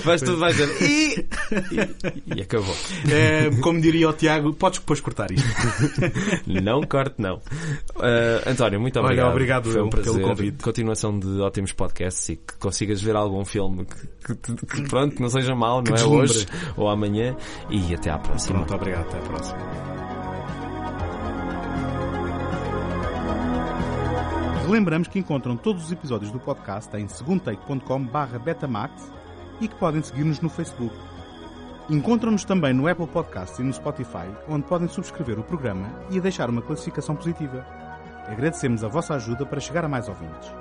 vais 0.03 0.21
tu 0.21 0.35
vais 0.37 0.55
dizer 0.55 0.81
e, 0.81 1.25
e, 2.35 2.37
e 2.37 2.41
acabou. 2.41 2.75
Eh, 3.09 3.49
como 3.61 3.79
diria 3.79 4.09
o 4.09 4.13
Tiago, 4.13 4.53
podes 4.53 4.79
depois 4.79 4.99
cortar 4.99 5.31
isto. 5.31 5.47
Não 6.45 6.81
corte, 6.83 7.15
não. 7.19 7.35
Uh, 7.95 8.49
António, 8.49 8.79
muito 8.79 8.97
Olha, 8.99 9.05
obrigado. 9.05 9.31
obrigado 9.31 9.71
Foi 9.71 9.81
um 9.81 9.89
pelo 9.89 10.03
prazer. 10.03 10.21
convite. 10.23 10.63
Continuação 10.63 11.17
de 11.19 11.39
ótimos 11.39 11.71
podcasts 11.71 12.29
e 12.29 12.35
que 12.35 12.55
consigas 12.59 13.01
ver 13.01 13.15
algum 13.15 13.45
filme 13.45 13.84
que, 13.85 14.35
que- 14.35 14.65
que, 14.65 14.81
pronto, 14.89 15.15
que 15.15 15.21
não 15.21 15.29
seja 15.29 15.53
Que 15.53 15.59
não 15.59 15.79
é 15.79 15.81
deslumbre. 16.01 16.19
hoje 16.21 16.47
ou 16.75 16.89
amanhã. 16.89 17.35
E 17.69 17.93
até 17.93 18.09
à 18.09 18.17
próxima. 18.17 18.59
Pronto, 18.59 18.75
obrigado. 18.75 19.07
Até 19.07 19.17
a 19.17 19.21
próxima. 19.21 19.59
Lembramos 24.67 25.07
que 25.07 25.19
encontram 25.19 25.55
todos 25.55 25.85
os 25.85 25.91
episódios 25.91 26.31
do 26.31 26.39
podcast 26.39 26.95
em 26.97 27.07
segundotake.com 27.07 28.07
betamax 28.43 29.11
e 29.61 29.67
que 29.67 29.75
podem 29.75 30.01
seguir-nos 30.01 30.41
no 30.41 30.49
Facebook. 30.49 30.93
Encontram-nos 31.87 32.43
também 32.43 32.73
no 32.73 32.87
Apple 32.87 33.05
Podcasts 33.05 33.59
e 33.59 33.63
no 33.63 33.71
Spotify, 33.71 34.27
onde 34.49 34.65
podem 34.65 34.87
subscrever 34.87 35.37
o 35.39 35.43
programa 35.43 35.87
e 36.09 36.19
deixar 36.19 36.49
uma 36.49 36.63
classificação 36.63 37.15
positiva. 37.15 37.63
Agradecemos 38.27 38.83
a 38.83 38.87
vossa 38.87 39.13
ajuda 39.13 39.45
para 39.45 39.59
chegar 39.59 39.85
a 39.85 39.87
mais 39.87 40.09
ouvintes. 40.09 40.51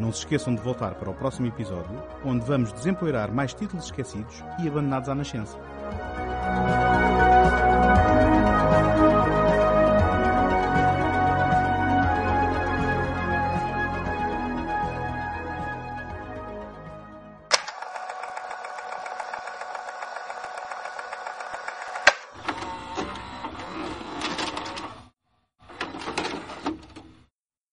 Não 0.00 0.10
se 0.10 0.20
esqueçam 0.20 0.54
de 0.54 0.62
voltar 0.62 0.94
para 0.94 1.10
o 1.10 1.14
próximo 1.14 1.46
episódio, 1.46 2.02
onde 2.24 2.42
vamos 2.46 2.72
desempoeirar 2.72 3.30
mais 3.30 3.52
títulos 3.52 3.84
esquecidos 3.84 4.42
e 4.58 4.66
abandonados 4.66 5.10
à 5.10 5.14
nascença. 5.14 5.58